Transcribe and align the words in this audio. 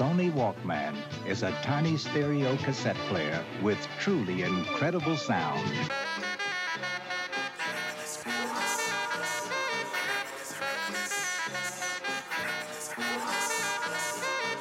Sony 0.00 0.32
Walkman 0.32 0.96
is 1.28 1.42
a 1.42 1.52
tiny 1.60 1.98
stereo 1.98 2.56
cassette 2.56 2.96
player 3.10 3.44
with 3.62 3.76
truly 3.98 4.44
incredible 4.44 5.14
sound. 5.14 5.60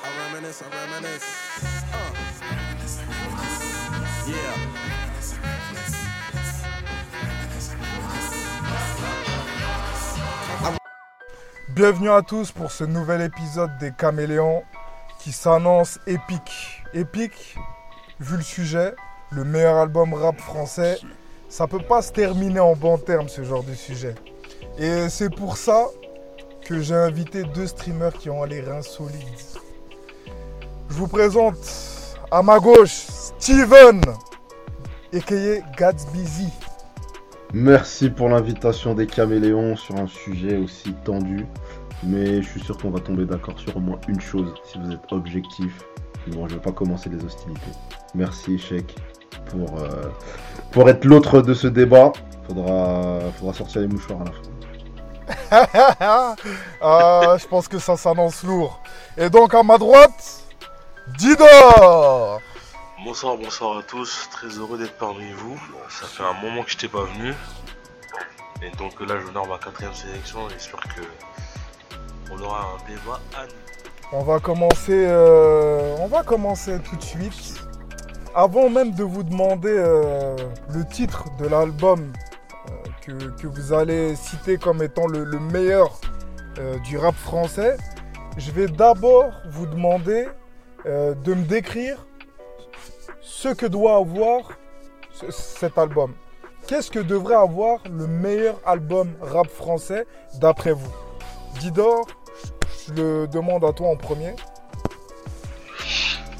I 0.04 0.10
reminisce, 0.28 0.62
I 0.62 0.68
reminisce. 0.92 1.24
Uh. 1.94 2.12
Yeah. 4.28 4.70
Bienvenue 11.70 12.10
à 12.10 12.22
tous 12.24 12.52
pour 12.52 12.74
ce 12.74 12.84
nouvel 12.84 13.22
épisode 13.22 13.72
des 13.80 13.94
Caméléons 13.94 14.66
qui 15.30 15.34
s'annonce 15.34 16.00
épique. 16.08 16.82
Épique, 16.92 17.56
vu 18.20 18.38
le 18.38 18.42
sujet, 18.42 18.96
le 19.30 19.44
meilleur 19.44 19.76
album 19.76 20.16
rap 20.16 20.40
français, 20.42 20.98
ça 21.50 21.68
peut 21.68 21.84
pas 21.88 22.02
se 22.02 22.12
terminer 22.12 22.60
en 22.60 22.76
bon 22.76 22.98
terme 22.98 23.30
ce 23.30 23.44
genre 23.44 23.64
de 23.64 23.76
sujet. 23.76 24.16
Et 24.80 25.08
c'est 25.08 25.30
pour 25.30 25.58
ça 25.58 25.86
que 26.66 26.82
j'ai 26.82 26.96
invité 26.96 27.44
deux 27.44 27.68
streamers 27.68 28.14
qui 28.14 28.32
ont 28.32 28.44
les 28.44 28.62
reins 28.62 28.82
solides. 28.82 29.46
Je 30.90 30.96
vous 30.96 31.08
présente 31.08 31.60
à 32.32 32.42
ma 32.42 32.58
gauche 32.58 33.06
Steven, 33.38 34.02
a.k.a. 35.14 35.60
Gatsby. 35.78 36.50
Merci 37.54 38.10
pour 38.10 38.30
l'invitation 38.30 38.96
des 38.96 39.06
caméléons 39.06 39.76
sur 39.76 39.96
un 39.96 40.08
sujet 40.08 40.58
aussi 40.58 40.94
tendu. 41.04 41.46
Mais 42.04 42.42
je 42.42 42.50
suis 42.50 42.62
sûr 42.62 42.78
qu'on 42.78 42.92
va 42.92 43.00
tomber 43.00 43.26
d'accord 43.26 43.60
sur 43.60 43.76
au 43.76 43.80
moins 43.80 44.00
une 44.08 44.22
chose 44.22 44.54
si 44.64 44.78
vous 44.80 44.92
êtes 44.92 45.12
objectif. 45.12 45.74
Bon, 46.28 46.48
je 46.48 46.54
ne 46.54 46.60
vais 46.60 46.64
pas 46.64 46.72
commencer 46.72 47.10
les 47.10 47.24
hostilités. 47.24 47.72
Merci, 48.16 48.58
Chèque, 48.58 48.96
pour, 49.48 49.80
euh, 49.80 50.10
pour 50.72 50.90
être 50.90 51.06
l'autre 51.06 51.42
de 51.42 51.54
ce 51.54 51.68
débat. 51.68 52.12
Faudra, 52.48 53.20
faudra 53.38 53.54
sortir 53.54 53.82
les 53.82 53.88
mouchoirs 53.88 54.22
à 54.22 54.26
la 54.26 54.32
fin. 54.32 54.50
ah, 56.82 57.36
je 57.38 57.48
pense 57.48 57.68
que 57.68 57.78
ça 57.80 57.98
s'annonce 57.98 58.44
lourd. 58.44 58.82
Et 59.18 59.30
donc 59.30 59.54
à 59.54 59.64
ma 59.64 59.78
droite, 59.78 60.44
Didor 61.18 62.42
Bonsoir, 63.06 63.38
bonsoir 63.38 63.78
à 63.78 63.84
tous, 63.84 64.28
très 64.32 64.48
heureux 64.48 64.78
d'être 64.78 64.98
parmi 64.98 65.32
vous. 65.32 65.60
Ça 65.90 66.06
fait 66.06 66.24
un 66.24 66.34
moment 66.34 66.64
que 66.64 66.72
je 66.72 66.78
t'ai 66.78 66.88
pas 66.88 67.04
venu. 67.04 67.34
Et 68.62 68.76
donc 68.76 69.00
là, 69.00 69.20
je 69.20 69.28
honore 69.28 69.48
ma 69.48 69.58
quatrième 69.58 69.94
sélection. 69.94 70.50
J'espère 70.50 70.82
que 70.82 71.02
on 72.32 72.42
aura 72.42 72.62
un 72.76 72.88
débat 72.88 73.20
à 73.38 73.46
nous. 73.46 73.54
On 74.12 74.24
va 74.24 74.40
commencer, 74.40 75.06
euh, 75.08 75.96
on 76.00 76.08
va 76.08 76.24
commencer 76.24 76.80
tout 76.80 76.96
de 76.96 77.04
suite. 77.04 77.56
Avant 78.34 78.70
même 78.70 78.92
de 78.92 79.04
vous 79.04 79.24
demander 79.24 79.74
euh, 79.76 80.36
le 80.74 80.86
titre 80.86 81.26
de 81.40 81.48
l'album 81.48 82.12
euh, 83.08 83.30
que, 83.40 83.48
vous 83.48 83.74
allez 83.74 84.16
citer 84.16 84.58
comme 84.58 84.82
étant 84.84 85.08
le, 85.08 85.24
le 85.24 85.40
meilleur 85.40 86.00
du 86.84 86.98
rap 86.98 87.16
français, 87.16 87.78
je 88.36 88.52
vais 88.52 88.68
d'abord 88.68 89.32
vous 89.50 89.66
demander 89.66 90.28
de 90.86 91.34
me 91.34 91.44
décrire 91.46 92.06
ce 93.22 93.48
que 93.50 93.66
doit 93.66 93.96
avoir 93.96 94.42
ce- 95.14 95.32
cet 95.32 95.78
album. 95.78 96.14
Qu'est-ce 96.68 96.92
que 96.92 97.00
devrait 97.00 97.36
avoir 97.36 97.80
le 97.90 98.08
meilleur 98.08 98.60
album 98.66 99.10
rap 99.22 99.48
français 99.48 100.06
d'après 100.42 100.74
vous? 100.74 100.92
Didor, 101.62 102.06
je 102.90 103.02
le 103.02 103.28
demande 103.28 103.64
à 103.64 103.74
toi 103.74 103.90
en 103.90 103.96
premier. 103.96 104.36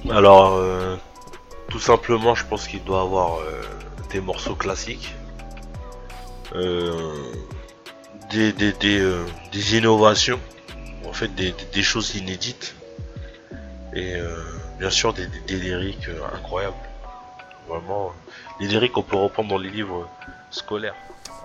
Alors, 0.10 0.54
euh, 0.56 0.96
tout 1.70 1.80
simplement, 1.80 2.36
je 2.36 2.46
pense 2.46 2.68
qu'il 2.68 2.84
doit 2.84 3.02
avoir 3.02 3.40
euh, 3.40 3.62
des 4.12 4.22
morceaux 4.22 4.56
classiques, 4.56 5.14
euh, 6.56 7.14
des, 8.32 8.54
des, 8.54 8.74
des, 8.74 9.24
des 9.52 9.78
innovations, 9.78 10.40
en 11.08 11.14
fait, 11.14 11.28
des, 11.36 11.52
des- 11.52 11.66
des 11.74 11.84
choses 11.84 12.16
inédites, 12.16 12.76
et 13.94 14.16
bien 14.80 14.90
sûr 14.90 15.14
des, 15.14 15.28
des, 15.28 15.40
des 15.42 15.56
lyriques 15.56 16.10
incroyables. 16.34 16.76
Vraiment, 17.68 18.12
les 18.60 18.68
lyriques 18.68 18.94
qu'on 18.94 19.04
peut 19.04 19.18
reprendre 19.18 19.50
dans 19.50 19.58
les 19.58 19.70
livres 19.70 20.08
scolaires. 20.50 20.96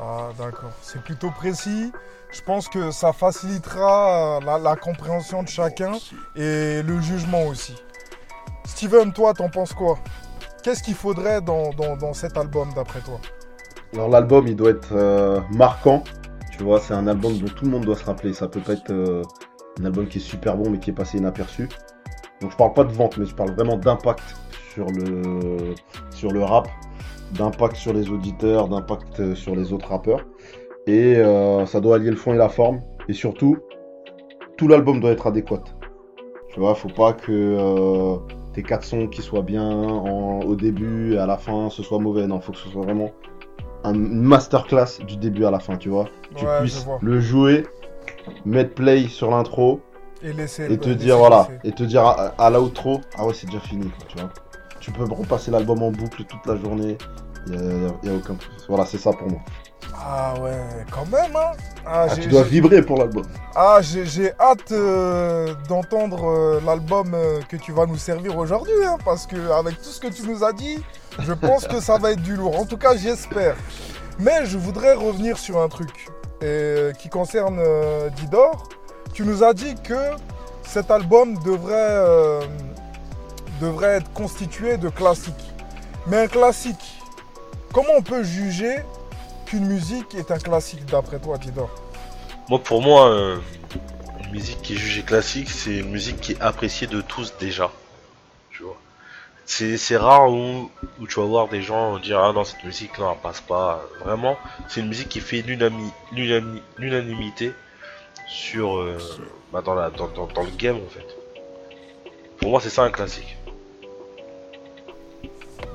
Ah 0.01 0.31
d'accord, 0.39 0.73
c'est 0.83 1.03
plutôt 1.03 1.31
précis. 1.31 1.93
Je 2.35 2.43
pense 2.43 2.69
que 2.69 2.91
ça 2.91 3.13
facilitera 3.13 4.39
euh, 4.39 4.41
la, 4.45 4.59
la 4.59 4.77
compréhension 4.77 5.43
de 5.45 5.49
chacun 5.49 5.93
et 6.35 6.83
le 6.83 7.01
jugement 7.01 7.45
aussi. 7.47 7.75
Steven, 8.67 9.13
toi, 9.13 9.33
t'en 9.35 9.49
penses 9.49 9.73
quoi? 9.73 9.99
Qu'est-ce 10.63 10.83
qu'il 10.83 10.95
faudrait 10.95 11.41
dans, 11.41 11.71
dans- 11.71 11.97
dans 11.97 12.13
cet 12.13 12.37
album 12.37 12.69
d'après 12.75 13.01
toi? 13.01 13.21
Alors 13.93 14.09
l'album, 14.09 14.49
il 14.49 14.57
doit 14.57 14.71
être 14.71 14.93
euh, 14.93 15.41
marquant. 15.53 16.03
Tu 16.51 16.65
vois, 16.65 16.81
c'est 16.81 16.95
un 16.95 17.07
album 17.07 17.39
dont 17.39 17.47
tout 17.49 17.65
le 17.67 17.71
monde 17.71 17.85
doit 17.85 17.97
se 17.97 18.05
rappeler. 18.05 18.33
Ça 18.33 18.49
peut 18.49 18.61
pas 18.61 18.73
être 18.73 18.91
euh, 18.91 19.23
un 19.81 19.85
album 19.85 20.09
qui 20.09 20.19
est 20.19 20.21
super 20.21 20.57
bon 20.57 20.71
mais 20.71 20.79
qui 20.79 20.91
est 20.91 20.95
passé 20.95 21.19
inaperçu. 21.19 21.69
Donc 22.41 22.51
je 22.51 22.57
parle 22.57 22.73
pas 22.75 22.85
de 22.85 22.93
vente, 22.93 23.17
mais 23.17 23.27
je 23.27 23.35
parle 23.35 23.53
vraiment 23.53 23.77
d'impact 23.77 24.23
sur 24.73 24.87
le 24.87 25.75
sur 26.11 26.33
le 26.33 26.43
rap, 26.43 26.69
d'impact 27.33 27.77
sur 27.77 27.93
les 27.93 28.09
auditeurs, 28.11 28.69
d'impact 28.69 29.35
sur 29.35 29.55
les 29.55 29.73
autres 29.73 29.89
rappeurs. 29.89 30.25
Et 30.87 31.17
euh, 31.17 31.65
ça 31.67 31.81
doit 31.81 31.97
allier 31.97 32.11
le 32.11 32.17
fond 32.17 32.35
et 32.35 32.37
la 32.37 32.49
forme. 32.49 32.81
Et 33.09 33.13
surtout, 33.13 33.59
tout 34.57 34.69
l'album 34.69 35.01
doit 35.01 35.11
être 35.11 35.27
adéquat. 35.27 35.63
Tu 36.53 36.61
vois, 36.61 36.75
faut 36.75 36.89
pas 36.89 37.13
que 37.13 37.33
euh, 37.33 38.17
tes 38.53 38.63
quatre 38.63 38.85
sons 38.85 39.09
qui 39.09 39.23
soient 39.23 39.43
bien 39.43 39.69
en- 39.69 40.41
au 40.41 40.55
début 40.55 41.15
et 41.15 41.19
à 41.19 41.27
la 41.27 41.37
fin 41.39 41.69
ce 41.71 41.83
soit 41.83 41.99
mauvais. 41.99 42.27
Non, 42.27 42.41
faut 42.41 42.53
que 42.53 42.59
ce 42.59 42.69
soit 42.69 42.83
vraiment 42.83 43.11
un- 43.83 43.95
une 43.95 44.23
masterclass 44.23 45.01
du 45.07 45.17
début 45.17 45.45
à 45.45 45.51
la 45.51 45.59
fin, 45.59 45.77
tu 45.77 45.89
vois. 45.89 46.07
Tu 46.37 46.45
Ouais, 46.45 46.61
puisses 46.61 46.87
le 47.03 47.21
jouer, 47.21 47.65
mettre 48.45 48.75
play 48.75 49.09
sur 49.09 49.31
l'intro 49.31 49.81
Et 50.23 50.33
laisser 50.33 50.73
et 50.73 50.79
te 50.79 50.89
dire 50.91 51.19
voilà, 51.19 51.49
et 51.65 51.73
te 51.73 51.83
dire 51.83 52.03
à, 52.07 52.33
à 52.39 52.51
l'outro, 52.51 53.01
ah 53.19 53.27
ouais, 53.27 53.35
c'est 53.35 53.47
déjà 53.47 53.61
fini, 53.61 53.87
quoi, 53.91 54.07
tu 54.09 54.19
vois. 54.19 54.31
Tu 54.81 54.91
peux 54.93 55.05
repasser 55.05 55.51
l'album 55.51 55.83
en 55.83 55.91
boucle 55.91 56.25
toute 56.25 56.47
la 56.47 56.57
journée, 56.57 56.97
il 57.49 57.55
y 57.55 57.57
a, 57.57 57.61
a- 57.89 58.15
a 58.15 58.17
aucun 58.17 58.37
Voilà, 58.69 58.87
c'est 58.87 58.99
ça 58.99 59.13
pour 59.13 59.29
moi. 59.29 59.41
Ah 59.95 60.35
ouais, 60.41 60.59
quand 60.91 61.07
même, 61.07 61.35
hein 61.35 61.53
ah, 61.87 62.07
Ah, 62.11 62.17
tu 62.17 62.29
dois 62.29 62.43
vibrer 62.43 62.83
pour 62.83 62.99
l'album. 62.99 63.25
ah, 63.55 63.79
j'ai 63.81 64.33
hâte 64.39 64.73
euh, 64.73 65.55
d'entendre 65.69 66.29
euh, 66.29 66.61
l'album 66.65 67.13
euh, 67.15 67.41
que 67.49 67.57
tu 67.57 67.73
vas 67.73 67.87
nous 67.87 67.97
servir 67.97 68.37
aujourd'hui, 68.37 68.75
hein, 68.85 68.97
parce 69.05 69.27
que 69.27 69.51
avec 69.53 69.81
tout 69.81 69.91
ce 69.91 70.01
que 70.01 70.09
tu 70.09 70.23
nous 70.23 70.45
as 70.45 70.53
dit, 70.53 70.83
je 71.21 71.33
pense 71.33 71.67
que 71.67 71.81
ça 71.81 71.99
va 71.99 72.13
être 72.13 72.23
du 72.23 72.37
lourd. 72.37 72.59
En 72.59 72.67
tout 72.67 72.77
cas, 72.77 72.97
j'espère. 72.97 73.57
Mais 74.19 74.47
je 74.47 74.59
voudrais 74.59 74.95
revenir 74.95 75.39
sur 75.39 75.61
un 75.61 75.69
truc 75.69 76.09
qui 76.99 77.09
concerne 77.09 77.59
Didor. 78.17 78.69
Tu 79.15 79.25
nous 79.25 79.43
as 79.43 79.55
dit 79.55 79.75
que 79.83 80.11
cet 80.63 80.91
album 80.91 81.39
devrait, 81.43 82.47
devrait 83.61 83.97
être 83.97 84.13
constitué 84.13 84.77
de 84.77 84.91
classiques. 84.91 85.55
Mais 86.07 86.19
un 86.19 86.27
classique, 86.27 87.01
comment 87.73 87.95
on 87.97 88.03
peut 88.03 88.23
juger 88.23 88.77
qu'une 89.55 89.67
musique 89.67 90.15
est 90.17 90.31
un 90.33 90.39
classique 90.39 90.85
d'après 90.87 91.19
toi, 91.19 91.39
Didor 91.39 91.71
Moi, 92.49 92.59
pour 92.59 92.83
moi, 92.83 93.09
euh, 93.09 93.39
une 94.25 94.33
musique 94.33 94.61
qui 94.63 94.75
est 94.75 94.77
jugée 94.77 95.03
classique, 95.03 95.49
c'est 95.49 95.79
une 95.79 95.91
musique 95.91 96.21
qui 96.21 96.33
est 96.33 96.41
appréciée 96.41 96.89
de 96.89 97.01
tous 97.01 97.35
déjà. 97.39 97.71
Tu 98.51 98.65
vois. 98.65 98.77
C'est 99.45 99.97
rare 99.97 100.29
où, 100.31 100.71
où 101.01 101.07
tu 101.07 101.21
vas 101.21 101.27
voir 101.27 101.49
des 101.49 101.63
gens 101.63 101.99
dire 101.99 102.19
Ah 102.19 102.33
non, 102.33 102.43
cette 102.45 102.65
musique 102.65 102.99
là, 102.99 103.13
elle 103.13 103.21
passe 103.21 103.41
pas. 103.41 103.85
Vraiment, 104.05 104.37
c'est 104.69 104.81
une 104.81 104.89
musique 104.89 105.09
qui 105.09 105.21
fait 105.21 105.45
l'unanimité 106.79 107.53
sur 108.27 108.79
euh, 108.79 108.99
bah, 109.53 109.63
dans, 109.63 109.75
la, 109.75 109.91
dans, 109.91 110.09
dans, 110.09 110.27
dans 110.27 110.43
le 110.43 110.51
game 110.51 110.77
en 110.77 110.91
fait. 110.91 111.07
Pour 112.39 112.51
moi, 112.51 112.61
c'est 112.61 112.71
ça 112.71 112.83
un 112.83 112.91
classique. 112.91 113.37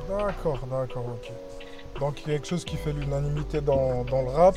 D'accord, 0.09 0.59
d'accord, 0.69 1.05
ok. 1.05 1.31
Donc 1.99 2.15
quelque 2.25 2.47
chose 2.47 2.63
qui 2.65 2.75
fait 2.77 2.93
l'unanimité 2.93 3.61
dans, 3.61 4.03
dans 4.05 4.21
le 4.21 4.29
rap. 4.29 4.55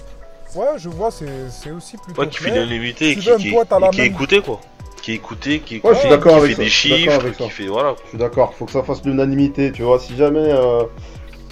Ouais, 0.54 0.66
je 0.78 0.88
vois, 0.88 1.10
c'est 1.10 1.48
c'est 1.50 1.70
aussi 1.70 1.96
plutôt 1.96 2.20
Ouais, 2.20 2.28
qui 2.28 2.38
fait 2.38 2.50
l'unanimité 2.50 3.10
et 3.10 3.16
qui, 3.16 3.34
qui, 3.36 3.50
toi, 3.50 3.64
t'as 3.68 3.78
la 3.78 3.88
et 3.88 3.90
qui 3.90 4.00
est 4.02 4.06
écouté 4.06 4.40
quoi. 4.42 4.60
Qui 5.00 5.12
est 5.12 5.14
écouté, 5.16 5.60
qui 5.60 5.76
est 5.76 5.84
Ouais, 5.86 5.94
je 5.94 5.98
suis 6.00 6.08
écouté, 6.08 6.16
d'accord 6.16 6.32
qui 6.32 6.38
avec 6.44 6.50
fait 6.50 6.56
ça, 6.56 6.62
des 6.62 6.68
je 6.68 6.76
suis 6.76 6.88
d'accord 6.90 7.02
chiffres, 7.12 7.24
avec 7.24 7.34
ça. 7.34 7.44
qui 7.44 7.50
fait 7.50 7.66
voilà. 7.66 7.94
Je 8.04 8.08
suis 8.10 8.18
d'accord, 8.18 8.54
faut 8.54 8.66
que 8.66 8.72
ça 8.72 8.82
fasse 8.82 9.04
l'unanimité, 9.04 9.72
tu 9.72 9.82
vois. 9.82 9.98
Si 9.98 10.14
jamais 10.16 10.52
euh, 10.52 10.82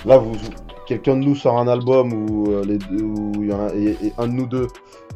là 0.04 0.18
vous 0.18 0.36
quelqu'un 0.86 1.16
de 1.16 1.24
nous 1.24 1.34
sort 1.34 1.58
un 1.58 1.66
album 1.68 2.12
où 2.12 2.52
euh, 2.52 2.62
les 2.64 2.78
deux 2.78 3.02
où 3.02 3.32
il 3.36 3.48
y 3.48 3.52
en 3.52 3.66
a 3.68 3.74
et, 3.74 3.96
et 4.06 4.12
un 4.18 4.28
de 4.28 4.32
nous 4.32 4.46
deux, 4.46 4.66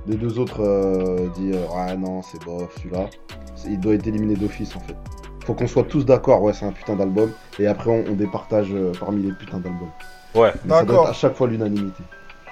les 0.06 0.16
deux 0.16 0.38
autres 0.38 0.60
euh, 0.62 1.28
dit 1.36 1.50
euh, 1.52 1.66
ouais 1.76 1.96
non 1.96 2.22
c'est 2.22 2.42
bof 2.44 2.74
celui-là, 2.78 3.10
c'est- 3.54 3.68
il 3.68 3.78
doit 3.80 3.94
être 3.94 4.06
éliminé 4.06 4.34
d'office 4.34 4.74
en 4.76 4.80
fait. 4.80 4.96
Faut 5.44 5.52
qu'on 5.54 5.66
soit 5.66 5.84
tous 5.84 6.04
d'accord, 6.06 6.42
ouais 6.42 6.52
c'est 6.54 6.64
un 6.64 6.72
putain 6.72 6.96
d'album 6.96 7.30
et 7.58 7.66
après 7.66 7.90
on, 7.90 8.04
on 8.10 8.14
départage 8.14 8.68
euh, 8.72 8.92
parmi 8.98 9.22
les 9.24 9.32
putains 9.32 9.58
d'albums. 9.58 9.90
Ouais. 10.34 10.52
D'accord. 10.64 11.08
à 11.08 11.12
chaque 11.12 11.36
fois 11.36 11.46
l'unanimité. 11.48 12.02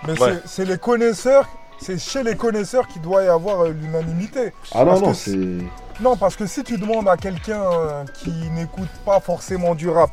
Mais 0.07 0.21
Ouais. 0.21 0.39
c'est- 0.45 0.65
les 0.65 0.79
connaisseurs, 0.79 1.49
c'est 1.81 1.99
chez 2.01 2.23
les 2.23 2.35
connaisseurs 2.37 2.87
qu'il 2.89 3.03
doit 3.03 3.23
y 3.25 3.29
avoir 3.29 3.65
euh, 3.65 3.71
l'unanimité. 3.71 4.53
Ah 4.75 4.85
non 4.85 4.91
Parce 4.91 5.01
non 5.03 5.09
que 5.11 5.15
c'est 5.17 6.03
Non, 6.03 6.17
parce 6.17 6.37
que 6.37 6.47
si 6.47 6.65
tu 6.65 6.79
demandes 6.79 7.09
à 7.09 7.17
quelqu'un 7.17 7.61
euh, 7.63 8.05
qui 8.23 8.31
n'écoute 8.55 8.89
pas 9.05 9.21
forcément 9.21 9.75
du 9.75 9.89
rap, 9.89 10.11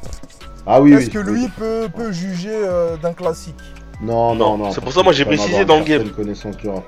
Ah 0.68 0.82
oui, 0.82 0.94
est-ce 0.94 1.06
oui, 1.06 1.10
que 1.12 1.20
oui. 1.20 1.40
lui 1.42 1.48
peut, 1.50 1.88
peut 1.96 2.12
juger 2.12 2.52
euh, 2.54 2.98
d'un 2.98 3.14
classique? 3.14 3.56
Non, 4.02 4.36
non, 4.36 4.58
Non, 4.58 4.66
non. 4.66 4.72
c'est 4.72 4.82
pour 4.82 4.92
ça, 4.94 5.02
moi, 5.04 5.14
j'ai 5.14 5.26
précisé 5.26 5.66
dans 5.66 5.78
le 5.80 5.84
game. 5.84 6.00
certaine 6.04 6.14
connaissance 6.16 6.58
du 6.58 6.70
rap. 6.70 6.84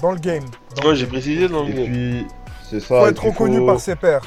dans 0.00 0.12
le 0.12 0.18
game 0.18 0.42
dans 0.76 0.88
Ouais, 0.88 0.96
j'ai 0.96 1.06
précisé 1.06 1.48
dans 1.48 1.62
le 1.64 1.70
Et 1.70 1.74
game. 1.74 1.84
puis, 1.84 2.26
c'est 2.68 2.80
ça. 2.80 2.86
Faut 3.00 3.06
et 3.06 3.10
être 3.10 3.24
reconnu 3.24 3.58
faut- 3.58 3.66
par 3.66 3.78
ses 3.80 3.94
pairs. 3.94 4.22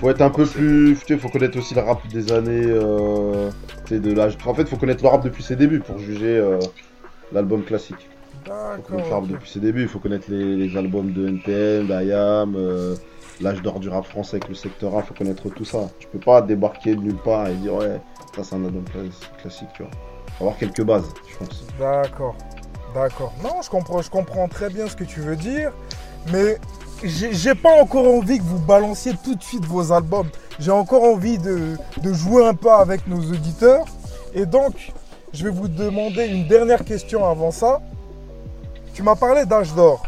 Faut 0.00 0.10
être 0.10 0.20
un 0.22 0.30
peu 0.30 0.44
plus. 0.44 0.98
Tu 1.06 1.18
faut 1.18 1.28
connaître 1.28 1.58
aussi 1.58 1.74
le 1.74 1.80
rap 1.80 2.06
des 2.08 2.32
années. 2.32 2.66
Euh... 2.66 3.50
de 3.90 4.12
l'âge. 4.12 4.36
En 4.46 4.54
fait, 4.54 4.66
faut 4.68 4.76
connaître 4.76 5.02
le 5.02 5.08
rap 5.08 5.22
depuis 5.24 5.42
ses 5.42 5.56
débuts 5.56 5.80
pour 5.80 5.98
juger 5.98 6.36
euh, 6.36 6.58
l'album 7.32 7.64
classique. 7.64 8.08
Faut 8.76 8.82
connaître 8.82 9.08
le 9.08 9.14
rap 9.14 9.26
depuis 9.28 9.50
ses 9.50 9.60
débuts. 9.60 9.82
Il 9.82 9.88
faut 9.88 9.98
connaître 9.98 10.26
les, 10.30 10.56
les 10.56 10.76
albums 10.76 11.12
de 11.12 11.28
NTM, 11.28 11.86
d'IAM, 11.86 12.54
euh, 12.56 12.94
l'âge 13.40 13.62
d'or 13.62 13.80
du 13.80 13.88
rap 13.88 14.04
français 14.04 14.36
avec 14.36 14.48
le 14.48 14.54
secteur 14.54 14.96
A. 14.96 15.02
Faut 15.02 15.14
connaître 15.14 15.48
tout 15.48 15.64
ça. 15.64 15.88
Tu 15.98 16.08
peux 16.08 16.18
pas 16.18 16.42
débarquer 16.42 16.94
de 16.96 17.00
nulle 17.00 17.16
part 17.16 17.48
et 17.48 17.54
dire 17.54 17.74
ouais, 17.74 18.00
ça 18.36 18.42
c'est 18.42 18.56
un 18.56 18.64
album 18.64 18.84
cla- 18.94 19.40
classique, 19.40 19.68
tu 19.74 19.82
vois. 19.82 19.90
Faut 20.38 20.44
avoir 20.44 20.58
quelques 20.58 20.82
bases, 20.82 21.08
je 21.30 21.36
pense. 21.36 21.64
D'accord. 21.78 22.34
D'accord. 22.94 23.32
Non, 23.42 23.60
je 23.62 23.70
comprends, 23.70 24.02
je 24.02 24.10
comprends 24.10 24.48
très 24.48 24.70
bien 24.70 24.88
ce 24.88 24.96
que 24.96 25.04
tu 25.04 25.20
veux 25.20 25.36
dire, 25.36 25.72
mais 26.32 26.58
j'ai 27.02 27.54
pas 27.54 27.80
encore 27.82 28.06
envie 28.06 28.38
que 28.38 28.44
vous 28.44 28.58
balanciez 28.58 29.12
tout 29.22 29.34
de 29.34 29.42
suite 29.42 29.64
vos 29.64 29.92
albums. 29.92 30.28
J'ai 30.58 30.70
encore 30.70 31.02
envie 31.02 31.38
de, 31.38 31.76
de 31.98 32.12
jouer 32.12 32.46
un 32.46 32.54
peu 32.54 32.70
avec 32.70 33.06
nos 33.06 33.20
auditeurs. 33.20 33.84
Et 34.32 34.46
donc, 34.46 34.92
je 35.32 35.44
vais 35.44 35.50
vous 35.50 35.68
demander 35.68 36.26
une 36.26 36.46
dernière 36.46 36.84
question 36.84 37.28
avant 37.28 37.50
ça. 37.50 37.80
Tu 38.94 39.02
m'as 39.02 39.16
parlé 39.16 39.44
d'âge 39.44 39.74
d'or. 39.74 40.04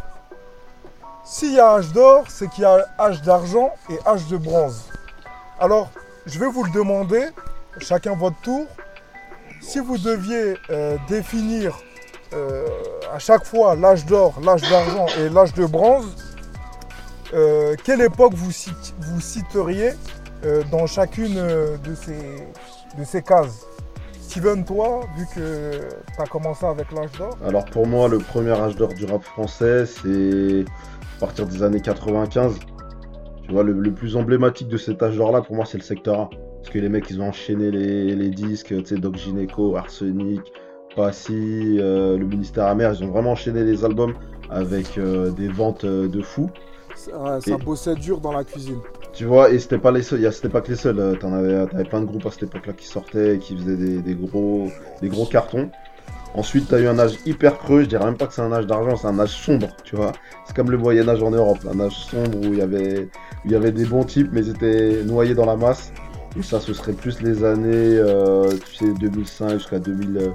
S'il 1.25 1.55
y 1.55 1.59
a 1.59 1.73
âge 1.73 1.93
d'or, 1.93 2.25
c'est 2.29 2.49
qu'il 2.49 2.63
y 2.63 2.67
a 2.67 2.87
âge 2.99 3.21
d'argent 3.23 3.73
et 3.91 3.99
âge 4.07 4.29
de 4.29 4.37
bronze. 4.37 4.85
Alors, 5.59 5.91
je 6.27 6.39
vais 6.39 6.47
vous 6.47 6.63
le 6.63 6.71
demander, 6.71 7.27
chacun 7.81 8.15
votre 8.15 8.41
tour. 8.43 8.65
Si 9.61 9.81
vous 9.81 9.99
deviez 9.99 10.55
euh, 10.71 10.97
définir 11.09 11.77
euh, 12.33 12.67
à 13.13 13.19
chaque 13.19 13.45
fois 13.45 13.75
l'âge 13.75 14.07
d'or, 14.07 14.35
l'âge 14.43 14.63
d'argent 14.71 15.07
et 15.19 15.29
l'âge 15.29 15.53
de 15.55 15.67
bronze, 15.67 16.15
euh, 17.35 17.75
quelle 17.83 18.03
époque 18.03 18.35
vous, 18.35 18.51
vous 18.99 19.21
citeriez 19.21 19.91
euh, 20.45 20.63
dans 20.71 20.87
chacune 20.87 21.37
euh, 21.37 21.77
de 21.79 21.95
ces, 21.95 22.13
de 22.99 23.05
ces 23.05 23.23
cases? 23.23 23.67
Steven, 24.21 24.65
toi, 24.65 25.01
vu 25.17 25.25
que 25.35 25.79
tu 25.81 26.23
as 26.23 26.27
commencé 26.27 26.67
avec 26.67 26.91
l'âge 26.93 27.11
d'or, 27.19 27.37
Alors 27.47 27.65
pour 27.67 27.87
moi, 27.87 28.09
le 28.09 28.19
premier 28.19 28.51
âge 28.51 28.77
d'or 28.77 28.93
du 28.93 29.05
rap 29.07 29.23
français, 29.23 29.87
c'est 29.87 30.65
à 31.17 31.21
partir 31.21 31.47
des 31.47 31.63
années 31.63 31.81
95. 31.81 32.59
Tu 33.45 33.53
vois, 33.53 33.63
le, 33.63 33.93
plus 33.93 34.17
emblématique 34.17 34.69
de 34.69 34.77
cet 34.77 35.03
âge 35.03 35.17
d'or-là, 35.17 35.43
pour 35.43 35.55
moi, 35.55 35.65
c'est 35.65 35.79
le 35.79 35.85
secteur 35.85 36.21
A. 36.21 36.31
Parce 36.59 36.71
que 36.71 36.79
les 36.81 36.89
mecs, 36.89 37.09
ils 37.11 37.21
ont 37.21 37.29
enchaîné 37.29 37.71
les, 37.71 38.17
les 38.17 38.31
disques, 38.31 38.75
tu 38.77 38.85
sais, 38.85 38.97
Doc 38.97 39.17
Gineco, 39.17 39.77
Arsenic, 39.77 40.41
Passy, 40.97 41.77
le 41.79 42.25
ministère 42.25 42.67
amer, 42.67 42.93
ils 42.93 43.05
ont 43.05 43.11
vraiment 43.11 43.33
enchaîné 43.33 43.63
les 43.63 43.85
albums 43.85 44.15
avec 44.51 44.99
des 44.99 45.49
ventes 45.49 45.85
de 45.87 46.23
fou. 46.23 46.51
Ça, 46.97 47.57
bossait 47.65 47.95
dur 47.95 48.21
dans 48.21 48.33
la 48.33 48.45
cuisine. 48.45 48.79
Tu 49.13 49.25
vois, 49.25 49.51
et 49.51 49.59
c'était 49.59 49.79
pas 49.79 49.93
les 49.93 50.03
seuls, 50.03 50.33
c'était 50.33 50.49
pas 50.49 50.61
que 50.61 50.71
les 50.71 50.77
seuls. 50.77 50.99
euh, 50.99 51.15
T'en 51.15 51.33
avais, 51.33 51.67
t'avais 51.67 51.85
plein 51.85 52.01
de 52.01 52.07
groupes 52.07 52.27
à 52.27 52.31
cette 52.31 52.45
époque-là 52.45 52.73
qui 52.73 52.87
sortaient 52.87 53.37
et 53.37 53.39
qui 53.39 53.57
faisaient 53.57 53.77
des, 53.77 53.99
des 54.03 54.15
gros, 54.15 54.69
des 55.01 55.09
gros 55.09 55.27
cartons. 55.27 55.71
Ensuite, 56.35 56.69
t'as 56.69 56.79
eu 56.81 56.87
un 56.87 56.99
âge 56.99 57.15
hyper 57.25 57.57
creux. 57.59 57.83
Je 57.83 57.87
dirais 57.87 58.05
même 58.05 58.17
pas 58.19 58.27
que 58.27 58.35
c'est 58.35 58.43
un 58.43 58.53
âge 58.53 58.67
d'argent, 58.67 58.95
c'est 58.97 59.07
un 59.07 59.19
âge 59.19 59.31
sombre, 59.31 59.69
tu 59.85 59.97
vois. 59.97 60.13
C'est 60.47 60.55
comme 60.55 60.71
le 60.71 60.77
Moyen 60.77 61.09
Âge 61.09 61.23
en 61.23 61.31
Europe, 61.31 61.59
un 61.73 61.81
âge 61.81 61.97
sombre 61.97 62.39
où 62.39 62.45
il 62.53 62.59
y 62.59 62.63
avait, 62.63 63.05
où 63.05 63.47
il 63.47 63.53
y 63.53 63.55
avait 63.55 63.73
des 63.73 63.87
bons 63.87 64.05
types, 64.05 64.29
mais 64.33 64.41
ils 64.43 64.51
étaient 64.51 65.03
noyés 65.05 65.35
dans 65.35 65.47
la 65.47 65.57
masse. 65.57 65.93
Et 66.39 66.43
ça, 66.43 66.61
ce 66.61 66.75
serait 66.75 66.93
plus 66.93 67.23
les 67.23 67.43
années, 67.45 67.97
euh, 67.99 68.51
tu 68.69 68.75
sais, 68.87 68.93
2005 69.01 69.53
jusqu'à 69.53 69.79
2000. 69.79 70.31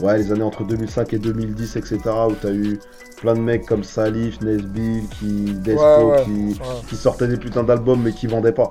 Ouais, 0.00 0.16
les 0.18 0.30
années 0.32 0.42
entre 0.42 0.64
2005 0.64 1.12
et 1.14 1.18
2010, 1.18 1.76
etc. 1.76 1.98
Où 2.28 2.32
t'as 2.40 2.52
eu 2.52 2.78
plein 3.20 3.34
de 3.34 3.40
mecs 3.40 3.66
comme 3.66 3.82
Salif, 3.82 4.40
Nesbill, 4.40 5.02
qui, 5.18 5.54
Despo, 5.64 5.82
Ouais, 5.82 6.04
ouais. 6.04 6.22
qui, 6.24 6.30
Ouais. 6.60 6.66
qui 6.88 6.96
sortaient 6.96 7.26
des 7.26 7.36
putains 7.36 7.64
d'albums 7.64 8.00
mais 8.02 8.12
qui 8.12 8.26
vendaient 8.28 8.52
pas. 8.52 8.68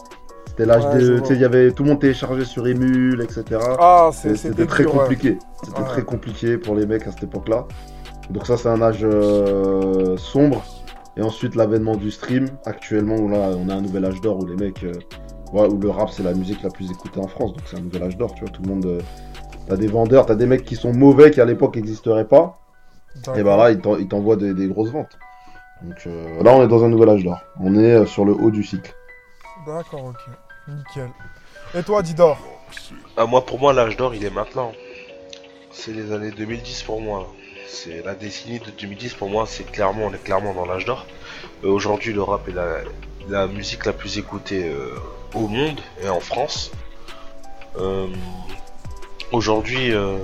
C'était 0.48 0.66
l'âge 0.66 0.86
de. 0.96 1.20
Tu 1.20 1.26
sais, 1.26 1.34
il 1.36 1.42
y 1.42 1.46
avait 1.46 1.72
tout 1.72 1.84
le 1.84 1.90
monde 1.90 2.00
téléchargé 2.00 2.46
sur 2.46 2.66
Emule, 2.66 3.22
etc. 3.22 3.60
Ah, 3.80 4.10
C'était 4.14 4.66
très 4.66 4.84
dur, 4.84 4.94
compliqué. 4.94 5.38
C'était 5.64 5.84
très 5.84 6.02
compliqué 6.04 6.58
pour 6.58 6.76
les 6.76 6.86
mecs 6.86 7.06
à 7.08 7.12
cette 7.12 7.24
époque-là. 7.24 7.68
Donc 8.30 8.46
ça, 8.48 8.58
c'est 8.58 8.70
un 8.70 8.82
âge 8.82 9.02
euh, 9.04 10.18
sombre. 10.18 10.64
Et 11.18 11.22
ensuite, 11.22 11.56
l'avènement 11.56 11.96
du 11.96 12.10
stream, 12.12 12.46
actuellement, 12.66 13.16
où 13.16 13.28
là, 13.30 13.50
on 13.58 13.70
a 13.70 13.76
un 13.76 13.82
nouvel 13.82 14.06
âge 14.06 14.22
d'or 14.22 14.40
où 14.40 14.46
les 14.46 14.56
mecs. 14.56 14.84
euh, 14.84 14.94
ouais, 15.54 15.68
où 15.68 15.78
le 15.80 15.90
rap, 15.90 16.10
c'est 16.12 16.24
la 16.24 16.34
musique 16.34 16.64
la 16.64 16.70
plus 16.70 16.90
écoutée 16.92 17.20
en 17.20 17.28
France. 17.28 17.52
Donc 17.54 17.62
c'est 17.66 17.78
un 17.78 17.82
nouvel 17.82 18.04
âge 18.04 18.18
d'or, 18.18 18.34
tu 18.34 18.42
vois. 18.42 18.50
Tout 18.50 18.62
le 18.64 18.70
monde. 18.70 18.86
euh, 18.86 19.00
T'as 19.68 19.76
des 19.76 19.88
vendeurs, 19.88 20.26
t'as 20.26 20.36
des 20.36 20.46
mecs 20.46 20.64
qui 20.66 20.76
sont 20.76 20.94
mauvais 20.94 21.32
qui 21.32 21.42
à 21.42 21.46
l'époque 21.46 21.76
n'existeraient 21.76 22.28
pas. 22.28 22.60
Et 23.36 23.44
bah 23.44 23.58
là, 23.58 23.72
ils 23.72 23.80
t'en- 23.80 23.98
ils 23.98 24.08
t'envoient 24.08 24.36
des, 24.36 24.54
des 24.54 24.68
grosses 24.68 24.92
ventes. 24.92 25.18
Donc 25.82 25.96
euh, 26.08 26.42
là, 26.44 26.54
on 26.54 26.64
est 26.64 26.68
dans 26.68 26.84
un 26.84 26.90
nouvel 26.90 27.10
âge 27.10 27.24
d'or. 27.24 27.40
On 27.60 27.76
est 27.76 27.94
euh, 27.94 28.06
sur 28.06 28.26
le 28.26 28.34
haut 28.34 28.52
du 28.52 28.64
cycle. 28.64 28.94
D'accord, 29.66 30.06
ok. 30.06 30.18
Nickel. 30.68 31.10
Et 31.76 31.84
toi, 31.84 32.02
Didor? 32.02 32.38
Ah, 33.18 33.26
moi, 33.26 33.46
pour 33.46 33.60
moi, 33.60 33.74
l'âge 33.74 33.98
d'or, 33.98 34.14
il 34.16 34.24
est 34.24 34.30
maintenant. 34.30 34.72
C'est 35.72 35.92
les 35.92 36.12
années 36.12 36.32
2010 36.32 36.84
pour 36.84 37.02
moi. 37.02 37.28
C'est 37.68 38.04
la 38.04 38.16
décennie 38.16 38.60
de 38.60 38.72
2010 38.80 39.16
pour 39.16 39.30
moi. 39.30 39.46
C'est 39.48 39.70
clairement, 39.70 40.04
on 40.06 40.14
est 40.14 40.24
clairement 40.24 40.54
dans 40.54 40.66
l'âge 40.66 40.86
d'or. 40.86 41.06
Euh, 41.64 41.70
Aujourd'hui, 41.70 42.14
le 42.14 42.22
rap 42.22 42.48
est 42.48 42.54
la, 42.54 42.78
la 43.30 43.48
musique 43.48 43.86
la 43.86 43.94
plus 43.94 44.18
écoutée 44.18 44.70
euh, 44.70 44.96
au 45.36 45.48
monde 45.48 45.80
et 46.04 46.10
en 46.10 46.20
France. 46.20 46.72
Euh, 47.78 48.08
Aujourd'hui, 49.32 49.92
euh, 49.92 50.18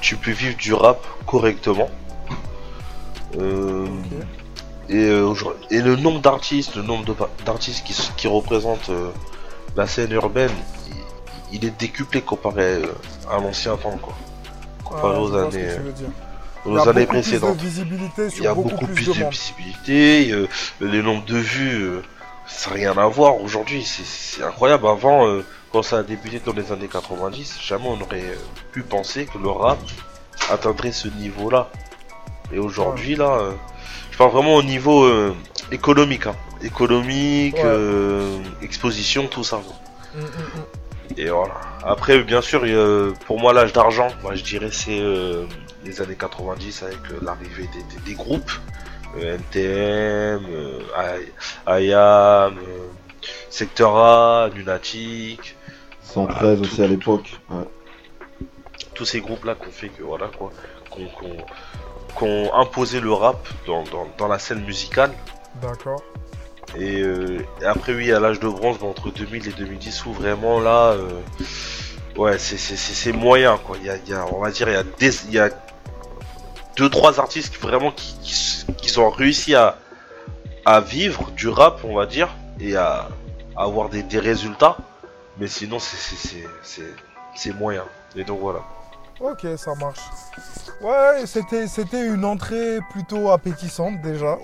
tu 0.00 0.16
peux 0.16 0.30
vivre 0.30 0.56
du 0.56 0.74
rap 0.74 1.04
correctement. 1.26 1.88
Euh, 3.38 3.86
et, 4.88 4.96
euh, 4.96 5.34
et 5.70 5.80
le 5.80 5.96
nombre 5.96 6.20
d'artistes, 6.20 6.76
le 6.76 6.82
nombre 6.82 7.28
d'artistes 7.44 7.84
qui, 7.84 7.94
qui 8.16 8.26
représentent 8.28 8.90
la 9.76 9.86
scène 9.86 10.12
urbaine, 10.12 10.50
il, 11.52 11.56
il 11.60 11.64
est 11.64 11.78
décuplé 11.78 12.20
comparé 12.22 12.82
à 13.30 13.36
l'ancien 13.38 13.76
temps, 13.76 13.98
quoi. 14.00 14.14
Comparé 14.84 15.14
Ah, 15.16 15.20
aux 15.20 15.34
années, 15.34 15.68
aux 16.64 16.78
années 16.78 16.84
beaucoup 16.84 16.92
plus 16.92 17.06
précédentes. 17.06 17.56
de 17.58 17.62
visibilité 17.62 18.30
sur 18.30 18.38
Il 18.40 18.44
y 18.44 18.46
a 18.46 18.54
beaucoup, 18.54 18.86
plus, 18.86 19.06
de 19.06 19.12
visibilité, 19.30 20.34
les 20.80 21.02
nombres 21.02 21.24
de 21.26 21.36
vues, 21.36 21.90
ça 22.46 22.70
n'a 22.70 22.76
rien 22.76 22.96
à 22.96 23.06
voir 23.06 23.40
aujourd'hui, 23.42 23.84
c'est- 23.84 24.42
incroyable. 24.42 24.86
Avant, 24.86 25.26
quand 25.72 25.82
ça 25.82 25.98
a 25.98 26.02
débuté 26.02 26.40
dans 26.44 26.52
les 26.52 26.72
années 26.72 26.88
90, 26.88 27.58
jamais 27.60 27.86
on 27.86 28.00
aurait 28.00 28.20
euh, 28.22 28.36
pu 28.72 28.82
penser 28.82 29.26
que 29.26 29.38
le 29.38 29.48
rap 29.50 29.78
atteindrait 30.50 30.92
ce 30.92 31.08
niveau-là. 31.08 31.68
Et 32.52 32.58
aujourd'hui, 32.58 33.16
là, 33.16 33.30
euh, 33.40 33.52
je 34.10 34.16
parle 34.16 34.30
vraiment 34.30 34.54
au 34.54 34.62
niveau 34.62 35.04
euh, 35.04 35.34
économique, 35.70 36.26
hein. 36.26 36.34
économique, 36.62 37.56
Ouais. 37.56 37.62
euh, 37.64 38.38
exposition, 38.62 39.26
tout 39.26 39.44
ça. 39.44 39.58
Mm, 40.14 40.20
mm, 40.20 40.22
mm. 40.24 40.64
Et 41.18 41.28
voilà. 41.30 41.54
Après, 41.84 42.22
bien 42.22 42.40
sûr, 42.40 42.62
pour 43.26 43.38
moi, 43.40 43.52
l'âge 43.52 43.72
d'argent, 43.72 44.08
moi, 44.22 44.34
je 44.34 44.42
dirais 44.44 44.70
c'est 44.72 45.00
les 45.84 46.00
années 46.00 46.16
90 46.18 46.82
avec 46.82 46.98
l'arrivée 47.22 47.68
des, 47.74 47.82
des- 47.96 48.02
des 48.10 48.14
groupes, 48.14 48.50
NTM, 49.18 50.40
I- 51.66 51.84
IAM, 51.88 52.54
Secteur 53.50 53.96
A, 53.96 54.48
Lunatic, 54.54 55.56
113 56.14 56.58
Ah, 56.58 56.62
aussi 56.62 56.76
tout- 56.76 56.82
à 56.82 56.86
l'époque. 56.86 57.40
Ouais. 57.50 57.64
tous 58.94 59.04
ces 59.04 59.20
groupes-là 59.20 59.54
qu'on 59.54 59.70
fait 59.70 59.88
que 59.90 60.02
voilà 60.02 60.26
quoi, 60.36 60.50
qu'on 60.90 61.06
qu'on- 61.06 61.44
qu'on 62.16 62.52
imposé 62.54 62.98
le 63.00 63.12
rap 63.12 63.46
dans, 63.66 63.84
dans, 63.84 64.08
dans 64.18 64.26
la 64.28 64.38
scène 64.40 64.64
musicale. 64.64 65.12
D'accord. 65.62 66.02
Et, 66.76 67.00
euh, 67.00 67.38
et 67.62 67.64
après, 67.64 67.94
oui, 67.94 68.10
à 68.12 68.18
l'âge 68.20 68.40
de 68.40 68.48
bronze, 68.48 68.78
bah, 68.80 68.86
entre 68.86 69.10
2000 69.10 69.46
et 69.48 69.52
2010, 69.52 70.04
où 70.06 70.12
vraiment 70.12 70.58
là, 70.60 70.92
euh, 70.92 71.08
ouais, 72.16 72.38
c'est- 72.38 72.56
c'est 72.56 72.76
c'est- 72.76 72.94
c'est 72.94 73.12
moyen, 73.12 73.56
quoi. 73.58 73.76
Il 73.80 73.86
y 73.86 73.90
a, 73.90 73.96
il 73.96 74.08
y 74.10 74.14
a- 74.14 74.26
on 74.34 74.40
va 74.40 74.50
dire, 74.50 74.68
il 74.68 74.72
y 74.74 74.76
a 74.76 74.82
des, 74.82 75.24
il 75.26 75.32
y 75.32 75.38
a 75.38 75.48
deux, 76.76 76.90
trois 76.90 77.20
artistes 77.20 77.54
qui, 77.54 77.60
vraiment 77.60 77.90
qui, 77.92 78.14
qui, 78.22 78.66
qui 78.76 78.98
ont 78.98 79.10
réussi 79.10 79.54
à, 79.54 79.76
à 80.64 80.80
vivre 80.80 81.30
du 81.32 81.48
rap, 81.48 81.80
on 81.84 81.94
va 81.94 82.06
dire, 82.06 82.28
et 82.60 82.74
à, 82.76 83.08
à 83.56 83.62
avoir 83.64 83.88
des, 83.90 84.02
des 84.02 84.18
résultats. 84.18 84.76
Mais 85.38 85.46
sinon, 85.48 85.78
c'est- 85.78 87.52
moyen. 87.52 87.84
Et 88.16 88.24
donc 88.24 88.40
voilà. 88.40 88.60
Ok, 89.20 89.46
ça 89.56 89.74
marche. 89.74 90.00
Ouais, 90.80 91.26
c'était, 91.26 92.06
une 92.06 92.24
entrée 92.24 92.78
plutôt 92.90 93.30
appétissante 93.30 94.00
déjà. 94.02 94.38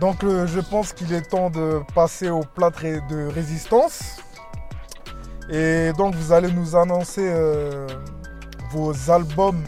Donc 0.00 0.22
euh, 0.24 0.46
je 0.46 0.60
pense 0.60 0.92
qu'il 0.92 1.12
est 1.12 1.22
temps 1.22 1.50
de 1.50 1.80
passer 1.94 2.30
au 2.30 2.40
plat 2.40 2.70
de 2.70 3.26
résistance. 3.28 4.16
Et 5.50 5.92
donc 5.96 6.14
vous 6.14 6.32
allez 6.32 6.52
nous 6.52 6.76
annoncer 6.76 7.26
euh, 7.26 7.86
vos 8.70 9.10
albums, 9.10 9.62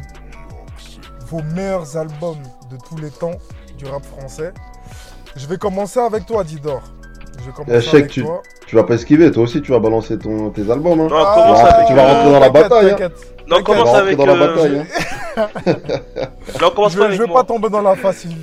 vos 1.27 1.43
meilleurs 1.43 1.97
albums 1.97 2.43
de 2.71 2.77
tous 2.77 2.97
les 2.97 3.11
temps 3.11 3.37
du 3.77 3.87
rap 3.87 4.05
français. 4.05 4.53
Je 5.37 5.47
vais 5.47 5.59
commencer 5.59 6.01
avec 6.01 6.27
toi, 6.27 6.45
Didor. 6.45 6.83
Je 7.41 7.47
vais 7.47 7.53
commencer 7.53 7.81
Cheikh, 7.81 7.95
avec 7.95 8.11
tu- 8.11 8.23
toi. 8.23 8.43
Tu 8.67 8.77
vas 8.77 8.85
pas 8.85 8.95
esquiver, 8.95 9.31
toi 9.33 9.43
aussi 9.45 9.61
tu 9.63 9.73
vas 9.73 9.79
balancer 9.81 10.19
ton, 10.19 10.51
tes 10.51 10.71
albums. 10.71 11.01
Hein. 11.01 11.09
Non, 11.11 11.17
Ah, 11.17 11.35
commence 11.35 11.59
tu 11.59 11.65
vas- 11.65 11.71
avec. 11.75 11.87
tu 11.89 11.95
vas 11.95 12.03
euh, 12.05 12.13
rentrer 12.15 12.33
dans 12.33 12.41
la 12.41 12.51
bataille, 12.51 12.91
hein. 12.91 13.09
Non, 13.49 13.63
commence 13.63 13.95
avec. 13.95 14.17
dans 14.17 14.27
la 14.27 14.33
euh, 14.35 14.55
bataille. 14.55 14.79
Hein. 14.79 14.87
Non, 16.61 16.71
commence 16.71 16.93
Je 16.93 16.99
pas 16.99 17.03
vais, 17.03 17.07
avec 17.09 17.17
je 17.19 17.23
vais 17.23 17.29
moi. 17.29 17.41
pas 17.43 17.47
tomber 17.47 17.69
dans 17.69 17.83
la 17.83 17.95
facile. 17.97 18.37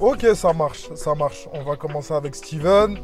Ok, 0.00 0.26
ça 0.34 0.52
marche, 0.52 0.88
ça 0.94 1.14
marche. 1.14 1.48
On 1.52 1.62
va 1.68 1.76
commencer 1.76 2.12
avec 2.14 2.34
Steven. 2.34 2.98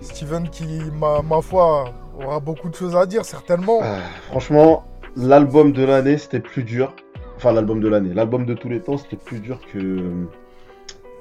Steven 0.00 0.48
qui, 0.48 0.80
ma, 0.98 1.20
ma 1.22 1.40
foi, 1.42 1.86
aura 2.24 2.40
beaucoup 2.40 2.68
de 2.68 2.74
choses 2.74 2.96
à 2.96 3.04
dire, 3.06 3.24
certainement. 3.24 3.80
Ah, 3.82 3.96
franchement, 4.30 4.84
l'album 5.16 5.72
de 5.72 5.84
l'année 5.84 6.18
c'était 6.18 6.40
plus 6.40 6.62
dur. 6.64 6.94
Enfin, 7.36 7.52
l'album 7.52 7.80
de 7.80 7.88
l'année. 7.88 8.14
L'album 8.14 8.44
de 8.46 8.54
tous 8.54 8.68
les 8.68 8.80
temps 8.80 8.96
c'était 8.98 9.16
plus 9.16 9.40
dur 9.40 9.60
que. 9.72 10.06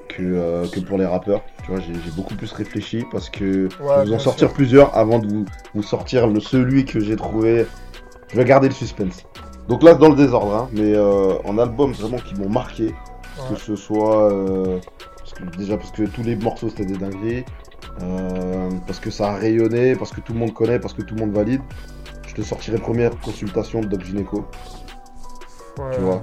Que, 0.10 0.24
euh, 0.24 0.68
que 0.68 0.80
pour 0.80 0.98
les 0.98 1.06
rappeurs. 1.06 1.42
Tu 1.64 1.72
vois, 1.72 1.80
j'ai 1.82 1.94
beaucoup 2.16 2.34
plus 2.36 2.52
réfléchi 2.54 3.06
parce 3.12 3.30
que 3.30 3.68
je 3.70 3.78
vais 4.00 4.06
vous 4.06 4.14
en 4.14 4.20
sortir 4.20 4.48
sûr. 4.48 4.54
plusieurs 4.56 4.98
avant 4.98 5.20
de 5.20 5.28
vous, 5.28 5.46
vous 5.76 5.84
sortir 5.84 6.28
le, 6.28 6.40
celui 6.40 6.86
que 6.86 7.00
j'ai 7.00 7.16
trouvé. 7.16 7.68
Je 8.32 8.38
vais 8.38 8.46
garder 8.46 8.68
le 8.70 8.74
suspense. 8.74 9.26
Donc 9.68 9.84
là, 9.84 9.92
c'est 9.94 10.00
dans 10.00 10.10
le 10.10 10.16
désordre, 10.16 10.56
hein, 10.56 10.70
mais 10.72 10.94
euh, 10.96 11.34
en 11.44 11.58
album 11.58 11.92
vraiment 11.92 12.18
qui 12.18 12.36
m'ont 12.36 12.50
marqué. 12.50 12.86
Ouais. 12.86 12.94
Que 13.54 13.56
ce 13.60 13.76
soit. 13.76 14.32
euh, 14.32 14.80
parce 15.18 15.34
que- 15.34 15.58
déjà 15.58 15.78
parce 15.78 15.92
que 15.92 16.04
tous 16.04 16.24
les 16.24 16.36
morceaux 16.36 16.70
c'était 16.70 16.86
des 16.86 16.98
dingueries. 16.98 17.44
euh, 18.02 18.70
parce 18.86 19.00
que 19.00 19.10
ça 19.12 19.32
a 19.32 19.36
rayonné, 19.36 19.96
parce 19.96 20.12
que 20.12 20.22
tout 20.22 20.34
le 20.34 20.40
monde 20.40 20.54
connaît, 20.54 20.80
parce 20.80 20.94
que 20.94 21.02
tout 21.02 21.16
le 21.16 21.22
monde 21.22 21.36
valide. 21.36 21.62
Je 22.28 22.34
te 22.36 22.42
sortirai 22.42 22.78
première 22.78 23.12
consultation 23.20 23.82
de 23.82 23.88
Doc 23.88 24.04
Gineco. 24.04 24.46
Ouais, 25.78 25.86
tu 25.96 26.00
vois, 26.02 26.22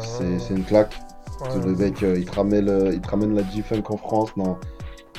c'est 0.00 0.54
une 0.54 0.64
claque. 0.64 0.94
Ouais. 1.40 1.64
Le 1.66 1.74
mec, 1.76 2.00
il, 2.02 2.24
te 2.24 2.34
ramène, 2.34 2.68
euh, 2.68 2.92
il 2.92 3.00
te 3.00 3.08
ramène 3.08 3.34
la 3.34 3.42
G-Funk 3.42 3.82
en 3.90 3.96
France. 3.96 4.30
Non. 4.36 4.56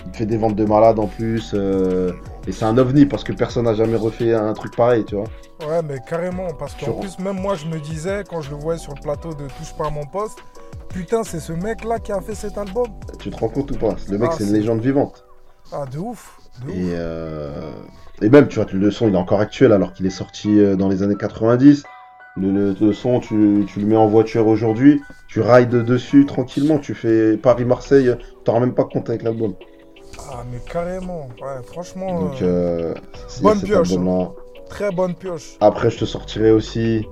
Il 0.05 0.11
te 0.11 0.17
fait 0.17 0.25
des 0.25 0.37
ventes 0.37 0.55
de 0.55 0.63
malades 0.65 0.97
en 0.99 1.07
plus. 1.07 1.51
euh, 1.53 2.11
et 2.47 2.51
c'est 2.53 2.65
un 2.65 2.77
ovni 2.77 3.05
parce 3.05 3.23
que 3.23 3.33
personne 3.33 3.65
n'a 3.65 3.73
jamais 3.73 3.97
refait 3.97 4.33
un 4.33 4.53
truc 4.53 4.75
pareil, 4.75 5.03
tu 5.05 5.15
vois. 5.15 5.25
Ouais, 5.67 5.81
mais 5.83 5.97
carrément, 6.07 6.47
parce 6.57 6.73
qu'en 6.73 6.93
plus, 6.93 7.19
même 7.19 7.37
moi, 7.39 7.55
je 7.55 7.65
me 7.65 7.79
disais, 7.79 8.23
quand 8.29 8.39
je 8.41 8.49
le 8.49 8.55
voyais 8.55 8.79
sur 8.79 8.93
le 8.95 9.01
plateau 9.01 9.33
de 9.33 9.45
Touche 9.57 9.73
pas 9.77 9.87
à 9.87 9.89
mon 9.89 10.05
poste, 10.05 10.39
putain, 10.87 11.23
c'est 11.23 11.41
ce 11.41 11.51
mec-là 11.51 11.99
qui 11.99 12.13
a 12.13 12.21
fait 12.21 12.33
cet 12.35 12.57
album. 12.57 12.87
Tu 13.19 13.29
te 13.29 13.37
rends 13.37 13.49
compte 13.49 13.71
ou 13.71 13.75
pas? 13.75 13.95
Le 14.09 14.17
mec, 14.17 14.29
Ah, 14.31 14.35
c'est 14.37 14.45
une 14.45 14.53
légende 14.53 14.79
vivante. 14.79 15.25
Ah, 15.73 15.85
de 15.85 15.97
ouf, 15.99 16.37
de 16.65 16.71
Et, 16.71 16.83
ouf. 16.85 16.89
euh, 16.93 17.71
et 18.21 18.29
même, 18.29 18.47
tu 18.47 18.55
vois, 18.59 18.67
le 18.71 18.91
son, 18.91 19.09
il 19.09 19.13
est 19.15 19.17
encore 19.17 19.41
actuel 19.41 19.73
alors 19.73 19.91
qu'il 19.91 20.05
est 20.05 20.09
sorti 20.11 20.59
dans 20.77 20.87
les 20.87 21.03
années 21.03 21.17
90. 21.17 21.83
Le, 22.39 22.51
le- 22.51 22.75
le 22.79 22.93
son, 22.93 23.19
tu, 23.19 23.65
tu 23.67 23.79
le 23.81 23.85
mets 23.85 23.95
en 23.97 24.07
voiture 24.07 24.47
aujourd'hui, 24.47 25.01
tu 25.27 25.41
rides 25.41 25.69
dessus 25.71 26.25
tranquillement, 26.25 26.79
tu 26.79 26.93
fais 26.93 27.37
Paris-Marseille, 27.37 28.15
rends 28.47 28.59
même 28.61 28.73
pas 28.73 28.85
compte 28.85 29.09
avec 29.09 29.23
l'album. 29.23 29.53
Ah, 30.31 30.43
mais 30.51 30.59
carrément, 30.71 31.27
ouais, 31.41 31.63
franchement, 31.65 32.23
Donc, 32.25 32.41
euh, 32.41 32.93
euh, 32.93 32.93
bonne 33.41 33.61
pioche, 33.61 33.91
album-là. 33.91 34.31
très 34.69 34.91
bonne 34.91 35.13
pioche. 35.15 35.57
Après, 35.61 35.89
je 35.89 35.99
te 35.99 36.05
sortirai 36.05 36.51
aussi 36.51 37.07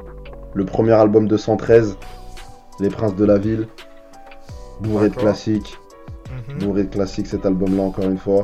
le 0.54 0.66
premier 0.66 0.94
album 0.94 1.28
de 1.28 1.38
113, 1.38 1.98
Les 2.80 2.90
Princes 2.90 3.16
de 3.16 3.26
la 3.26 3.38
Ville. 3.38 3.68
Bourré 4.82 5.10
de 5.10 5.16
classiques. 5.16 5.78
Bourré 6.60 6.84
de 6.84 6.90
classiques 6.90 7.28
cet 7.28 7.46
album-là, 7.46 7.84
encore 7.84 8.06
une 8.06 8.18
fois. 8.18 8.44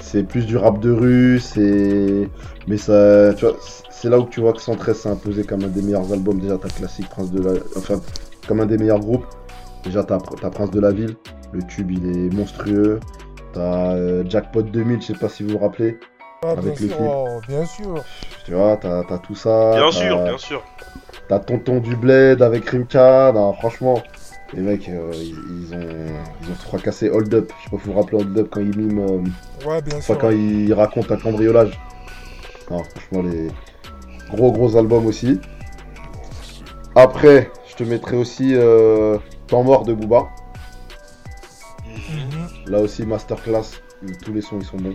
C'est 0.00 0.22
plus 0.24 0.46
du 0.46 0.56
rap 0.56 0.78
de 0.80 0.90
rue, 0.90 1.38
c'est. 1.40 2.28
Mais 2.66 2.76
ça. 2.76 3.34
Tu 3.34 3.44
vois, 3.44 3.56
c'est 4.00 4.08
là 4.08 4.18
où 4.18 4.24
tu 4.28 4.40
vois 4.40 4.52
que 4.52 4.60
113 4.60 4.96
s'est 4.96 5.08
imposé 5.08 5.44
comme 5.44 5.62
un 5.64 5.68
des 5.68 5.82
meilleurs 5.82 6.10
albums. 6.12 6.38
Déjà, 6.38 6.56
t'as 6.58 6.68
Classique, 6.68 7.08
Prince 7.10 7.30
de 7.30 7.42
la. 7.42 7.52
Enfin, 7.76 8.00
comme 8.48 8.60
un 8.60 8.66
des 8.66 8.78
meilleurs 8.78 9.00
groupes. 9.00 9.26
Déjà, 9.84 10.04
t'as 10.04 10.18
t'as 10.18 10.50
Prince 10.50 10.70
de 10.70 10.80
la 10.80 10.90
Ville. 10.90 11.16
Le 11.52 11.62
tube, 11.64 11.90
il 11.90 12.06
est 12.06 12.34
monstrueux. 12.34 13.00
T'as 13.52 13.94
euh, 13.94 14.22
Jackpot 14.28 14.62
2000, 14.62 15.00
je 15.02 15.06
sais 15.08 15.14
pas 15.14 15.28
si 15.28 15.42
vous 15.42 15.50
vous 15.50 15.58
rappelez. 15.58 15.98
Ah, 16.42 16.50
avec 16.52 16.62
bien 16.62 16.70
le 16.72 16.76
sûr, 16.88 16.96
clip. 16.96 17.08
oh, 17.10 17.26
bien 17.48 17.64
sûr. 17.66 18.04
Tu 18.46 18.54
vois, 18.54 18.76
t'as 18.76 19.02
t'as 19.04 19.18
tout 19.18 19.34
ça. 19.34 19.72
Bien 19.74 19.90
sûr, 19.90 20.22
bien 20.22 20.38
sûr. 20.38 20.62
T'as 21.28 21.38
Tonton 21.40 21.80
du 21.80 21.94
Bled 21.96 22.40
avec 22.42 22.68
Rimka. 22.70 23.32
Non, 23.34 23.52
franchement, 23.54 24.02
les 24.54 24.62
mecs, 24.62 24.88
euh, 24.88 25.10
ils, 25.14 25.34
ils 25.68 25.74
ont, 25.74 26.06
ils 26.42 26.50
ont 26.50 26.54
fracassé 26.54 27.10
Hold 27.10 27.34
Up. 27.34 27.52
Je 27.58 27.64
sais 27.64 27.70
pas 27.70 27.76
si 27.82 27.86
vous 27.88 27.92
vous 27.92 27.98
rappelez 28.00 28.18
Hold 28.18 28.38
Up 28.38 28.48
quand 28.50 28.60
ils 28.60 28.76
miment. 28.78 29.06
euh, 29.06 29.68
Ouais, 29.68 29.82
bien 29.82 29.98
enfin, 29.98 30.00
sûr. 30.14 30.18
quand 30.18 30.30
ils 30.30 30.72
racontent 30.72 31.12
un 31.14 31.18
cambriolage. 31.18 31.78
Non, 32.70 32.82
franchement, 32.84 33.28
les 33.28 33.48
gros 34.32 34.52
gros 34.52 34.76
albums 34.76 35.06
aussi. 35.06 35.40
Après, 36.94 37.50
je 37.68 37.76
te 37.76 37.84
mettrai 37.84 38.16
aussi 38.16 38.54
euh, 38.54 39.18
Temps 39.46 39.62
mort 39.62 39.84
de 39.84 39.94
Booba. 39.94 40.28
Mhm. 41.86 42.48
Là 42.66 42.80
aussi, 42.80 43.04
masterclass. 43.04 43.80
Tous 44.24 44.32
les 44.32 44.40
sons, 44.40 44.58
ils 44.60 44.64
sont 44.66 44.76
bons. 44.78 44.94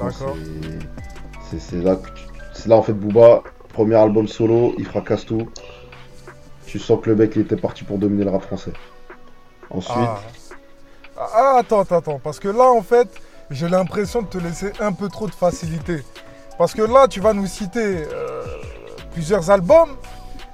D'accord. 0.00 0.36
là, 1.72 1.96
c'est 2.54 2.68
là 2.68 2.76
en 2.76 2.82
fait 2.82 2.92
Booba, 2.92 3.42
premier 3.72 3.96
album 3.96 4.28
solo, 4.28 4.74
il 4.78 4.86
fracasse 4.86 5.26
tout. 5.26 5.48
Tu 6.66 6.78
sens 6.78 7.00
que 7.02 7.10
le 7.10 7.16
mec 7.16 7.32
il 7.36 7.42
était 7.42 7.56
parti 7.56 7.84
pour 7.84 7.98
dominer 7.98 8.24
le 8.24 8.30
rap 8.30 8.42
français. 8.42 8.72
Ensuite, 9.70 9.96
Ah. 9.98 10.20
Ah, 11.16 11.56
attends, 11.58 11.80
attends, 11.80 11.96
attends, 11.96 12.20
parce 12.22 12.38
que 12.38 12.46
là, 12.48 12.70
en 12.70 12.82
fait, 12.82 13.08
j'ai 13.50 13.68
l'impression 13.68 14.22
de 14.22 14.28
te 14.28 14.38
laisser 14.38 14.72
un 14.78 14.92
peu 14.92 15.08
trop 15.08 15.26
de 15.26 15.34
facilité. 15.34 16.04
Parce 16.58 16.74
que 16.74 16.82
là, 16.82 17.06
tu 17.08 17.20
vas 17.20 17.32
nous 17.32 17.46
citer 17.46 17.80
euh, 18.12 18.42
plusieurs 19.12 19.48
albums, 19.50 19.90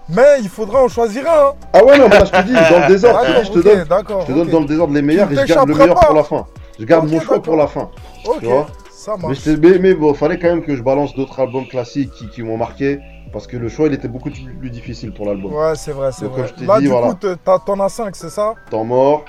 mais 0.08 0.40
il 0.42 0.48
faudra 0.48 0.82
en 0.82 0.88
choisir 0.88 1.24
un. 1.30 1.48
hein. 1.48 1.52
ah 1.72 1.84
ouais 1.84 1.98
non, 1.98 2.08
là 2.08 2.24
je 2.26 2.30
te 2.30 2.42
dis 2.42 2.52
dans 2.52 2.80
le 2.80 2.88
désordre, 2.88 3.24
je 3.42 3.50
te, 3.50 3.58
donne, 3.60 3.86
je 4.20 4.26
te 4.26 4.32
donne 4.32 4.48
dans 4.50 4.60
le 4.60 4.66
désordre 4.66 4.92
les 4.94 5.02
meilleurs 5.02 5.28
Tu 5.28 5.34
et 5.34 5.46
je 5.46 5.54
garde 5.54 5.68
le 5.68 5.74
meilleur 5.74 5.94
pas. 5.98 6.06
pour 6.06 6.14
la 6.14 6.24
fin. 6.24 6.46
Je 6.78 6.84
garde 6.84 7.10
mon 7.10 7.20
choix 7.20 7.42
pour 7.42 7.56
la 7.56 7.66
fin. 7.66 7.88
Ok, 8.26 8.40
tu 8.40 8.46
vois. 8.46 8.66
ça 8.90 9.14
Mais, 9.18 9.28
marche. 9.28 9.46
mais, 9.46 9.78
mais 9.78 9.94
bon, 9.94 10.12
fallait 10.12 10.38
quand 10.38 10.48
même 10.48 10.62
que 10.62 10.76
je 10.76 10.82
balance 10.82 11.14
d'autres 11.14 11.40
albums 11.40 11.66
classiques 11.66 12.10
qui, 12.12 12.28
qui 12.28 12.42
m'ont 12.42 12.56
marqué 12.58 13.00
parce 13.32 13.46
que 13.46 13.56
le 13.56 13.68
choix 13.68 13.86
il 13.86 13.94
était 13.94 14.08
beaucoup 14.08 14.30
plus 14.30 14.70
difficile 14.70 15.12
pour 15.14 15.24
l'album. 15.26 15.52
Ouais, 15.54 15.74
c'est 15.74 15.92
vrai, 15.92 16.10
c'est 16.12 16.26
vrai. 16.26 16.42
comme 16.42 16.48
je 16.48 16.54
t'ai 16.54 16.66
Là, 16.66 16.78
dit, 16.78 16.84
du 16.84 16.90
voilà. 16.90 17.08
coup, 17.14 17.60
t'en 17.66 17.80
as 17.80 17.88
5, 17.88 18.14
c'est 18.14 18.28
ça? 18.30 18.54
Temps 18.70 18.84
mort, 18.84 19.24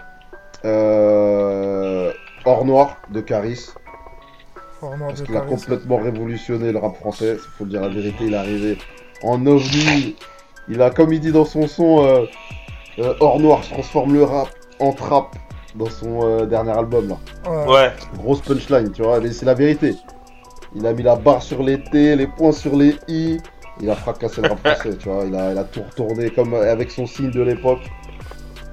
euh, 0.65 2.12
Or 2.46 2.65
Noir 2.65 2.98
de 3.12 3.22
Caris. 3.22 3.67
Parce 5.08 5.22
de 5.22 5.25
qu'il 5.25 5.36
a 5.36 5.42
complètement 5.42 5.98
révolutionné 5.98 6.72
le 6.72 6.80
rap 6.80 6.96
français. 6.98 7.34
Il 7.36 7.58
faut 7.58 7.65
dire 7.65 7.82
la 7.82 7.89
vérité, 7.89 8.25
il 8.25 8.34
est 8.34 8.38
arrivé 8.38 8.77
en 9.24 9.46
ovni. 9.46 10.15
Il 10.68 10.82
a, 10.82 10.89
comme 10.89 11.13
il 11.13 11.20
dit 11.20 11.32
dans 11.32 11.46
son 11.46 11.68
son, 11.68 12.04
euh, 12.06 12.25
euh, 13.00 13.13
Or 13.20 13.39
Noir, 13.39 13.62
je 13.63 13.70
transforme 13.72 14.13
le 14.13 14.24
rap 14.24 14.50
en 14.80 14.92
trap 14.94 15.36
dans 15.75 15.89
son 15.89 16.22
euh, 16.24 16.46
dernier 16.46 16.72
album 16.72 17.10
là. 17.10 17.18
Ouais. 17.50 17.74
Ouais. 17.74 17.94
Grosse 18.18 18.42
punchline, 18.42 18.92
tu 18.92 19.04
vois, 19.04 19.20
mais 19.20 19.32
c'est 19.32 19.46
la 19.46 19.54
vérité. 19.54 19.96
Il 20.75 20.86
a 20.88 20.94
mis 20.94 21.04
la 21.04 21.15
barre 21.15 21.42
sur 21.42 21.62
les 21.63 21.82
T, 21.82 22.15
les 22.15 22.27
points 22.27 22.51
sur 22.51 22.75
les 22.75 22.96
I. 23.08 23.38
Il 23.82 23.89
a 23.89 23.96
fracassé 23.96 24.42
le 24.42 24.50
rap 24.50 24.60
français, 24.60 24.98
tu 24.98 25.10
vois. 25.10 25.24
Il 25.25 25.36
a, 25.36 25.51
il 25.51 25.58
a 25.58 25.63
tout 25.65 25.82
retourné 25.84 26.30
comme 26.30 26.54
euh, 26.54 26.72
avec 26.72 26.92
son 26.92 27.06
signe 27.06 27.32
de 27.32 27.42
l'époque. 27.42 27.80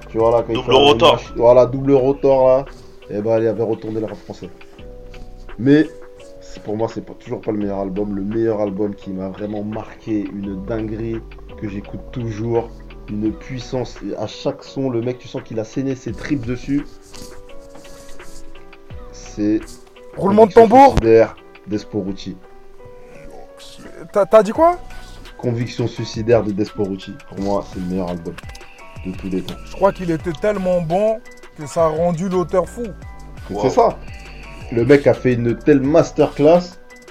Tu 0.09 0.17
vois 0.17 0.31
là, 0.31 0.43
quand 0.45 0.53
il 0.53 0.55
Double 0.55 0.65
fait 0.65 0.71
la 0.71 0.77
rotor. 0.77 1.15
mach- 1.15 1.33
Voilà, 1.35 1.65
double 1.65 1.93
rotor 1.93 2.47
là. 2.47 2.65
Et 3.09 3.21
ben, 3.21 3.39
il 3.39 3.47
avait 3.47 3.63
retourné 3.63 3.99
le 3.99 4.05
rap 4.05 4.15
français. 4.15 4.49
Mais 5.59 5.87
pour 6.59 6.77
moi, 6.77 6.87
c'est 6.93 7.05
pas, 7.05 7.13
toujours 7.13 7.41
pas 7.41 7.51
le 7.51 7.57
meilleur 7.57 7.79
album. 7.79 8.15
Le 8.15 8.23
meilleur 8.23 8.61
album 8.61 8.95
qui 8.95 9.11
m'a 9.11 9.29
vraiment 9.29 9.63
marqué, 9.63 10.21
une 10.21 10.63
dinguerie 10.65 11.19
que 11.57 11.67
j'écoute 11.67 12.01
toujours, 12.11 12.69
une 13.09 13.31
puissance. 13.31 13.97
À 14.17 14.27
chaque 14.27 14.63
son, 14.63 14.89
le 14.89 15.01
mec, 15.01 15.19
tu 15.19 15.27
sens 15.27 15.41
qu'il 15.43 15.59
a 15.59 15.63
saigné 15.63 15.95
ses 15.95 16.11
tripes 16.11 16.45
dessus. 16.45 16.85
C'est 19.11 19.61
Roulement 20.15 20.45
de 20.45 20.53
tambour 20.53 20.89
suicidaire 20.91 21.35
d'Esporucci. 21.65 22.37
T'as 24.11 24.25
t'as 24.25 24.43
dit 24.43 24.51
quoi? 24.51 24.77
Conviction 25.37 25.87
suicidaire 25.87 26.43
de 26.43 26.51
Desporucci. 26.51 27.13
Pour 27.29 27.39
moi, 27.39 27.65
c'est 27.71 27.79
le 27.79 27.85
meilleur 27.87 28.09
album 28.09 28.35
de 29.05 29.11
tous 29.11 29.29
les 29.29 29.41
temps. 29.41 29.55
Je 29.65 29.75
crois 29.75 29.91
qu'il 29.91 30.11
était 30.11 30.33
tellement 30.33 30.81
bon 30.81 31.19
que 31.57 31.65
ça 31.65 31.85
a 31.85 31.87
rendu 31.87 32.29
l'auteur 32.29 32.69
fou. 32.69 32.83
Wow. 33.49 33.61
C'est 33.63 33.69
ça. 33.71 33.97
Le 34.73 34.85
mec 34.85 35.05
a 35.05 35.13
fait 35.13 35.33
une 35.33 35.55
telle 35.55 35.81
masterclass 35.81 36.61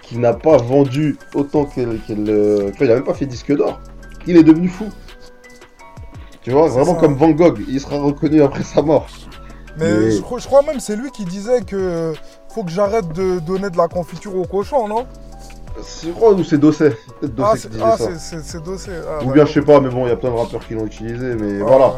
qu'il 0.02 0.18
n'a 0.20 0.32
pas 0.32 0.56
vendu 0.56 1.16
autant 1.34 1.68
euh, 1.78 2.70
enfin, 2.70 2.84
il 2.84 2.90
a 2.90 2.94
même 2.94 3.04
pas 3.04 3.14
fait 3.14 3.26
disque 3.26 3.54
d'or. 3.54 3.80
Il 4.26 4.36
est 4.36 4.42
devenu 4.42 4.68
fou. 4.68 4.86
Tu 6.42 6.50
vois, 6.50 6.68
vraiment 6.68 6.94
ça. 6.94 7.00
comme 7.00 7.14
Van 7.14 7.30
Gogh, 7.30 7.60
il 7.68 7.80
sera 7.80 7.98
reconnu 7.98 8.42
après 8.42 8.64
sa 8.64 8.82
mort. 8.82 9.06
Mais, 9.78 9.92
Mais- 9.92 10.10
Je, 10.10 10.20
crois, 10.20 10.38
je 10.40 10.46
crois 10.46 10.62
même 10.62 10.80
c'est 10.80 10.96
lui 10.96 11.10
qui 11.12 11.24
disait 11.24 11.62
que 11.62 12.12
faut 12.52 12.64
que 12.64 12.70
j'arrête 12.70 13.12
de 13.12 13.38
donner 13.38 13.70
de 13.70 13.76
la 13.76 13.86
confiture 13.86 14.36
aux 14.36 14.44
cochons, 14.44 14.88
non? 14.88 15.06
C'est 15.82 16.10
quoi 16.10 16.32
ou 16.32 16.44
c'est 16.44 16.58
Peut-être 16.58 16.96
Ah, 17.42 17.54
qui 17.56 17.68
disait 17.68 17.82
ah, 17.82 17.96
ça. 17.96 18.10
Ah, 19.08 19.24
Ou 19.24 19.30
bien 19.30 19.46
je 19.46 19.52
sais 19.52 19.62
pas, 19.62 19.80
mais 19.80 19.88
bon, 19.88 20.04
il 20.06 20.10
y 20.10 20.12
a 20.12 20.16
plein 20.16 20.30
de 20.30 20.36
rappeurs 20.36 20.66
qui 20.66 20.74
l'ont 20.74 20.84
utilisé, 20.84 21.34
mais 21.36 21.60
Ah, 21.60 21.64
voilà. 21.64 21.86
ouais. 21.88 21.94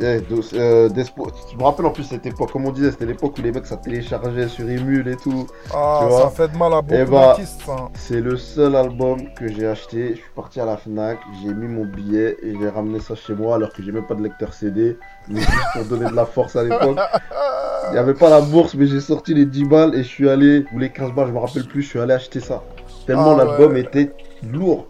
Eh, 0.00 0.04
euh, 0.04 0.88
je 0.88 1.56
me 1.56 1.62
rappelle 1.62 1.86
en 1.86 1.90
plus 1.90 2.04
cette 2.04 2.24
époque, 2.26 2.50
comme 2.52 2.66
on 2.66 2.72
disait, 2.72 2.90
c'était 2.90 3.06
l'époque 3.06 3.34
où 3.38 3.42
les 3.42 3.52
mecs 3.52 3.66
ça 3.66 3.76
téléchargeait 3.76 4.48
sur 4.48 4.68
Emule 4.68 5.06
et 5.06 5.16
tout. 5.16 5.46
Ah, 5.72 6.00
Tu 6.02 6.08
vois 6.08 6.22
ça 6.22 6.30
fait 6.30 6.48
de 6.48 6.56
mal 6.56 6.72
à 6.72 6.82
beaucoup 6.82 6.94
Eh 7.00 7.04
bah, 7.04 7.20
d'artistes, 7.26 7.60
ça. 7.64 7.76
C'est 7.94 8.20
le 8.20 8.36
seul 8.36 8.74
album 8.74 9.18
que 9.34 9.46
j'ai 9.48 9.66
acheté. 9.66 10.10
Je 10.10 10.20
suis 10.20 10.30
parti 10.34 10.60
à 10.60 10.64
la 10.64 10.76
Fnac, 10.76 11.18
j'ai 11.42 11.52
mis 11.52 11.68
mon 11.68 11.84
billet 11.84 12.36
et 12.42 12.56
j'ai 12.58 12.68
ramené 12.68 13.00
ça 13.00 13.14
chez 13.14 13.34
moi 13.34 13.56
alors 13.56 13.72
que 13.72 13.82
j'ai 13.82 13.92
même 13.92 14.06
pas 14.06 14.14
de 14.14 14.22
lecteur 14.22 14.54
CD. 14.54 14.96
Mais 15.28 15.40
juste 15.40 15.52
pour 15.74 15.84
donner 15.84 16.10
de 16.10 16.16
la 16.16 16.26
force 16.26 16.56
à 16.56 16.64
l'époque. 16.64 16.98
Il 17.88 17.92
n'y 17.92 17.98
avait 17.98 18.14
pas 18.14 18.30
la 18.30 18.40
bourse, 18.40 18.74
mais 18.74 18.86
j'ai 18.86 19.00
sorti 19.00 19.34
les 19.34 19.44
10 19.44 19.64
balles 19.64 19.94
et 19.94 20.02
je 20.04 20.08
suis 20.08 20.28
allé, 20.28 20.64
ou 20.72 20.78
les 20.78 20.90
15 20.90 21.12
balles, 21.12 21.26
je 21.28 21.32
me 21.32 21.38
rappelle 21.38 21.66
plus, 21.66 21.82
je 21.82 21.88
suis 21.88 21.98
allé 22.00 22.14
acheter 22.14 22.40
ça. 22.40 22.62
Tellement 23.06 23.32
Ah 23.38 23.44
l'album 23.44 23.72
ouais. 23.72 23.80
était 23.80 24.12
lourd. 24.48 24.86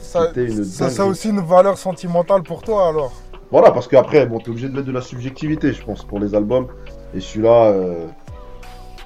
Ça, 0.00 0.32
ça, 0.64 0.88
ça 0.88 1.02
a 1.02 1.06
aussi 1.06 1.28
une 1.28 1.40
valeur 1.40 1.76
sentimentale 1.76 2.42
pour 2.42 2.62
toi, 2.62 2.88
alors. 2.88 3.12
Voilà, 3.50 3.70
parce 3.70 3.88
qu'après, 3.88 4.26
bon, 4.26 4.38
t'es 4.40 4.50
obligé 4.50 4.68
de 4.68 4.74
mettre 4.74 4.86
de 4.86 4.92
la 4.92 5.00
subjectivité, 5.00 5.72
je 5.72 5.82
pense, 5.82 6.04
pour 6.04 6.18
les 6.18 6.34
albums. 6.34 6.66
Et 7.14 7.20
celui-là, 7.20 7.66
euh, 7.68 8.06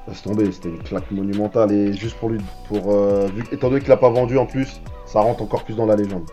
laisse 0.08 0.22
tomber, 0.22 0.50
c'était 0.50 0.70
une 0.70 0.82
claque 0.82 1.10
monumentale. 1.10 1.70
Et 1.72 1.92
juste 1.92 2.16
pour 2.16 2.30
lui, 2.30 2.40
pour, 2.68 2.92
euh, 2.92 3.28
vu, 3.34 3.44
étant 3.52 3.68
donné 3.68 3.80
qu'il 3.80 3.90
l'a 3.90 3.96
pas 3.96 4.10
vendu 4.10 4.38
en 4.38 4.46
plus, 4.46 4.80
ça 5.06 5.20
rentre 5.20 5.42
encore 5.42 5.62
plus 5.64 5.74
dans 5.76 5.86
la 5.86 5.94
légende. 5.94 6.28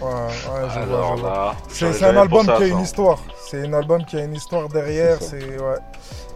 Ouais, 0.00 0.08
ouais, 0.08 1.22
là, 1.22 1.54
C'est 1.68 2.02
un 2.04 2.16
album 2.16 2.46
qui 2.46 2.50
a 2.62 2.66
une 2.66 2.80
histoire. 2.80 3.18
C'est 3.38 3.66
un 3.66 3.72
album 3.74 4.04
qui 4.06 4.16
a 4.16 4.24
une 4.24 4.34
histoire 4.34 4.68
derrière. 4.68 5.18
C'est 5.20 5.58
ouais. 5.58 5.76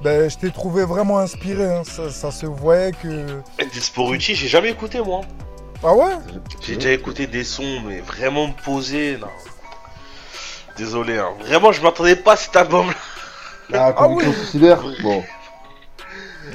Ben, 0.02 0.28
je 0.28 0.36
t'ai 0.36 0.50
trouvé 0.50 0.84
vraiment 0.84 1.18
inspiré. 1.18 1.64
hein. 1.64 1.82
Ça, 1.84 2.10
ça 2.10 2.30
se 2.30 2.44
voyait 2.44 2.92
que. 2.92 3.40
Disporucci, 3.72 4.34
j'ai 4.34 4.48
jamais 4.48 4.70
écouté 4.70 5.00
moi. 5.00 5.22
Ah 5.82 5.94
ouais? 5.94 6.12
J'ai 6.60 6.74
déjà 6.76 6.92
écouté 6.92 7.26
des 7.26 7.44
sons, 7.44 7.80
mais 7.86 8.00
vraiment 8.00 8.50
posés, 8.64 9.16
non. 9.18 9.28
Désolé, 10.76 11.18
hein. 11.18 11.30
Vraiment, 11.40 11.72
je 11.72 11.82
m'attendais 11.82 12.16
pas 12.16 12.32
à 12.32 12.36
cet 12.36 12.56
album. 12.56 12.86
Ah, 13.72 13.86
Ah 13.88 13.92
comme 13.92 14.14
oui. 14.14 14.24
oui. 14.26 14.34
considère 14.34 14.78
Bon. 15.02 15.22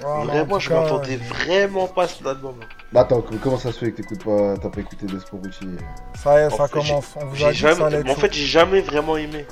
Ah, 0.05 0.21
Vraiment, 0.25 0.55
tout 0.55 0.59
je 0.59 0.69
cas, 0.69 0.81
m'attendais 0.81 1.17
vraiment 1.17 1.87
pas 1.87 2.03
à 2.03 2.07
cet 2.07 2.25
album. 2.25 2.55
Bah 2.91 3.01
attends, 3.01 3.21
com- 3.21 3.39
comment 3.41 3.57
ça 3.57 3.71
se 3.71 3.79
fait 3.79 3.91
que 3.91 3.97
t'écoutes 4.01 4.23
pas, 4.23 4.55
t'as 4.61 4.69
pas 4.69 4.81
écouté 4.81 5.05
Desporucci 5.05 5.65
Ça 6.23 6.39
y 6.41 6.45
est, 6.45 6.49
ça 6.49 6.67
fait, 6.67 6.73
commence. 6.73 7.05
On 7.15 7.25
vous 7.25 7.35
a 7.35 7.37
J'ai 7.37 7.45
dit 7.51 7.51
que 7.53 7.57
ça 7.59 7.73
jamais... 7.75 7.83
allait 7.83 8.03
mais 8.03 8.11
En 8.11 8.15
fait, 8.15 8.33
j'ai 8.33 8.45
jamais 8.45 8.81
vraiment 8.81 9.17
aimé. 9.17 9.45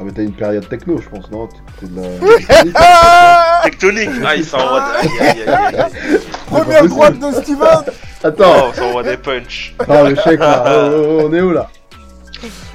Ah 0.00 0.04
mais 0.04 0.12
t'as 0.12 0.22
une 0.22 0.32
période 0.34 0.68
techno, 0.68 0.98
je 1.00 1.08
pense, 1.08 1.28
non? 1.30 1.48
T'écoutais 1.48 1.86
de 1.92 2.00
la... 2.00 2.70
Ah 2.76 3.60
Tectonique 3.64 4.10
Ah, 4.24 4.36
il 4.36 4.44
s'envoie 4.44 4.80
de... 4.80 5.08
aïe, 5.08 5.18
aïe, 5.20 5.42
aïe, 5.42 5.48
aïe, 5.48 5.76
aïe. 5.80 6.20
Première 6.46 6.86
droite 6.86 7.18
de 7.18 7.32
Steven 7.42 7.84
Attends 8.22 8.68
Oh, 8.68 8.72
ça 8.74 8.84
envoie 8.84 9.02
des 9.02 9.16
punch. 9.16 9.74
Ah 9.88 10.02
le 10.04 10.14
chèque 10.16 10.38
là, 10.40 10.64
oh, 10.66 10.90
oh, 10.92 11.18
oh, 11.22 11.28
on 11.28 11.32
est 11.34 11.40
où 11.40 11.50
là? 11.52 11.68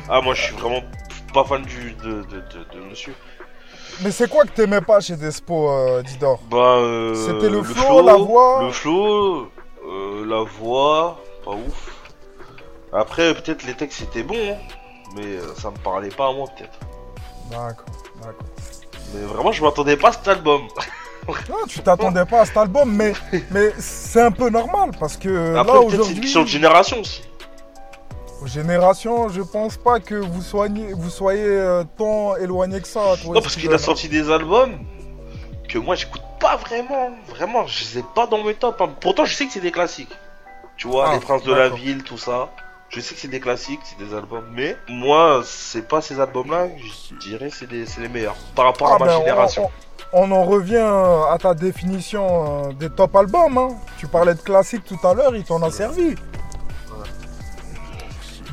Ah, 0.09 0.19
moi, 0.21 0.33
je 0.33 0.41
suis 0.41 0.55
vraiment 0.55 0.81
pas 1.33 1.43
fan 1.43 1.63
du... 1.63 1.91
de, 1.93 2.21
de, 2.21 2.21
de, 2.21 2.79
de 2.79 2.89
monsieur. 2.89 3.13
Mais 4.01 4.11
c'est 4.11 4.29
quoi 4.29 4.43
que 4.45 4.51
t'aimais 4.51 4.81
pas 4.81 4.99
chez 5.01 5.15
Despo, 5.15 5.69
euh, 5.69 6.01
Didor? 6.01 6.39
Bah, 6.49 6.57
euh... 6.57 7.13
C'était 7.13 7.49
le 7.49 7.61
flow, 7.61 8.01
la 8.05 8.15
voix? 8.15 8.63
Le 8.63 8.71
flow, 8.71 9.51
euh, 9.85 10.25
la 10.25 10.41
voix, 10.43 11.19
pas 11.43 11.51
ouf. 11.51 11.91
Après, 12.91 13.33
peut-être 13.33 13.63
les 13.63 13.73
textes 13.73 14.01
étaient 14.01 14.23
bons, 14.23 14.35
hein, 14.35 14.57
mais 15.15 15.25
euh, 15.25 15.53
ça 15.55 15.71
me 15.71 15.77
parlait 15.77 16.09
pas 16.09 16.29
à 16.29 16.33
moi, 16.33 16.47
peut-être. 16.55 16.79
D'accord, 17.51 17.85
d'accord. 18.17 18.45
Mais 19.13 19.21
vraiment, 19.25 19.51
je 19.51 19.63
m'attendais 19.63 19.97
pas 19.97 20.09
à 20.09 20.13
cet 20.13 20.27
album. 20.27 20.61
Non, 21.49 21.55
tu 21.69 21.79
t'attendais 21.79 22.25
pas 22.25 22.41
à 22.41 22.45
cet 22.45 22.57
album, 22.57 22.93
mais, 22.93 23.13
mais 23.51 23.71
c'est 23.79 24.21
un 24.21 24.31
peu 24.31 24.49
normal 24.49 24.91
parce 24.99 25.15
que 25.15 25.55
Après, 25.55 25.73
là 25.73 25.79
peut-être 25.79 25.89
c'est 25.89 25.95
une 25.95 26.01
aujourd'hui, 26.01 26.19
question 26.19 26.41
de 26.41 26.47
génération 26.47 26.99
aussi. 26.99 27.23
Aux 28.43 28.47
générations, 28.47 29.29
je 29.29 29.41
pense 29.41 29.77
pas 29.77 29.99
que 29.99 30.15
vous 30.15 30.41
soyez, 30.41 30.93
vous 30.93 31.09
soyez 31.09 31.43
euh, 31.45 31.83
tant 31.97 32.35
éloigné 32.37 32.81
que 32.81 32.87
ça. 32.87 33.01
Toi, 33.23 33.35
Non, 33.35 33.41
parce 33.41 33.55
qu'il 33.55 33.71
a 33.73 33.77
sorti 33.77 34.09
des 34.09 34.29
albums 34.29 34.79
que 35.69 35.77
moi, 35.77 35.95
j'écoute 35.95 36.21
pas 36.39 36.57
vraiment. 36.57 37.11
Vraiment, 37.29 37.65
je 37.67 37.83
sais 37.83 38.03
pas 38.15 38.27
dans 38.27 38.43
mes 38.43 38.53
tops. 38.53 38.79
hein. 38.81 38.89
Pourtant, 38.99 39.25
je 39.25 39.33
sais 39.33 39.45
que 39.45 39.53
c'est 39.53 39.59
des 39.61 39.71
classiques. 39.71 40.11
Tu 40.77 40.87
vois, 40.87 41.05
Ah, 41.09 41.13
Les 41.13 41.19
Princes 41.19 41.43
de 41.43 41.53
la. 41.53 41.69
Ville, 41.69 42.03
tout 42.03 42.17
ça. 42.17 42.49
Je 42.89 42.99
sais 42.99 43.15
que 43.15 43.21
c'est 43.21 43.27
des 43.27 43.39
classiques, 43.39 43.79
c'est 43.83 43.97
des 43.97 44.13
albums. 44.13 44.45
Mais 44.53 44.75
moi, 44.87 45.41
c'est 45.45 45.87
pas 45.87 46.01
ces 46.01 46.19
albums-là, 46.19 46.67
je 46.77 47.15
dirais 47.27 47.49
c'est 47.51 47.67
les 47.71 48.09
meilleurs. 48.09 48.35
Par 48.55 48.65
rapport 48.65 48.89
Ah, 48.91 48.95
à 48.95 48.99
ma 48.99 49.05
ben, 49.05 49.15
on- 49.15 49.19
génération. 49.21 49.71
On, 50.11 50.29
on 50.29 50.31
en 50.31 50.43
revient 50.43 50.75
à 51.31 51.35
ta 51.41 51.55
définition 51.55 52.67
euh, 52.67 52.73
des 52.73 52.89
top 52.91 53.15
albums. 53.15 53.57
hein. 53.57 53.69
Tu 53.97 54.05
parlais 54.05 54.35
de 54.35 54.41
classique 54.41 54.83
tout 54.85 54.99
à 55.07 55.13
l'heure, 55.15 55.35
il 55.35 55.43
t'en 55.43 55.61
a 55.63 55.71
servi. 55.71 56.13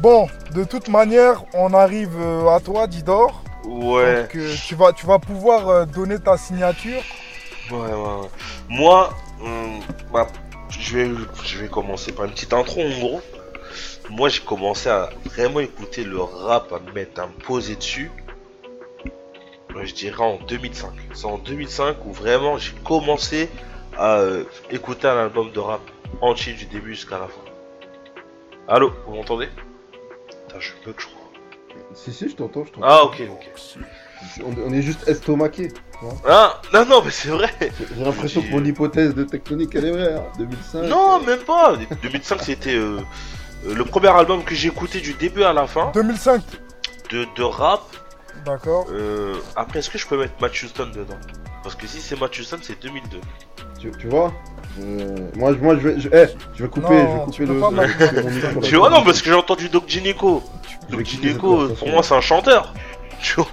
Bon, 0.00 0.28
de 0.54 0.64
toute 0.64 0.88
manière, 0.88 1.44
on 1.52 1.74
arrive 1.74 2.16
euh, 2.18 2.48
à 2.48 2.58
toi, 2.58 2.86
Didor. 2.86 3.44
Ouais. 3.66 4.22
Donc, 4.22 4.34
euh, 4.34 4.54
tu, 4.66 4.74
vas, 4.74 4.94
tu 4.94 5.04
vas 5.04 5.18
pouvoir 5.18 5.68
euh, 5.68 5.84
donner 5.84 6.18
ta 6.18 6.38
signature. 6.38 7.02
Ouais, 7.70 7.76
ouais, 7.76 7.92
ouais. 7.92 8.28
Moi, 8.70 9.10
hum, 9.42 9.80
bah, 10.10 10.26
je, 10.70 10.96
vais, 10.96 11.10
je 11.44 11.58
vais 11.58 11.68
commencer 11.68 12.12
par 12.12 12.24
une 12.24 12.30
petite 12.30 12.54
intro 12.54 12.80
en 12.80 12.98
gros. 12.98 13.20
Moi, 14.08 14.30
j'ai 14.30 14.40
commencé 14.40 14.88
à 14.88 15.10
vraiment 15.26 15.60
écouter 15.60 16.02
le 16.04 16.22
rap, 16.22 16.72
à 16.72 16.78
me 16.80 16.92
mettre, 16.92 17.20
à 17.20 17.26
me 17.26 17.34
poser 17.34 17.76
dessus. 17.76 18.10
Je 19.84 19.92
dirais 19.94 20.24
en 20.24 20.38
2005. 20.48 20.92
C'est 21.12 21.26
en 21.26 21.36
2005 21.36 22.06
où 22.06 22.12
vraiment 22.12 22.56
j'ai 22.56 22.72
commencé 22.84 23.50
à 23.98 24.16
euh, 24.20 24.44
écouter 24.70 25.08
un 25.08 25.18
album 25.18 25.52
de 25.52 25.60
rap 25.60 25.82
entier 26.22 26.54
du 26.54 26.64
début 26.64 26.94
jusqu'à 26.94 27.18
la 27.18 27.26
fin. 27.26 27.42
Allô, 28.66 28.92
vous 29.06 29.14
m'entendez? 29.14 29.48
Putain, 30.50 30.60
je 30.60 30.72
bug, 30.84 30.94
je 30.98 31.06
crois. 31.06 31.16
Si 31.94 32.12
si, 32.12 32.28
je 32.28 32.34
t'entends, 32.36 32.64
je 32.64 32.72
t'entends. 32.72 32.86
Ah, 32.86 33.04
ok, 33.04 33.22
ok. 33.30 33.50
On, 34.44 34.68
on 34.68 34.72
est 34.72 34.82
juste 34.82 35.06
estomaqué. 35.08 35.72
Ah, 36.26 36.60
non, 36.72 36.84
non, 36.86 37.02
mais 37.04 37.10
c'est 37.10 37.28
vrai 37.28 37.48
J'ai 37.96 38.04
l'impression 38.04 38.42
que 38.42 38.50
mon 38.50 38.64
hypothèse 38.64 39.14
de 39.14 39.24
tectonique 39.24 39.74
elle 39.74 39.84
est 39.86 39.90
vraie. 39.90 40.14
Hein. 40.14 40.24
2005. 40.38 40.82
Non, 40.82 41.20
même 41.22 41.40
pas. 41.40 41.76
2005, 42.02 42.42
c'était 42.42 42.74
euh, 42.74 43.00
euh, 43.66 43.74
le 43.74 43.84
premier 43.84 44.08
album 44.08 44.42
que 44.44 44.54
j'ai 44.54 44.68
écouté 44.68 45.00
du 45.00 45.14
début 45.14 45.42
à 45.44 45.52
la 45.52 45.66
fin 45.66 45.90
2005, 45.94 46.42
de, 47.10 47.26
de 47.36 47.42
rap. 47.42 47.82
d'accord. 48.44 48.86
Euh, 48.90 49.34
après, 49.56 49.78
est-ce 49.78 49.90
que 49.90 49.98
je 49.98 50.06
peux 50.06 50.18
mettre 50.18 50.34
Matt 50.40 50.52
Houston 50.62 50.86
dedans? 50.94 51.18
Parce 51.62 51.74
que 51.74 51.86
si 51.86 52.00
c'est 52.00 52.18
Matt 52.18 52.36
Houston, 52.38 52.58
c'est 52.62 52.80
2002. 52.82 53.20
Tu, 53.78 53.90
tu 53.92 54.08
vois? 54.08 54.32
Je- 54.78 55.38
moi, 55.38 55.52
je- 55.52 55.58
moi, 55.58 55.74
je 55.76 55.80
vais, 55.88 56.00
je, 56.00 56.08
eh, 56.12 56.28
je 56.54 56.62
vais 56.62 56.68
couper, 56.68 57.02
Non, 57.02 57.26
je 57.32 57.42
vais 57.44 57.46
couper 57.46 57.70
le. 57.70 58.54
pas. 58.54 58.60
Tu 58.62 58.76
vois, 58.76 58.90
non, 58.90 59.02
parce 59.04 59.20
que 59.22 59.30
j'ai 59.30 59.34
entendu 59.36 59.68
Doc 59.68 59.84
Gineco. 59.88 60.42
Doc 60.90 61.04
Gineco, 61.04 61.68
pour 61.78 61.88
moi, 61.88 62.02
c'est 62.02 62.14
un 62.14 62.20
chanteur. 62.20 62.72
Tu 63.22 63.34
vois 63.34 63.46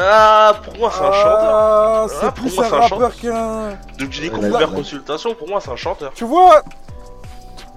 Ah, 0.00 0.60
pour 0.64 0.76
moi, 0.78 0.90
c'est 0.92 1.00
un 1.04 1.12
chanteur. 1.12 1.54
Ah, 1.54 2.06
c'est 2.08 2.26
Ah, 2.26 2.32
pour 2.32 2.44
plus 2.44 2.54
moi, 2.56 2.64
un 2.64 2.68
c'est 2.68 2.74
un 2.74 2.80
rappeur 2.80 3.16
qu'un. 3.16 3.68
Doc 3.98 4.10
Gineco, 4.12 4.36
Ouais, 4.40 4.48
ouvert 4.48 4.68
ouais. 4.70 4.74
consultation, 4.76 5.34
pour 5.34 5.48
moi, 5.48 5.60
c'est 5.60 5.70
un 5.70 5.76
chanteur. 5.76 6.12
Tu 6.14 6.24
vois, 6.24 6.62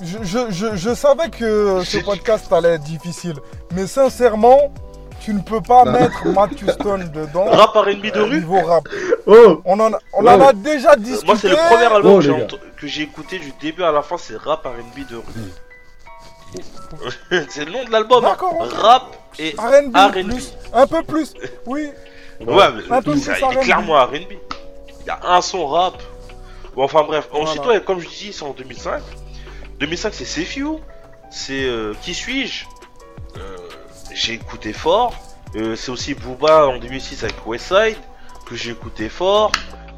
je, 0.02 0.18
je, 0.24 0.40
je, 0.50 0.76
je 0.76 0.94
savais 0.96 1.30
que 1.30 1.82
ce 1.84 1.98
podcast 2.00 2.52
allait 2.54 2.76
être 2.76 2.84
difficile. 2.84 3.36
Mais 3.74 3.86
sincèrement, 3.88 4.72
tu 5.30 5.36
ne 5.36 5.42
peux 5.42 5.62
pas 5.62 5.84
Non. 5.86 5.92
mettre 5.92 6.26
Matt 6.28 6.52
Houston 6.62 6.98
dedans. 7.14 7.46
Rap 7.52 7.74
R&B 7.76 8.02
de 8.12 8.18
euh, 8.20 8.24
rue 8.24 8.40
Niveau 8.40 8.62
rap. 8.66 8.84
Oh 9.28 9.62
On 9.66 9.80
en, 9.80 9.94
a- 9.94 10.00
on 10.14 10.24
Ouais. 10.24 10.32
en 10.34 10.42
a 10.48 10.54
déjà 10.54 10.94
Euh, 10.94 10.96
discuté. 10.96 11.26
Moi, 11.28 11.36
c'est 11.40 11.50
le 11.50 11.56
premier 11.56 11.86
album 11.86 12.22
Oh, 12.52 12.58
que 12.78 12.88
j'ai 12.88 13.04
écouté 13.04 13.38
du 13.40 13.52
début 13.62 13.84
à 13.84 13.92
la 13.92 14.02
fin, 14.02 14.18
c'est 14.18 14.36
Rap 14.38 14.66
R&B 14.66 15.06
de 15.10 15.18
rue. 15.18 15.24
c'est 17.50 17.66
le 17.66 17.72
nom 17.72 17.84
de 17.86 17.92
l'album. 17.92 18.26
hein. 18.26 18.36
Rap 18.82 19.16
et 19.38 19.54
R&B. 19.58 19.96
Un 20.74 20.88
peu 20.88 21.04
plus. 21.04 21.34
Oui. 21.66 21.90
Ouais, 22.40 22.66
mais 22.74 22.96
Un 22.96 23.02
peu 23.02 23.16
c'est- 23.18 23.32
plus 23.34 23.42
il 23.52 23.58
est 23.58 23.62
clairement 23.62 24.04
R&B. 24.06 24.34
Il 25.02 25.06
y 25.06 25.10
a 25.10 25.20
un 25.24 25.42
son 25.42 25.68
rap. 25.68 26.02
Bon, 26.76 26.84
enfin 26.84 27.04
bref. 27.04 27.28
Ensuite, 27.32 27.62
Voilà. 27.64 27.80
ouais, 27.80 27.86
comme 27.86 28.00
je 28.00 28.08
dis, 28.08 28.34
c'est 28.34 28.44
en 28.44 28.52
2005. 28.52 29.02
2005, 29.80 30.14
c'est 30.14 30.26
Few. 30.46 30.80
C'est 31.32 31.64
euh, 31.66 31.94
Qui 32.02 32.14
suis-je? 32.16 32.66
Euh, 33.38 33.56
J'ai 34.14 34.34
écouté 34.34 34.74
fort. 34.74 35.14
Euh, 35.56 35.76
c'est 35.76 35.92
aussi 35.92 36.14
Booba 36.14 36.68
en 36.68 36.78
2006 36.78 37.24
avec 37.24 37.46
Westside 37.46 37.98
que 38.46 38.56
j'ai 38.56 38.72
écouté 38.72 39.10
fort. 39.10 39.52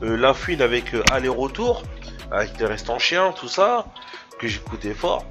Euh, 0.04 0.18
La 0.18 0.34
Fouine 0.34 0.62
avec 0.62 0.94
euh, 0.94 1.04
Aller-Retour 1.12 1.84
avec 2.32 2.56
des 2.58 2.66
restants 2.66 3.00
chiens, 3.00 3.34
tout 3.34 3.50
ça 3.50 3.86
que 4.40 4.48
j'ai 4.48 4.58
écouté 4.58 4.94
fort. 4.94 5.26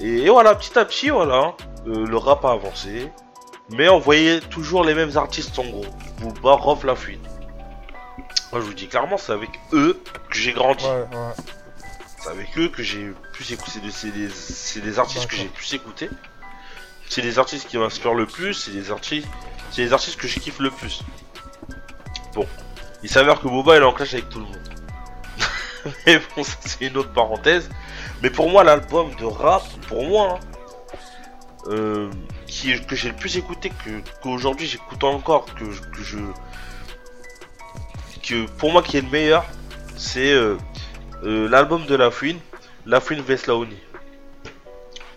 Et, 0.00 0.22
et 0.22 0.30
voilà, 0.30 0.54
petit 0.54 0.78
à 0.78 0.84
petit, 0.84 1.10
voilà, 1.10 1.54
euh, 1.86 2.06
le 2.06 2.16
rap 2.16 2.44
a 2.44 2.52
avancé. 2.52 3.10
Mais 3.70 3.88
on 3.88 3.98
voyait 3.98 4.40
toujours 4.40 4.84
les 4.84 4.94
mêmes 4.94 5.16
artistes 5.16 5.58
en 5.58 5.64
gros. 5.64 5.86
Booba, 6.20 6.52
Rof, 6.52 6.84
La 6.84 6.94
Fouine. 6.94 7.20
Moi 8.52 8.60
je 8.60 8.66
vous 8.66 8.74
dis 8.74 8.86
clairement, 8.86 9.18
c'est 9.18 9.32
avec 9.32 9.50
eux 9.72 10.00
que 10.30 10.36
j'ai 10.38 10.52
grandi. 10.52 10.84
Ouais, 10.84 10.90
ouais. 10.92 11.34
C'est 12.22 12.30
avec 12.30 12.56
eux 12.58 12.68
que 12.68 12.82
j'ai 12.82 13.12
plus 13.32 13.52
écouté. 13.52 13.80
C'est 13.90 14.10
des, 14.80 14.98
artistes 14.98 15.26
que 15.26 15.36
j'ai 15.36 15.48
plus 15.48 15.74
écouté. 15.74 16.08
C'est 17.08 17.22
les 17.22 17.38
artistes 17.38 17.68
qui 17.68 17.78
m'inspirent 17.78 18.14
le 18.14 18.26
plus. 18.26 18.54
C'est 18.54 18.72
les 18.72 18.90
artistes, 18.90 19.28
c'est 19.70 20.16
que 20.16 20.28
je 20.28 20.38
kiffe 20.38 20.58
le 20.58 20.70
plus. 20.70 21.02
Bon, 22.34 22.46
il 23.02 23.08
s'avère 23.08 23.40
que 23.40 23.48
Boba 23.48 23.76
est 23.76 23.82
en 23.82 23.92
clash 23.92 24.14
avec 24.14 24.28
tout 24.28 24.40
le 24.40 24.46
monde. 24.46 24.74
Mais 26.06 26.20
bon, 26.34 26.44
ça 26.44 26.56
c'est 26.60 26.86
une 26.86 26.96
autre 26.96 27.12
parenthèse. 27.12 27.68
Mais 28.22 28.30
pour 28.30 28.50
moi, 28.50 28.64
l'album 28.64 29.14
de 29.16 29.24
rap, 29.24 29.62
pour 29.88 30.04
moi, 30.04 30.38
hein, 30.40 30.56
euh, 31.68 32.10
que 32.88 32.96
j'ai 32.96 33.08
le 33.08 33.16
plus 33.16 33.36
écouté, 33.36 33.70
que 33.84 33.90
qu'aujourd'hui 34.22 34.66
j'écoute 34.66 35.04
encore, 35.04 35.46
que, 35.54 35.64
je. 36.02 36.18
pour 38.58 38.72
moi 38.72 38.82
qui 38.82 38.96
est 38.96 39.02
le 39.02 39.10
meilleur, 39.10 39.44
c'est 39.96 40.32
euh, 40.32 40.56
euh, 41.24 41.48
l'album 41.48 41.86
de 41.86 41.94
La 41.94 42.10
Fouine, 42.10 42.38
La 42.86 43.00
Fouine 43.00 43.20
Veslaoni, 43.20 43.76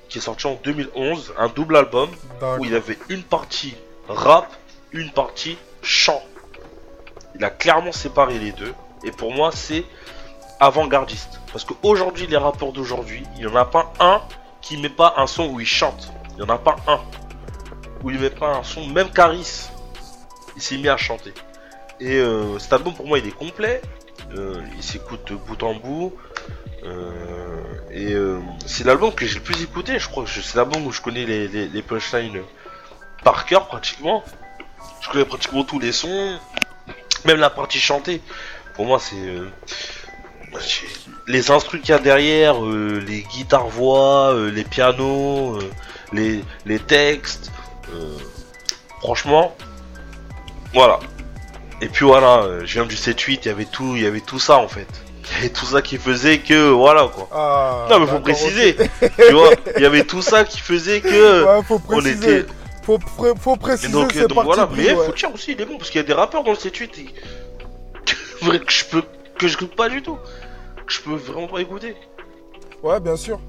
qui 0.09 0.17
est 0.17 0.21
sorti 0.21 0.47
en 0.47 0.59
2011, 0.63 1.33
un 1.37 1.47
double 1.47 1.77
album 1.77 2.09
où 2.59 2.65
il 2.65 2.71
y 2.71 2.75
avait 2.75 2.97
une 3.09 3.23
partie 3.23 3.75
rap, 4.07 4.51
une 4.91 5.11
partie 5.11 5.57
chant. 5.81 6.23
Il 7.35 7.43
a 7.43 7.49
clairement 7.49 7.91
séparé 7.91 8.39
les 8.39 8.51
deux, 8.51 8.73
et 9.03 9.11
pour 9.11 9.31
moi 9.31 9.51
c'est 9.53 9.85
avant-gardiste. 10.59 11.39
Parce 11.51 11.63
qu'aujourd'hui, 11.63 12.27
les 12.27 12.37
rappeurs 12.37 12.71
d'aujourd'hui, 12.71 13.23
il 13.35 13.45
n'y 13.45 13.51
en 13.51 13.55
a 13.55 13.65
pas 13.65 13.93
un 13.99 14.21
qui 14.61 14.77
met 14.77 14.89
pas 14.89 15.13
un 15.17 15.27
son 15.27 15.47
où 15.47 15.59
il 15.59 15.65
chante. 15.65 16.11
Il 16.31 16.35
n'y 16.35 16.41
en 16.43 16.53
a 16.53 16.57
pas 16.57 16.75
un 16.87 16.99
où 18.03 18.09
il 18.09 18.19
met 18.19 18.29
pas 18.29 18.57
un 18.57 18.63
son. 18.63 18.85
Même 18.87 19.09
Caris, 19.09 19.69
il 20.55 20.61
s'est 20.61 20.77
mis 20.77 20.89
à 20.89 20.97
chanter. 20.97 21.33
Et 21.99 22.17
euh, 22.17 22.59
cet 22.59 22.73
album, 22.73 22.93
pour 22.93 23.07
moi, 23.07 23.19
il 23.19 23.27
est 23.27 23.35
complet. 23.35 23.81
Euh, 24.35 24.61
il 24.75 24.83
s'écoute 24.83 25.31
de 25.31 25.35
bout 25.35 25.61
en 25.63 25.75
bout. 25.75 26.13
Euh, 26.83 27.61
et 27.91 28.13
euh, 28.13 28.39
c'est 28.65 28.85
l'album 28.85 29.13
que 29.13 29.25
j'ai 29.25 29.35
le 29.35 29.43
plus 29.43 29.61
écouté. 29.61 29.99
Je 29.99 30.07
crois 30.07 30.23
que 30.23 30.29
c'est 30.29 30.55
l'album 30.55 30.85
où 30.85 30.91
je 30.91 31.01
connais 31.01 31.25
les, 31.25 31.81
punchlines 31.81 32.41
par 33.23 33.45
cœur 33.45 33.67
pratiquement. 33.67 34.23
Je 35.01 35.09
connais 35.09 35.25
pratiquement 35.25 35.63
tous 35.63 35.79
les 35.79 35.91
sons. 35.91 36.39
Même 37.25 37.39
la 37.39 37.49
partie 37.49 37.79
chantée. 37.79 38.21
Pour 38.75 38.85
moi, 38.85 38.99
c'est. 38.99 39.15
euh, 39.15 39.49
les 41.27 41.51
instruments 41.51 41.81
qu'il 41.83 41.91
y 41.91 41.97
a 41.97 41.99
derrière, 41.99 42.59
les 42.61 43.21
guitares 43.21 43.67
voix, 43.67 44.33
les 44.51 44.63
pianos, 44.63 45.59
les, 46.11 46.43
textes. 46.87 47.51
franchement, 48.99 49.55
voilà. 50.73 50.99
Et 51.81 51.87
puis 51.87 52.05
voilà, 52.05 52.47
je 52.65 52.73
viens 52.73 52.87
du 52.87 52.95
7-8, 52.95 53.41
il 53.43 53.45
y 53.45 53.49
avait 53.49 53.65
tout, 53.65 53.95
il 53.95 54.01
y 54.01 54.07
avait 54.07 54.21
tout 54.21 54.39
ça 54.39 54.57
en 54.57 54.67
fait. 54.67 54.87
Il 55.31 55.35
y 55.35 55.39
avait 55.39 55.49
tout 55.49 55.65
ça 55.65 55.81
qui 55.81 55.97
faisait 55.97 56.39
que 56.39 56.69
voilà 56.69 57.07
quoi. 57.13 57.27
Ah, 57.31 57.87
non 57.89 57.99
mais 57.99 58.07
faut 58.07 58.19
préciser, 58.19 58.75
tu 58.75 59.31
vois, 59.33 59.49
il 59.77 59.83
y 59.83 59.85
avait 59.85 60.03
tout 60.03 60.21
ça 60.21 60.43
qui 60.43 60.59
faisait 60.59 61.01
que 61.01 61.45
Ouais, 61.57 61.63
faut 61.63 61.75
on 61.75 61.79
préciser. 61.79 62.39
était. 62.39 62.51
Faut, 62.83 62.97
pré- 62.97 63.33
faut 63.39 63.55
préciser 63.55 63.91
donc, 63.91 64.11
donc 64.17 64.33
parti 64.33 64.45
voilà, 64.45 64.65
pris, 64.67 64.81
mais 64.81 64.93
ouais. 64.93 65.05
faut 65.05 65.11
dire 65.13 65.31
aussi, 65.33 65.51
il 65.51 65.61
est 65.61 65.65
bon 65.65 65.77
parce 65.77 65.91
qu'il 65.91 66.01
y 66.01 66.03
a 66.03 66.07
des 66.07 66.13
rappeurs 66.13 66.43
dans 66.43 66.51
le 66.51 66.57
7-8 66.57 66.89
et- 66.99 68.59
que 68.59 68.71
je 68.71 68.85
peux 68.85 69.03
que 69.37 69.47
je 69.47 69.53
écoute 69.53 69.75
pas 69.75 69.87
du 69.89 70.01
tout, 70.01 70.17
que 70.87 70.91
je 70.93 71.01
peux 71.01 71.15
vraiment 71.15 71.47
pas 71.47 71.61
écouter. 71.61 71.95
Ouais, 72.81 72.99
bien 72.99 73.15
sûr. 73.15 73.39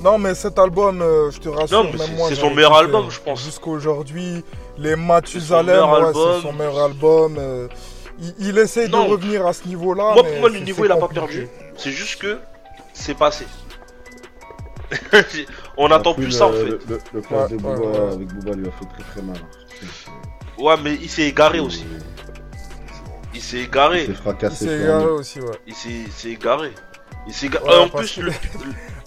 Non, 0.00 0.16
mais 0.16 0.34
cet 0.34 0.58
album, 0.58 1.02
euh, 1.02 1.30
je 1.32 1.38
te 1.40 1.48
rassure, 1.48 1.82
Non, 1.84 1.90
même 1.90 1.98
c'est- 1.98 2.12
moi, 2.16 2.28
c'est 2.28 2.36
son 2.36 2.50
meilleur 2.54 2.74
album, 2.76 3.10
je 3.10 3.18
pense. 3.20 3.42
Jusqu'à 3.42 3.68
aujourd'hui, 3.68 4.44
les 4.78 4.94
Mathusalem, 4.96 5.84
c'est 6.14 6.40
son 6.42 6.52
meilleur 6.52 6.78
album. 6.78 7.36
euh, 7.38 7.68
il, 8.20 8.34
il 8.38 8.58
essaye 8.58 8.88
Non. 8.90 9.04
de 9.06 9.10
revenir 9.10 9.46
à 9.46 9.52
ce 9.52 9.66
niveau-là. 9.66 10.14
moi 10.14 10.22
mais 10.24 10.30
pour 10.30 10.40
moi 10.40 10.48
le 10.50 10.58
c'est- 10.58 10.64
niveau 10.64 10.84
il 10.84 10.92
a 10.92 10.96
pas 10.96 11.08
perdu, 11.08 11.48
c'est 11.76 11.90
juste 11.92 12.20
que 12.20 12.38
c'est 12.92 13.14
passé. 13.16 13.46
On 15.76 15.90
attend 15.90 16.14
plus 16.14 16.24
le- 16.26 16.30
ça 16.30 16.46
en 16.46 16.52
fait. 16.52 16.64
Le, 16.64 16.80
le, 16.88 16.98
le 17.14 17.20
clash 17.20 17.50
Ouais, 17.50 17.56
de 17.56 17.62
ouais, 17.62 17.74
Booba 17.76 17.98
ouais. 18.06 18.12
avec 18.14 18.28
Booba 18.34 18.52
lui 18.56 18.68
a 18.68 18.70
fait 18.72 18.86
très 18.86 19.02
très 19.12 19.22
mal. 19.22 19.36
Ouais 20.58 20.74
mais 20.82 20.94
il 20.94 21.08
s'est 21.10 21.22
égaré 21.28 21.60
aussi, 21.60 21.84
il 23.34 23.40
s'est 23.40 23.58
Il 23.58 23.62
égaré, 23.64 24.06
s'est 24.06 24.12
Il 24.12 24.16
fracassé 24.16 24.56
s'est 24.56 24.76
sur 24.78 24.84
égaré 24.84 25.04
aussi, 25.06 25.40
ouais. 25.40 25.58
il 25.66 25.74
s'est 25.74 25.88
il 25.90 26.12
s'est 26.12 26.30
égaré. 26.30 26.72
Il 27.28 27.32
s'est. 27.34 27.46
Ouais, 27.48 27.58
Euh, 27.68 27.84
en 27.84 27.88
plus 27.88 28.16
que- 28.16 28.20
le, 28.22 28.32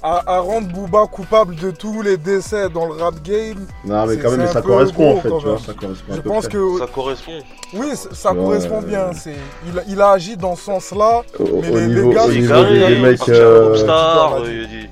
À, 0.03 0.37
à 0.37 0.39
rendre 0.39 0.67
Booba 0.67 1.05
coupable 1.05 1.53
de 1.55 1.69
tous 1.69 2.01
les 2.01 2.17
décès 2.17 2.69
dans 2.69 2.87
le 2.87 2.93
rap 2.93 3.21
game, 3.21 3.67
Non 3.85 4.07
mais 4.07 4.17
quand 4.17 4.31
même, 4.31 4.39
mais 4.39 4.47
ça 4.47 4.63
correspond 4.63 5.11
gros, 5.11 5.17
en 5.19 5.21
fait, 5.21 5.29
tu 5.29 5.45
vois, 5.45 5.59
ça 5.59 5.73
correspond 5.73 6.13
je 6.15 6.21
pense 6.21 6.47
que 6.47 6.79
ça 6.79 6.87
correspond. 6.87 7.39
oui, 7.73 7.87
ça 8.11 8.31
Ouais, 8.33 8.37
correspond 8.39 8.81
euh, 8.81 8.85
bien. 8.87 9.13
C'est, 9.13 9.35
il, 9.71 9.77
a- 9.77 9.83
il 9.87 10.01
a 10.01 10.09
agi 10.13 10.37
dans 10.37 10.55
ce 10.55 10.63
sens-là. 10.63 11.21
Au, 11.37 11.43
Mais 11.61 11.69
au 11.69 11.75
les 11.77 11.85
niveau, 11.85 12.09
dégâts, 12.09 12.17
au 12.25 12.31
Il 12.31 12.47
s'est 12.47 12.47
c'est 12.47 12.63
niveau 12.63 12.87
des, 12.89 12.99
mecs, 12.99 13.21
à 13.21 13.31
euh, 13.31 13.75
euh, 13.75 14.65
il- 14.71 14.89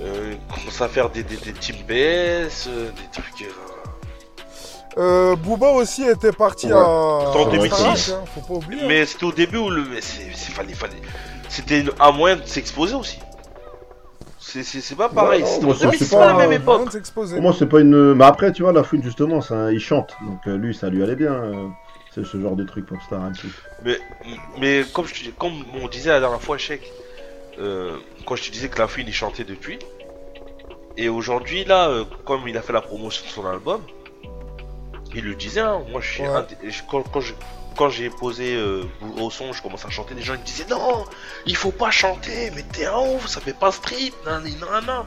euh, 0.00 0.34
commence 0.54 0.80
à 0.80 0.86
faire 0.88 1.10
des, 1.10 1.24
des, 1.24 1.36
des 1.38 1.52
team 1.52 1.76
PS, 1.88 2.68
euh, 2.68 2.90
des 2.90 3.08
trucs. 3.20 3.48
Euh, 4.98 5.36
Booba 5.36 5.70
aussi 5.70 6.04
était 6.04 6.32
parti 6.32 6.66
Ouais. 6.66 6.72
à. 6.72 6.86
en 6.86 7.46
à 7.46 7.50
2006. 7.50 7.74
Starac, 7.76 7.98
hein, 8.10 8.24
faut 8.34 8.40
pas 8.40 8.54
oublier. 8.54 8.82
hein. 8.82 8.86
Mais 8.88 9.06
c'était 9.06 9.24
au 9.24 9.32
début 9.32 9.58
où 9.58 9.70
le. 9.70 9.82
mais 9.84 10.00
c'est- 10.00 10.32
c'est- 10.34 10.52
fallait, 10.52 10.74
fallait... 10.74 10.94
C'était 11.48 11.84
un 12.00 12.12
moyen 12.12 12.36
de 12.36 12.46
s'exposer 12.46 12.94
aussi. 12.94 13.18
C'est- 14.38 14.94
pas 14.96 15.08
pareil. 15.08 15.42
Ouais, 15.42 15.58
non, 15.60 15.74
c'est 15.74 15.90
c'est 15.98 16.10
pas 16.10 16.20
la 16.26 16.32
pas- 16.32 16.38
même 16.38 16.46
moyen 16.46 16.60
époque. 16.60 16.86
de 16.86 16.92
s'exposer. 16.92 17.34
Pour 17.36 17.42
moi, 17.42 17.54
c'est 17.58 17.66
pas 17.66 17.80
une. 17.80 18.14
Mais 18.14 18.24
après, 18.24 18.52
tu 18.52 18.62
vois, 18.62 18.72
la 18.72 18.82
fouine, 18.84 19.02
justement, 19.02 19.40
un- 19.50 19.70
il 19.70 19.80
chante. 19.80 20.14
Donc, 20.26 20.38
euh, 20.46 20.56
lui, 20.56 20.74
ça 20.74 20.88
lui 20.88 21.02
allait 21.02 21.16
bien. 21.16 21.32
euh, 21.32 21.66
C'est 22.14 22.24
ce 22.24 22.40
genre 22.40 22.56
de 22.56 22.64
truc 22.64 22.86
pour 22.86 22.96
Star 23.02 23.20
un 23.22 23.32
peu. 23.32 23.48
Mais, 23.84 23.98
mais 24.58 24.84
comme, 24.94 25.04
je, 25.06 25.12
te- 25.12 25.30
comme 25.36 25.52
on 25.82 25.86
disait 25.86 26.08
la 26.08 26.20
dernière 26.20 26.40
fois, 26.40 26.56
Chèque, 26.56 26.90
euh, 27.60 27.98
quand 28.24 28.36
je 28.36 28.44
te 28.44 28.50
disais 28.50 28.70
que 28.70 28.78
la 28.78 28.88
fouine 28.88 29.04
il 29.06 29.12
chantait 29.12 29.44
depuis, 29.44 29.78
et 30.96 31.10
aujourd'hui, 31.10 31.64
là, 31.66 31.90
euh, 31.90 32.04
comme 32.24 32.48
il 32.48 32.56
a 32.56 32.62
fait 32.62 32.72
la 32.72 32.80
promotion 32.80 33.22
de 33.26 33.30
son 33.30 33.44
album, 33.46 33.82
il 35.16 35.24
le 35.24 35.34
disait, 35.34 35.60
hein, 35.60 35.80
moi 35.90 36.00
je 36.00 36.10
suis 36.12 36.22
Ouais. 36.22 36.42
des- 36.62 36.70
quand, 36.88 37.02
quand 37.12 37.20
je- 37.20 37.34
quand 37.76 37.88
j'ai 37.90 38.08
posé 38.10 38.54
euh, 38.56 38.84
au 39.20 39.30
son, 39.30 39.52
je 39.52 39.60
commence 39.62 39.84
à 39.84 39.90
chanter, 39.90 40.14
les 40.14 40.22
gens 40.22 40.34
ils 40.34 40.40
me 40.40 40.44
disaient 40.44 40.66
non, 40.70 41.04
il 41.46 41.56
faut 41.56 41.72
pas 41.72 41.90
chanter, 41.90 42.50
mais 42.54 42.62
t'es 42.62 42.86
un 42.86 42.98
ouf, 42.98 43.26
ça 43.26 43.40
fait 43.40 43.52
pas 43.52 43.70
street, 43.72 44.12
nan, 44.24 44.42
nan, 44.44 44.84
nan. 44.86 45.04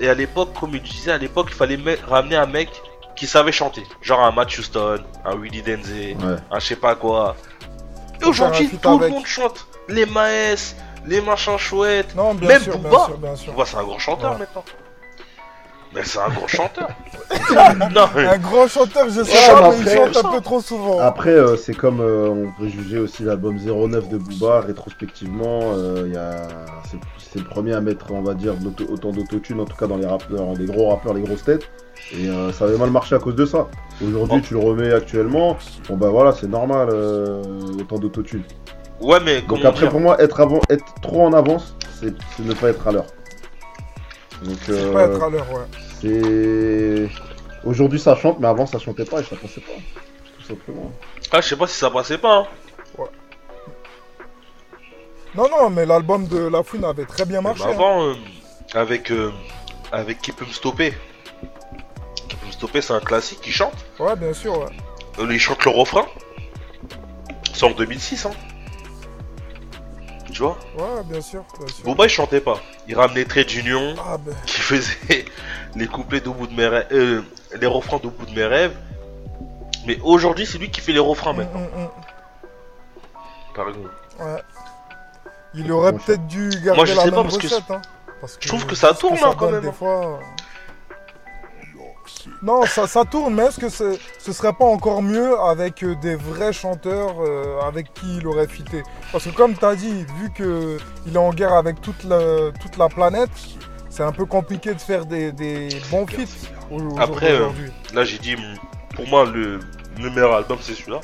Et 0.00 0.08
à 0.08 0.14
l'époque, 0.14 0.52
comme 0.58 0.74
il 0.74 0.82
disait, 0.82 1.10
à 1.12 1.18
l'époque, 1.18 1.48
il 1.50 1.54
fallait 1.54 1.76
me- 1.76 1.98
ramener 2.08 2.36
un 2.36 2.46
mec 2.46 2.70
qui 3.16 3.26
savait 3.26 3.50
chanter, 3.52 3.82
genre 4.00 4.20
un 4.20 4.30
Matt 4.30 4.56
Houston, 4.56 5.02
un 5.24 5.34
Willie 5.36 5.62
Denze, 5.62 5.90
Ouais. 5.90 6.14
un 6.50 6.58
je 6.60 6.66
sais 6.66 6.76
pas 6.76 6.94
quoi. 6.94 7.36
Et 8.20 8.24
aujourd'hui, 8.24 8.68
tout 8.80 8.98
le 8.98 9.08
monde 9.08 9.26
chante. 9.26 9.66
Les 9.88 10.06
Maes, 10.06 10.74
les 11.06 11.20
machins 11.20 11.56
chouettes. 11.58 12.14
Non, 12.14 12.34
bien 12.34 12.48
Même 12.48 12.62
sûr, 12.62 12.78
bien 12.78 12.90
sûr, 13.06 13.18
bien 13.18 13.36
sûr. 13.36 13.52
c'est 13.66 13.76
un 13.76 13.82
grand 13.84 13.98
chanteur 13.98 14.32
Ouais. 14.32 14.38
maintenant. 14.38 14.64
Mais 15.94 16.02
c'est 16.04 16.18
un 16.18 16.28
grand 16.28 16.46
chanteur. 16.46 16.88
non, 17.94 18.04
mais- 18.14 18.26
Un 18.26 18.38
grand 18.38 18.68
chanteur, 18.68 19.06
je 19.08 19.22
sais 19.22 19.32
Ouais, 19.32 19.52
pas, 19.60 19.70
mais 19.70 19.76
mais 19.78 19.82
il 19.92 19.98
après- 19.98 20.12
chante 20.12 20.24
un 20.26 20.30
peu 20.36 20.40
trop 20.42 20.60
souvent. 20.60 20.98
Après, 21.00 21.30
euh, 21.30 21.56
c'est 21.56 21.74
comme 21.74 22.00
euh, 22.00 22.28
on 22.28 22.52
peut 22.60 22.68
juger 22.68 22.98
aussi 22.98 23.22
l'album 23.22 23.56
09 23.58 24.08
de 24.08 24.18
Booba 24.18 24.60
rétrospectivement. 24.60 25.60
euh, 25.76 26.02
il 26.06 26.12
y 26.12 26.16
a... 26.16 26.46
c'est, 26.90 26.98
c'est 27.32 27.38
le 27.38 27.46
premier 27.46 27.74
à 27.74 27.80
mettre, 27.80 28.06
on 28.12 28.22
va 28.22 28.34
dire, 28.34 28.54
de 28.54 28.64
l'auto- 28.64 28.86
autant 28.92 29.10
d'autotune, 29.12 29.60
en 29.60 29.64
tout 29.64 29.76
cas 29.76 29.86
dans 29.86 29.96
les 29.96 30.06
rappeurs, 30.06 30.52
les 30.58 30.66
gros 30.66 30.90
rappeurs, 30.90 31.14
les 31.14 31.22
grosses 31.22 31.44
têtes. 31.44 31.68
Et 32.12 32.28
euh, 32.28 32.52
ça 32.52 32.64
avait 32.66 32.76
mal 32.78 32.90
marché 32.90 33.14
à 33.14 33.18
cause 33.18 33.34
de 33.34 33.44
ça. 33.46 33.66
Aujourd'hui, 34.06 34.36
Bon. 34.38 34.40
tu 34.40 34.54
le 34.54 34.60
remets 34.60 34.92
actuellement. 34.92 35.56
Bon, 35.88 35.96
bah 35.96 36.08
voilà, 36.10 36.32
c'est 36.32 36.46
normal, 36.48 36.88
euh, 36.92 37.42
autant 37.80 37.98
d'autotune. 37.98 38.42
Ouais, 39.00 39.18
mais 39.24 39.42
Donc 39.42 39.64
après, 39.64 39.82
dire 39.82 39.90
pour 39.90 40.00
moi, 40.00 40.20
être, 40.20 40.40
avant, 40.40 40.60
être 40.70 40.84
trop 41.02 41.22
en 41.24 41.32
avance, 41.32 41.74
c'est, 42.00 42.12
c'est 42.36 42.44
ne 42.44 42.52
pas 42.54 42.68
être 42.70 42.86
à 42.86 42.92
l'heure. 42.92 43.06
Donc, 44.42 44.58
Faut 44.60 44.72
euh, 44.72 44.92
pas 44.92 45.02
être 45.04 45.22
à 45.22 45.30
l'heure, 45.30 45.46
ouais. 45.52 45.66
c'est. 46.00 47.08
Aujourd'hui, 47.64 47.98
ça 47.98 48.14
chante, 48.14 48.38
mais 48.38 48.46
avant, 48.46 48.66
ça 48.66 48.78
chantait 48.78 49.04
pas 49.04 49.20
et 49.20 49.24
ça 49.24 49.36
passait 49.36 49.60
pas. 49.60 49.72
Tout 50.38 50.44
simplement. 50.46 50.92
Ah, 51.32 51.40
je 51.40 51.48
sais 51.48 51.56
pas 51.56 51.66
si 51.66 51.76
ça 51.76 51.90
passait 51.90 52.18
pas. 52.18 52.38
Hein. 52.38 52.46
Non, 55.34 55.48
non, 55.50 55.70
mais 55.70 55.84
l'album 55.84 56.26
de 56.26 56.48
La 56.48 56.62
Fouine 56.62 56.84
avait 56.84 57.04
très 57.04 57.24
bien 57.24 57.40
marché. 57.40 57.62
Mais 57.64 57.70
hein. 57.70 57.74
avant, 57.74 58.06
euh, 58.06 58.14
avec, 58.74 59.10
euh, 59.12 59.30
avec 59.92 60.20
Qui 60.20 60.32
peut 60.32 60.46
me 60.46 60.52
stopper 60.52 60.94
Qui 62.28 62.36
peut 62.36 62.46
me 62.46 62.52
stopper, 62.52 62.80
c'est 62.80 62.94
un 62.94 63.00
classique, 63.00 63.40
il 63.46 63.52
chante. 63.52 63.74
Ouais, 63.98 64.16
bien 64.16 64.32
sûr, 64.32 64.58
ouais. 64.58 64.70
Euh, 65.18 65.28
il 65.30 65.38
chante 65.38 65.64
le 65.64 65.70
refrain. 65.70 66.06
C'est 67.52 67.66
en 67.66 67.70
2006, 67.70 68.26
hein. 68.26 68.30
Tu 70.32 70.42
vois 70.42 70.58
Ouais, 70.76 71.02
bien 71.04 71.20
sûr, 71.20 71.44
bien 71.58 71.68
sûr. 71.68 71.84
Booba, 71.84 72.04
il 72.04 72.10
chantait 72.10 72.40
pas. 72.40 72.60
Il 72.86 72.96
ramenait 72.96 73.24
Trade 73.24 73.46
d'Union. 73.46 73.94
Ah 73.98 74.18
ben, 74.18 74.34
qui 74.46 74.60
faisait 74.60 75.24
les 75.74 75.86
couplets 75.86 76.20
d'au 76.20 76.32
bout 76.32 76.46
de 76.46 76.54
mes 76.54 76.66
rêves, 76.66 76.86
euh, 76.92 77.22
les 77.58 77.66
refrains 77.66 77.98
d'au 77.98 78.10
bout 78.10 78.26
de 78.26 78.34
mes 78.34 78.44
rêves. 78.44 78.76
Mais 79.86 79.98
aujourd'hui, 80.02 80.44
c'est 80.46 80.58
lui 80.58 80.70
qui 80.70 80.80
fait 80.80 80.92
les 80.92 80.98
refrains 80.98 81.30
hum, 81.30 81.36
maintenant. 81.38 81.60
hum, 81.60 81.82
hum. 81.84 81.88
Par 83.54 83.68
exemple. 83.68 83.90
Ouais. 84.20 84.42
Il 85.54 85.72
aurait 85.72 85.94
peut-être 85.94 86.26
dû 86.26 86.50
garder 86.50 86.76
Moi, 86.76 86.84
je 86.84 86.94
la 86.94 87.02
sais 87.02 87.10
même 87.10 87.14
pas, 87.14 87.22
parce 87.22 87.38
que. 87.38 87.72
Hein, 87.72 87.82
parce 88.20 88.36
je 88.38 88.48
trouve 88.48 88.66
que 88.66 88.74
ça 88.74 88.94
tourne, 88.94 89.18
hein, 89.22 89.34
quand 89.38 89.50
même, 89.50 89.62
Des. 89.62 89.70
Non, 92.42 92.64
ça, 92.66 92.86
ça 92.86 93.04
tourne, 93.04 93.34
mais 93.34 93.44
est-ce 93.44 93.58
que 93.58 93.68
ce 93.68 94.32
serait 94.32 94.52
pas 94.52 94.64
encore 94.64 95.02
mieux 95.02 95.38
avec 95.40 95.82
euh, 95.82 95.94
des 95.96 96.14
vrais 96.14 96.52
chanteurs 96.52 97.16
euh, 97.20 97.60
avec 97.60 97.92
qui 97.94 98.18
il 98.18 98.26
aurait 98.26 98.46
fité? 98.46 98.82
Parce 99.12 99.24
que 99.24 99.30
comme 99.30 99.56
tu 99.56 99.64
as 99.64 99.74
dit, 99.74 100.04
vu 100.20 100.32
qu'il 100.34 101.14
est 101.14 101.18
en 101.18 101.32
guerre 101.32 101.54
avec 101.54 101.80
toute 101.80 102.04
la, 102.04 102.50
toute 102.60 102.76
la 102.76 102.88
planète, 102.88 103.30
c'est 103.90 104.02
un 104.02 104.12
peu 104.12 104.24
compliqué 104.24 104.74
de 104.74 104.80
faire 104.80 105.06
des, 105.06 105.32
des 105.32 105.68
bons 105.90 106.06
feats 106.06 106.48
au, 106.70 106.76
au 106.76 106.78
jour 106.78 107.00
Après, 107.00 107.32
euh. 107.32 107.48
Là, 107.94 108.04
j'ai 108.04 108.18
dit, 108.18 108.36
pour 108.94 109.08
moi, 109.08 109.24
le, 109.24 109.58
le 109.98 110.10
meilleur 110.10 110.34
album, 110.34 110.58
c'est 110.60 110.74
celui-là. 110.74 111.00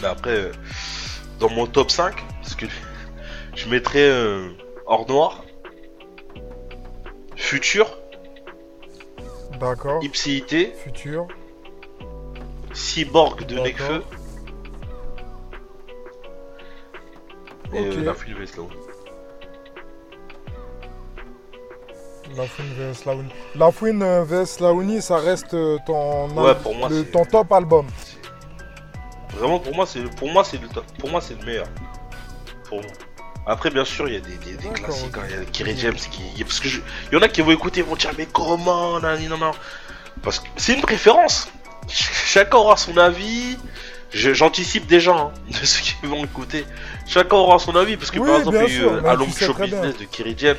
Mais 0.00 0.08
après, 0.08 0.52
dans 1.40 1.50
mon 1.50 1.66
top 1.66 1.90
5, 1.90 2.14
parce 2.42 2.54
que 2.54 2.66
je 3.56 3.68
mettrais 3.68 4.08
euh, 4.08 4.50
Hors 4.86 5.06
Noir, 5.08 5.44
Futur 7.36 7.99
D'accord. 9.60 10.02
Ipséité, 10.02 10.72
Futur. 10.82 11.26
Cyborg 12.72 13.44
de. 13.46 13.58
Nekfeu. 13.58 14.02
Et 17.72 17.78
Ok. 17.88 17.96
euh, 17.98 18.04
la 18.04 18.14
Fouine 18.14 18.34
vs 18.34 18.56
Laouni. 18.56 18.76
Lafouine 22.36 22.72
vs 22.92 23.04
Laouni. 23.06 23.28
Lafouine 23.56 24.02
euh, 24.02 24.24
vs 24.24 24.60
Laouni, 24.60 25.02
ça 25.02 25.16
reste 25.16 25.54
euh, 25.54 25.78
ton, 25.86 26.28
Ouais, 26.30 26.54
pour 26.62 26.74
moi, 26.76 26.88
le- 26.88 27.04
c'est- 27.04 27.10
ton 27.10 27.24
top 27.24 27.52
album. 27.52 27.86
Vraiment, 29.30 29.58
pour 29.60 29.74
moi, 29.74 29.86
c'est 29.86 30.02
pour 30.16 30.30
moi, 30.30 30.42
c'est 30.44 30.60
le 30.60 30.68
top- 30.68 30.84
pour 30.98 31.10
moi, 31.10 31.20
c'est 31.20 31.38
le 31.38 31.44
meilleur. 31.44 31.66
Pour 32.68 32.78
moi. 32.80 32.90
Après, 33.50 33.70
bien 33.70 33.84
sûr, 33.84 34.06
il 34.08 34.14
y 34.14 34.16
a 34.16 34.20
des, 34.20 34.36
des, 34.36 34.54
des 34.54 34.68
classiques. 34.68 35.16
hein. 35.16 35.22
Il 35.28 35.36
y 35.36 35.38
a 35.40 35.44
Kerry 35.44 35.76
James 35.76 35.94
qui, 35.96 36.44
parce 36.44 36.60
que 36.60 36.68
je- 36.68 36.80
il 37.10 37.14
y 37.14 37.18
en 37.18 37.22
a 37.22 37.28
qui 37.28 37.40
vont 37.40 37.50
écouter, 37.50 37.80
ils 37.80 37.86
vont 37.86 37.96
dire 37.96 38.12
mais 38.16 38.26
comment, 38.26 39.00
nan, 39.00 39.20
nan, 39.28 39.38
nan. 39.40 39.52
Parce 40.22 40.38
que 40.38 40.46
c'est 40.56 40.74
une 40.74 40.82
préférence. 40.82 41.48
Ch- 41.88 42.10
Chacun 42.26 42.58
aura 42.58 42.76
son 42.76 42.96
avis. 42.96 43.56
J'anticipe 44.12 44.86
déjà 44.86 45.12
hein, 45.12 45.32
de 45.48 45.64
ceux 45.66 45.82
qui 45.82 45.94
vont 46.06 46.24
écouter. 46.24 46.64
Chacun 47.06 47.36
aura 47.36 47.58
son 47.58 47.74
avis 47.76 47.96
parce 47.96 48.10
que 48.10 48.18
Oui, 48.20 48.26
par 48.28 48.38
exemple, 48.38 48.58
il 48.68 48.72
y 48.74 48.76
a 48.76 48.80
eu 48.80 48.84
euh, 48.86 49.00
mais 49.02 49.08
un 49.08 49.12
tu 49.12 49.18
long 49.18 49.30
sais 49.32 49.46
show 49.46 49.54
business 49.54 49.96
de 49.98 50.04
Kerry 50.04 50.34
James, 50.38 50.56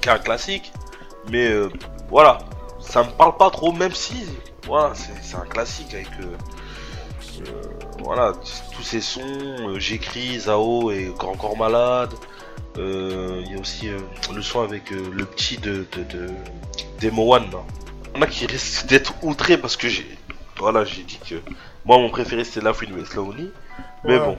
qui 0.00 0.08
est 0.08 0.12
un 0.12 0.18
classique. 0.18 0.72
Mais 1.30 1.46
euh, 1.48 1.68
voilà, 2.08 2.38
ça 2.80 3.02
me 3.04 3.10
parle 3.10 3.36
pas 3.36 3.50
trop, 3.50 3.72
même 3.72 3.94
si 3.94 4.24
voilà, 4.66 4.92
c'est 4.94 5.12
c'est 5.22 5.36
un 5.36 5.46
classique 5.46 5.92
avec. 5.94 6.08
euh, 6.20 6.36
euh, 7.46 7.62
voilà, 8.02 8.32
tous 8.72 8.82
ces 8.82 9.00
sons, 9.00 9.20
euh, 9.24 9.78
j'écris, 9.78 10.40
Zao 10.40 10.90
et 10.90 11.12
Grand 11.18 11.36
Corps 11.36 11.56
Malade. 11.56 12.12
Euh, 12.78 13.42
Il 13.46 13.52
y 13.52 13.56
a 13.56 13.60
aussi 13.60 13.88
euh, 13.88 13.98
le 14.34 14.42
son 14.42 14.60
avec 14.62 14.90
le 14.90 15.24
petit 15.24 15.56
de, 15.58 15.86
de, 15.92 16.02
de 16.18 16.30
Demo 17.00 17.34
One. 17.34 17.50
là. 17.50 17.58
Il 18.14 18.18
y 18.18 18.20
en 18.20 18.22
a 18.22 18.26
qui 18.26 18.46
risquent 18.46 18.86
d'être 18.86 19.14
outrés 19.22 19.58
parce 19.58 19.76
que 19.76 19.88
j'ai 19.88 20.06
voilà, 20.58 20.84
j'ai 20.84 21.02
dit 21.02 21.18
que 21.28 21.34
moi 21.84 21.98
mon 21.98 22.08
préféré 22.08 22.42
c'était 22.44 22.62
La 22.64 22.72
Fouine. 22.72 22.90
Mais 24.04 24.12
Ouais. 24.14 24.18
bon, 24.18 24.38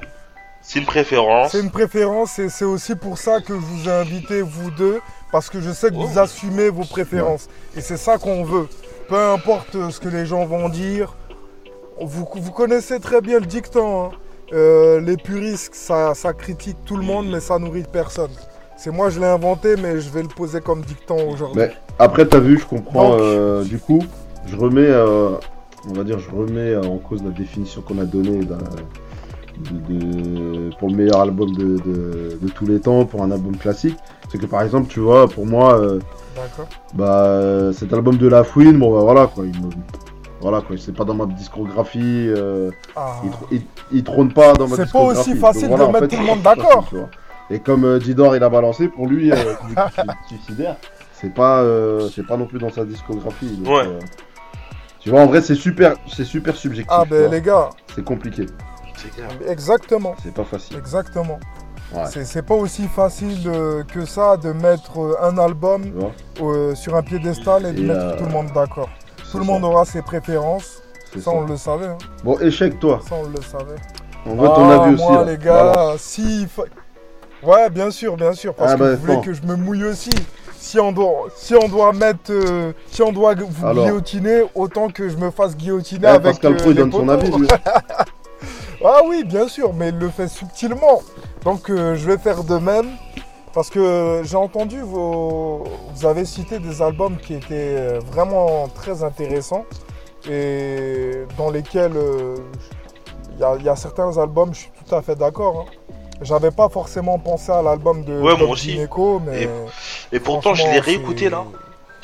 c'est 0.62 0.80
une 0.80 0.86
préférence. 0.86 1.52
C'est 1.52 1.60
une 1.60 1.70
préférence 1.72 2.39
et 2.39 2.50
c'est 2.50 2.65
aussi 2.65 2.96
pour 2.96 3.17
ça 3.20 3.39
que 3.39 3.54
je 3.54 3.60
vous 3.60 3.88
ai 3.88 3.91
invité, 3.91 4.41
vous 4.41 4.72
deux, 4.72 5.00
parce 5.32 5.50
que 5.52 5.62
je 5.62 5.72
sais 5.72 5.89
que 5.89 5.96
vous 5.96 6.13
Oh. 6.17 6.20
assumez 6.20 6.70
vos 6.70 6.86
préférences. 6.86 7.50
Et 7.76 7.82
c'est 7.82 7.98
ça 7.98 8.17
qu'on 8.17 8.43
veut. 8.43 8.67
Peu 9.10 9.20
importe 9.20 9.89
ce 9.91 10.00
que 10.00 10.10
les 10.10 10.26
gens 10.26 10.46
vont 10.46 10.70
dire, 10.70 11.15
vous, 12.02 12.28
vous 12.36 12.52
connaissez 12.52 13.00
très 13.00 13.22
bien 13.22 13.40
le 13.40 13.46
dicton. 13.46 14.06
hein. 14.06 14.10
Euh, 14.54 15.02
les 15.02 15.18
puristes, 15.18 15.76
ça, 15.76 16.14
ça 16.14 16.32
critique 16.34 16.78
tout 16.86 16.96
le 16.96 17.04
monde, 17.04 17.28
mais 17.30 17.42
ça 17.42 17.60
nourrit 17.60 17.84
personne. 17.92 18.32
C'est 18.78 18.92
moi, 18.92 19.10
je 19.10 19.20
l'ai 19.20 19.26
inventé, 19.26 19.76
mais 19.76 20.00
je 20.00 20.10
vais 20.10 20.22
le 20.22 20.28
poser 20.30 20.62
comme 20.62 20.82
dicton 20.82 21.18
aujourd'hui. 21.30 21.64
Mais 21.64 21.72
après, 22.00 22.26
t'as 22.26 22.40
vu, 22.40 22.58
je 22.58 22.66
comprends. 22.66 23.10
Donc- 23.12 23.20
euh, 23.22 23.64
du 23.66 23.78
coup, 23.80 24.00
je 24.46 24.56
remets, 24.56 24.86
euh, 24.88 25.32
on 25.90 25.94
va 25.94 26.04
dire, 26.06 26.20
je 26.20 26.30
remets 26.30 26.76
en 26.78 26.98
cause 26.98 27.22
la 27.24 27.32
définition 27.32 27.82
qu'on 27.82 27.98
a 28.00 28.06
donnée 28.06 28.46
d'un- 28.46 28.58
de- 29.60 29.94
de- 29.94 30.70
pour 30.80 30.90
le 30.90 30.96
meilleur 30.96 31.20
album 31.20 31.52
de, 31.54 31.78
de- 31.80 32.38
de 32.42 32.48
tous 32.56 32.68
les 32.68 32.80
temps, 32.80 33.04
pour 33.06 33.24
un 33.24 33.32
album 33.32 33.58
classique. 33.58 33.98
C'est 34.32 34.38
que 34.38 34.46
par 34.46 34.62
exemple, 34.62 34.88
tu 34.88 35.00
vois, 35.00 35.28
pour 35.28 35.46
moi, 35.46 35.78
euh, 35.80 36.00
bah, 36.94 37.74
cet 37.74 37.92
album 37.94 38.18
de 38.18 38.28
La 38.28 38.44
Fouine, 38.44 38.78
bon, 38.80 38.94
bah 38.94 39.02
voilà 39.02 39.28
quoi, 39.28 39.44
il 39.46 39.60
me- 39.60 39.70
voilà 40.41 40.62
quoi, 40.62 40.76
c'est 40.78 40.91
pas 40.95 41.04
dans 41.04 41.13
ma 41.15 41.26
discographie, 41.26 42.28
euh, 42.30 42.69
Ah. 42.95 43.15
il, 43.23 43.30
tr- 43.30 43.47
il- 43.52 43.65
il 43.97 44.04
trône 44.04 44.32
pas 44.34 44.54
dans 44.54 44.65
ma 44.67 44.76
C'est 44.76 44.78
pas 44.78 44.84
discographie. 44.86 45.19
aussi 45.32 45.36
facile 45.39 45.63
de 45.63 45.67
voilà, 45.76 45.88
mettre 45.88 46.00
fait, 46.00 46.08
tout 46.15 46.21
le 46.21 46.28
monde 46.28 46.41
d'accord. 46.43 46.86
Et 47.50 47.60
comme 47.60 47.86
euh, 47.86 48.00
Didor 48.00 48.36
il 48.36 48.43
a 48.43 48.50
balancé, 48.50 48.88
pour 48.89 49.08
lui, 49.08 49.32
euh, 49.32 49.36
suicidaire, 50.28 50.76
c'est 51.13 51.34
pas, 51.34 51.62
euh, 51.62 52.10
c'est 52.13 52.26
pas 52.28 52.38
non 52.38 52.45
plus 52.45 52.60
dans 52.60 52.69
sa 52.71 52.84
discographie. 52.86 53.58
donc, 53.58 53.67
Ouais. 53.73 53.84
euh, 53.88 54.00
tu 55.00 55.10
vois, 55.10 55.21
en 55.21 55.28
vrai, 55.28 55.41
c'est 55.41 55.56
super, 55.56 55.95
c'est 56.08 56.26
super 56.26 56.56
subjectif. 56.56 56.91
Ah 56.93 57.06
ben 57.10 57.21
vois. 57.28 57.30
les 57.36 57.41
gars, 57.41 57.69
C'est 57.95 58.04
compliqué, 58.04 58.45
C'est 58.97 59.10
clair. 59.15 59.30
exactement. 59.47 60.15
c'est 60.21 60.34
pas 60.34 60.43
facile. 60.43 60.78
Exactement. 60.78 61.39
Ouais. 61.95 62.04
C'est- 62.26 62.41
pas 62.41 62.54
aussi 62.56 62.86
facile 62.89 63.47
euh, 63.47 63.82
que 63.86 64.04
ça 64.06 64.36
de 64.36 64.52
mettre 64.52 65.00
euh, 65.00 65.15
un 65.21 65.38
album 65.38 65.84
euh, 66.41 66.76
sur 66.76 66.95
un 66.97 67.02
piédestal 67.02 67.65
et 67.65 67.71
de 67.71 67.80
Et, 67.82 67.86
mettre 67.86 68.17
tout 68.17 68.26
le 68.26 68.32
monde 68.32 68.47
d'accord. 68.54 68.89
Tout 69.32 69.40
le 69.40 69.46
ça, 69.46 69.52
monde 69.52 69.63
aura 69.66 69.86
ses 69.86 70.02
préférences. 70.02 70.82
Ça, 71.13 71.22
ça. 71.22 71.32
on 71.32 71.42
le 71.46 71.58
savait. 71.58 71.88
hein. 71.88 71.98
Bon, 72.24 72.38
échec, 72.40 72.80
toi. 72.80 73.00
Ça, 73.08 73.16
on 73.16 73.28
le 73.30 73.42
savait. 73.42 73.76
On 74.26 74.36
veut 74.36 74.48
ton 74.48 74.70
Ah, 74.70 74.84
avis 74.84 74.96
aussi. 74.96 75.04
moi, 75.04 75.24
là. 75.26 75.32
les 75.32 75.38
gars, 75.38 75.72
Voilà. 75.74 75.94
si. 75.98 76.48
fa- 76.48 76.63
Ouais, 77.44 77.70
bien 77.70 77.92
sûr, 77.92 78.18
bien 78.18 78.34
sûr. 78.34 78.54
Parce 78.54 78.72
Ah, 78.72 78.76
que 78.76 78.80
bah, 78.80 78.96
vous 78.96 79.02
voulez 79.06 79.22
que 79.22 79.34
je 79.34 79.42
me 79.44 79.56
mouille 79.56 79.84
aussi. 79.86 80.10
Si 80.60 80.80
on 80.80 80.92
doit, 80.92 81.28
si 81.36 81.56
on 81.56 81.68
doit 81.70 81.94
mettre. 81.94 82.32
euh, 82.32 82.74
si 82.92 83.02
on 83.04 83.12
doit 83.13 83.36
vous 83.36 83.66
Alors. 83.66 83.86
guillotiner, 83.86 84.44
autant 84.56 84.90
que 84.90 85.08
je 85.08 85.16
me 85.16 85.30
fasse 85.32 85.56
guillotiner 85.56 86.02
Ouais, 86.08 86.13
avec. 86.13 86.24
Pascal 86.42 86.54
euh, 86.54 86.74
il 86.86 86.92
son 86.92 87.08
avis, 87.10 87.32
lui. 87.32 87.48
Ah 88.86 89.02
oui, 89.08 89.24
bien 89.24 89.48
sûr, 89.48 89.74
mais 89.74 89.90
il 89.90 89.98
le 89.98 90.10
fait 90.10 90.28
subtilement. 90.28 91.02
Donc 91.44 91.70
euh, 91.70 91.96
je 91.96 92.06
vais 92.08 92.18
faire 92.18 92.44
de 92.44 92.58
même. 92.58 92.88
Parce 93.54 93.70
que 93.70 94.22
j'ai 94.24 94.36
entendu 94.38 94.82
vos. 94.82 95.64
Vous 95.96 96.06
avez 96.06 96.26
cité 96.26 96.60
des 96.60 96.82
albums 96.82 97.18
qui 97.18 97.34
étaient 97.34 97.76
euh, 97.78 98.00
vraiment 98.06 98.68
très 98.68 99.04
intéressants. 99.04 99.66
Et 100.30 101.24
dans 101.38 101.50
lesquels 101.50 101.96
euh, 101.96 102.36
il 103.34 103.40
y, 103.40 103.44
a- 103.44 103.56
il 103.58 103.64
y 103.64 103.70
a 103.70 103.76
certains 103.76 104.18
albums, 104.18 104.54
je 104.54 104.60
suis 104.62 104.72
tout 104.86 104.94
à 104.96 105.02
fait 105.02 105.16
d'accord. 105.16 105.66
hein. 105.68 105.72
J'avais 106.22 106.52
pas 106.52 106.68
forcément 106.70 107.20
pensé 107.20 107.52
à 107.52 107.62
l'album 107.62 108.04
de 108.04 108.14
Ouais, 108.14 108.32
moi 108.32 108.36
Doc 108.38 108.50
aussi. 108.52 108.72
Gynéco, 108.72 109.20
mais. 109.26 109.44
Et 109.44 109.50
Et 110.12 110.20
pourtant, 110.20 110.54
je 110.56 110.64
l'ai 110.64 110.80
réécouté 110.80 111.30
là. 111.30 111.44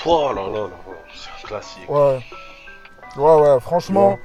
Oh 0.05 0.31
là 0.35 0.41
là 0.43 0.49
là, 0.51 0.67
c'est 1.15 1.29
un 1.43 1.47
classique. 1.47 1.89
Ouais. 1.89 2.19
Ouais, 3.17 3.35
ouais, 3.41 3.59
franchement, 3.59 4.17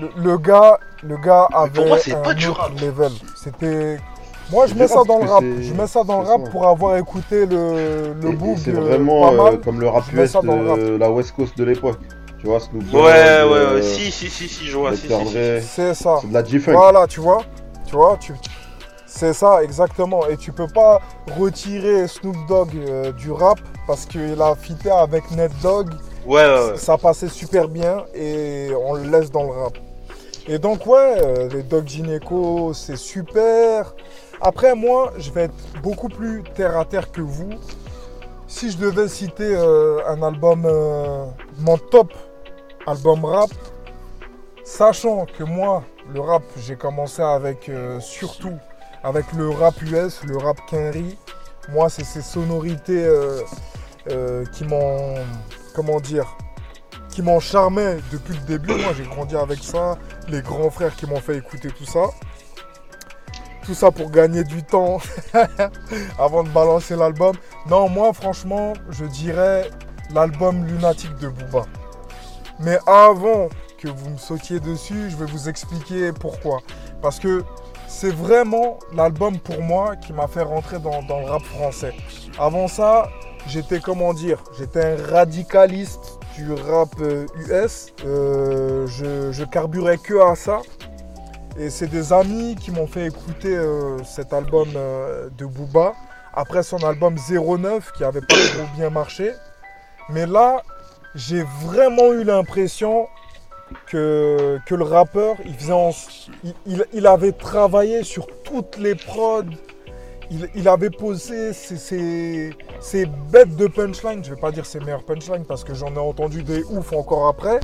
le, 0.00 0.10
le 0.16 0.38
gars, 0.38 0.78
le 1.02 1.16
gars 1.18 1.48
avait 1.52 1.86
moi, 1.86 1.98
c'est 1.98 2.14
un 2.14 2.20
pas 2.20 2.34
du 2.34 2.48
autre 2.48 2.60
rap. 2.60 2.80
level. 2.80 3.12
C'était. 3.36 3.98
Moi, 4.50 4.66
je 4.66 4.74
mets 4.74 4.86
ça 4.86 4.98
rap 4.98 5.06
dans 5.08 5.18
le 5.18 5.30
rap. 5.30 5.44
Je 5.60 5.72
mets 5.72 5.86
ça 5.86 6.04
dans 6.04 6.20
le 6.20 6.28
rap 6.28 6.50
pour 6.50 6.66
avoir 6.66 6.96
écouté 6.96 7.46
le, 7.46 8.12
le 8.20 8.30
book 8.32 8.56
C'est 8.62 8.70
euh, 8.74 8.80
vraiment 8.80 9.22
pas 9.30 9.44
mal. 9.44 9.54
euh, 9.54 9.56
comme 9.58 9.80
le 9.80 9.88
rap 9.88 10.04
US 10.12 10.32
de 10.32 10.96
la 10.96 11.10
West 11.10 11.32
Coast 11.34 11.56
de 11.56 11.64
l'époque. 11.64 11.98
Tu 12.38 12.46
vois, 12.46 12.60
Snoop 12.60 12.82
Ouais, 12.82 12.90
Dogg, 12.92 13.02
ouais, 13.04 13.12
euh, 13.14 13.74
ouais, 13.76 13.82
si, 13.82 14.10
si, 14.12 14.28
si, 14.28 14.48
si, 14.48 14.66
je 14.66 14.76
vois, 14.76 14.94
si, 14.94 15.08
Dr. 15.08 15.20
si, 15.22 15.26
si. 15.28 15.34
Dre. 15.34 15.60
C'est 15.62 15.94
ça. 15.94 16.18
C'est 16.20 16.28
de 16.28 16.34
la 16.34 16.44
G-Funk. 16.44 16.72
Voilà, 16.72 17.06
tu 17.06 17.20
vois. 17.20 17.42
Tu 17.86 17.96
vois, 17.96 18.18
tu. 18.20 18.34
C'est 19.06 19.32
ça, 19.32 19.62
exactement. 19.64 20.26
Et 20.28 20.36
tu 20.36 20.52
peux 20.52 20.66
pas 20.66 21.00
retirer 21.38 22.06
Snoop 22.06 22.36
Dogg 22.46 22.68
euh, 22.76 23.12
du 23.12 23.32
rap 23.32 23.58
parce 23.86 24.04
qu'il 24.04 24.40
a 24.42 24.54
fité 24.56 24.90
avec 24.90 25.30
Ned 25.30 25.52
Dogg. 25.62 25.88
Ouais, 26.26 26.34
ouais, 26.44 26.70
ouais. 26.72 26.76
Ça 26.76 26.98
passait 26.98 27.28
super 27.28 27.68
bien 27.68 28.04
et 28.14 28.68
on 28.86 28.94
le 28.94 29.04
laisse 29.08 29.30
dans 29.30 29.44
le 29.44 29.50
rap. 29.50 29.78
Et 30.46 30.58
donc 30.58 30.86
ouais, 30.86 31.16
euh, 31.22 31.48
les 31.50 31.62
Dog 31.62 31.86
Gynéco, 31.86 32.72
c'est 32.74 32.96
super. 32.96 33.94
Après 34.40 34.74
moi, 34.74 35.12
je 35.18 35.30
vais 35.30 35.44
être 35.44 35.54
beaucoup 35.82 36.08
plus 36.08 36.42
terre 36.54 36.76
à 36.76 36.84
terre 36.84 37.10
que 37.10 37.20
vous. 37.20 37.50
Si 38.46 38.70
je 38.70 38.78
devais 38.78 39.08
citer 39.08 39.54
euh, 39.56 40.00
un 40.06 40.22
album, 40.22 40.64
euh, 40.66 41.26
mon 41.58 41.78
top 41.78 42.12
album 42.86 43.24
rap, 43.24 43.50
sachant 44.64 45.26
que 45.26 45.44
moi, 45.44 45.82
le 46.12 46.20
rap, 46.20 46.42
j'ai 46.58 46.76
commencé 46.76 47.22
avec 47.22 47.68
euh, 47.68 47.98
surtout 48.00 48.56
avec 49.02 49.32
le 49.32 49.48
rap 49.50 49.80
US, 49.82 50.22
le 50.24 50.36
rap 50.36 50.58
Kenry. 50.68 51.18
Moi, 51.70 51.88
c'est 51.88 52.04
ces 52.04 52.22
sonorités 52.22 53.08
qui 54.52 54.64
m'ont, 54.64 55.14
comment 55.74 55.98
dire, 56.00 56.36
qui 57.10 57.22
m'ont 57.22 57.40
charmé 57.40 57.96
depuis 58.12 58.34
le 58.34 58.46
début. 58.46 58.74
Moi, 58.74 58.92
j'ai 58.96 59.04
grandi 59.04 59.36
avec 59.36 59.62
ça. 59.62 59.98
Les 60.28 60.42
grands 60.42 60.70
frères 60.70 60.94
qui 60.94 61.06
m'ont 61.06 61.20
fait 61.20 61.36
écouter 61.36 61.68
tout 61.68 61.86
ça. 61.86 62.06
Tout 63.64 63.74
ça 63.74 63.90
pour 63.90 64.10
gagner 64.10 64.44
du 64.44 64.62
temps 64.62 64.98
avant 66.18 66.44
de 66.44 66.50
balancer 66.50 66.96
l'album. 66.96 67.34
Non, 67.70 67.88
moi, 67.88 68.12
franchement, 68.12 68.74
je 68.90 69.06
dirais 69.06 69.70
l'album 70.12 70.66
Lunatique 70.66 71.16
de 71.16 71.28
Booba. 71.28 71.64
Mais 72.60 72.78
avant 72.86 73.48
que 73.78 73.88
vous 73.88 74.10
me 74.10 74.18
sautiez 74.18 74.60
dessus, 74.60 75.10
je 75.10 75.16
vais 75.16 75.24
vous 75.24 75.48
expliquer 75.48 76.12
pourquoi. 76.12 76.60
Parce 77.00 77.18
que 77.18 77.42
c'est 77.88 78.14
vraiment 78.14 78.78
l'album 78.94 79.38
pour 79.38 79.62
moi 79.62 79.96
qui 79.96 80.12
m'a 80.12 80.26
fait 80.26 80.42
rentrer 80.42 80.78
dans, 80.78 81.00
le 81.00 81.26
rap 81.26 81.42
français. 81.42 81.94
Avant 82.38 82.68
ça, 82.68 83.08
j'étais 83.46 83.80
comment 83.80 84.12
dire 84.12 84.42
J'étais 84.58 84.84
un 84.84 85.10
radicaliste 85.10 86.18
du 86.36 86.52
rap 86.52 86.90
euh, 87.00 87.26
US. 87.48 87.92
Euh, 88.04 88.86
je, 88.86 89.32
je 89.32 89.44
carburais 89.44 89.96
que 89.98 90.20
à 90.20 90.34
ça. 90.34 90.60
Et 91.56 91.70
c'est 91.70 91.86
des 91.86 92.12
amis 92.12 92.56
qui 92.56 92.70
m'ont 92.72 92.86
fait 92.88 93.06
écouter 93.06 93.56
euh, 93.56 94.02
cet 94.04 94.32
album 94.32 94.68
euh, 94.74 95.28
de 95.38 95.46
Booba. 95.46 95.94
Après 96.32 96.64
son 96.64 96.78
album 96.78 97.14
09 97.16 97.92
qui 97.92 98.02
avait 98.02 98.20
pas 98.20 98.34
trop 98.34 98.66
bien 98.76 98.90
marché. 98.90 99.32
Mais 100.08 100.26
là, 100.26 100.62
j'ai 101.14 101.44
vraiment 101.62 102.12
eu 102.12 102.24
l'impression 102.24 103.06
que, 103.86 104.58
que 104.66 104.74
le 104.74 104.84
rappeur, 104.84 105.36
il, 105.44 105.54
faisait 105.54 105.72
il, 106.92 107.06
avait 107.06 107.32
travaillé 107.32 108.02
sur 108.02 108.26
toutes 108.42 108.76
les 108.76 108.96
prods. 108.96 109.44
il, 110.30 110.68
avait 110.68 110.90
posé 110.90 111.52
ses, 111.52 111.76
ses- 112.80 113.06
bêtes 113.30 113.54
de 113.56 113.68
punchline. 113.68 114.24
Je 114.24 114.34
vais 114.34 114.40
pas 114.40 114.50
dire 114.50 114.66
ses 114.66 114.80
meilleures 114.80 115.04
punchlines 115.04 115.44
parce 115.46 115.62
que 115.62 115.72
j'en 115.72 115.94
ai 115.94 115.98
entendu 115.98 116.42
des 116.42 116.64
ouf 116.64 116.92
encore 116.92 117.28
après. 117.28 117.60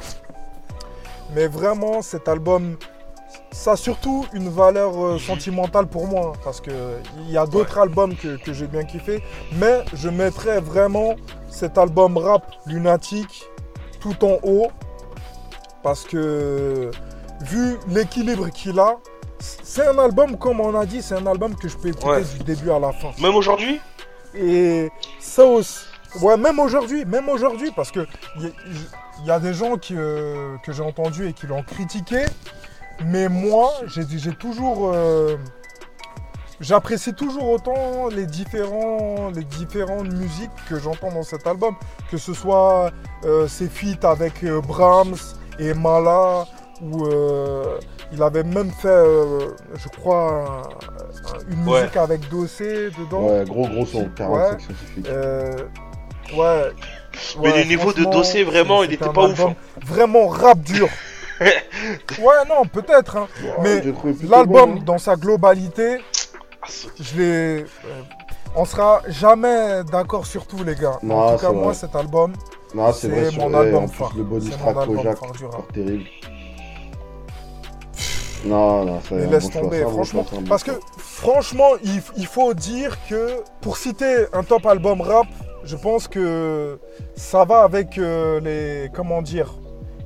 Mais 1.35 1.49
vraiment, 1.49 2.03
cet 2.03 2.29
album, 2.29 2.77
ça 3.51 3.73
a 3.73 3.77
surtout 3.77 4.27
une 4.33 4.49
valeur 4.49 4.93
euh, 5.05 5.19
sentimentale 5.19 5.87
pour 5.87 6.07
moi. 6.07 6.33
hein, 6.35 6.39
parce 6.45 6.61
qu'il 6.61 6.73
y 7.29 7.37
a 7.37 7.47
d'autres 7.47 7.79
albums 7.79 8.15
que, 8.17 8.37
que 8.37 8.53
j'ai 8.53 8.67
bien 8.67 8.85
kiffé. 8.85 9.23
Mais 9.55 9.85
je 9.95 10.09
mettrais 10.09 10.61
vraiment 10.61 11.15
cet 11.49 11.79
album 11.79 12.17
rap 12.17 12.45
lunatique 12.67 13.45
tout 14.01 14.25
en 14.25 14.39
haut. 14.43 14.69
Parce 15.83 16.05
que 16.05 16.91
vu 17.43 17.77
l'équilibre 17.89 18.51
qu'il 18.51 18.79
a, 18.79 18.97
c'est 19.39 19.87
un 19.87 19.99
album, 19.99 20.37
comme 20.37 20.61
on 20.61 20.79
a 20.79 20.85
dit, 20.85 21.01
c'est 21.01 21.15
un 21.15 21.27
album 21.27 21.55
que 21.57 21.69
je 21.69 21.77
peux 21.77 21.89
écouter 21.89 22.07
Ouais. 22.09 22.23
du 22.23 22.45
début 22.45 22.71
à 22.71 22.79
la 22.79 22.93
fin. 22.93 23.11
Même 23.21 23.35
aujourd'hui? 23.35 23.81
Et 24.35 24.91
ça 25.19 25.45
aussi. 25.45 25.79
Ouais, 26.21 26.37
même 26.37 26.59
aujourd'hui, 26.59 27.05
même 27.05 27.29
aujourd'hui, 27.29 27.71
parce 27.75 27.91
que 27.91 28.07
il 28.39 29.27
y, 29.27 29.31
a 29.31 29.39
des 29.39 29.55
gens 29.55 29.77
qui, 29.77 29.95
euh, 29.97 30.57
que 30.65 30.73
j'ai 30.73 30.83
entendus 30.83 31.29
et 31.29 31.33
qui 31.33 31.47
l'ont 31.47 31.63
critiqué, 31.63 32.25
mais 33.05 33.29
moi, 33.29 33.71
j'ai 33.87 34.33
toujours, 34.35 34.91
euh, 34.93 35.37
j'apprécie 36.61 37.15
toujours 37.15 37.49
autant 37.51 38.09
les 38.09 38.27
différents, 38.27 39.31
les 39.35 39.45
différentes 39.45 40.13
musiques 40.13 40.51
que 40.69 40.79
j'entends 40.79 41.11
dans 41.13 41.23
cet 41.23 41.47
album, 41.47 41.75
que 42.11 42.17
ce 42.19 42.35
soit 42.35 42.91
euh, 43.25 43.49
ses 43.49 43.69
feats 43.69 44.09
avec 44.09 44.45
euh, 44.45 44.61
Brahms 44.61 45.17
et 45.59 45.75
Mala, 45.75 46.47
ou 46.83 47.07
euh, 47.07 47.79
il 48.13 48.23
avait 48.23 48.43
même 48.43 48.71
fait, 48.71 48.89
euh, 48.89 49.51
je 49.75 49.89
crois, 49.89 50.33
un- 50.33 50.61
un- 50.63 51.53
une 51.53 51.69
Ouais. 51.69 51.81
musique 51.83 51.97
avec 51.97 52.29
Dossé 52.31 52.91
dedans. 52.99 53.23
Ouais, 53.29 53.45
gros 53.47 53.69
gros 53.69 53.85
son, 53.87 54.09
45 54.17 54.59
Ouais. 54.59 54.59
Euh, 55.09 55.57
ouais. 56.37 56.71
Mais 57.43 57.59
le 57.65 57.69
niveau 57.69 57.93
de 57.93 58.05
dossier, 58.05 58.45
vraiment, 58.45 58.83
il 58.83 58.91
c'était 58.91 58.95
était 59.05 59.11
un 59.11 59.13
pas 59.13 59.25
ouf, 59.25 59.39
album 59.41 59.55
Vraiment 59.85 60.29
rap 60.29 60.59
dur. 60.61 60.89
ouais, 61.41 62.45
non, 62.49 62.65
peut-être. 62.71 63.17
hein. 63.17 63.29
mais 63.63 63.81
L'album, 64.29 64.75
bon, 64.75 64.77
hein. 64.81 64.83
dans 64.85 64.99
sa 64.99 65.17
globalité, 65.17 65.99
c'est- 66.69 66.89
je 67.03 67.17
l'ai. 67.17 67.25
euh, 67.63 67.65
on 68.55 68.65
sera 68.65 69.01
jamais 69.09 69.83
d'accord 69.91 70.27
sur 70.27 70.47
tout, 70.47 70.63
les 70.65 70.75
gars. 70.75 70.99
Non, 71.03 71.19
en 71.19 71.33
tout 71.33 71.39
c'est 71.41 71.47
cas, 71.47 71.53
moi, 71.53 71.73
cet 71.75 71.95
album, 71.97 72.33
c'est 72.93 73.09
c'est 73.31 73.37
mon 73.39 73.55
album 73.55 73.85
en 73.85 73.89
plus, 73.89 74.05
le 74.19 74.25
bonus 74.25 74.51
C'est 74.53 74.59
Kojak, 74.87 75.19
rap. 75.53 75.73
terrible. 75.73 76.05
Non, 78.45 78.85
non, 78.87 79.01
un 79.11 79.17
laisse 79.31 79.51
bon 79.51 79.61
tomber, 79.61 79.81
franchement. 79.83 80.27
bon 80.33 80.43
Parce 80.49 80.63
que, 80.65 80.73
franchement, 80.97 81.71
il, 81.85 82.03
il 82.17 82.27
faut 82.27 82.55
dire 82.55 82.97
que 83.09 83.43
pour 83.61 83.77
citer 83.77 84.27
un 84.33 84.43
top 84.43 84.65
album 84.67 85.01
rap, 85.03 85.27
je 85.63 85.77
pense 85.77 86.09
que 86.09 86.79
ça 87.17 87.45
va 87.45 87.63
avec 87.63 87.99
euh, 87.99 88.41
les. 88.41 88.89
Comment 88.95 89.21
dire 89.21 89.53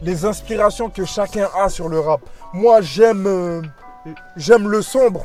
Les 0.04 0.24
inspirations 0.24 0.90
que 0.90 1.04
chacun 1.04 1.48
a 1.58 1.68
sur 1.68 1.88
le 1.88 1.98
rap. 1.98 2.20
Moi, 2.52 2.80
j'aime. 2.82 3.24
euh, 3.26 3.62
j'aime 4.36 4.68
le 4.68 4.82
sombre, 4.82 5.22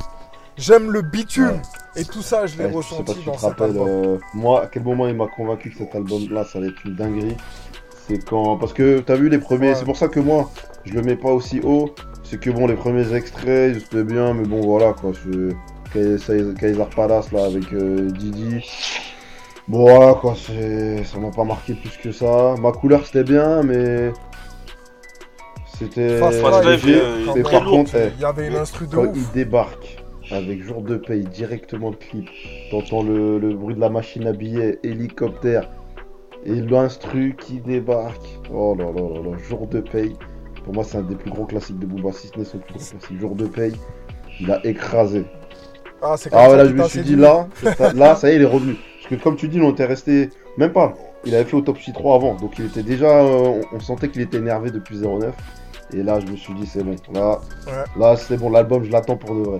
j'aime 0.57 0.91
le 0.91 1.01
bitume. 1.01 1.61
Et 1.95 2.05
tout 2.05 2.21
ça, 2.21 2.45
je 2.45 2.57
l'ai 2.57 2.65
Ouais, 2.65 2.71
je 2.81 2.87
sais 2.87 3.03
pas 3.03 3.11
ressenti 3.11 3.13
si 3.13 3.19
tu 3.19 3.25
dans 3.25 3.31
te 3.33 3.39
cet 3.39 3.49
rappelles, 3.49 3.69
album. 3.71 3.87
euh, 3.89 4.17
moi, 4.33 4.63
à 4.63 4.67
quel 4.67 4.83
moment 4.83 5.07
il 5.07 5.15
m'a 5.15 5.27
convaincu 5.27 5.71
que 5.71 5.77
cet 5.79 5.95
album-là, 5.95 6.45
ça 6.45 6.59
allait 6.59 6.69
être 6.69 6.85
une 6.85 6.95
dinguerie? 6.95 7.35
C'est 8.07 8.23
quand. 8.25 8.57
Parce 8.57 8.73
que 8.73 8.99
t'as 8.99 9.15
vu 9.15 9.27
les 9.29 9.37
premiers, 9.39 9.69
Ouais. 9.69 9.75
c'est 9.75 9.85
pour 9.85 9.97
ça 9.97 10.07
que 10.07 10.19
moi, 10.19 10.49
je 10.85 10.93
le 10.93 11.01
mets 11.01 11.15
pas 11.17 11.29
aussi 11.31 11.59
haut. 11.61 11.93
C'est 12.23 12.39
que 12.39 12.49
bon, 12.51 12.67
les 12.67 12.75
premiers 12.75 13.13
extraits, 13.13 13.75
ils 13.75 13.77
étaient 13.83 14.03
bien, 14.03 14.33
mais 14.33 14.47
bon, 14.47 14.61
voilà 14.61 14.93
quoi. 14.93 15.11
c'est- 15.13 15.55
Kaiser 15.91 16.85
Palace 16.95 17.31
là 17.31 17.45
avec 17.45 17.73
euh, 17.73 18.11
Didi. 18.11 18.63
Bon, 19.67 19.81
voilà 19.89 20.13
quoi, 20.13 20.35
ça 20.35 21.17
m'a 21.19 21.31
pas 21.31 21.43
marqué 21.43 21.73
plus 21.73 21.97
que 21.97 22.11
ça. 22.11 22.53
Ma 22.61 22.71
couleur 22.71 23.05
c'était 23.05 23.23
bien, 23.23 23.61
mais. 23.63 24.11
C'était. 25.79 26.19
Très 27.43 27.51
par 27.51 27.63
lourd. 27.63 27.71
contre, 27.71 27.95
eh, 27.95 28.11
Il 28.17 28.21
y 28.21 28.25
avait 28.25 28.47
une 28.47 28.55
instru 28.55 28.87
de 28.87 28.95
quand 28.95 29.05
ouf. 29.05 29.15
il 29.15 29.31
débarque 29.33 30.03
avec 30.31 30.61
jour 30.61 30.81
de 30.81 30.97
paye 30.97 31.23
directement 31.23 31.89
le 31.89 31.95
clip, 31.95 32.29
t'entends 32.69 33.01
le, 33.01 33.39
le 33.39 33.53
bruit 33.55 33.73
de 33.75 33.79
la 33.79 33.89
machine 33.89 34.27
à 34.27 34.33
billets, 34.33 34.77
hélicoptère 34.83 35.69
et 36.45 36.53
l'instru 36.55 37.35
qui 37.39 37.59
débarque. 37.59 38.21
Oh 38.53 38.75
là 38.77 38.85
là 38.85 39.01
là 39.01 39.21
là, 39.31 39.37
jour 39.49 39.67
de 39.67 39.79
paye. 39.79 40.15
Pour 40.63 40.73
moi, 40.73 40.83
c'est 40.83 40.97
un 40.97 41.01
des 41.01 41.15
plus 41.15 41.31
gros 41.31 41.45
classiques 41.45 41.79
de 41.79 41.85
Booba, 41.85 42.11
si 42.11 42.27
ce 42.27 42.37
n'est 42.37 42.45
son 42.45 42.59
plus 42.59 42.73
gros 42.73 42.79
classique. 42.79 43.19
Jour 43.19 43.35
de 43.35 43.45
paye, 43.47 43.73
il 44.39 44.51
a 44.51 44.63
écrasé. 44.65 45.25
Ah, 46.01 46.15
c'est 46.17 46.29
Ah 46.31 46.49
ouais, 46.49 46.57
là, 46.57 46.65
je 46.67 46.73
me 46.73 46.83
suis 46.83 47.01
dit 47.01 47.15
là, 47.15 47.47
là, 47.95 48.15
ça 48.15 48.29
y 48.29 48.33
est, 48.33 48.35
il 48.35 48.41
est 48.43 48.45
revenu. 48.45 48.75
Parce 49.01 49.07
que 49.09 49.23
comme 49.23 49.35
tu 49.35 49.47
dis, 49.47 49.59
on 49.61 49.71
était 49.71 49.85
resté, 49.85 50.29
même 50.57 50.71
pas. 50.71 50.93
Il 51.25 51.33
avait 51.35 51.43
fait 51.43 51.57
Autopsy 51.57 51.91
3 51.91 52.15
avant, 52.15 52.35
donc 52.35 52.57
il 52.59 52.65
était 52.67 52.83
déjà, 52.83 53.07
euh, 53.07 53.61
on, 53.71 53.75
on 53.75 53.79
sentait 53.79 54.07
qu'il 54.09 54.21
était 54.21 54.37
énervé 54.37 54.69
depuis 54.71 54.97
09. 54.99 55.33
Et 55.93 56.03
là, 56.03 56.19
je 56.19 56.27
me 56.31 56.35
suis 56.37 56.53
dit, 56.53 56.67
c'est 56.67 56.83
bon. 56.83 56.95
Là, 57.13 57.39
Ouais. 57.67 57.83
là 57.97 58.15
c'est 58.15 58.37
bon, 58.37 58.49
l'album, 58.49 58.83
je 58.83 58.91
l'attends 58.91 59.17
pour 59.17 59.35
de 59.35 59.41
vrai. 59.41 59.59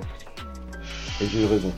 Et 1.22 1.26
j'ai 1.26 1.44
eu 1.44 1.46
raison. 1.48 1.72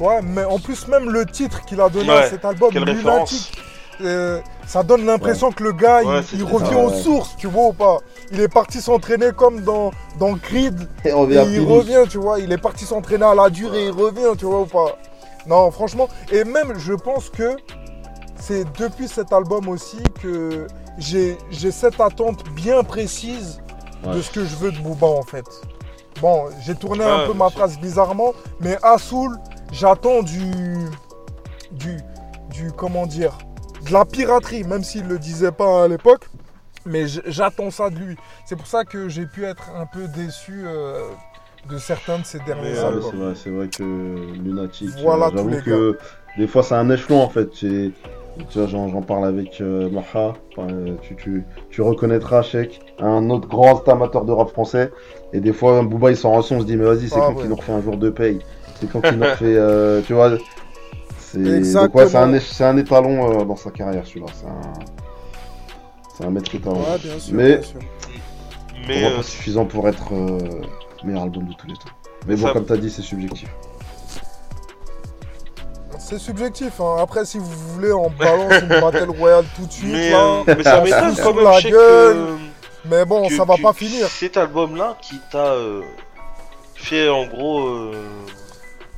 Ouais, 0.00 0.20
mais 0.22 0.44
en 0.44 0.58
plus, 0.58 0.88
même 0.88 1.10
le 1.10 1.24
titre 1.26 1.64
qu'il 1.64 1.80
a 1.80 1.88
donné 1.88 2.10
à 2.10 2.28
cet 2.28 2.44
album, 2.44 2.70
référence. 2.76 3.52
euh, 4.00 4.40
ça 4.66 4.82
donne 4.82 5.06
l'impression 5.06 5.52
que 5.52 5.62
le 5.62 5.72
gars, 5.72 6.02
il- 6.02 6.08
Ouais, 6.08 6.18
il, 6.18 6.24
c'était 6.24 6.42
revient 6.42 6.70
ça, 6.70 6.78
aux 6.78 6.90
ouais. 6.90 6.96
sources, 7.00 7.36
tu 7.36 7.46
vois 7.46 7.68
ou 7.68 7.72
pas 7.72 7.98
Il 8.32 8.40
est 8.40 8.48
parti 8.52 8.80
s'entraîner 8.80 9.30
comme 9.36 9.60
dans, 9.60 9.92
dans 10.18 10.34
Creed, 10.34 10.88
Et 11.04 11.12
on 11.12 11.30
et 11.30 11.34
il 11.34 11.60
revient, 11.60 12.02
tu 12.08 12.18
vois. 12.18 12.40
Il 12.40 12.50
est 12.50 12.58
parti 12.58 12.84
s'entraîner 12.86 13.24
à 13.24 13.34
la 13.36 13.50
dure 13.50 13.72
et 13.74 13.84
il 13.86 13.92
revient, 13.92 14.36
tu 14.36 14.46
vois 14.46 14.62
ou 14.62 14.66
pas 14.66 14.98
Non, 15.46 15.70
franchement, 15.70 16.08
et 16.32 16.42
même, 16.42 16.72
je 16.76 16.94
pense 16.94 17.28
que 17.30 17.54
c'est 18.40 18.64
depuis 18.76 19.06
cet 19.06 19.32
album 19.32 19.68
aussi 19.68 19.98
que 20.20 20.66
j'ai 20.98 21.38
j'ai 21.50 21.70
cette 21.70 22.00
attente 22.00 22.42
bien 22.50 22.82
précise 22.82 23.60
de 24.12 24.20
ce 24.22 24.30
que 24.30 24.44
je 24.44 24.56
veux 24.56 24.72
de 24.72 24.78
Booba, 24.78 25.06
en 25.06 25.22
fait. 25.22 25.44
Bon, 26.20 26.44
j'ai 26.62 26.74
tourné 26.74 27.04
un 27.04 27.26
peu 27.26 27.32
ma 27.34 27.50
phrase 27.50 27.78
bizarrement, 27.78 28.32
mais 28.60 28.76
à 28.82 28.98
Soul, 28.98 29.36
j'attends 29.72 30.22
du, 30.22 30.50
du, 31.72 31.96
du, 32.50 32.70
comment 32.72 33.06
dire, 33.06 33.36
de 33.86 33.92
la 33.92 34.04
piraterie, 34.04 34.64
même 34.64 34.84
s'il 34.84 35.06
le 35.08 35.18
disait 35.18 35.52
pas 35.52 35.84
à 35.84 35.88
l'époque, 35.88 36.28
mais 36.86 37.06
j'attends 37.26 37.70
ça 37.70 37.90
de 37.90 37.96
lui. 37.96 38.16
C'est 38.46 38.56
pour 38.56 38.66
ça 38.66 38.84
que 38.84 39.08
j'ai 39.08 39.26
pu 39.26 39.44
être 39.44 39.70
un 39.76 39.86
peu 39.86 40.06
déçu 40.08 40.62
euh, 40.64 41.02
de 41.68 41.78
certains 41.78 42.18
de 42.20 42.24
ses 42.24 42.38
derniers 42.40 42.74
Ah, 42.78 42.90
mais 42.90 43.04
albums. 43.06 43.34
c'est 43.34 43.50
vrai, 43.50 43.68
que 43.68 43.82
Lunatic, 43.82 44.90
Voilà 45.02 45.26
euh, 45.26 45.30
tous 45.30 45.36
j'avoue 45.38 45.48
les 45.50 45.62
que 45.62 45.98
des 46.38 46.46
fois 46.46 46.62
c'est 46.62 46.74
un 46.74 46.90
échelon 46.90 47.22
en 47.22 47.28
fait. 47.28 47.48
Tu 48.48 48.58
vois, 48.58 48.66
j'en 48.66 48.88
j'en 48.88 49.00
parle 49.02 49.26
avec 49.26 49.60
euh, 49.60 49.88
Maha, 49.90 50.34
Enfin, 50.56 50.68
euh, 50.72 50.94
tu, 51.02 51.14
tu, 51.16 51.44
tu 51.70 51.82
reconnaîtras 51.82 52.42
Sheik, 52.42 52.80
un 52.98 53.30
autre 53.30 53.48
grand 53.48 53.88
amateur 53.88 54.24
de 54.24 54.32
rap 54.32 54.50
français. 54.50 54.90
Et 55.32 55.40
des 55.40 55.52
fois, 55.52 55.82
Booba 55.82 56.10
il 56.10 56.16
s'en 56.16 56.30
rend 56.30 56.38
on 56.38 56.42
se 56.42 56.64
dit, 56.64 56.76
mais 56.76 56.84
vas-y, 56.84 57.08
c'est 57.08 57.14
Ah, 57.16 57.26
quand 57.26 57.34
ouais. 57.34 57.40
qu'il 57.42 57.48
nous 57.48 57.56
refait 57.56 57.72
un 57.72 57.80
jour 57.80 57.96
de 57.96 58.10
paye 58.10 58.40
C'est 58.80 58.90
quand 58.90 59.00
qu'il 59.00 59.16
nous 59.18 59.24
refait, 59.24 59.56
euh, 59.56 60.00
tu 60.02 60.14
vois. 60.14 60.32
C'est 61.18 61.72
donc, 61.72 61.94
ouais, 61.94 62.16
un, 62.16 62.32
un 62.32 62.76
étalon 62.76 63.40
euh, 63.40 63.44
dans 63.44 63.56
sa 63.56 63.70
carrière 63.70 64.06
celui-là. 64.06 64.26
C'est 64.34 64.46
un, 64.46 64.72
c'est 66.16 66.24
un 66.24 66.30
maître 66.30 66.54
étalon. 66.54 66.76
Ouais, 66.78 66.98
bien 67.02 67.18
sûr, 67.18 67.34
Mais- 67.34 67.52
bien 67.58 67.62
sûr. 67.62 67.78
Pour 67.80 68.88
Mais 68.88 69.00
moi, 69.00 69.10
euh, 69.10 69.16
pas 69.16 69.22
suffisant 69.22 69.64
pour 69.64 69.88
être 69.88 70.12
euh, 70.12 70.38
meilleur 71.04 71.22
album 71.22 71.44
de 71.46 71.54
tous 71.54 71.66
les 71.66 71.74
temps. 71.74 71.80
Mais 72.28 72.36
bon, 72.36 72.46
Ça- 72.46 72.52
comme 72.52 72.64
t'as 72.66 72.76
dit, 72.76 72.90
c'est 72.90 73.02
subjectif. 73.02 73.48
C'est 76.18 76.24
subjectif. 76.26 76.80
hein. 76.80 76.96
Après, 77.00 77.24
si 77.24 77.38
vous 77.38 77.50
voulez, 77.74 77.92
on 77.92 78.08
balance 78.10 78.52
une 78.62 78.68
battle 78.80 79.10
royale 79.18 79.44
tout 79.56 79.66
de 79.66 79.72
suite. 79.72 79.90
mais, 79.92 80.10
là. 80.10 80.18
euh, 80.18 80.42
mais 80.56 80.62
ça 80.62 80.80
m'étonne 80.80 81.16
quand 81.16 81.34
même, 81.34 81.44
la 81.44 81.60
gueule. 81.60 81.72
que, 81.72 82.36
Mais 82.88 83.04
bon, 83.04 83.28
que- 83.28 83.34
ça 83.36 83.44
va 83.44 83.56
que 83.56 83.62
pas 83.62 83.72
finir. 83.72 84.06
Cet 84.08 84.36
album-là 84.36 84.96
qui 85.02 85.18
t'a 85.32 85.38
euh, 85.54 85.80
fait 86.76 87.08
en 87.08 87.26
gros 87.26 87.66
euh, 87.66 87.92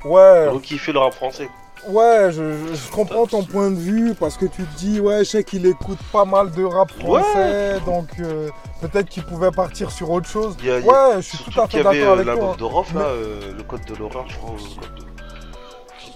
Ouais. 0.04 0.48
rekiffer 0.48 0.92
le 0.92 0.98
rap 0.98 1.14
français. 1.14 1.48
Ouais, 1.88 2.30
je, 2.32 2.52
je- 2.52 2.74
je 2.74 2.90
comprends 2.90 3.26
ton 3.26 3.44
point 3.44 3.70
de 3.70 3.76
vue 3.78 4.14
parce 4.18 4.36
que 4.36 4.44
tu 4.46 4.64
te 4.64 4.76
dis, 4.78 5.00
ouais, 5.00 5.20
je 5.20 5.30
sais 5.30 5.44
qu'il 5.44 5.64
écoute 5.66 5.98
pas 6.12 6.24
mal 6.26 6.50
de 6.50 6.64
rap 6.64 6.90
français, 7.00 7.78
donc 7.86 8.08
euh, 8.20 8.48
peut-être 8.82 9.08
qu'il 9.08 9.22
pouvait 9.24 9.52
partir 9.52 9.90
sur 9.90 10.10
autre 10.10 10.28
chose. 10.28 10.56
A- 10.64 10.80
Ouais, 10.80 11.14
je 11.16 11.20
suis 11.20 11.38
tout 11.38 11.60
à 11.60 11.66
fait 11.66 11.82
d'accord 11.82 11.92
euh, 11.94 12.12
avec 12.14 12.24
toi. 12.26 12.34
l'album 12.34 12.56
de 12.56 12.64
Rof, 12.64 12.92
là, 12.92 13.00
Mais- 13.00 13.06
euh, 13.06 13.52
le 13.56 13.62
code 13.62 13.84
de 13.86 13.94
l'horreur, 13.94 14.24
je 14.28 14.36
crois, 14.36 14.50
ou 14.50 14.56
le 14.56 14.80
code 14.80 14.94
de... 14.96 15.05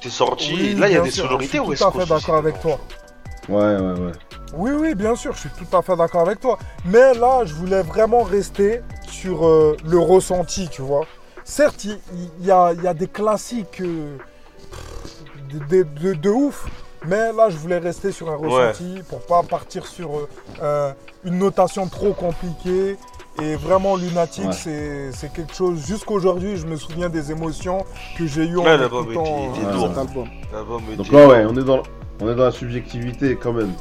était 0.01 0.11
sorti. 0.11 0.53
Oui, 0.55 0.75
là, 0.75 0.89
il 0.89 0.95
y 0.95 0.97
a 0.97 1.01
des 1.03 1.11
sûr, 1.11 1.25
sonorités 1.25 1.59
je 1.59 1.63
suis 1.63 1.77
tout 1.79 1.85
à 1.85 1.93
fait 1.93 2.07
d'accord 2.07 2.37
avec 2.37 2.61
toi. 2.61 2.79
Ouais, 3.49 3.57
ouais, 3.77 4.01
ouais. 4.01 4.13
Oui, 4.55 4.71
oui, 4.73 4.95
bien 4.95 5.15
sûr, 5.15 5.33
je 5.35 5.41
suis 5.41 5.51
tout 5.51 5.77
à 5.77 5.83
fait 5.83 5.97
d'accord 5.97 6.23
avec 6.23 6.41
toi. 6.41 6.59
Mais 6.85 7.15
là, 7.15 7.45
je 7.45 7.55
voulais 7.55 7.83
vraiment 7.83 8.23
rester 8.23 8.81
sur 9.09 9.47
euh, 9.47 9.77
le 9.85 9.99
ressenti, 9.99 10.69
tu 10.69 10.83
vois. 10.83 11.07
Certes, 11.45 11.85
il 11.85 11.99
y, 12.43 12.51
a, 12.51 12.73
il 12.73 12.83
y 12.83 12.87
a 12.87 12.95
des 12.95 13.09
classiques 13.09 13.81
euh, 13.81 14.17
de, 15.51 15.59
de- 15.83 15.89
de- 16.01 16.15
de 16.15 16.31
ouf, 16.31 16.67
mais 17.07 17.33
là, 17.33 17.49
je 17.49 17.57
voulais 17.57 17.79
rester 17.79 18.13
sur 18.13 18.31
un 18.31 18.37
ressenti 18.37 19.03
pour 19.09 19.21
pas 19.27 19.43
partir 19.43 19.87
sur 19.87 20.11
euh, 20.63 20.93
une 21.25 21.39
notation 21.39 21.87
trop 21.89 22.13
compliquée 22.13 22.97
Et 23.43 23.55
vraiment, 23.57 23.97
Lunatic, 23.97 24.45
Ouais. 24.47 24.53
c'est 24.53 25.13
c'est 25.13 25.33
quelque 25.33 25.55
chose. 25.55 25.87
Jusqu'aujourd'hui, 25.87 26.57
je 26.57 26.67
me 26.67 26.77
souviens 26.77 27.09
des 27.09 27.31
émotions 27.31 27.85
que 28.19 28.27
j'ai 28.27 28.45
eues 28.45 28.59
en 28.59 28.65
Ouais, 28.65 28.75
écoutant 28.85 29.25
était- 29.25 29.61
était 29.61 29.67
euh, 29.67 29.89
cet 29.89 29.99
album. 29.99 30.29
Donc 30.97 31.13
là, 31.13 31.27
ouais, 31.29 31.45
on 31.49 31.57
est 31.57 31.65
dans, 31.65 31.83
on 32.21 32.29
est 32.31 32.35
dans 32.35 32.45
la 32.45 32.51
subjectivité 32.51 33.37
quand 33.41 33.53
même. 33.53 33.73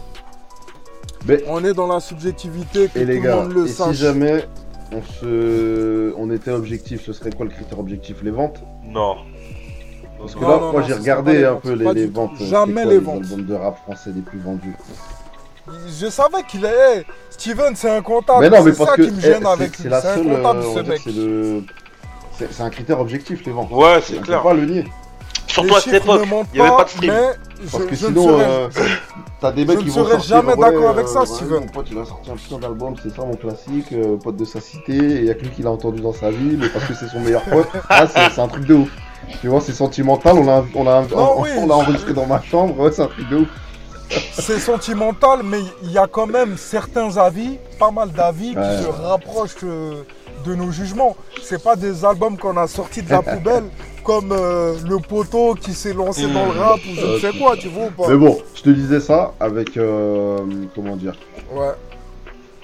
Mais, 1.28 1.44
On 1.48 1.64
est 1.66 1.74
dans 1.74 1.88
la 1.88 2.00
subjectivité, 2.00 2.88
que 2.88 2.98
et 3.00 3.04
les 3.06 3.18
tout 3.18 3.24
gars, 3.24 3.36
le 3.36 3.42
monde 3.42 3.54
le 3.54 3.66
et 3.66 3.68
si 3.68 3.74
sache. 3.74 3.96
jamais 3.98 4.46
on, 4.94 5.02
se... 5.02 6.14
on 6.18 6.32
était 6.32 6.52
objectif, 6.52 7.04
ce 7.04 7.12
serait 7.12 7.32
quoi 7.32 7.46
le 7.46 7.52
critère 7.52 7.78
objectif? 7.80 8.18
Les 8.24 8.32
ventes? 8.32 8.64
Non. 8.88 9.16
Parce 10.18 10.36
que 10.36 10.40
Non, 10.40 10.48
là, 10.50 10.58
non, 10.60 10.72
moi 10.72 10.82
j'ai 10.84 10.94
regardé 10.94 11.34
les 11.40 11.44
un 11.46 11.52
ventes, 11.54 11.62
peu 11.64 11.74
les, 11.74 11.84
pas 11.86 11.94
les 11.94 12.06
ventes. 12.08 12.38
Jamais 12.42 12.84
quoi 12.84 12.92
les 12.94 13.00
ventes. 13.00 13.24
albums 13.24 13.46
de 13.46 13.54
rap 13.54 13.78
français 13.84 14.12
les 14.16 14.22
plus 14.22 14.40
vendus? 14.40 14.76
Je 16.00 16.08
savais 16.08 16.44
qu'il 16.48 16.66
est. 16.66 17.06
Steven, 17.30 17.76
c'est 17.76 17.90
un 17.90 18.02
comptable. 18.02 18.42
mais 18.42 18.50
non, 18.50 18.64
mais 18.64 18.72
c'est 18.72 18.78
parce 18.78 18.90
ça 18.92 18.96
que 18.98 19.02
qui 19.04 19.12
me 19.12 19.22
gêne 19.22 19.44
eh, 19.44 19.48
avec 19.48 19.76
c'est 19.76 19.88
lui. 19.88 19.94
un 19.94 20.02
seule. 20.02 20.24
comptable, 20.24 20.60
euh, 20.60 20.64
on 20.68 20.76
ce 20.76 20.80
mec. 20.82 21.02
c'est 21.04 21.12
le. 21.12 21.64
C'est 22.38 22.54
c'est 22.54 22.64
un 22.64 22.70
critère 22.70 23.00
objectif 23.00 23.46
les 23.46 23.52
ventes. 23.52 23.70
Ouais, 23.72 24.00
c'est 24.04 24.18
on 24.18 24.22
clair. 24.22 24.42
peut 24.42 24.48
pas 24.50 24.54
le 24.54 24.66
nier. 24.66 24.86
Surtout 25.48 25.70
Les 25.70 25.76
à 25.76 25.80
cette 25.80 25.94
époque, 25.96 26.22
ne 26.22 26.26
il 26.54 26.62
n'y 26.62 26.62
avait 26.62 26.76
pas, 26.78 26.84
de 26.84 26.90
stream. 26.90 27.12
Mais 27.12 27.66
Parce 27.72 27.84
je, 27.84 27.90
que 27.90 27.96
je 27.96 28.06
ne 28.08 28.12
sinon, 28.12 28.28
serais- 28.28 28.46
euh, 28.48 28.68
t'as 29.42 29.52
des 29.52 29.66
mecs 29.66 29.80
je 29.80 29.84
qui 29.84 29.90
ne 29.90 29.92
vont 29.94 30.04
serais 30.06 30.12
sortir. 30.20 30.36
jamais 30.38 30.54
ouais, 30.54 30.72
d'accord 30.72 30.90
avec 30.92 31.08
ça, 31.08 31.20
ouais, 31.22 31.26
Steven. 31.26 31.60
Mon 31.62 31.66
pote, 31.68 31.88
il 31.92 31.98
a 31.98 32.06
sorti 32.06 32.30
un 32.32 32.36
putain 32.36 32.58
d'album, 32.60 32.94
c'est 33.02 33.10
ça 33.16 33.24
mon 33.26 33.36
classique, 33.36 33.88
euh, 33.94 34.18
pote 34.18 34.36
de 34.38 34.46
sa 34.46 34.62
cité, 34.62 34.94
et 34.94 35.16
il 35.20 35.26
y 35.26 35.30
a 35.32 35.34
que 35.34 35.42
lui 35.42 35.50
qui 35.50 35.64
l'a 35.64 35.72
entendu 35.72 36.02
dans 36.02 36.14
sa 36.14 36.30
vie, 36.30 36.56
mais 36.58 36.70
parce 36.70 36.86
que 36.86 36.94
c'est 36.94 37.08
son 37.08 37.20
meilleur 37.20 37.42
pote. 37.44 37.68
Ah, 37.90 38.06
c'est 38.08 38.30
c'est 38.30 38.42
un 38.42 38.48
truc 38.48 38.66
de 38.66 38.76
ouf. 38.76 38.90
Tu 39.42 39.48
vois, 39.48 39.60
c'est 39.60 39.74
sentimental, 39.74 40.38
on 40.38 40.46
l'a 40.46 40.64
on 40.76 40.84
l'a- 40.84 41.02
Non, 41.02 41.34
on- 41.38 41.42
oui. 41.42 41.50
on 41.58 41.68
l'a 41.68 41.76
enregistré 41.76 42.14
dans 42.14 42.26
ma 42.28 42.42
chambre, 42.44 42.80
ouais, 42.80 42.92
c'est 42.92 43.02
un 43.02 43.08
truc 43.08 43.28
de 43.30 43.38
ouf. 43.38 43.48
C'est 44.34 44.60
sentimental, 44.60 45.40
mais 45.44 45.60
il 45.84 45.92
y 45.92 45.98
a 45.98 46.08
quand 46.08 46.28
même 46.28 46.58
certains 46.58 47.16
avis, 47.18 47.58
pas 47.78 47.92
mal 47.92 48.12
d'avis, 48.12 48.56
Ouais. 48.56 48.62
qui 48.78 48.84
se 48.84 48.90
rapprochent 48.90 49.56
euh, 49.64 50.02
de 50.46 50.56
nos 50.56 50.72
jugements. 50.72 51.16
C'est 51.44 51.62
pas 51.64 51.76
des 51.76 52.04
albums 52.06 52.38
qu'on 52.38 52.58
a 52.58 52.68
sortis 52.68 53.02
de 53.04 53.10
la 53.12 53.22
poubelle, 53.22 53.66
comme 54.04 54.32
euh, 54.32 54.76
le 54.88 54.98
poteau 54.98 55.54
qui 55.56 55.74
s'est 55.74 55.94
lancé 55.94 56.24
dans 56.28 56.46
le 56.52 56.60
rap 56.60 56.80
ou 56.80 56.96
je 56.96 57.06
ne 57.06 57.20
sais 57.20 57.38
quoi, 57.38 57.56
tu 57.58 57.68
vois 57.68 57.86
ou 57.88 57.92
pas? 57.92 58.08
Mais 58.10 58.18
bon, 58.18 58.40
je 58.56 58.62
te 58.64 58.70
disais 58.70 59.00
ça 59.00 59.34
avec. 59.40 59.78
euh, 59.78 60.38
comment 60.76 60.96
dire? 60.96 61.14
Ouais. 61.54 61.72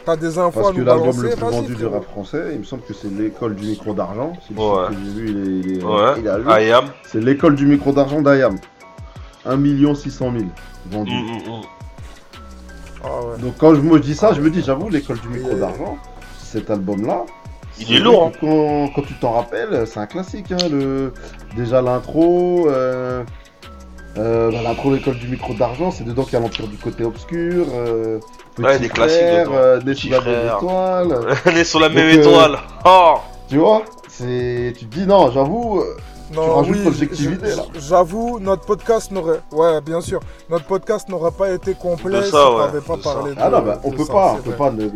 T'as 0.06 0.16
des 0.16 0.38
infos 0.38 0.60
Parce 0.60 0.70
à 0.70 0.72
que 0.74 0.78
nous 0.78 0.86
l'album 0.86 1.08
balancer? 1.08 1.30
le 1.30 1.36
plus 1.36 1.46
vendu 1.46 1.76
du 1.76 1.86
rap 1.88 2.04
français, 2.04 2.50
il 2.54 2.60
me 2.60 2.64
semble 2.64 2.84
que 2.84 2.93
c'est 2.93 3.12
l'école 3.12 3.56
du 3.56 3.66
micro 3.66 3.91
d'argent. 3.93 4.34
C'est 4.48 4.56
le 4.56 4.62
Ouais. 4.62 4.88
que 4.89 4.93
j'ai 4.93 5.20
vu, 5.20 5.30
il 5.32 5.38
est, 5.38 5.60
il 5.72 5.80
est- 5.80 5.84
Ouais, 5.84 6.14
il 6.20 6.28
est 6.28 6.30
à 6.30 6.38
lui. 6.38 6.46
I 6.68 6.72
am. 6.74 6.86
C'est 7.12 7.20
l'école 7.24 7.56
du 7.56 7.66
micro 7.66 7.91
d'argent 7.91 8.22
d'Ayam. 8.22 8.56
1 9.46 9.96
600 9.96 10.32
000 10.32 10.46
vendus. 10.91 11.12
Mm, 11.12 11.26
mm, 11.26 11.58
mm. 11.58 11.62
Ah 13.04 13.08
ouais. 13.08 13.38
Donc 13.39 13.54
quand 13.58 13.76
je, 13.76 13.82
je 13.82 13.98
dis 14.00 14.16
ça, 14.16 14.34
je 14.34 14.41
me 14.41 14.50
dis, 14.50 14.64
j'avoue, 14.64 14.89
l'école 14.89 15.20
du 15.20 15.28
micro 15.30 15.56
d'argent, 15.56 15.98
cet 16.39 16.70
album-là, 16.70 17.26
Il 17.80 17.93
est 17.93 18.00
lourd, 18.00 18.32
que 18.32 18.39
Quand, 18.39 18.93
quand 18.93 19.02
tu 19.02 19.14
t'en 19.16 19.34
rappelles, 19.34 19.86
c'est 19.86 20.00
un 20.00 20.08
classique. 20.08 20.52
Hein, 20.52 20.70
le... 20.72 21.14
Déjà 21.56 21.82
l'intro, 21.82 22.68
euh... 22.70 23.24
euh, 24.18 24.52
bah, 24.52 24.62
l'intro 24.64 24.91
de 24.91 24.96
l'école 24.96 25.18
du 25.18 25.28
micro 25.28 25.54
d'argent, 25.54 25.91
c'est 25.91 26.04
dedans 26.04 26.24
qu'il 26.24 26.34
y 26.34 26.38
a 26.38 26.39
l'empire 26.39 26.68
du 26.68 26.78
côté 26.78 27.04
obscur. 27.04 27.68
Euh... 27.74 28.20
Ouais, 28.58 28.80
des 28.80 28.88
classiques 28.88 29.22
euh, 29.22 29.82
Né 29.82 29.93
sous 29.93 30.10
la 30.10 30.22
même 30.22 30.48
étoile. 30.48 31.20
On 31.46 31.50
est 31.50 31.64
sur 31.66 31.80
la 31.80 31.89
même 31.89 32.08
euh, 32.08 32.22
étoile. 32.22 32.58
Oh 32.86 33.16
Tu 33.50 33.58
vois 33.58 33.84
c'est... 34.08 34.74
Tu 34.78 34.86
te 34.86 34.96
dis, 34.96 35.06
non, 35.06 35.30
j'avoue, 35.32 35.82
euh, 35.82 35.98
Non, 36.34 36.64
oui, 36.64 36.84
là. 36.84 37.64
J'avoue, 37.76 38.40
notre 38.40 38.66
podcast 38.66 39.12
n'aurait. 39.12 39.42
Ouais, 39.52 39.80
bien 39.82 40.02
sûr. 40.02 40.20
Notre 40.50 40.66
podcast 40.66 41.08
n'aurait 41.10 41.32
pas 41.32 41.52
été 41.52 41.74
complet 41.76 42.24
si 42.24 42.34
on 42.34 42.56
ouais, 42.58 42.66
n'avait 42.66 42.82
pas 42.82 42.96
ça. 42.98 43.14
parlé 43.14 43.36
de 43.36 43.40
ah 43.40 43.50
non, 43.50 43.62
bah, 43.62 43.80
on 43.84 43.92
peut 43.92 44.04
ça, 44.06 44.14
pas, 44.14 44.34
on 44.40 44.42
peut 44.42 44.52
pas, 44.54 44.72
ne- 44.72 44.86
Ouais. 44.86 44.90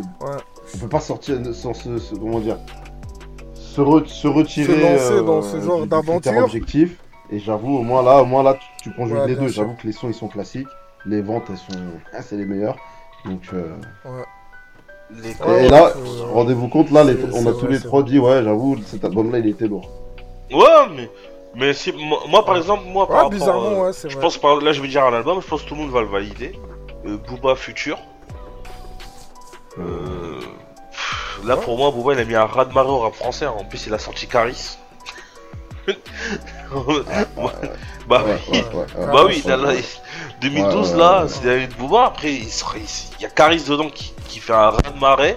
on 0.74 0.78
peut 0.78 0.88
pas 0.88 1.00
sortir 1.00 1.36
sans 1.54 1.72
se, 1.72 1.98
se- 1.98 2.14
comment 2.16 2.40
dire, 2.40 2.58
se, 3.54 3.80
re- 3.80 4.06
se 4.06 4.26
retirer 4.26 4.74
Se 4.74 4.80
lancer 4.80 5.12
euh, 5.12 5.22
dans 5.22 5.42
ce 5.42 5.60
genre 5.60 5.86
d'aventure. 5.86 6.36
objectif. 6.44 6.98
Et 7.30 7.38
j'avoue, 7.38 7.76
au 7.78 7.82
moins 7.82 8.02
là, 8.02 8.22
au 8.22 8.26
moins 8.26 8.42
là, 8.42 8.54
tu, 8.54 8.90
tu 8.90 8.96
conjugues 8.96 9.18
Ouais, 9.18 9.28
les 9.28 9.36
deux. 9.36 9.46
J'avoue 9.48 9.74
que 9.80 9.86
les 9.86 9.92
sons 9.92 10.08
ils 10.08 10.14
sont 10.14 10.26
classiques, 10.28 10.66
les 11.06 11.22
ventes 11.22 11.44
elles 11.48 11.56
sont, 11.58 11.80
ah, 12.12 12.22
c'est 12.22 12.36
les 12.36 12.44
meilleurs. 12.46 12.76
Donc 13.24 13.42
euh, 13.54 13.68
Les 15.12 15.28
Ouais, 15.46 15.66
et 15.66 15.68
là, 15.68 15.92
rendez-vous 16.32 16.68
compte, 16.68 16.90
là, 16.90 17.04
les- 17.04 17.16
on 17.34 17.46
a 17.46 17.50
vrai, 17.52 17.60
tous 17.60 17.66
les 17.68 17.78
trois 17.80 18.02
dit, 18.02 18.18
ouais, 18.18 18.42
j'avoue, 18.42 18.76
cet 18.86 19.04
album-là, 19.04 19.38
il 19.38 19.46
était 19.48 19.68
lourd. 19.68 19.88
Ouais, 20.52 20.86
mais. 20.94 21.10
Mais 21.54 21.72
si, 21.74 21.90
moi, 21.92 22.20
moi, 22.28 22.44
par 22.44 22.56
exemple, 22.56 22.84
moi, 22.86 23.06
par 23.08 23.16
rapport, 23.16 23.30
bizarrement, 23.30 23.82
euh, 23.82 23.86
ouais, 23.86 23.92
c'est 23.92 24.08
Je 24.08 24.14
vrai. 24.14 24.22
pense, 24.22 24.38
par, 24.38 24.56
là, 24.60 24.72
je 24.72 24.80
vais 24.80 24.86
dire 24.88 25.04
un 25.04 25.12
album, 25.12 25.40
je 25.42 25.46
pense 25.48 25.62
que 25.62 25.68
tout 25.68 25.74
le 25.74 25.80
monde 25.80 25.90
va 25.90 26.00
le 26.00 26.06
valider. 26.06 26.56
Euh, 27.06 27.16
Booba 27.16 27.56
Future. 27.56 27.98
Euh, 29.78 30.40
pff, 30.92 31.40
là, 31.44 31.56
Ouais. 31.56 31.64
pour 31.64 31.76
moi, 31.76 31.90
Booba, 31.90 32.12
il 32.14 32.20
a 32.20 32.24
mis 32.24 32.36
un 32.36 32.46
raz 32.46 32.66
de 32.66 32.72
marée 32.72 32.88
au 32.88 33.00
rap 33.00 33.14
français. 33.14 33.46
hein. 33.46 33.54
En 33.58 33.64
plus, 33.64 33.84
il 33.86 33.94
a 33.94 33.98
sorti 33.98 34.28
Caris. 34.28 34.76
bah 35.88 35.94
Ouais, 38.24 38.38
oui. 38.50 38.58
ouais, 38.58 38.64
ouais, 38.74 38.86
ouais. 38.96 39.06
Bah 39.12 39.22
oui, 39.26 39.42
Ouais, 39.44 39.50
là, 39.50 39.56
là, 39.56 39.68
ouais. 39.70 39.82
2012, 40.40 40.88
Ouais, 40.90 40.94
ouais, 40.94 40.98
là, 40.98 41.22
ouais. 41.22 41.28
c'est 41.28 41.44
l'année 41.44 41.66
de 41.66 41.74
Booba. 41.74 42.04
Après, 42.06 42.32
il, 42.32 42.48
sera- 42.50 42.76
il- 42.76 42.82
il 43.18 43.22
y 43.22 43.26
a 43.26 43.30
Caris 43.30 43.64
dedans 43.68 43.90
qui, 43.90 44.12
qui 44.28 44.38
fait 44.38 44.52
un 44.52 44.70
raz 44.70 44.82
de 44.82 44.98
marée. 45.00 45.36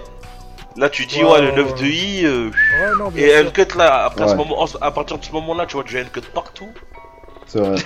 Là, 0.76 0.88
tu 0.90 1.06
dis, 1.06 1.22
Ouais, 1.22 1.30
ouais, 1.30 1.40
le 1.42 1.50
ouais, 1.50 1.56
9 1.56 1.72
ouais. 1.72 1.80
de 1.80 1.86
I. 1.86 2.26
euh, 2.26 2.50
Ouais, 2.50 2.90
non, 2.98 3.12
et 3.16 3.28
sûr. 3.30 3.46
Uncut, 3.46 3.74
là, 3.76 4.04
après, 4.06 4.24
à, 4.24 4.28
ce 4.28 4.34
moment, 4.34 4.64
à 4.80 4.90
partir 4.90 5.18
de 5.18 5.24
ce 5.24 5.32
moment-là, 5.32 5.66
tu 5.66 5.74
vois 5.74 5.84
du 5.84 5.96
Uncut 5.98 6.20
partout. 6.34 6.68
C'est 7.46 7.60
vrai. 7.60 7.76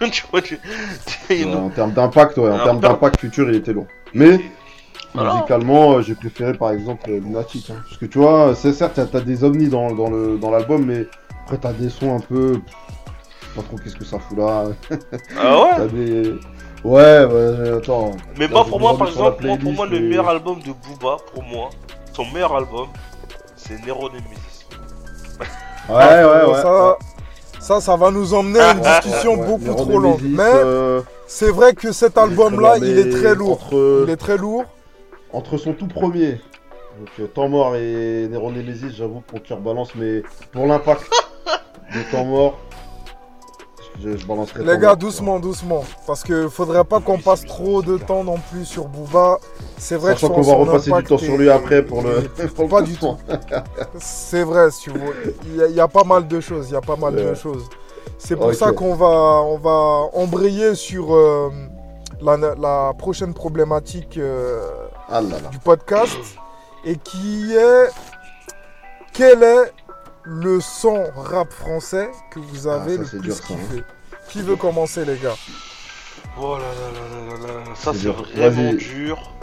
tu 0.10 0.24
vois, 0.30 0.40
tu. 0.40 0.58
Ouais, 1.28 1.44
en 1.54 1.68
termes 1.68 1.92
d'impact, 1.92 2.38
ouais, 2.38 2.44
en 2.48 2.54
Alors, 2.54 2.64
termes 2.64 2.80
d'impact 2.80 3.20
futur, 3.20 3.48
il 3.50 3.56
était 3.56 3.72
lourd. 3.74 3.86
Mais 4.14 4.40
Voilà. 5.14 5.34
musicalement, 5.34 5.92
euh, 5.96 6.02
j'ai 6.02 6.14
préféré 6.14 6.54
par 6.54 6.70
exemple 6.70 7.10
euh, 7.10 7.20
Lunatic. 7.20 7.68
hein. 7.70 7.82
Parce 7.84 7.98
que 7.98 8.06
tu 8.06 8.18
vois, 8.18 8.54
c'est 8.54 8.72
certes, 8.72 8.94
t'as- 8.94 9.04
t'as 9.06 9.20
des 9.20 9.44
ovnis 9.44 9.68
dans, 9.68 9.92
dans 9.92 10.08
le 10.08 10.38
dans 10.38 10.50
l'album, 10.50 10.84
mais 10.86 11.06
après 11.44 11.58
t'as 11.58 11.72
des 11.72 11.90
sons 11.90 12.16
un 12.16 12.20
peu. 12.20 12.54
Pas 13.54 13.62
trop 13.62 13.76
qu'est-ce 13.76 13.96
que 13.96 14.04
ça 14.04 14.18
fout 14.18 14.38
là. 14.38 14.64
Ah 15.38 15.60
ouais? 15.60 15.70
T'as 15.76 15.86
des. 15.88 16.34
Ouais, 16.82 17.24
ouais, 17.26 17.70
attends. 17.76 18.12
Mais 18.38 18.48
moi, 18.48 18.62
je 18.64 18.70
pour 18.70 18.80
moi, 18.80 18.96
par 18.96 19.08
exemple, 19.08 19.44
moi, 19.46 19.56
pour 19.58 19.72
moi, 19.72 19.86
le 19.86 20.00
meilleur 20.00 20.24
mais- 20.24 20.30
album 20.30 20.60
de 20.60 20.72
Booba, 20.72 21.18
pour 21.34 21.42
moi, 21.42 21.68
son 22.24 22.30
meilleur 22.32 22.54
album, 22.54 22.88
c'est 23.56 23.84
Nero 23.86 24.08
Nemesis. 24.10 24.66
Ouais, 25.88 25.94
ouais, 25.96 26.50
ouais. 26.50 26.62
Ça, 26.62 26.96
ça, 27.58 27.80
ça 27.80 27.96
va 27.96 28.10
nous 28.10 28.34
emmener 28.34 28.60
à 28.60 28.72
une 28.72 28.80
Ouais, 28.80 29.00
discussion 29.00 29.34
ouais, 29.40 29.46
beaucoup 29.46 29.64
Nero 29.64 29.84
trop 29.84 29.98
longue. 29.98 30.20
Mais 30.22 30.42
euh, 30.42 31.00
c'est 31.26 31.50
vrai 31.50 31.72
que 31.74 31.92
cet 31.92 32.18
album-là, 32.18 32.76
il 32.78 32.98
est 32.98 33.10
très 33.10 33.34
lourd. 33.34 33.52
Entre, 33.64 34.04
Il 34.06 34.10
est 34.10 34.16
très 34.16 34.36
lourd. 34.36 34.64
entre 35.32 35.56
son 35.56 35.72
tout 35.72 35.86
premier, 35.88 36.32
donc 36.98 37.08
euh, 37.20 37.26
Temps 37.26 37.48
Mort 37.48 37.76
et 37.76 38.28
Nero 38.30 38.50
Nemesis, 38.50 38.92
j'avoue 38.96 39.22
que 39.26 39.34
mon 39.34 39.40
cœur 39.40 39.58
balance, 39.60 39.94
mais 39.94 40.22
pour 40.52 40.66
l'impact 40.66 41.02
de 41.94 42.10
Temps 42.10 42.24
Mort, 42.26 42.58
je, 44.00 44.16
je 44.16 44.26
balancerai 44.26 44.64
Les 44.64 44.78
gars, 44.78 44.96
doucement, 44.96 45.38
doucement. 45.38 45.84
Parce 46.06 46.22
que 46.22 46.48
faudrait 46.48 46.84
pas 46.84 47.00
qu'on 47.00 47.18
passe 47.18 47.44
trop 47.44 47.82
de 47.82 47.98
temps 47.98 48.24
non 48.24 48.38
plus 48.50 48.64
sur 48.64 48.86
Booba. 48.88 49.38
C'est 49.78 49.96
vrai 49.96 50.12
Sachant 50.12 50.30
qu'on 50.30 50.42
va 50.42 50.54
repasser 50.54 50.90
du 50.92 51.02
temps 51.04 51.18
sur 51.18 51.36
lui 51.36 51.50
après 51.50 51.82
pour 51.86 52.02
le, 52.02 52.28
Pas 52.68 52.82
du 52.82 52.96
tout. 52.96 53.16
C'est 53.98 54.42
vrai, 54.42 54.70
si. 54.70 54.90
Il 55.46 55.56
y, 55.56 55.62
a, 55.62 55.66
il 55.68 55.74
y 55.74 55.80
a 55.80 55.88
pas 55.88 56.04
mal 56.04 56.26
de 56.26 56.40
choses. 56.40 56.68
Il 56.70 56.72
y 56.72 56.76
a 56.76 56.80
pas 56.80 56.96
mal 56.96 57.14
de 57.14 57.34
choses. 57.34 57.64
C'est 58.18 58.36
pour 58.36 58.54
ça 58.54 58.72
qu'on 58.72 58.94
va, 58.94 59.06
on 59.06 59.58
va 59.58 60.08
embrayer 60.14 60.74
sur 60.74 61.14
euh, 61.14 61.50
la, 62.20 62.36
la 62.36 62.92
prochaine 62.98 63.32
problématique 63.34 64.18
euh, 64.18 64.60
Ah 65.08 65.20
là 65.20 65.40
là. 65.42 65.48
du 65.50 65.58
podcast 65.58 66.16
et 66.84 66.96
qui 66.96 67.54
est 67.54 67.88
quel 69.12 69.42
est 69.42 69.72
le 70.30 70.60
son 70.60 71.10
rap 71.16 71.52
français 71.52 72.08
que 72.30 72.38
vous 72.38 72.68
avez 72.68 72.92
Ah, 72.92 72.96
ça, 72.96 73.00
le 73.02 73.08
plus 73.08 73.20
dur, 73.20 73.34
ça, 73.34 73.42
hein. 73.50 73.56
kiffé 73.56 73.82
Qui 74.28 74.42
veut 74.42 74.54
commencer, 74.54 75.04
les 75.04 75.16
gars? 75.16 75.34
Oh 76.38 76.56
là 76.56 76.62
là 76.62 76.90
là 76.94 77.26
là 77.26 77.48
là 77.48 77.64
là, 77.68 77.74
ça 77.74 77.92
C'est 77.92 78.08
vraiment 78.08 78.72
dur. 78.74 79.34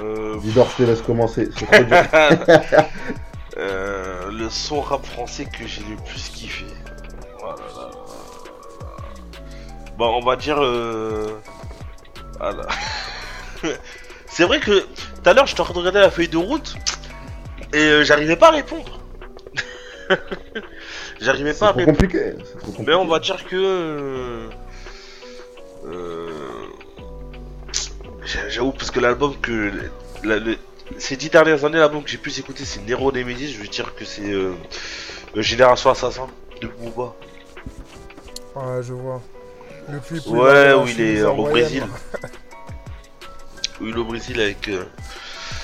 Euh, 0.00 0.38
Didor, 0.38 0.68
je 0.70 0.76
te 0.76 0.82
laisse 0.84 1.02
commencer. 1.02 1.48
C'est 1.56 1.66
trop 1.66 1.82
dur. 1.82 1.96
euh, 3.56 4.30
le 4.30 4.48
son 4.48 4.80
rap 4.80 5.04
français 5.04 5.46
que 5.46 5.66
j'ai 5.66 5.82
le 5.82 5.96
plus 5.96 6.28
kiffé. 6.28 6.66
Oh 7.40 7.46
là 7.46 7.54
là 7.56 7.56
là 7.56 7.82
là 7.82 7.90
là. 7.90 8.98
Bon, 9.96 10.20
on 10.22 10.24
va 10.24 10.36
dire. 10.36 10.62
Euh... 10.62 11.40
Voilà. 12.38 12.68
c'est 14.26 14.44
vrai 14.44 14.60
que 14.60 14.78
tout 14.80 15.28
à 15.28 15.34
l'heure, 15.34 15.48
je 15.48 15.56
t'ai 15.56 15.60
en 15.60 15.64
train 15.64 15.74
de 15.74 15.78
regarder 15.80 15.98
la 15.98 16.10
feuille 16.12 16.28
de 16.28 16.36
route 16.36 16.76
et 17.72 17.78
euh, 17.78 18.04
j'arrivais 18.04 18.36
pas 18.36 18.48
à 18.48 18.52
répondre. 18.52 18.97
j'arrivais 21.20 21.54
pas 21.54 21.68
à 21.68 21.72
trop 21.72 21.84
compliqué. 21.84 22.32
Trop 22.58 22.66
compliqué. 22.72 22.84
Mais 22.86 22.94
on 22.94 23.06
va 23.06 23.18
dire 23.18 23.44
que. 23.46 23.56
euh, 23.56 24.48
euh, 25.86 26.28
j'a- 28.24 28.48
J'avoue, 28.48 28.72
parce 28.72 28.90
que 28.90 29.00
l'album 29.00 29.34
que. 29.40 29.72
la- 30.24 30.38
le- 30.38 30.56
ces 30.98 31.16
dix 31.16 31.28
dernières 31.30 31.64
années, 31.64 31.78
l'album 31.78 32.02
que 32.02 32.08
j'ai 32.10 32.18
pu 32.18 32.30
écouter, 32.38 32.64
c'est 32.64 32.80
Nero 32.80 33.12
Nemesis. 33.12 33.52
Je 33.52 33.58
veux 33.60 33.68
dire 33.68 33.94
que 33.94 34.04
c'est. 34.04 34.30
euh, 34.32 34.54
euh, 35.36 35.42
Génération 35.42 35.90
Assassin 35.90 36.26
de 36.62 36.66
Booba. 36.68 37.14
Ouais, 38.54 38.82
je 38.82 38.92
vois. 38.94 39.20
Le 39.90 40.00
clip 40.00 40.22
où 40.26 40.36
Ouais, 40.40 40.68
la 40.68 40.78
où 40.78 40.86
il 40.86 41.00
est 41.00 41.20
euh, 41.20 41.30
au 41.30 41.44
Brésil. 41.44 41.80
là. 41.80 42.28
Où 43.80 43.86
il 43.86 43.94
est 43.94 43.98
au 43.98 44.04
Brésil 44.04 44.40
avec. 44.40 44.66
euh, 44.68 44.84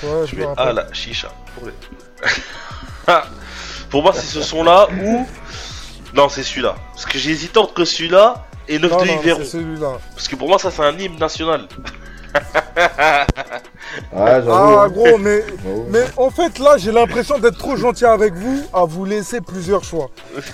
Ouais, 0.03 0.25
je 0.25 0.31
je 0.31 0.35
mets 0.37 0.43
me 0.43 0.47
Ah 0.55 0.63
rappelle. 0.65 0.75
la 0.75 0.93
chicha. 0.93 1.33
problème. 1.55 1.75
Pour 3.89 4.03
moi, 4.03 4.11
c'est 4.13 4.25
ce 4.25 4.41
son-là 4.41 4.87
ou. 5.03 5.25
Non, 6.13 6.29
c'est 6.29 6.43
celui-là. 6.43 6.75
Parce 6.93 7.05
que 7.05 7.17
j'ai 7.17 7.31
hésité 7.31 7.59
entre 7.59 7.83
celui-là 7.83 8.45
et 8.67 8.79
9 8.79 8.91
Non, 8.91 8.97
de 9.01 9.07
Yveron. 9.07 9.39
c'est 9.39 9.49
celui-là. 9.57 9.97
Parce 10.13 10.27
que 10.27 10.35
pour 10.35 10.47
moi, 10.47 10.57
ça, 10.59 10.71
c'est 10.71 10.81
un 10.83 10.97
hymne 10.97 11.17
national. 11.19 11.67
Ouais, 12.35 12.41
j'avoue. 14.13 14.51
Ah, 14.51 14.83
hein. 14.83 14.89
gros, 14.89 15.17
mais, 15.17 15.43
mais 15.89 16.03
en 16.17 16.29
fait, 16.29 16.59
là, 16.59 16.77
j'ai 16.77 16.91
l'impression 16.91 17.37
d'être 17.39 17.57
trop 17.57 17.75
gentil 17.75 18.05
avec 18.05 18.33
vous 18.33 18.63
à 18.73 18.85
vous 18.85 19.05
laisser 19.05 19.41
plusieurs 19.41 19.83
choix. 19.83 20.09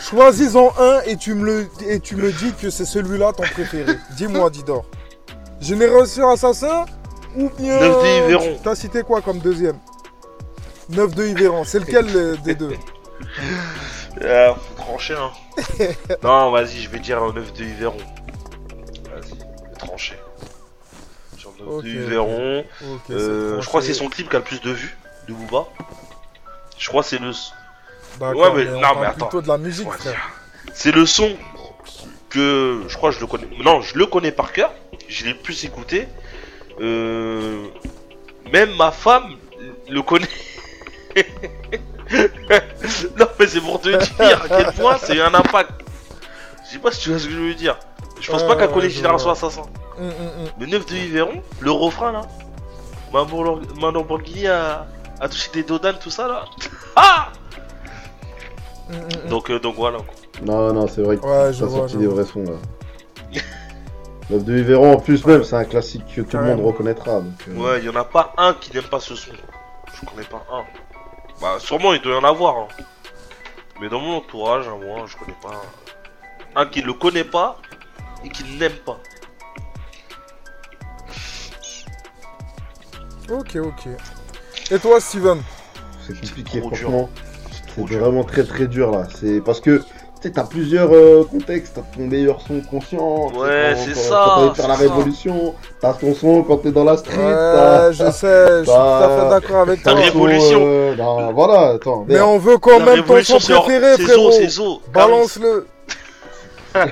Choisis-en 0.10 0.74
un 0.80 1.02
et 1.06 1.16
tu 1.16 1.34
me, 1.34 1.46
le, 1.46 1.70
et 1.88 2.00
tu 2.00 2.16
me 2.16 2.32
dis 2.32 2.54
que 2.60 2.70
c'est 2.70 2.86
celui-là 2.86 3.32
ton 3.34 3.44
préféré. 3.44 3.94
Dis-moi, 4.18 4.50
Didor. 4.50 4.86
Génération 5.60 6.30
Assassin 6.30 6.86
ou 7.36 7.50
bien. 7.58 7.80
Neuf 7.80 8.04
de 8.04 8.26
Yveron. 8.28 8.58
T'as 8.64 8.76
cité 8.76 9.04
quoi 9.04 9.22
comme 9.22 9.40
deuxième? 9.40 9.78
9 10.90 11.16
de 11.16 11.26
Yveron. 11.28 11.64
C'est 11.64 11.80
lequel 11.80 12.06
euh, 12.16 12.36
des 12.44 12.56
deux? 12.56 12.74
Euh, 14.22 14.54
faut 14.54 14.74
trancher, 14.84 15.16
hein. 15.16 15.32
non, 16.24 16.52
vas-y, 16.52 16.82
je 16.82 16.90
vais 16.90 17.00
dire 17.00 17.24
un 17.24 17.32
9 17.32 17.54
de 17.54 17.64
Yveron. 17.64 17.96
Vas-y, 17.98 19.30
je 19.30 19.70
vais 19.70 19.76
trancher. 19.80 20.16
Sur 21.38 21.52
9 21.60 21.68
Ok, 21.68 21.84
de 21.86 21.90
Yveron. 21.90 22.60
Ok, 22.60 23.00
c'est 23.08 23.14
Euh, 23.14 23.62
je 23.62 23.68
crois 23.68 23.80
que 23.80 23.88
c'est 23.88 23.94
son 23.94 24.10
clip 24.10 24.30
qui 24.30 24.36
a 24.36 24.40
le 24.40 24.46
plus 24.46 24.60
de 24.60 24.70
vues 24.72 24.98
de 25.30 25.34
Booba. 25.34 25.66
Je 26.78 26.90
crois 26.90 27.04
que 27.04 27.08
c'est 27.10 27.20
le. 27.20 27.32
D'accord, 28.20 28.54
Ouais, 28.54 28.66
mais- 28.66 28.70
on 28.70 28.76
non, 28.76 28.82
parle 28.82 29.00
mais 29.00 29.06
attends. 29.08 29.28
plutôt 29.28 29.42
de 29.42 29.48
la 29.48 29.58
musique, 29.58 29.90
Ouais, 29.90 29.98
frère. 29.98 30.30
C'est 30.74 30.92
le 30.92 31.06
son 31.06 31.32
que 32.30 32.84
je 32.90 32.98
crois 32.98 33.12
que 33.12 33.16
je 33.16 33.22
le 33.22 33.28
connais. 33.28 33.48
Non, 33.64 33.80
je 33.82 33.98
le 33.98 34.06
connais 34.08 34.32
par 34.34 34.52
cœur. 34.52 34.74
Je 35.08 35.26
l'ai 35.26 35.34
plus 35.34 35.64
écouté. 35.64 36.08
Euh, 36.82 37.66
Même 38.52 38.76
ma 38.76 38.92
femme 38.92 39.38
le 39.90 40.02
connaît. 40.02 40.28
non, 43.18 43.28
mais 43.40 43.48
c'est 43.48 43.62
pour 43.62 43.80
te 43.82 43.90
dire 43.90 44.42
à 44.44 44.48
quel 44.48 44.74
point 44.74 44.98
c'est 45.02 45.16
eu 45.16 45.22
un 45.22 45.34
impact. 45.34 45.72
Je 46.66 46.72
sais 46.74 46.80
pas 46.80 46.92
si 46.92 47.02
tu 47.02 47.10
vois 47.10 47.20
ce 47.20 47.26
que 47.26 47.32
je 47.32 47.40
veux 47.40 47.54
dire. 47.54 47.78
Je 48.20 48.30
pense 48.32 48.44
pas 48.44 48.56
qu'elle 48.56 48.68
ouais, 48.68 48.74
connaît 48.74 48.90
je 48.90 48.96
Génération 48.98 49.26
vois. 49.34 49.38
Assassin. 49.38 49.64
Hum, 49.98 50.06
hum, 50.08 50.44
hum. 50.46 50.50
Mais 50.60 50.68
9 50.68 50.86
de 50.86 50.96
Yveron, 50.96 51.42
le 51.60 51.72
refrain 51.72 52.12
là. 52.12 52.22
Ma 53.14 53.20
Lamborghini- 53.92 54.48
a, 54.48 54.88
a 55.20 55.28
touché 55.30 55.50
des 55.54 55.64
dodanes, 55.64 55.98
tout 56.00 56.10
ça 56.12 56.28
là. 56.28 56.46
Ah 56.96 57.30
Hum, 58.90 58.96
hum, 59.00 59.04
hum. 59.24 59.30
donc, 59.30 59.50
euh, 59.52 59.60
donc 59.60 59.76
voilà. 59.76 59.98
quoi. 60.00 60.06
Non, 60.44 60.74
non, 60.74 60.88
c'est 60.88 61.02
vrai 61.02 61.18
que 61.18 61.22
Ouais, 61.26 61.52
vois, 61.52 61.54
sorti 61.54 61.98
des 61.98 62.08
vrais 62.08 62.26
sons 62.26 62.44
là. 62.44 63.40
L'œuvre 64.30 64.44
de 64.46 64.58
Yveron 64.58 64.94
en 64.94 64.98
plus 65.00 65.26
même, 65.26 65.44
c'est 65.44 65.56
un 65.56 65.66
classique 65.66 66.04
que 66.16 66.22
tout 66.22 66.38
le 66.38 66.44
monde 66.44 66.66
reconnaîtra. 66.66 67.20
Donc, 67.20 67.34
euh, 67.50 67.56
Ouais, 67.56 67.80
il 67.80 67.86
y 67.86 67.90
en 67.90 67.96
a 67.96 68.06
pas 68.06 68.34
un 68.38 68.54
qui 68.54 68.74
n'aime 68.74 68.84
pas 68.86 69.00
ce 69.02 69.14
son. 69.16 69.32
Je 69.94 70.06
connais 70.10 70.24
pas 70.28 70.46
un. 70.52 70.64
Bah, 71.42 71.58
sûrement 71.60 71.94
il 71.94 72.02
doit 72.02 72.14
y 72.14 72.18
en 72.18 72.24
avoir. 72.24 72.58
hein. 72.58 72.68
Mais 73.82 73.90
dans 73.90 74.00
mon 74.00 74.18
entourage, 74.18 74.68
à 74.68 74.72
moi, 74.72 75.06
je 75.08 75.18
connais 75.18 75.38
pas 75.42 75.62
un 76.56 76.66
qui 76.68 76.82
le 76.82 76.94
connaît 76.94 77.24
pas 77.24 77.58
et 78.24 78.30
qui 78.30 78.44
n'aime 78.58 78.76
pas. 78.86 79.00
Ok, 83.30 83.56
ok. 83.56 83.88
Et 84.70 84.80
toi, 84.80 85.00
Steven? 85.00 85.42
C'est 86.06 86.20
compliqué, 86.20 86.60
franchement. 86.60 87.10
C'est 87.76 87.96
vraiment 87.98 88.24
très 88.24 88.44
très 88.44 88.68
dur 88.68 88.92
là. 88.92 89.08
C'est 89.16 89.42
parce 89.42 89.62
que 89.62 89.84
tu 90.22 90.28
sais, 90.28 90.34
t'as 90.34 90.44
plusieurs 90.44 90.90
euh, 90.94 91.24
contextes. 91.30 91.74
T'as 91.76 91.82
ton 91.98 92.06
meilleur 92.08 92.40
son 92.48 92.62
conscient. 92.62 93.28
Ouais, 93.38 93.74
c'est 93.76 93.96
ça, 93.96 94.10
Quand 94.26 94.30
t'as 94.30 94.36
envie 94.42 94.50
de 94.50 94.56
faire 94.56 94.68
la 94.68 94.76
ça. 94.76 94.82
révolution, 94.82 95.56
t'as 95.82 95.94
ton 95.94 96.14
son 96.14 96.44
quand 96.44 96.58
t'es 96.58 96.72
dans 96.72 96.84
la 96.84 96.98
street. 96.98 97.16
t'as- 97.18 97.88
Ouais, 97.88 97.94
je 97.94 98.12
sais, 98.12 98.48
je 98.60 98.64
suis 98.64 98.66
tout 98.66 98.72
à 98.72 99.10
fait 99.10 99.18
Bah, 99.24 99.30
d'accord 99.40 99.62
avec 99.62 99.82
Ta 99.84 99.92
toi. 99.94 100.02
ton 100.02 100.08
son, 100.08 100.22
révolution. 100.24 100.60
euh, 100.64 100.96
non, 100.96 101.34
voilà, 101.34 101.70
attends. 101.76 102.06
Mais 102.08 102.22
on 102.22 102.38
veut 102.38 102.58
quand 102.60 102.72
La 102.80 102.86
même 102.86 102.96
ton 102.98 103.02
révolution, 103.02 103.40
son 103.40 103.62
préféré, 103.62 103.94
c'est 103.98 104.04
frérot. 104.04 104.32
Zo, 104.32 104.38
c'est 104.38 104.50
Zo. 104.50 104.82
Balance-le. 104.94 105.68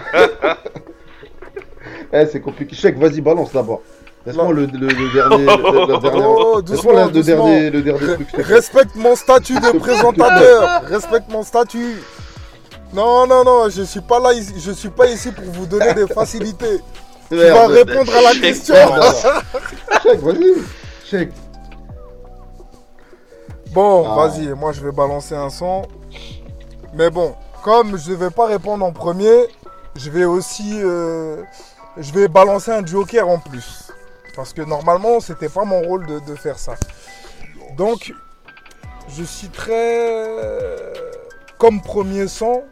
Eh, 2.12 2.26
c'est 2.32 2.42
compliqué. 2.42 2.76
Chèque, 2.76 2.98
vas-y, 2.98 3.22
balance 3.22 3.52
d'abord. 3.54 3.82
Laisse-moi 4.26 4.52
le, 4.52 4.66
le, 4.66 4.88
le 4.88 5.14
dernier. 5.14 5.46
le, 5.46 5.94
le 5.94 5.98
dernier 6.02 6.24
Oh, 6.26 6.60
laisse-moi 6.68 7.06
doucement, 7.06 7.06
le, 7.06 7.22
dernier, 7.22 7.70
le 7.70 7.82
dernier 7.84 8.00
truc. 8.16 8.28
Respecte 8.38 8.96
mon 8.96 9.16
statut 9.16 9.54
de 9.60 9.78
présentateur. 9.80 10.82
Respecte 10.86 11.32
mon 11.32 11.44
statut. 11.44 11.98
Non, 12.94 13.28
non, 13.28 13.44
non, 13.44 13.70
je 13.70 13.84
suis 13.84 14.02
pas 14.02 14.20
là, 14.20 14.30
je 14.34 14.72
suis 14.72 14.90
pas 14.90 15.08
ici 15.08 15.32
pour 15.32 15.46
vous 15.46 15.66
donner 15.68 15.94
des 15.94 16.08
facilités. 16.14 16.82
Tu 17.30 17.36
vas 17.38 17.68
répondre 17.68 18.12
à 18.16 18.22
la 18.22 18.32
question. 18.40 18.74
Vas-y. 20.22 20.54
Chèque. 21.06 21.32
Bon, 23.72 24.04
Ah. 24.10 24.16
vas-y, 24.28 24.48
moi 24.50 24.72
je 24.72 24.82
vais 24.82 24.92
balancer 24.92 25.36
un 25.36 25.50
son. 25.52 25.84
Mais 26.96 27.12
bon, 27.12 27.36
comme 27.64 27.98
je 28.00 28.14
vais 28.14 28.32
pas 28.32 28.48
répondre 28.48 28.84
en 28.84 28.92
premier, 28.92 29.48
je 29.96 30.10
vais 30.10 30.26
aussi, 30.26 30.80
euh, 30.82 31.44
je 31.98 32.12
vais 32.12 32.28
balancer 32.28 32.72
un 32.72 32.84
joker 32.84 33.28
en 33.30 33.38
plus. 33.38 33.92
Parce 34.36 34.54
que 34.54 34.64
normalement, 34.64 35.20
c'était 35.20 35.50
pas 35.50 35.66
mon 35.66 35.82
rôle 35.82 36.08
de, 36.08 36.20
de 36.20 36.36
faire 36.36 36.58
ça. 36.58 36.74
Donc, 37.78 38.12
je 39.16 39.24
citerai 39.24 40.38
comme 41.60 41.82
premier 41.82 42.28
son, 42.28 42.64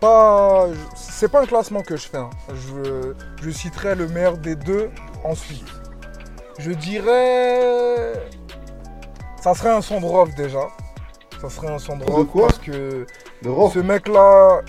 pas, 0.00 0.66
c'est 0.96 1.30
pas 1.30 1.42
un 1.42 1.46
classement 1.46 1.82
que 1.82 1.96
je 1.96 2.08
fais. 2.08 2.16
hein. 2.18 2.30
Je, 2.48 3.12
je 3.42 3.50
citerai 3.50 3.94
le 3.94 4.08
meilleur 4.08 4.36
des 4.38 4.56
deux 4.56 4.90
ensuite. 5.22 5.64
Je 6.58 6.72
dirais 6.72 8.12
ça 9.40 9.54
serait 9.54 9.70
un 9.70 9.82
son 9.82 10.00
de 10.00 10.06
Rof 10.06 10.34
déjà. 10.34 10.60
Ça 11.40 11.50
serait 11.50 11.68
un 11.68 11.78
son 11.78 11.96
de 11.98 12.04
De 12.04 12.10
Rof 12.10 12.26
quoi 12.28 12.46
parce 12.46 12.58
que 12.58 13.06
Le 13.42 13.50
rock. 13.50 13.72
ce 13.74 13.78
mec-là, 13.80 14.60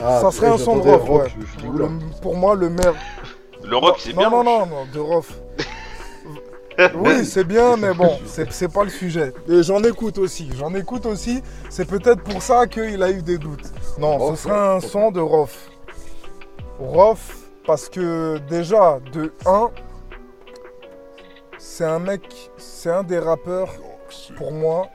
Ah, 0.00 0.20
ça 0.22 0.30
serait 0.30 0.48
un 0.48 0.56
son 0.58 0.76
de 0.76 0.88
Rof. 0.88 1.02
rock, 1.08 1.22
ouais. 1.24 1.32
je- 1.40 1.46
je 1.46 1.56
dis, 1.58 1.66
oula. 1.68 1.86
Le- 1.88 2.20
pour 2.22 2.34
moi, 2.36 2.54
le 2.54 2.70
meilleur. 2.70 2.94
Le 3.62 3.76
rock, 3.76 3.96
c'est 3.98 4.12
non, 4.14 4.18
bien. 4.20 4.30
non, 4.30 4.42
non, 4.44 4.66
non, 4.66 4.86
de 4.92 4.98
Rof. 5.00 5.32
Oui, 6.96 7.24
c'est 7.24 7.44
bien, 7.44 7.76
mais 7.76 7.94
bon, 7.94 8.18
c'est 8.26 8.72
pas 8.72 8.84
le 8.84 8.90
sujet. 8.90 9.32
Et 9.48 9.62
j'en 9.62 9.82
écoute 9.82 10.18
aussi. 10.18 10.50
J'en 10.56 10.74
écoute 10.74 11.06
aussi. 11.06 11.42
C'est 11.70 11.86
peut-être 11.86 12.22
pour 12.22 12.42
ça 12.42 12.66
qu'il 12.66 13.02
a 13.02 13.10
eu 13.10 13.22
des 13.22 13.38
doutes. 13.38 13.72
Non, 13.98 14.18
Rof, 14.18 14.36
ce 14.36 14.44
serait 14.44 14.76
un 14.76 14.80
son 14.80 15.10
de 15.10 15.20
Rof. 15.20 15.70
Rof, 16.78 17.36
parce 17.66 17.88
que 17.88 18.38
déjà, 18.48 18.98
de 19.12 19.32
1, 19.46 19.70
c'est 21.58 21.84
un 21.84 21.98
mec, 21.98 22.50
c'est 22.56 22.90
un 22.90 23.02
des 23.02 23.18
rappeurs, 23.18 23.72
pour 24.36 24.52
moi, 24.52 24.88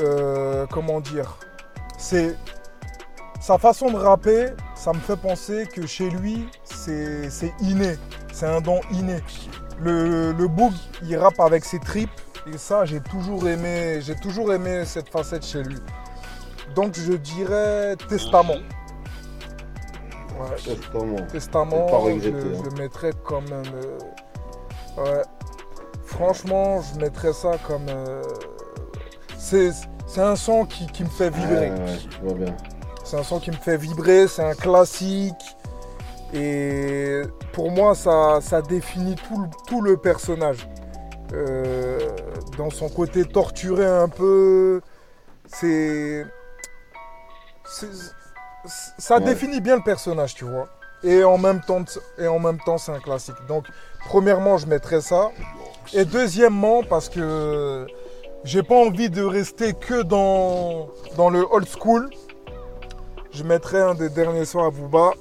euh, 0.00 0.66
comment 0.70 1.00
dire, 1.00 1.38
c'est 1.98 2.36
sa 3.40 3.58
façon 3.58 3.90
de 3.90 3.96
rapper, 3.96 4.46
ça 4.74 4.92
me 4.92 5.00
fait 5.00 5.16
penser 5.16 5.66
que 5.66 5.86
chez 5.86 6.08
lui, 6.08 6.46
c'est 6.64 7.28
inné, 7.60 7.96
c'est 8.32 8.46
un 8.46 8.60
don 8.60 8.80
inné. 8.92 9.18
Le, 9.82 10.32
le 10.32 10.48
Boog, 10.48 10.72
il 11.02 11.16
rappe 11.16 11.40
avec 11.40 11.64
ses 11.64 11.80
tripes, 11.80 12.10
et 12.52 12.56
ça, 12.58 12.84
j'ai 12.84 13.00
toujours 13.00 13.48
aimé, 13.48 13.98
j'ai 14.00 14.14
toujours 14.14 14.52
aimé 14.52 14.84
cette 14.84 15.08
facette 15.08 15.44
chez 15.44 15.62
lui. 15.62 15.78
Donc, 16.74 16.94
je 16.96 17.12
dirais 17.14 17.96
Testament. 18.08 18.60
Ouais, 20.38 20.56
Testament. 20.64 21.26
Testament, 21.30 21.86
pas 21.86 21.98
je, 22.00 22.04
regretté, 22.04 22.30
je 22.32 22.68
hein. 22.70 22.74
mettrais 22.78 23.12
comme 23.24 23.44
euh, 23.52 23.98
ouais. 24.98 25.22
Franchement, 26.04 26.80
je 26.82 27.00
mettrais 27.00 27.32
ça 27.32 27.52
comme. 27.66 27.88
euh, 27.88 28.22
c'est 29.38 29.70
c'est 30.06 30.20
un 30.22 30.36
son 30.36 30.64
qui, 30.64 30.86
qui 30.86 31.04
me 31.04 31.08
fait 31.08 31.30
vibrer. 31.30 31.70
Ouais, 31.70 31.80
ouais, 31.80 31.98
je 32.10 32.26
vois 32.26 32.34
bien. 32.34 32.56
C'est 33.04 33.16
un 33.18 33.22
son 33.22 33.40
qui 33.40 33.50
me 33.50 33.56
fait 33.56 33.76
vibrer, 33.76 34.28
c'est 34.28 34.44
un 34.44 34.54
classique. 34.54 35.56
Et 36.32 37.22
pour 37.52 37.70
moi, 37.70 37.94
ça, 37.94 38.40
ça 38.40 38.62
définit 38.62 39.14
tout 39.16 39.38
le, 39.42 39.48
tout 39.66 39.80
le 39.82 39.96
personnage. 39.96 40.66
Euh, 41.34 41.98
dans 42.58 42.70
son 42.70 42.88
côté 42.88 43.24
torturé 43.24 43.86
un 43.86 44.08
peu. 44.08 44.80
C'est. 45.46 46.24
Ça 48.98 49.16
Ouais. 49.18 49.24
définit 49.24 49.60
bien 49.60 49.76
le 49.76 49.82
personnage, 49.82 50.34
tu 50.34 50.44
vois. 50.44 50.68
Et 51.02 51.24
en 51.24 51.36
même 51.38 51.60
temps, 51.60 51.82
et 52.18 52.26
en 52.28 52.38
même 52.38 52.58
temps, 52.64 52.78
c'est 52.78 52.92
un 52.92 53.00
classique. 53.00 53.34
Donc, 53.48 53.66
premièrement, 54.06 54.56
je 54.56 54.66
mettrais 54.66 55.00
ça. 55.00 55.30
Et 55.92 56.04
deuxièmement, 56.04 56.82
parce 56.84 57.08
que 57.08 57.86
j'ai 58.44 58.62
pas 58.62 58.76
envie 58.76 59.10
de 59.10 59.22
rester 59.22 59.72
que 59.72 60.02
dans, 60.02 60.88
dans 61.16 61.28
le 61.30 61.44
old 61.50 61.66
school. 61.68 62.08
Je 63.32 63.42
mettrai 63.44 63.80
un 63.80 63.94
des 63.94 64.10
derniers 64.10 64.44
sons 64.44 64.62
à 64.64 64.70
Booba. 64.70 65.12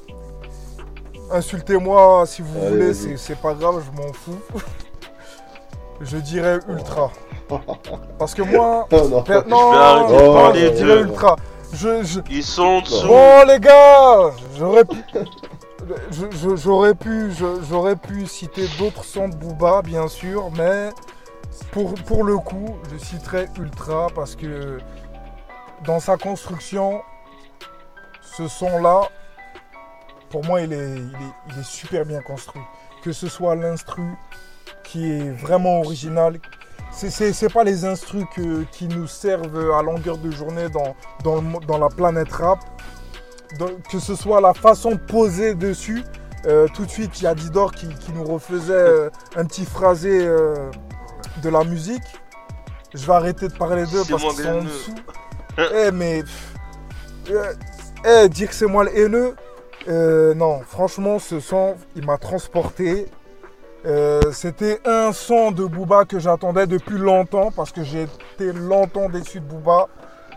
Insultez-moi 1.32 2.26
si 2.26 2.42
vous 2.42 2.58
Allez, 2.60 2.70
voulez, 2.70 2.94
c'est 2.94 3.18
c'est 3.18 3.36
pas 3.40 3.54
grave, 3.54 3.84
je 3.86 4.02
m'en 4.02 4.12
fous. 4.14 4.40
je 6.02 6.18
dirais 6.18 6.60
Ultra. 6.68 7.12
Parce 8.20 8.34
que 8.34 8.42
moi. 8.42 8.88
Oh, 8.92 9.08
non. 9.10 9.24
per- 9.24 9.42
vais 9.44 9.50
non, 9.50 9.72
arrêter 9.72 10.18
de 10.18 10.22
non, 10.26 10.34
parler 10.34 10.60
je 10.62 10.70
de- 10.70 10.76
dirais 10.76 11.02
Ultra. 11.02 11.36
Je, 11.74 12.04
je- 12.04 12.20
Ils 12.30 12.44
sont 12.44 12.64
en 12.64 12.82
dessous. 12.82 13.08
Bon 13.08 13.46
les 13.48 13.60
gars, 13.60 14.32
j'aurais 14.58 14.84
pu, 14.84 14.98
je- 16.12 16.32
je- 16.38 16.56
j'aurais 16.58 16.96
pu, 16.96 17.32
je- 17.32 17.62
j'aurais 17.70 17.96
pu 17.96 18.26
citer 18.28 18.68
d'autres 18.78 19.06
sons 19.06 19.30
de 19.30 19.36
Booba 19.36 19.82
bien 19.82 20.08
sûr, 20.10 20.50
mais 20.58 20.90
pour, 21.72 21.94
pour 21.94 22.24
le 22.26 22.38
coup, 22.38 22.76
je 22.92 22.98
citerai 22.98 23.48
Ultra 23.58 24.08
parce 24.14 24.36
que 24.36 24.80
dans 25.86 26.00
sa 26.02 26.18
construction, 26.18 27.02
ce 28.38 28.48
son-là, 28.50 29.04
pour 30.32 30.44
moi, 30.46 30.62
il 30.62 30.74
est, 30.74 30.78
il, 30.78 31.14
est, 31.14 31.54
il 31.54 31.60
est 31.60 31.64
super 31.66 32.06
bien 32.06 32.22
construit. 32.22 32.62
Que 33.04 33.12
ce 33.12 33.28
soit 33.28 33.56
l'instru 33.56 34.04
qui 34.84 35.12
est 35.12 35.32
vraiment 35.32 35.80
original. 35.82 36.40
C'est- 36.92 37.34
C'est 37.34 37.52
pas 37.54 37.64
les 37.64 37.86
instrus 37.86 38.26
que- 38.36 38.64
qui 38.72 38.88
nous 38.88 39.08
servent 39.08 39.72
à 39.78 39.82
longueur 39.82 40.18
de 40.18 40.30
journée 40.32 40.70
dans, 40.70 40.96
dans, 41.24 41.36
le 41.36 41.42
mo- 41.42 41.60
dans 41.62 41.78
la 41.78 41.88
planète 41.90 42.32
rap. 42.32 42.60
Donc, 43.60 43.82
que 43.90 44.00
ce 44.00 44.16
soit 44.16 44.40
la 44.42 44.54
façon 44.54 44.92
de 44.92 44.98
poser 44.98 45.56
dessus. 45.56 46.04
Euh, 46.46 46.68
tout 46.74 46.86
de 46.86 46.90
suite, 46.92 47.20
il 47.20 47.24
y 47.26 47.28
a 47.28 47.36
Didor 47.36 47.72
qui, 47.72 47.88
qui 47.88 48.12
nous 48.14 48.24
refaisait 48.24 48.74
euh, 48.74 49.10
un 49.36 49.46
petit 49.46 49.66
phrasé 49.66 50.26
euh, 50.26 50.70
de 51.44 51.50
la 51.50 51.64
musique. 51.64 52.02
Je 52.94 53.06
vais 53.06 53.14
arrêter 53.14 53.48
de 53.48 53.54
parler 53.54 53.86
d'eux 53.86 54.04
parce 54.10 54.24
qu'ils 54.36 54.44
sont 54.44 54.50
en 54.50 54.64
dessous. 54.64 54.96
Eh, 55.88 55.92
mais. 55.92 56.24
pff, 56.24 56.54
euh, 57.32 57.54
eh, 58.06 58.30
dire 58.30 58.50
que 58.50 58.56
c'est 58.56 58.66
moi 58.66 58.84
le 58.86 58.98
haineux. 58.98 59.36
Euh, 59.88 60.34
non, 60.34 60.62
franchement, 60.68 61.20
ce 61.20 61.40
son, 61.40 61.76
il 61.96 62.06
m'a 62.06 62.18
transporté. 62.18 63.08
Euh, 63.86 64.22
C'était 64.32 64.80
un 64.86 65.12
son 65.12 65.52
de 65.52 65.66
Booba 65.66 66.06
que 66.06 66.20
j'attendais 66.20 66.68
depuis 66.68 66.98
longtemps 66.98 67.52
parce 67.52 67.72
que 67.72 67.84
j'ai 67.84 68.04
été 68.04 68.54
longtemps 68.54 69.10
déçu 69.10 69.40
de 69.40 69.46
Booba. 69.46 69.88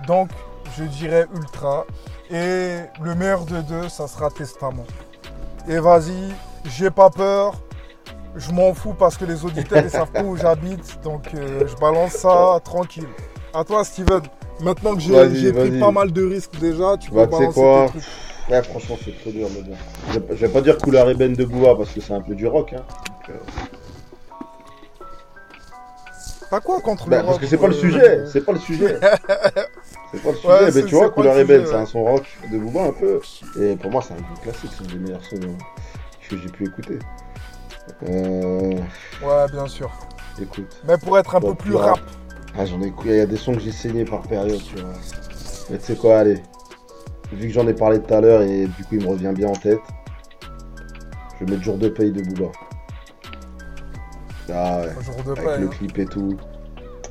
Donc, 0.06 0.30
je 0.78 0.84
dirais 0.84 1.26
Ultra. 1.34 1.84
Et 2.30 2.78
le 3.02 3.14
meilleur 3.14 3.44
de 3.44 3.60
deux, 3.60 3.88
ça 3.90 4.08
sera 4.08 4.30
Testament. 4.30 4.86
Et 5.68 5.78
vas-y, 5.78 6.32
j'ai 6.64 6.90
pas 6.90 7.10
peur. 7.10 7.54
Je 8.36 8.50
m'en 8.50 8.72
fous 8.74 8.94
parce 8.94 9.16
que 9.16 9.24
les 9.26 9.44
auditeurs 9.44 9.82
ne 9.84 9.88
savent 9.88 10.10
pas 10.10 10.22
où 10.22 10.36
j'habite. 10.36 11.00
Donc, 11.04 11.26
euh, 11.34 11.66
je 11.66 11.76
balance 11.76 12.12
ça 12.12 12.58
tranquille. 12.64 13.06
À 13.52 13.62
toi, 13.62 13.84
Steven. 13.84 14.22
Maintenant 14.60 14.94
que 14.94 15.00
j'ai 15.00 15.52
pris 15.52 15.78
pas 15.78 15.90
mal 15.90 16.12
de 16.12 16.24
risques 16.24 16.58
déjà, 16.58 16.96
tu 16.96 17.10
Bah, 17.10 17.26
peux 17.26 17.36
sais 17.36 17.46
balancer 17.48 17.92
tes 17.92 18.00
trucs. 18.00 18.04
Ouais, 18.50 18.62
franchement, 18.62 18.96
c'est 19.02 19.18
trop 19.20 19.30
dur, 19.30 19.48
mais 19.54 19.62
bon. 19.62 19.74
Je 20.12 20.18
vais- 20.18 20.36
je 20.36 20.46
vais 20.46 20.52
pas 20.52 20.60
dire 20.60 20.76
couleur 20.78 21.08
ébène 21.08 21.32
de 21.34 21.44
Bouva 21.44 21.74
parce 21.76 21.90
que 21.90 22.00
c'est 22.00 22.12
un 22.12 22.20
peu 22.20 22.34
du 22.34 22.46
rock, 22.46 22.74
hein. 22.74 22.84
Donc, 23.06 23.30
euh, 23.30 23.38
T'as 26.50 26.60
quoi 26.60 26.80
contre 26.80 27.08
bah, 27.08 27.16
le 27.18 27.22
parce 27.22 27.32
rock 27.34 27.40
que 27.40 27.46
c'est 27.48 27.56
pas 27.56 27.66
le 27.68 27.74
euh, 27.74 27.80
sujet, 27.80 28.24
c'est 28.26 28.44
pas 28.44 28.52
le 28.52 28.58
sujet. 28.58 29.00
C'est 30.12 30.22
pas 30.22 30.30
le 30.30 30.36
sujet, 30.36 30.48
Ouais, 30.48 30.70
mais 30.72 30.84
tu 30.84 30.94
vois, 30.94 31.08
pas 31.08 31.14
couleur 31.14 31.34
sujet, 31.34 31.66
c'est 31.66 31.74
un 31.74 31.86
son 31.86 32.04
rock 32.04 32.24
de 32.52 32.56
Bouva 32.58 32.82
un 32.84 32.92
peu. 32.92 33.20
Et 33.58 33.74
pour 33.74 33.90
moi, 33.90 34.00
c'est 34.06 34.14
un 34.14 34.18
gros 34.18 34.40
classique, 34.44 34.70
c'est 34.78 34.84
un 34.84 34.94
des 34.94 35.00
meilleurs 35.00 35.24
sons 35.24 35.34
euh, 35.42 35.48
que 36.30 36.36
j'ai 36.38 36.48
pu 36.50 36.66
écouter. 36.66 37.00
Euh, 38.08 38.76
Ouais, 39.20 39.48
bien 39.50 39.66
sûr. 39.66 39.90
écoute. 40.40 40.80
Mais 40.86 40.96
pour 40.98 41.18
être 41.18 41.34
un 41.34 41.40
Bon, 41.40 41.48
peu 41.48 41.54
plus 41.56 41.70
plus 41.70 41.76
rap. 41.78 41.96
rap. 41.96 42.00
Ah, 42.56 42.64
j'en 42.64 42.80
ai 42.82 42.86
écouté, 42.86 43.08
il 43.08 43.16
y 43.16 43.20
a 43.20 43.26
des 43.26 43.36
sons 43.36 43.54
que 43.54 43.60
j'ai 43.60 43.72
saigné 43.72 44.04
par 44.04 44.22
période, 44.22 44.62
tu 44.62 44.76
vois. 44.76 44.92
Mais 45.70 45.78
tu 45.78 45.84
sais 45.86 45.96
quoi, 45.96 46.18
allez. 46.18 46.40
Vu 47.34 47.48
que 47.48 47.52
j'en 47.54 47.66
ai 47.66 47.74
parlé 47.74 48.00
tout 48.00 48.14
à 48.14 48.20
l'heure 48.20 48.42
et 48.42 48.66
du 48.66 48.84
coup 48.84 48.94
il 48.94 49.02
me 49.02 49.08
revient 49.08 49.32
bien 49.34 49.48
en 49.48 49.52
tête, 49.54 49.80
je 51.40 51.44
vais 51.44 51.50
mettre 51.52 51.62
jour 51.64 51.76
de 51.76 51.88
paye 51.88 52.10
de 52.12 52.22
Booba. 52.22 52.50
Ah 54.52 54.82
ouais, 54.82 54.88
Jour 55.02 55.14
de 55.34 55.40
avec 55.40 55.60
le 55.60 55.66
hein. 55.66 55.70
clip 55.70 55.98
et 55.98 56.06
tout. 56.06 56.36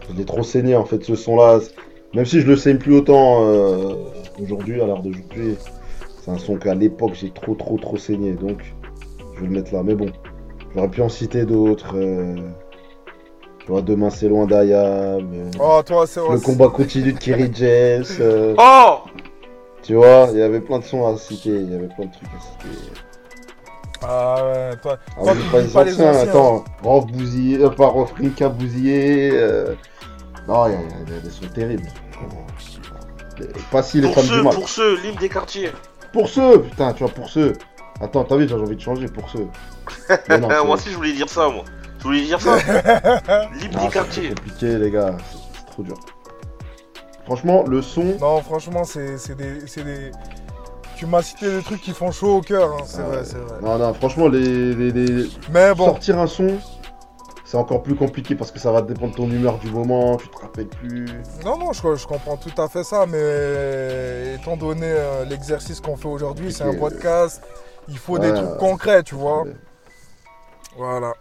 Je 0.10 0.16
l'ai 0.16 0.26
trop 0.26 0.44
saigné 0.44 0.76
en 0.76 0.86
fait 0.86 1.04
ce 1.04 1.16
son 1.16 1.36
là. 1.36 1.60
Même 2.14 2.26
si 2.26 2.42
je 2.42 2.48
le 2.48 2.56
saigne 2.56 2.78
plus 2.78 2.96
autant 2.96 3.44
euh, 3.48 3.96
aujourd'hui, 4.42 4.80
à 4.82 4.86
l'heure 4.86 5.02
d'aujourd'hui, 5.02 5.56
c'est 6.22 6.30
un 6.32 6.38
son 6.38 6.58
qu'à 6.58 6.76
l'époque 6.76 7.14
j'ai 7.16 7.32
trop 7.32 7.56
trop 7.56 7.78
trop 7.78 7.98
saigné. 7.98 8.34
Donc 8.34 8.60
je 9.36 9.42
vais 9.42 9.48
le 9.48 9.54
mettre 9.54 9.74
là. 9.74 9.82
Mais 9.84 9.96
bon, 9.96 10.08
j'aurais 10.76 10.90
pu 10.90 11.02
en 11.02 11.10
citer 11.10 11.46
d'autres. 11.46 11.98
euh, 11.98 12.36
Tu 13.60 13.68
vois, 13.72 13.82
demain 13.82 14.10
c'est 14.12 14.30
loin 14.30 14.46
d'Ayam. 14.46 15.28
euh, 15.34 15.50
Oh, 15.60 15.82
toi, 15.86 16.06
c'est 16.06 16.20
le 16.20 16.40
combat 16.40 16.70
continue 16.70 17.14
de 17.14 17.18
Kerry 17.18 17.50
James. 17.54 18.04
euh, 18.20 18.56
Oh 18.60 19.00
tu 19.84 19.96
vois, 19.96 20.28
il 20.32 20.40
y 20.40 20.42
avait 20.42 20.62
plein 20.62 20.80
de 20.80 20.84
sons 20.84 21.06
à 21.06 21.18
citer, 21.18 21.50
il 21.50 21.72
y 21.72 21.76
avait 21.76 21.88
plein 21.88 22.06
de 22.06 22.12
trucs 22.12 22.30
à 22.30 22.40
citer. 22.40 22.92
Ah 24.02 24.36
ouais, 24.46 24.76
toi. 24.82 24.98
Ah, 25.18 25.24
Toi, 25.24 25.34
tu 25.36 25.48
pas 25.52 25.60
les 25.62 25.68
pas 25.68 25.84
les 25.84 25.94
anciens, 25.94 26.12
attends, 26.30 26.64
Rolf 26.84 27.06
Bousillé, 27.08 27.64
euh, 27.64 27.70
pas 27.70 27.90
Bousillé. 28.50 29.32
euh, 29.34 29.76
Non, 30.48 30.68
il 30.68 30.74
y, 30.74 30.76
a- 30.76 30.80
il 31.08 31.14
y 31.14 31.18
a 31.18 31.20
des 31.22 31.30
sons 31.30 31.48
terribles. 31.54 31.88
Pas 33.72 33.82
si 33.82 33.98
les 34.02 34.08
Pour 34.08 34.16
femmes 34.16 34.24
du 34.26 34.30
ceux, 34.32 34.44
mal. 34.44 34.54
pour 34.56 34.70
ceux, 34.70 35.00
l'hymne 35.02 35.16
des 35.16 35.30
quartiers. 35.30 35.72
Pour 36.12 36.28
ceux, 36.30 36.62
putain, 36.62 36.94
tu 36.94 37.04
vois, 37.04 37.12
pour 37.14 37.30
ceux. 37.30 37.54
Attends, 38.02 38.24
t'as 38.26 38.36
vu, 38.36 38.48
j'ai 38.48 38.56
envie 38.56 38.76
de 38.76 38.82
changer 38.82 39.08
pour 39.08 39.30
ceux. 39.30 39.48
Non, 40.10 40.18
Ah, 40.20 40.28
c'est- 40.30 40.66
moi 40.66 40.76
aussi, 40.76 40.90
je 40.92 40.96
voulais 40.96 41.14
dire 41.14 41.30
ça, 41.30 41.48
moi. 41.50 41.64
Je 42.00 42.04
voulais 42.04 42.22
dire 42.24 42.40
ça. 42.42 42.58
l'hymne 43.54 43.72
Ah, 43.76 43.80
des 43.80 43.80
c'est 43.80 43.90
quartiers. 43.90 44.30
compliqué, 44.30 44.78
les 44.78 44.92
gars, 44.92 45.16
c'est 45.32 45.38
c'est 45.60 45.66
trop 45.72 45.84
dur. 45.84 45.96
Franchement, 47.26 47.64
le 47.68 47.82
son, 47.82 48.18
Non, 48.20 48.42
franchement, 48.42 48.84
c'est 48.84 49.16
des, 49.36 49.66
c'est 49.68 49.84
des. 49.84 50.12
Tu 50.98 51.06
m'as 51.06 51.22
cité 51.22 51.50
des 51.58 51.64
trucs 51.64 51.82
qui 51.82 51.92
font 51.92 52.12
chaud 52.12 52.38
au 52.38 52.42
cœur, 52.42 52.74
hein, 52.74 52.84
c'est 52.86 53.00
Ah 53.02 53.08
vrai, 53.10 53.26
c'est 53.26 53.38
vrai. 53.38 53.60
non, 53.62 53.78
non, 53.78 53.94
franchement, 53.94 54.28
les, 54.28 54.74
les, 54.76 54.92
les- 54.92 55.30
Mais 55.52 55.74
bon, 55.74 55.86
sortir 55.86 56.20
un 56.20 56.28
son, 56.28 56.58
c'est 57.46 57.58
encore 57.58 57.82
plus 57.82 57.96
compliqué 57.96 58.36
parce 58.36 58.52
que 58.52 58.60
ça 58.60 58.72
va 58.72 58.82
dépendre 58.82 59.12
de 59.12 59.18
ton 59.18 59.30
humeur 59.30 59.58
du 59.58 59.70
moment, 59.72 60.18
tu 60.18 60.28
te 60.28 60.38
rappelles 60.38 60.68
plus. 60.68 61.06
non, 61.46 61.58
non, 61.58 61.74
je, 61.74 61.96
je 61.96 62.06
comprends 62.08 62.38
tout 62.38 62.62
à 62.62 62.68
fait 62.68 62.84
ça, 62.84 63.06
mais 63.08 64.36
étant 64.36 64.56
donné 64.58 64.86
euh, 64.88 65.26
l'exercice 65.26 65.80
qu'on 65.82 65.96
fait 65.98 66.08
aujourd'hui, 66.08 66.52
c'est 66.54 66.64
un 66.64 66.74
podcast, 66.76 67.42
il 67.88 67.98
faut 67.98 68.20
des 68.20 68.34
trucs 68.34 68.58
concrets, 68.58 69.04
tu 69.04 69.16
vois. 69.16 69.44
Voilà. 70.78 71.14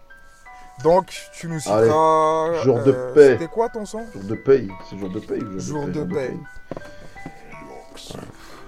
Donc, 0.83 1.07
tu 1.35 1.47
nous 1.49 1.61
Allez, 1.66 1.87
citeras. 1.87 2.62
jour 2.64 2.83
de 2.83 2.93
euh, 2.93 3.14
paix. 3.14 3.33
C'était 3.33 3.47
quoi 3.53 3.68
ton 3.68 3.85
son 3.87 4.01
Jour 4.12 4.23
de 4.25 4.35
paye, 4.35 4.68
c'est 4.91 4.99
jour 4.99 5.11
de 5.11 5.20
paye. 5.20 5.43
ou 5.43 5.59
Jour 5.61 5.87
de 5.87 6.03
paye. 6.05 6.37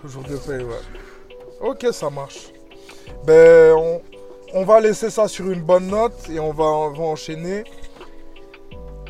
Jour 0.04 0.22
de 0.22 0.36
paix, 0.36 0.62
ouais. 0.62 0.80
Ok, 1.60 1.86
ça 1.92 2.10
marche. 2.10 2.52
Ben, 3.26 3.72
on, 3.76 4.00
on 4.52 4.64
va 4.64 4.80
laisser 4.80 5.10
ça 5.10 5.26
sur 5.28 5.50
une 5.50 5.62
bonne 5.62 5.86
note 5.88 6.28
et 6.30 6.38
on 6.38 6.52
va, 6.52 6.64
on 6.64 6.90
va 6.90 7.04
enchaîner. 7.04 7.64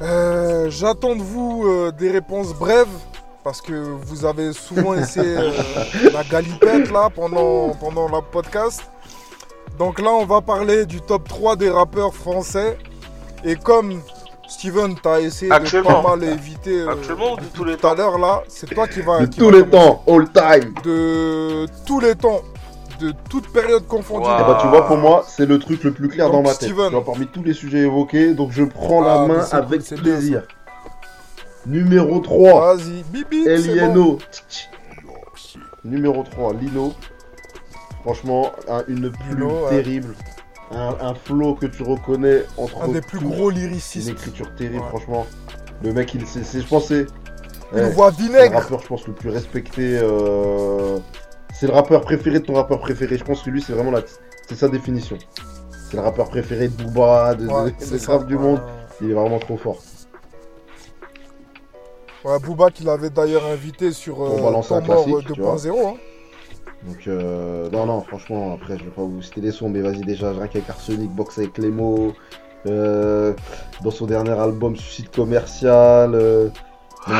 Euh, 0.03 0.71
J'attends 0.71 1.17
de 1.17 1.23
vous 1.23 1.65
euh, 1.67 1.93
des 1.93 2.11
réponses 2.11 2.53
brèves 2.55 2.87
parce 3.43 3.61
que 3.61 3.73
vous 3.73 4.25
avez 4.25 4.53
souvent 4.53 4.95
essayé 4.95 5.35
la 6.13 6.25
galipette 6.25 6.91
là 6.91 7.11
pendant, 7.15 7.71
pendant 7.75 8.09
la 8.09 8.23
podcast. 8.23 8.83
Donc 9.79 10.01
là, 10.01 10.11
on 10.13 10.25
va 10.25 10.41
parler 10.41 10.87
du 10.87 11.01
top 11.01 11.29
3 11.29 11.57
des 11.57 11.71
rappeurs 11.71 12.15
français. 12.15 12.79
Et 13.45 13.57
comme 13.57 14.01
Steven, 14.49 14.95
t'as 15.03 15.21
essayé 15.21 15.51
de 15.51 15.83
pas 15.83 16.03
mal 16.03 16.23
éviter 16.25 16.81
euh, 16.81 16.91
Actuellement 16.93 17.33
ou 17.35 17.37
de 17.37 17.45
tous 17.53 17.65
les 17.65 17.77
tout 17.77 17.87
à 17.87 17.91
temps 17.91 17.97
l'heure 17.97 18.19
là, 18.19 18.43
c'est 18.49 18.69
toi 18.73 18.87
qui 18.87 19.01
vas 19.01 19.21
De 19.21 19.27
qui 19.27 19.39
tous 19.39 19.51
va 19.51 19.59
les 19.59 19.67
temps, 19.69 20.03
all 20.07 20.29
time. 20.33 20.75
de 20.85 21.67
tous 21.87 22.01
les 22.01 22.15
temps, 22.15 22.41
de 23.01 23.13
toute 23.29 23.53
période 23.53 23.87
confondue. 23.87 24.27
Wow. 24.27 24.37
Eh 24.41 24.43
bah, 24.45 24.59
tu 24.63 24.69
vois, 24.69 24.87
pour 24.87 24.97
moi, 24.99 25.25
c'est 25.27 25.47
le 25.47 25.59
truc 25.59 25.83
le 25.85 25.93
plus 25.93 26.09
clair 26.09 26.27
Donc, 26.27 26.37
dans 26.37 26.43
ma 26.43 26.55
tête. 26.55 26.69
Steven. 26.69 26.87
Tu 26.89 26.93
vois, 26.95 27.05
parmi 27.05 27.27
tous 27.27 27.43
les 27.43 27.53
sujets 27.55 27.79
évoqués, 27.81 28.33
donc 28.35 28.53
je 28.53 28.63
prends 28.65 29.03
Ah, 29.03 29.07
la 29.09 29.27
mais 29.27 29.35
main 29.35 29.45
avec 29.51 29.87
cool, 29.89 29.99
plaisir. 29.99 30.43
Numéro 31.67 32.21
3, 32.21 32.77
Vas-y, 32.77 33.03
bibi. 33.05 33.45
bon. 33.45 33.51
Elieno. 33.51 34.19
Numéro 35.85 36.23
3, 36.23 36.53
Lino. 36.55 36.93
Franchement, 38.05 38.53
un- 38.69 38.85
une 38.87 39.11
plume 39.11 39.43
ouais. 39.51 39.71
terrible. 39.71 40.15
Un, 40.71 40.95
un 41.01 41.15
flow 41.15 41.55
que 41.55 41.67
tu 41.67 41.83
reconnais 41.83 42.43
entre 42.57 42.83
Un 42.83 42.89
des 42.89 43.01
plus 43.01 43.19
gros 43.19 43.51
Une 43.51 43.59
lyricistes. 43.59 44.09
écriture 44.11 44.55
terrible, 44.55 44.83
Ouais. 44.83 44.89
franchement. 44.89 45.27
Le 45.83 45.93
mec, 45.93 46.13
il 46.15 46.27
c'est, 46.27 46.45
c'est- 46.45 46.61
je 46.61 46.67
pensais. 46.67 47.07
Une 47.75 47.89
voix 47.91 48.13
C'est 48.13 48.23
le 48.23 48.29
vinaigre. 48.29 48.55
rappeur, 48.61 48.81
je 48.81 48.87
pense, 48.87 49.07
le 49.07 49.15
plus 49.15 49.31
respecté. 49.31 49.99
euh, 50.03 50.99
C'est 51.55 51.67
le 51.67 51.73
rappeur 51.73 52.01
préféré 52.03 52.41
de 52.41 52.45
ton 52.45 52.55
rappeur 52.55 52.79
préféré. 52.81 53.17
Je 53.17 53.25
pense 53.25 53.43
que 53.43 53.51
lui, 53.51 53.63
c'est 53.63 53.73
vraiment 53.73 53.91
la... 53.93 54.01
c'est 54.49 54.55
sa 54.57 54.69
définition. 54.69 55.17
C'est 55.91 55.97
le 55.97 56.03
rappeur 56.03 56.29
préféré 56.29 56.69
de 56.69 56.83
Booba, 56.83 57.35
de, 57.35 57.47
Ouais, 57.47 57.71
de- 57.71 57.99
ça. 57.99 58.19
du 58.19 58.37
monde. 58.37 58.61
Il 59.01 59.11
est 59.11 59.15
vraiment 59.15 59.39
trop 59.39 59.57
fort. 59.57 59.79
Ouais, 62.25 62.39
Booba 62.41 62.71
qui 62.71 62.85
l'avait 62.85 63.11
d'ailleurs 63.11 63.45
invité 63.47 63.93
sur 63.93 64.23
euh, 64.23 64.29
Pour 64.31 64.43
balancer 64.45 64.71
Temps 64.71 64.77
un 64.77 64.81
classique, 64.83 65.33
tu 65.35 65.41
vois. 65.41 65.57
2.0. 65.57 65.87
hein. 65.89 65.95
Donc, 66.87 67.07
euh, 67.07 67.71
non, 67.71 67.87
non, 67.87 68.01
franchement, 68.03 68.53
après, 68.55 68.77
je 68.79 68.85
vais 68.85 68.91
pas 68.91 69.03
vous 69.03 69.23
citer 69.23 69.41
les 69.41 69.53
sons, 69.53 69.69
mais 69.71 69.81
vas-y, 69.81 70.01
déjà, 70.03 70.33
rien 70.33 70.47
qu'avec 70.49 70.69
Arsenic, 70.69 71.11
boxe 71.11 71.39
avec 71.39 71.57
les 71.59 71.71
mots. 71.71 72.13
euh, 72.67 73.35
dans 73.83 73.91
son 73.91 74.07
dernier 74.07 74.31
album, 74.31 74.75
Suicide 74.75 75.11
commercial. 75.11 76.15
euh, 76.15 76.49
non, 77.07 77.15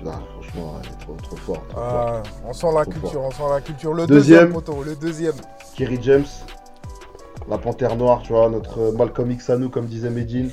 il- 0.00 0.04
non, 0.04 0.10
franchement, 0.10 0.80
il 0.82 0.90
est 0.90 0.98
trop, 1.04 1.14
trop 1.22 1.36
fort. 1.36 1.64
trop 1.68 1.80
fort. 1.80 2.06
Ah, 2.08 2.22
on 2.44 2.52
sent 2.52 2.66
la 2.74 2.84
culture, 2.86 3.22
on 3.22 3.30
sent 3.30 3.42
la 3.48 3.60
culture. 3.60 3.94
Le 3.94 4.06
Deuxième. 4.08 4.38
deuxième, 4.48 4.52
poteau, 4.52 4.82
le 4.82 4.96
deuxième. 4.96 5.34
Kerry 5.76 5.98
James, 6.02 6.24
la 7.48 7.58
panthère 7.58 7.94
noire, 7.94 8.22
tu 8.22 8.32
vois, 8.32 8.48
notre 8.48 8.80
euh, 8.80 8.92
Malcolm 8.92 9.30
X 9.30 9.48
à 9.50 9.56
nous, 9.58 9.68
comme 9.70 9.86
disait 9.86 10.10
Medine. 10.10 10.50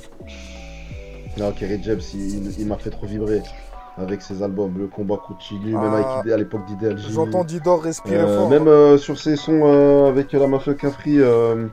Non, 1.36 1.50
Kerry 1.50 1.80
James, 1.82 2.00
il 2.14 2.66
m'a 2.66 2.76
fait 2.78 2.90
trop 2.90 3.06
vibrer 3.08 3.42
avec 4.00 4.22
ses 4.22 4.42
albums. 4.42 4.74
Le 4.78 4.86
combat 4.86 5.16
continue, 5.16 5.72
même 5.74 5.90
Ah. 5.92 5.94
avec 5.94 6.24
Idé- 6.24 6.32
à 6.32 6.36
l'époque 6.36 6.64
d'Idéal 6.66 6.98
J. 6.98 7.12
J'entends 7.12 7.44
Didor 7.44 7.82
respirer 7.82 8.16
Euh, 8.16 8.38
fort. 8.38 8.48
même 8.50 8.62
hein. 8.62 8.70
euh, 8.70 8.98
sur 8.98 9.18
ses 9.18 9.36
sons 9.36 9.60
euh, 9.64 10.08
avec 10.08 10.32
la 10.32 10.46
mafia 10.46 10.74
Capri, 10.74 11.18
euh, 11.20 11.66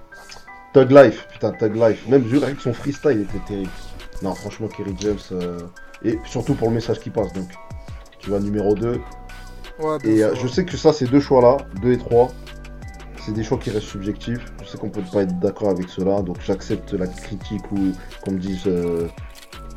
Tug 0.73 0.91
Life, 0.91 1.27
putain, 1.31 1.51
Tug 1.51 1.75
Life. 1.75 2.07
Même 2.07 2.23
avec 2.43 2.59
son 2.59 2.73
freestyle, 2.73 3.11
il 3.15 3.21
était 3.21 3.45
terrible. 3.47 3.69
Non, 4.21 4.33
franchement, 4.33 4.67
Kerry 4.67 4.95
James. 4.99 5.17
Et 6.03 6.19
surtout 6.25 6.53
pour 6.55 6.67
le 6.69 6.75
message 6.75 6.99
qui 6.99 7.09
passe. 7.09 7.31
Donc, 7.33 7.47
tu 8.19 8.29
vois, 8.29 8.39
numéro 8.39 8.75
2. 8.75 8.99
Ouais, 9.79 9.97
bien 9.99 10.09
Et 10.11 10.23
euh, 10.23 10.35
je 10.35 10.47
sais 10.47 10.63
que 10.65 10.77
ça, 10.77 10.93
ces 10.93 11.05
deux 11.05 11.19
choix-là, 11.19 11.57
2 11.81 11.91
et 11.93 11.97
3, 11.97 12.29
c'est 13.25 13.33
des 13.33 13.43
choix 13.43 13.57
qui 13.57 13.71
restent 13.71 13.87
subjectifs. 13.87 14.53
Je 14.63 14.67
sais 14.69 14.77
qu'on 14.77 14.89
peut 14.89 15.01
pas 15.11 15.23
être 15.23 15.37
d'accord 15.39 15.69
avec 15.69 15.89
cela, 15.89 16.21
donc 16.21 16.37
j'accepte 16.41 16.93
la 16.93 17.07
critique 17.07 17.63
ou 17.71 17.91
qu'on 18.23 18.31
me 18.33 18.37
dise 18.39 18.63
euh, 18.67 19.07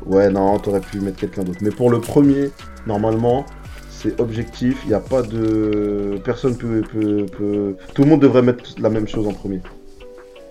ouais 0.05 0.29
non, 0.29 0.57
t'aurais 0.59 0.79
pu 0.81 0.99
mettre 0.99 1.17
quelqu'un 1.17 1.43
d'autre. 1.43 1.59
Mais 1.61 1.71
pour 1.71 1.89
le 1.89 1.99
premier, 1.99 2.51
normalement, 2.87 3.45
c'est 3.89 4.19
objectif. 4.19 4.81
Il 4.85 4.89
n'y 4.89 4.93
a 4.95 4.99
pas 4.99 5.21
de 5.21 6.19
personne 6.23 6.55
peut, 6.57 6.81
peut, 6.91 7.25
peut- 7.37 7.75
tout 7.93 8.03
le 8.03 8.09
monde 8.09 8.21
devrait 8.21 8.41
mettre 8.41 8.63
la 8.79 8.89
même 8.89 9.07
chose 9.07 9.27
en 9.27 9.33
premier. 9.33 9.61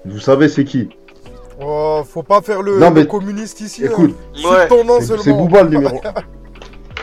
Vous 0.05 0.19
savez 0.21 0.49
c'est 0.49 0.65
qui? 0.65 0.91
Oh, 1.61 2.03
faut 2.07 2.23
pas 2.23 2.41
faire 2.41 2.63
le, 2.63 2.79
Non, 2.79 2.91
mais- 2.93 3.01
le 3.01 3.07
communiste 3.07 3.61
ici. 3.61 3.85
Écoute, 3.85 4.15
hein. 4.37 4.49
Ouais. 4.49 4.61
Cite 4.61 4.69
ton 4.69 4.85
nom 4.85 5.01
c'est 5.01 5.07
seulement. 5.07 5.23
c'est 5.25 5.33
Booba 5.33 5.63
le 5.65 5.71
numéro. 5.71 6.01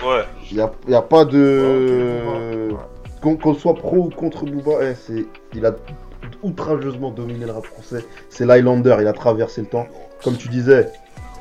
Ouais. 0.06 0.22
Il 0.52 0.58
n'y 0.58 0.62
a, 0.62 0.72
il 0.88 0.91
y 0.91 0.96
a 0.96 1.02
pas 1.02 1.26
de. 1.26 2.70
qu'on 3.22 3.56
soit 3.56 3.74
pro 3.74 3.98
ou 4.06 4.10
contre 4.12 4.46
Booba, 4.46 4.74
eh, 4.84 4.93
c'est, 4.93 5.26
il 5.56 5.66
a 5.66 5.76
outrageusement 6.43 7.10
dominé 7.10 7.46
le 7.48 7.54
rap 7.54 7.66
français. 7.66 8.06
C'est 8.30 8.46
l'Highlander, 8.46 8.98
il 9.02 9.08
a 9.08 9.14
traversé 9.14 9.62
le 9.62 9.68
temps. 9.68 9.88
Comme 10.24 10.36
tu 10.38 10.48
disais, 10.50 10.89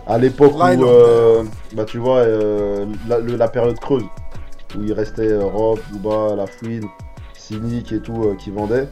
à 0.07 0.19
l'époque 0.19 0.53
où, 0.77 0.85
euh, 0.87 1.45
bah 1.75 1.85
tu 1.85 1.99
vois, 1.99 2.19
euh, 2.19 2.87
la, 3.09 3.19
le- 3.19 3.37
la 3.37 3.49
période 3.49 3.79
creuse, 3.79 4.05
où 4.77 4.83
il 4.83 4.93
restait 4.93 5.29
euh, 5.29 5.45
Rob, 5.45 5.79
Booba, 5.93 6.35
La 6.37 6.47
Fouine, 6.47 6.87
Cynic 7.33 7.93
et 7.93 8.01
tout 8.01 8.25
euh, 8.25 8.35
qui 8.37 8.51
vendait, 8.51 8.89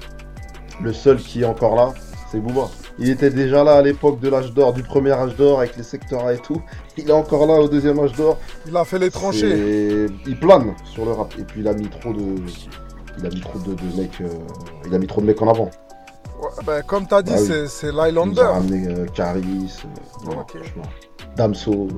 le 0.83 0.93
seul 0.93 1.19
qui 1.19 1.43
est 1.43 1.47
encore 1.47 1.75
là, 1.77 1.93
c'est 2.31 2.41
Booba. 2.41 2.69
Il 2.99 3.09
était 3.09 3.31
déjà 3.31 3.65
là 3.65 3.77
à 3.77 3.83
l'époque 3.83 4.21
de 4.21 4.29
l'âge 4.29 4.53
d'or, 4.53 4.75
du 4.75 4.83
premier 4.83 5.13
âge 5.13 5.35
d'or 5.37 5.61
avec 5.61 5.77
les 5.79 5.83
secteurs 5.83 6.27
A 6.27 6.35
et 6.35 6.39
tout. 6.39 6.61
Il 6.99 7.09
est 7.09 7.13
encore 7.13 7.47
là 7.47 7.55
au 7.55 7.67
deuxième 7.69 7.99
âge 8.01 8.13
d'or. 8.13 8.39
Il 8.67 8.77
a 8.77 8.85
fait 8.85 8.99
les 8.99 9.11
tranchées. 9.11 10.07
Il 10.27 10.39
plane 10.39 10.75
sur 10.85 11.07
le 11.07 11.13
rap. 11.13 11.33
Et 11.39 11.45
puis 11.45 11.61
il 11.63 11.69
a 11.69 11.73
mis 11.73 11.89
trop 11.89 12.13
de. 12.13 12.21
Il 13.19 13.27
a 13.27 13.31
mis 13.31 13.41
trop 13.41 13.59
de, 13.61 13.73
de 13.73 13.97
mecs. 14.01 14.19
Il 14.87 14.95
a 14.95 14.99
mis 14.99 15.07
trop 15.07 15.23
de 15.23 15.27
mecs 15.27 15.41
en 15.41 15.49
avant. 15.49 15.71
Ouais, 16.41 16.49
ben, 16.65 16.83
comme 16.83 17.07
t'as 17.07 17.23
dit, 17.23 17.33
Ah 17.35 17.41
oui. 17.41 17.47
c'est- 17.47 17.67
c'est 17.69 17.87
Il 17.89 17.93
nous 17.95 18.01
a 18.01 18.07
l'Highlander. 18.07 18.41
ramené 18.43 18.87
euh, 18.89 19.07
Caris. 19.07 19.73
euh, 19.85 20.31
franchement. 20.33 20.83
Damso. 21.37 21.73
euh. 21.73 21.89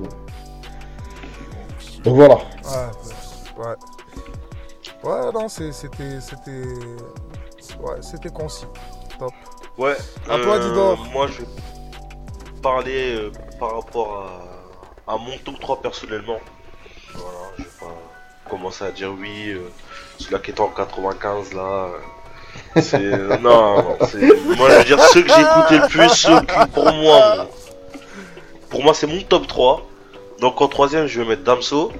Donc 2.03 2.15
voilà. 2.15 2.35
Ouais, 2.35 2.91
ouais. 3.57 3.75
Ouais, 5.03 5.31
non, 5.33 5.47
c'est- 5.49 5.71
c'était. 5.71 6.19
C'était. 6.21 6.63
Ouais, 7.79 7.95
c'était 8.01 8.29
concis. 8.29 8.65
Top. 9.19 9.31
Ouais. 9.77 9.95
À 10.29 10.37
toi, 10.39 10.59
Didor. 10.59 10.97
Moi, 11.11 11.27
je 11.27 11.41
vais 11.41 11.47
parler 12.61 13.15
euh, 13.15 13.31
par 13.59 13.75
rapport 13.75 14.27
à, 15.07 15.13
à 15.13 15.17
mon 15.17 15.37
top 15.43 15.59
3 15.59 15.81
personnellement. 15.81 16.37
Voilà, 17.13 17.37
je 17.57 17.63
vais 17.63 17.69
pas 17.79 18.49
commencer 18.49 18.83
à 18.85 18.91
dire 18.91 19.11
oui, 19.19 19.51
euh, 19.51 19.69
celui-là 20.19 20.39
qui 20.39 20.51
est 20.51 20.59
en 20.59 20.69
95 20.69 21.53
là. 21.53 21.87
Euh, 22.93 23.37
non. 23.39 23.97
Moi, 24.57 24.69
je 24.69 24.77
veux 24.77 24.83
dire 24.83 24.99
ceux 25.01 25.21
que 25.23 25.29
j'ai 25.29 25.41
écouté 25.41 25.77
le 25.77 25.87
plus, 25.87 26.09
ceux 26.09 26.39
qui, 26.41 26.67
pour 26.73 26.91
moi. 26.93 27.47
Pour 28.69 28.83
moi, 28.83 28.93
c'est 28.93 29.07
mon 29.07 29.21
top 29.21 29.47
3. 29.47 29.85
Donc 30.41 30.59
en 30.61 30.67
troisième, 30.67 31.07
je 31.07 31.21
vais 31.21 31.27
mettre 31.27 31.43
Damso. 31.43 31.91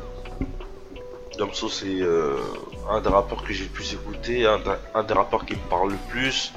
Damso, 1.38 1.70
c'est 1.70 1.86
euh, 2.02 2.36
un 2.90 3.00
des 3.02 3.10
rappeurs 3.10 3.44
que 3.44 3.54
j'ai 3.54 3.64
le 3.64 3.70
plus 3.70 3.94
écouté, 3.94 4.46
un, 4.46 4.58
des- 4.60 4.72
un 4.94 5.04
des 5.04 5.14
rappeurs 5.14 5.46
qui 5.46 5.54
me 5.54 5.70
parle 5.70 5.92
le 5.92 5.98
plus. 6.10 6.52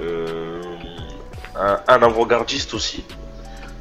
Euh, 0.00 0.62
un, 1.58 1.80
un 1.88 2.02
avant-gardiste 2.02 2.74
aussi. 2.74 3.04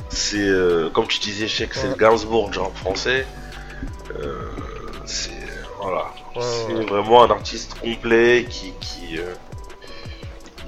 C'est 0.09 0.37
euh, 0.37 0.89
comme 0.89 1.07
tu 1.07 1.19
disais, 1.19 1.47
Cheikh, 1.47 1.73
c'est 1.73 1.87
le. 1.87 1.95
Gainsbourg 1.95 2.49
du 2.49 2.59
rap 2.59 2.75
français. 2.75 3.25
C'est 5.05 5.31
voilà, 5.81 6.05
c'est 6.41 6.73
ouais. 6.73 6.85
vraiment 6.85 7.23
un 7.23 7.29
artiste 7.31 7.75
complet 7.79 8.45
qui 8.49 8.73
qui 8.81 9.17
euh, 9.17 9.33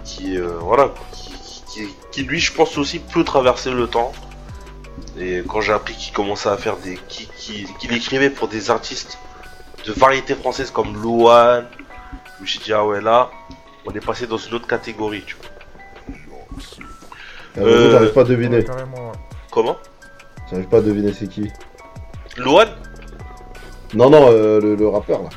qui 0.04 0.38
euh, 0.38 0.58
voilà 0.62 0.94
qui, 1.12 1.32
qui, 1.68 1.88
qui, 2.12 2.24
lui 2.24 2.40
je 2.40 2.54
pense 2.54 2.78
aussi 2.78 3.00
peut 3.00 3.24
traverser 3.24 3.72
le 3.72 3.88
temps. 3.88 4.12
Et 5.20 5.44
quand 5.48 5.62
j'ai 5.62 5.74
appris 5.74 5.96
qu'il 5.96 6.14
commençait 6.14 6.50
à 6.50 6.58
faire 6.58 6.78
des 6.78 6.98
qui 7.08 7.28
qui 7.38 7.66
qu'il 7.80 7.94
écrivait 7.94 8.30
pour 8.30 8.48
des 8.48 8.70
artistes 8.72 9.18
de 9.86 9.94
variété 9.94 10.36
française 10.36 10.72
comme 10.72 10.96
Louane, 11.02 11.68
je 12.38 12.42
me 12.44 12.48
suis 12.48 12.60
dit 12.60 12.74
ah 12.74 12.86
ouais 12.86 13.02
là 13.02 13.30
on 13.86 13.92
est 13.92 14.06
passé 14.06 14.28
dans 14.28 14.38
une 14.38 14.54
autre 14.56 14.68
catégorie 14.68 15.24
tu 15.26 15.36
vois. 15.36 15.48
Euh, 17.58 17.92
J'arrive 17.92 18.14
pas 18.14 18.22
à 18.22 18.24
deviner. 18.26 18.58
Ouais. 18.58 18.66
Comment? 19.52 19.78
J'arrive 20.50 20.68
pas 20.68 20.78
à 20.78 20.82
deviner 20.82 21.14
c'est 21.14 21.28
qui. 21.28 21.50
Louane 22.38 22.70
Non, 23.96 24.10
non, 24.10 24.30
euh, 24.32 24.62
le, 24.62 24.76
le 24.76 24.88
rappeur 24.88 25.24
là. 25.24 25.30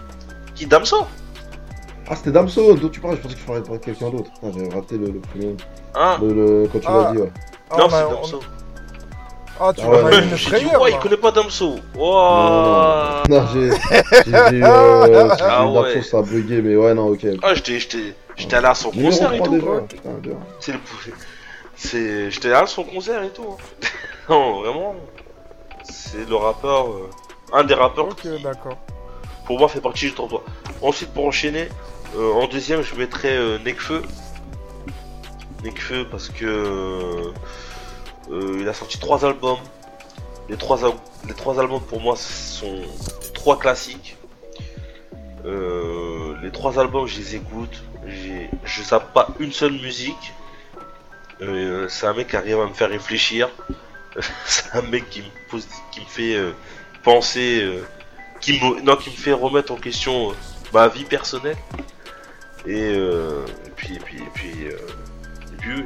Qui 0.61 0.67
Damso 0.67 1.07
Ah, 2.11 2.17
c'était 2.17 2.33
Damso 2.33 2.75
dont 2.75 2.89
tu 2.91 3.01
parlais. 3.01 3.17
Je 3.17 3.23
pensais 3.23 3.35
que 3.35 3.41
tu 3.41 3.47
parlais 3.47 3.63
de 3.63 3.77
quelqu'un 3.79 4.11
d'autre. 4.11 4.31
Ah, 4.43 4.49
J'avais 4.55 4.69
raté 4.75 4.99
le, 4.99 5.07
le 5.07 5.21
premier. 5.21 5.57
Hein 5.95 6.19
Le, 6.21 6.35
le- 6.35 6.69
quand 6.71 6.79
tu 6.81 6.87
Ah. 6.87 6.93
l'as 7.05 7.13
dit, 7.13 7.19
ouais. 7.23 7.33
Ah, 7.71 7.77
Non 7.79 7.85
on 7.85 7.87
a- 7.87 7.91
c'est 7.91 8.05
on- 8.05 8.11
Damso. 8.11 8.41
Ah, 9.59 9.73
tu 9.75 9.81
Ah 9.83 9.89
ouais, 9.91 10.19
une 10.19 10.29
J'ai 10.29 10.37
dit 10.37 10.43
frayeur. 10.45 10.83
ouais 10.83 10.91
là. 10.91 10.97
il 10.99 11.03
connaît 11.03 11.17
pas 11.17 11.31
Damso. 11.31 11.77
Non, 11.77 11.81
Ouah. 12.13 13.23
non, 13.27 13.41
non, 13.41 13.47
j'ai 13.55 13.71
j'ai 13.71 13.71
eu, 13.71 13.75
euh, 14.35 15.35
j'ai 15.39 15.45
Ah 15.45 15.65
eu 15.65 15.69
ouais. 15.69 15.95
Damso, 15.95 16.03
ça 16.03 16.19
a 16.19 16.23
bugué, 16.23 16.61
mais 16.61 16.77
ouais, 16.77 16.93
non, 16.93 17.09
ok. 17.09 17.27
Ah 17.43 17.55
j'étais 17.55 17.79
j'étais 17.81 18.15
j'étais 18.37 18.57
allé 18.57 18.67
à 18.67 18.75
son 18.75 18.91
Numéro 18.91 19.09
concert 19.13 19.33
et 19.33 19.39
3 19.39 19.49
tout. 19.49 19.55
déjà. 19.55 19.81
Putain, 19.89 20.11
bien. 20.21 20.33
C'est 20.61 20.73
le 20.73 20.79
c'est 21.75 22.31
j'étais 22.31 22.49
allé 22.49 22.57
à 22.65 22.67
son 22.67 22.85
concert 22.85 23.23
et 23.23 23.31
tout. 23.31 23.47
hein. 23.51 23.87
non 24.29 24.61
vraiment 24.61 24.95
c'est 25.85 26.29
le 26.29 26.37
rappeur 26.37 26.89
euh, 26.89 27.11
un 27.55 27.65
des 27.65 27.73
rappeurs 27.75 28.09
Ok, 28.09 28.27
d'accord. 28.43 28.77
Pour 29.51 29.59
moi 29.59 29.69
fait 29.69 29.81
partie 29.81 30.05
du 30.05 30.13
top 30.13 30.29
3. 30.29 30.45
Ensuite 30.81 31.13
pour 31.13 31.27
enchaîner, 31.27 31.69
euh, 32.15 32.33
en 32.35 32.47
deuxième 32.47 32.83
je 32.83 32.95
mettrais 32.95 33.37
euh, 33.37 33.59
Nekfeu. 33.59 34.01
Nekfeu 35.65 36.07
parce 36.09 36.29
que 36.29 36.45
euh, 36.45 37.33
euh, 38.31 38.59
il 38.61 38.69
a 38.69 38.73
sorti 38.73 39.01
trois 39.01 39.25
albums. 39.25 39.59
Les 40.49 40.57
trois, 40.57 40.79
les 41.27 41.35
trois 41.35 41.59
albums 41.59 41.83
pour 41.83 42.01
moi 42.01 42.15
sont 42.15 42.81
trois 43.35 43.59
classiques. 43.59 44.17
Les 45.45 46.53
trois 46.53 46.79
albums 46.79 47.09
je 47.09 47.19
les 47.19 47.35
écoute. 47.35 47.83
Je 48.07 48.83
zappe 48.85 49.13
pas 49.13 49.31
une 49.41 49.51
seule 49.51 49.73
musique. 49.73 50.33
C'est 51.89 52.07
un 52.07 52.15
mec 52.15 52.29
qui 52.29 52.37
arrive 52.37 52.61
à 52.61 52.67
me 52.67 52.73
faire 52.73 52.91
réfléchir. 52.91 53.49
c'est 54.47 54.77
un 54.77 54.83
mec 54.83 55.11
qui 55.11 55.23
me 55.23 55.51
pose, 55.51 55.67
qui 55.91 56.03
me 56.03 56.07
fait 56.07 56.39
penser, 57.03 57.69
qui 58.41 58.53
me, 58.61 58.81
non, 58.83 58.97
qui 58.97 59.11
me 59.11 59.15
fait 59.17 59.33
remettre 59.33 59.73
en 59.73 59.77
question 59.77 60.31
euh, 60.31 60.35
ma 60.73 60.89
vie 60.89 61.05
personnelle. 61.05 61.57
Et, 62.67 62.93
euh, 62.95 63.45
et 63.67 63.71
puis, 63.71 63.95
et 63.95 63.99
puis, 63.99 64.19
et 64.19 64.29
puis, 64.35 64.53
euh, 64.67 64.77
et 65.53 65.57
puis, 65.59 65.75
oui. 65.77 65.85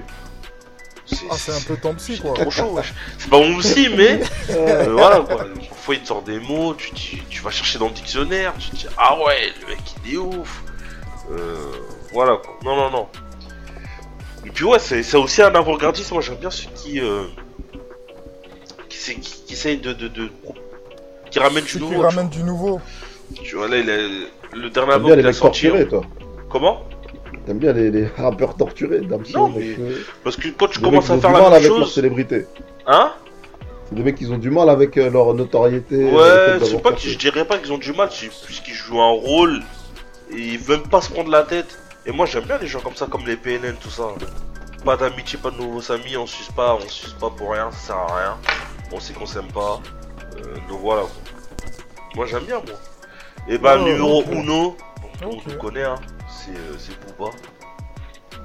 c'est 1.07 1.17
Ah, 1.31 1.37
c'est 1.37 1.53
un 1.53 1.61
peu 1.61 1.77
ton 1.77 1.95
psy, 1.95 2.19
quoi. 2.19 2.35
trop 2.35 2.51
chaud. 2.51 2.79
C'est 3.19 3.31
pas 3.31 3.39
mon 3.39 3.59
psy, 3.59 3.89
mais 3.97 4.21
euh, 4.51 4.93
voilà 4.93 5.21
quoi. 5.21 5.47
Parfois 5.69 5.95
il 5.95 6.01
te 6.03 6.09
sort 6.09 6.23
des 6.23 6.39
mots, 6.41 6.75
tu, 6.75 6.91
tu, 6.93 7.19
tu 7.29 7.43
vas 7.43 7.51
chercher 7.51 7.79
dans 7.79 7.87
le 7.89 7.93
dictionnaire, 7.95 8.55
tu 8.59 8.71
te 8.71 8.77
dis 8.77 8.87
ah 8.97 9.17
ouais, 9.23 9.53
le 9.61 9.69
mec 9.69 9.79
il 10.07 10.15
est 10.15 10.17
ouf. 10.17 10.63
Euh, 11.31 11.71
voilà 12.13 12.37
quoi. 12.39 12.59
Non, 12.65 12.75
non, 12.77 12.91
non. 12.91 13.09
Et 14.47 14.51
puis 14.51 14.65
ouais, 14.65 14.79
c'est 14.79 15.03
c'est 15.03 15.17
aussi 15.17 15.43
un 15.43 15.55
avant-gardiste. 15.55 16.11
Moi 16.13 16.23
j'aime 16.23 16.37
bien 16.37 16.51
ceux 16.51 16.69
qui. 16.75 17.01
Euh, 17.01 17.25
qui, 18.89 19.21
qui 19.21 19.53
essayent 19.53 19.79
de, 19.79 19.93
de, 19.93 20.09
de- 20.09 20.31
qui 21.35 21.39
ramènent 21.41 21.65
du 21.65 21.73
qui 21.73 21.79
nouveau. 21.81 22.01
ramènent 22.03 22.29
du 22.29 22.43
nouveau. 22.45 22.81
Tu, 23.43 23.57
vois 23.57 23.69
là, 23.69 23.77
il 23.79 23.91
a- 23.91 23.97
le 23.97 24.71
dernier 24.71 24.71
T'aimes 24.73 24.91
album 24.91 25.07
bien 25.07 25.17
les 25.17 25.23
qu'il 25.23 25.29
a 25.29 25.33
sorti. 25.33 25.63
torturés, 25.63 25.89
toi. 25.89 26.03
Comment? 26.49 26.83
T'aimes 27.47 27.59
bien 27.59 27.73
les, 27.73 27.91
les 27.91 28.07
rappeurs 28.17 28.55
torturés, 28.57 29.01
Damso, 29.01 29.37
Non, 29.39 29.49
mais- 29.57 29.77
euh, 29.79 29.99
Parce 30.23 30.37
que 30.37 30.49
quand 30.49 30.69
tu 30.69 30.79
les 30.79 30.85
commences 30.85 31.11
à 31.11 31.19
faire 31.19 31.19
du 31.19 31.23
la 31.27 31.33
mal 31.33 31.43
même 31.43 31.53
avec 31.55 31.69
leur 31.69 31.79
chose, 31.79 31.93
célébrité. 31.95 32.47
hein? 32.87 33.13
C'est 33.89 33.97
des 33.97 34.03
mecs 34.03 34.15
qui 34.17 34.27
ont 34.27 34.39
du 34.39 34.51
mal 34.51 34.69
avec 34.71 34.97
euh, 34.97 35.11
leur 35.11 35.35
notoriété. 35.35 35.97
euh, 36.11 36.59
Ouais, 36.59 36.65
c'est 36.65 36.81
pas 36.83 36.93
que 36.93 37.01
je 37.01 37.19
dirais 37.19 37.45
pas 37.45 37.59
qu'ils 37.59 37.73
ont 37.73 37.79
du 37.79 37.93
mal, 37.93 38.09
c'est 38.13 38.31
puisqu'ils 38.47 38.73
jouent 38.75 39.01
un 39.01 39.11
rôle 39.11 39.61
et 40.31 40.39
ils 40.41 40.59
veulent 40.59 40.83
pas 40.85 41.01
se 41.03 41.11
prendre 41.11 41.31
la 41.31 41.43
tête. 41.43 41.79
Et 42.07 42.13
moi 42.13 42.25
j'aime 42.27 42.45
bien 42.45 42.59
les 42.59 42.67
gens 42.67 42.81
comme 42.81 42.95
ça, 42.95 43.07
comme 43.11 43.27
les 43.27 43.37
PNN, 43.37 43.75
tout 43.81 43.91
ça. 43.91 44.05
Pas 44.85 44.97
d'amitié, 44.97 45.39
pas 45.43 45.51
de 45.51 45.57
nouveaux 45.57 45.91
amis, 45.93 46.17
on 46.17 46.27
suce 46.27 46.51
pas, 46.55 46.75
on 46.77 46.89
suce 46.89 47.15
pas 47.15 47.31
pour 47.31 47.53
rien, 47.53 47.71
ça 47.73 47.87
sert 47.89 47.97
à 47.97 48.07
rien. 48.19 48.37
On 48.93 49.01
sait 49.01 49.13
qu'on 49.15 49.27
s'aime 49.27 49.51
pas. 49.53 49.81
Euh, 50.37 50.55
donc 50.69 50.81
voilà. 50.81 51.03
Moi 52.15 52.27
j'aime 52.27 52.45
bien 52.45 52.57
moi. 52.57 52.77
Et 53.49 53.59
bah 53.59 53.77
Oh, 53.79 53.85
numéro 53.85 54.23
uno, 54.31 54.77
on 55.23 55.31
Ok. 55.31 55.45
le 55.47 55.55
connaît 55.57 55.85
hein, 55.85 55.97
c'est 56.29 56.53
euh, 56.53 56.77
c'est 56.79 56.99
Booba. 57.17 57.31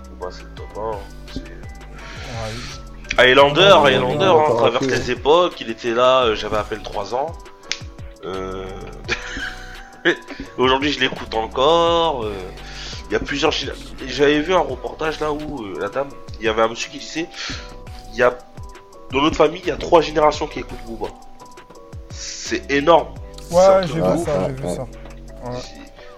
Booba 0.09 0.31
c'est 0.31 0.43
le 0.43 0.49
top 0.55 0.65
1. 0.77 0.81
hein. 0.81 0.99
C'est 1.33 1.39
Ouais. 1.41 3.25
Highlander, 3.25 3.73
Highlander, 3.83 4.25
hein, 4.25 4.69
ouais. 4.71 4.87
les 4.87 5.11
époques, 5.11 5.59
il 5.61 5.69
était 5.69 5.93
là, 5.93 6.21
euh, 6.25 6.35
j'avais 6.35 6.57
à 6.57 6.63
peine 6.63 6.83
3 6.83 7.13
ans. 7.15 7.33
Euh... 8.23 8.65
Aujourd'hui 10.57 10.91
je 10.91 10.99
l'écoute 10.99 11.33
encore. 11.35 12.23
euh, 12.25 12.31
Il 13.09 13.13
y 13.13 13.15
a 13.15 13.19
plusieurs... 13.19 13.51
J'avais 14.07 14.39
vu 14.41 14.53
un 14.53 14.59
reportage 14.59 15.19
là 15.19 15.31
où 15.31 15.65
la 15.79 15.89
dame, 15.89 16.09
il 16.39 16.45
y 16.45 16.49
avait 16.49 16.61
un 16.61 16.67
monsieur 16.69 16.89
qui 16.91 16.99
disait, 16.99 17.27
il 18.13 18.17
y 18.19 18.23
a 18.23 18.37
dans 19.11 19.21
notre 19.21 19.35
famille, 19.37 19.61
il 19.63 19.67
y 19.67 19.71
a 19.71 19.75
trois 19.77 20.01
générations 20.01 20.45
qui 20.47 20.59
écoutent 20.59 20.83
Booba. 20.85 21.07
C'est 22.11 22.69
énorme. 22.71 23.07
Ouais, 23.51 23.87
j'ai 23.87 23.93
vu 23.93 24.01
ça, 24.25 24.47
j'ai 24.47 24.53
vu 24.53 24.63
ouais. 24.65 24.75
ça. 24.75 24.81
Ouais. 24.81 25.57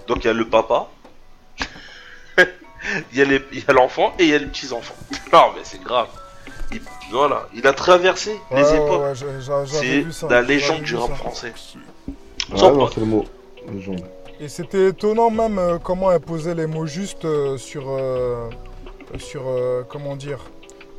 Donc 0.08 0.24
il 0.24 0.28
y 0.28 0.30
a 0.30 0.34
le 0.34 0.48
papa, 0.50 0.88
il 3.14 3.18
y 3.20 3.64
a 3.68 3.74
l'enfant 3.74 4.14
et 4.20 4.24
il 4.24 4.30
y 4.30 4.36
a 4.36 4.38
les 4.38 4.46
petits-enfants. 4.48 4.96
Non 5.34 5.52
mais 5.56 5.62
c'est 5.64 5.82
grave. 5.82 6.08
Il, 6.74 6.82
voilà, 7.12 7.48
il 7.54 7.66
a 7.68 7.74
traversé 7.74 8.38
Ouais, 8.52 8.62
les 8.62 8.76
époques. 8.76 9.02
ouais, 9.02 9.14
c'est 10.12 10.30
la 10.30 10.42
légende 10.42 10.82
du 10.82 10.96
rap 10.96 11.14
français. 11.16 11.54
Ouais, 12.08 12.58
Sans 12.58 12.74
non, 12.74 12.90
le 12.98 13.06
mot. 13.06 13.26
Légende. 13.72 14.04
Et 14.40 14.48
c'était 14.50 14.88
étonnant 14.90 15.30
même 15.30 15.60
euh, 15.60 15.78
comment 15.78 16.12
elle 16.12 16.20
posait 16.20 16.56
les 16.56 16.66
mots 16.68 16.86
justes 16.88 17.26
euh, 17.26 17.58
sur, 17.58 17.84
euh, 17.90 18.50
sur 19.20 19.44
euh, 19.48 19.84
comment 19.88 20.16
dire, 20.16 20.40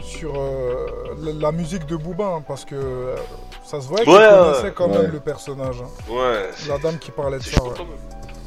sur 0.01 0.35
euh, 0.37 0.87
la, 1.19 1.33
la 1.33 1.53
musique 1.53 1.85
de 1.87 1.97
Booba, 1.97 2.25
hein, 2.27 2.45
parce 2.47 2.65
que 2.65 2.75
euh, 2.77 3.17
ça 3.65 3.81
se 3.81 3.89
voyait 3.89 4.05
qu'il 4.05 4.13
Ouais, 4.13 4.29
connaissait 4.29 4.73
quand 4.73 4.89
Ouais. 4.91 4.99
même 5.03 5.11
le 5.13 5.21
personnage. 5.21 5.77
hein. 5.83 6.13
Ouais. 6.13 6.51
c'est- 6.57 6.69
La 6.69 6.79
dame 6.79 6.99
qui 6.99 7.11
parlait 7.11 7.39
de 7.39 7.43
ça, 7.43 7.63
ouais. 7.63 7.71
quand 7.77 7.85
même. 7.85 7.99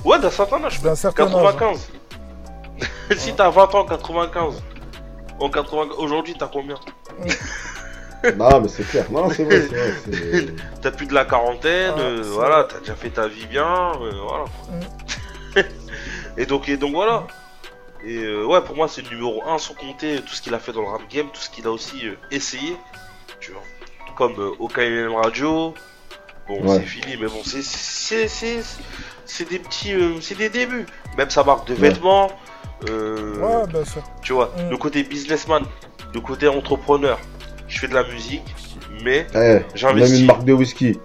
Ouais, 0.03 0.19
d'un 0.19 0.29
certain 0.29 0.63
âge. 0.63 0.81
D'un 0.81 0.95
certain 0.95 1.23
âge. 1.25 1.33
hein. 1.33 1.41
95. 1.41 1.89
si 3.17 3.33
t'as 3.33 3.49
20 3.49 3.73
ans, 3.75 3.85
95. 3.85 4.61
En 5.39 5.49
80, 5.49 5.95
aujourd'hui 5.97 6.35
t'as 6.37 6.47
combien? 6.47 6.75
Non, 8.37 8.59
mais 8.59 8.67
c'est 8.69 8.87
clair. 8.87 9.05
Non, 9.11 9.29
c'est 9.29 9.43
vrai, 9.43 9.61
c'est 9.69 9.75
vrai. 9.75 9.93
c'est- 10.11 10.55
T'as 10.81 10.89
plus 10.89 11.05
de 11.05 11.13
la 11.13 11.25
quarantaine, 11.25 11.93
Ah, 11.95 11.99
euh, 11.99 12.21
voilà, 12.25 12.63
t'as 12.63 12.79
déjà 12.79 12.95
fait 12.95 13.11
ta 13.11 13.27
vie 13.27 13.45
bien, 13.45 13.91
euh, 14.01 14.11
voilà. 14.27 15.65
et 16.37 16.45
donc, 16.47 16.67
et 16.67 16.77
donc 16.77 16.93
voilà. 16.95 17.27
Et 18.03 18.17
euh, 18.17 18.45
ouais, 18.45 18.61
pour 18.61 18.75
moi 18.75 18.87
c'est 18.87 19.01
le 19.03 19.09
numéro 19.09 19.43
1 19.47 19.59
sans 19.59 19.75
compter 19.75 20.21
tout 20.21 20.33
ce 20.33 20.41
qu'il 20.41 20.53
a 20.55 20.59
fait 20.59 20.71
dans 20.71 20.81
le 20.81 20.87
rap 20.87 21.01
game, 21.09 21.27
tout 21.33 21.39
ce 21.41 21.49
qu'il 21.51 21.67
a 21.67 21.71
aussi 21.71 22.07
euh, 22.07 22.15
essayé, 22.31 22.77
tu 23.39 23.51
vois. 23.51 23.61
Comme 24.15 24.33
euh, 24.39 24.51
OKLM 24.59 25.13
Radio. 25.15 25.73
Bon, 26.47 26.61
Ouais. 26.61 26.75
c'est 26.79 26.85
fini, 26.85 27.17
mais 27.19 27.27
bon, 27.27 27.41
c'est 27.43 27.63
c'est 27.63 28.27
c'est 28.27 28.59
c'est 29.25 29.49
des 29.49 29.59
petits, 29.59 29.93
euh, 29.93 30.21
c'est 30.21 30.37
des 30.37 30.49
débuts. 30.49 30.85
Même 31.17 31.29
sa 31.29 31.43
marque 31.43 31.67
de 31.67 31.73
Ouais. 31.73 31.89
vêtements. 31.89 32.31
euh, 32.89 33.39
Ouais, 33.39 33.67
bien 33.67 33.83
sûr. 33.85 34.03
tu 34.21 34.33
vois, 34.33 34.51
Mm. 34.57 34.69
le 34.69 34.77
côté 34.77 35.03
businessman, 35.03 35.63
le 36.13 36.19
côté 36.21 36.47
entrepreneur. 36.47 37.17
Je 37.67 37.79
fais 37.79 37.87
de 37.87 37.93
la 37.95 38.03
musique, 38.03 38.43
mais 39.03 39.25
Eh, 39.33 39.59
J'ai 39.73 39.91
même 39.93 40.13
une 40.13 40.25
marque 40.25 40.43
de 40.43 40.53
whisky. 40.53 40.99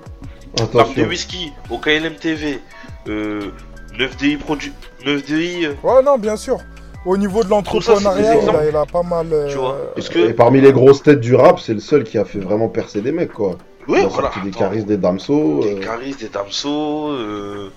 marque 0.58 0.72
de 0.74 0.78
Attention. 0.80 1.06
whisky, 1.06 1.52
au 1.70 1.78
KLM 1.78 2.16
TV, 2.16 2.61
euh, 3.08 3.50
9DI 3.96 4.36
Produ 4.36 4.72
9DI, 5.06 5.64
euh, 5.66 5.74
Ouais, 5.82 6.02
non, 6.02 6.18
bien 6.18 6.36
sûr. 6.36 6.58
Au 7.07 7.16
niveau 7.16 7.42
de 7.42 7.48
l'entrepreneuriat, 7.48 8.34
il, 8.36 8.68
il 8.68 8.76
a 8.76 8.84
pas 8.84 9.03
mal. 9.03 9.26
euh, 9.32 9.48
Tu 9.48 9.57
vois, 9.57 9.78
est-ce 9.96 10.11
que- 10.11 10.18
Et 10.30 10.32
parmi 10.34 10.61
les 10.61 10.72
grosses 10.72 11.03
têtes 11.03 11.20
du 11.20 11.34
rap, 11.34 11.59
c'est 11.59 11.72
le 11.74 11.80
seul 11.80 12.05
qui 12.05 12.18
a 12.18 12.24
fait 12.24 12.38
vraiment 12.40 12.68
percer 12.68 13.01
des 13.01 13.12
mecs, 13.12 13.32
quoi. 13.32 13.57
oui, 13.88 14.01
voilà. 14.11 14.30
des 14.42 14.51
attends, 14.51 14.59
caristes, 14.59 14.86
des 14.86 14.98
damsos. 14.98 15.62
des 15.62 15.76
euh, 15.76 15.80
Caris, 15.80 16.14
des 16.20 16.28
Damso, 16.28 17.09
euh, 17.12 17.70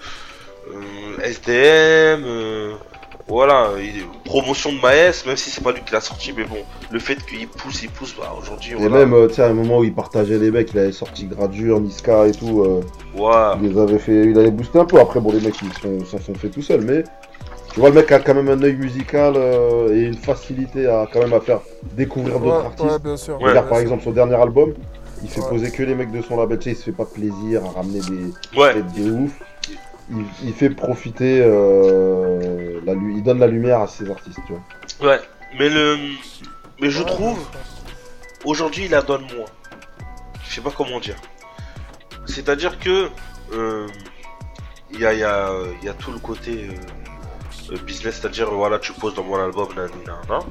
euh, 0.70 1.24
SDM, 1.24 2.24
euh, 2.26 2.74
voilà, 3.28 3.70
il- 3.80 4.04
promotion 4.30 4.74
de 4.74 4.82
Maes, 4.82 5.24
même 5.26 5.38
si 5.38 5.50
c'est 5.50 5.64
pas 5.64 5.72
lui 5.72 5.82
qui 5.86 5.94
l'a 5.94 6.02
sorti, 6.02 6.34
mais 6.36 6.44
bon, 6.44 6.58
le 6.92 7.00
fait 7.00 7.16
qu'il 7.26 7.48
pousse, 7.48 7.82
il 7.84 7.90
pousse, 7.90 8.14
bah 8.20 8.34
aujourd'hui, 8.40 8.74
Et 8.74 8.76
voilà. 8.76 9.06
même, 9.06 9.28
tu 9.30 9.36
sais, 9.36 9.44
à 9.44 9.48
un 9.48 9.54
moment 9.54 9.80
où 9.80 9.84
il 9.86 9.94
partageait 9.94 10.38
les 10.38 10.52
mecs, 10.52 10.70
il 10.74 10.80
avait 10.80 10.92
sorti 10.92 11.26
Gradure, 11.26 11.80
Niska 11.80 12.28
et 12.28 12.32
tout. 12.34 12.62
euh, 12.64 12.82
Ouais, 13.18 13.32
il 13.62 13.70
les 13.74 13.80
avait 13.80 14.00
fait, 14.00 14.26
il 14.26 14.38
avait 14.38 14.52
boosté 14.52 14.80
un 14.80 14.86
peu. 14.86 15.00
Après, 15.00 15.20
bon, 15.22 15.32
les 15.32 15.40
mecs, 15.40 15.56
ils 15.62 15.74
sont- 15.82 16.06
s'en 16.06 16.20
sont 16.20 16.34
fait 16.36 16.50
tout 16.50 16.62
seuls, 16.62 16.82
mais 16.82 17.04
tu 17.74 17.80
vois, 17.80 17.90
le 17.90 17.96
mec 17.96 18.12
a 18.12 18.20
quand 18.20 18.36
même 18.36 18.50
un 18.50 18.62
œil 18.64 18.76
musical 18.76 19.34
euh, 19.36 19.94
et 19.96 20.04
une 20.04 20.14
facilité 20.18 20.88
à 20.88 21.08
quand 21.12 21.20
même 21.20 21.34
à 21.34 21.40
faire 21.42 21.60
découvrir 21.84 22.40
d'autres 22.40 22.66
artistes. 22.66 22.90
ouais, 22.92 23.00
bien 23.00 23.18
sûr. 23.18 23.42
Ouais. 23.42 23.50
Regarde, 23.50 23.66
bien 23.66 23.70
par 23.70 23.78
sûr. 23.80 23.84
exemple, 23.84 24.04
son 24.04 24.12
dernier 24.12 24.36
album, 24.36 24.74
il 25.24 25.30
fait 25.30 25.42
Ouais. 25.42 25.50
poser 25.50 25.72
que 25.72 25.82
les 25.84 25.96
mecs 25.96 26.12
de 26.12 26.22
son 26.22 26.38
label, 26.38 26.60
tu 26.60 26.66
sais, 26.66 26.72
il 26.72 26.76
se 26.78 26.84
fait 26.84 26.92
pas 26.92 27.06
plaisir 27.06 27.66
à 27.66 27.70
ramener 27.72 28.00
des 28.02 28.60
ouais, 28.60 28.74
têtes 28.74 28.94
de 28.94 29.12
ouf. 29.12 29.32
Il, 30.12 30.26
il 30.44 30.54
fait 30.54 30.70
profiter, 30.70 31.42
euh, 31.44 32.80
la, 32.86 32.94
il 32.94 33.24
donne 33.24 33.40
la 33.40 33.48
lumière 33.48 33.80
à 33.80 33.88
ses 33.88 34.10
artistes, 34.12 34.38
tu 34.46 34.54
vois. 35.00 35.10
ouais, 35.12 35.20
mais 35.58 35.70
le, 35.70 35.98
mais 36.82 36.90
je 36.90 37.02
trouve, 37.04 37.40
aujourd'hui 38.44 38.86
il 38.86 38.92
la 38.92 39.02
donne 39.02 39.22
moins. 39.36 39.46
Je 40.46 40.56
sais 40.56 40.62
pas 40.62 40.72
comment 40.76 41.00
dire. 41.00 41.16
C'est-à-dire 42.26 42.78
que 42.80 43.08
euh, 43.54 43.88
il 44.92 45.00
y, 45.00 45.06
a, 45.06 45.14
il 45.14 45.20
y, 45.20 45.24
a, 45.24 45.50
il 45.82 45.86
y 45.86 45.90
a 45.90 45.94
tout 45.94 46.12
le 46.12 46.20
côté 46.20 46.68
euh, 46.70 46.74
business, 47.78 48.20
c'est-à-dire 48.20 48.52
voilà 48.52 48.80
tu 48.80 48.94
poses 48.94 49.16
dans 49.16 49.24
mon 49.24 49.38
album, 49.38 49.70
nanana. 49.76 50.46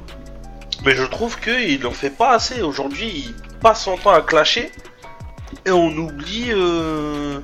Mais 0.85 0.95
je 0.95 1.03
trouve 1.03 1.39
qu'il 1.39 1.85
en 1.87 1.91
fait 1.91 2.09
pas 2.09 2.31
assez. 2.31 2.61
Aujourd'hui 2.61 3.09
il 3.27 3.59
passe 3.59 3.83
son 3.83 3.97
temps 3.97 4.11
à 4.11 4.21
clasher 4.21 4.71
et 5.65 5.71
on 5.71 5.89
oublie 5.89 6.47
euh, 6.49 7.39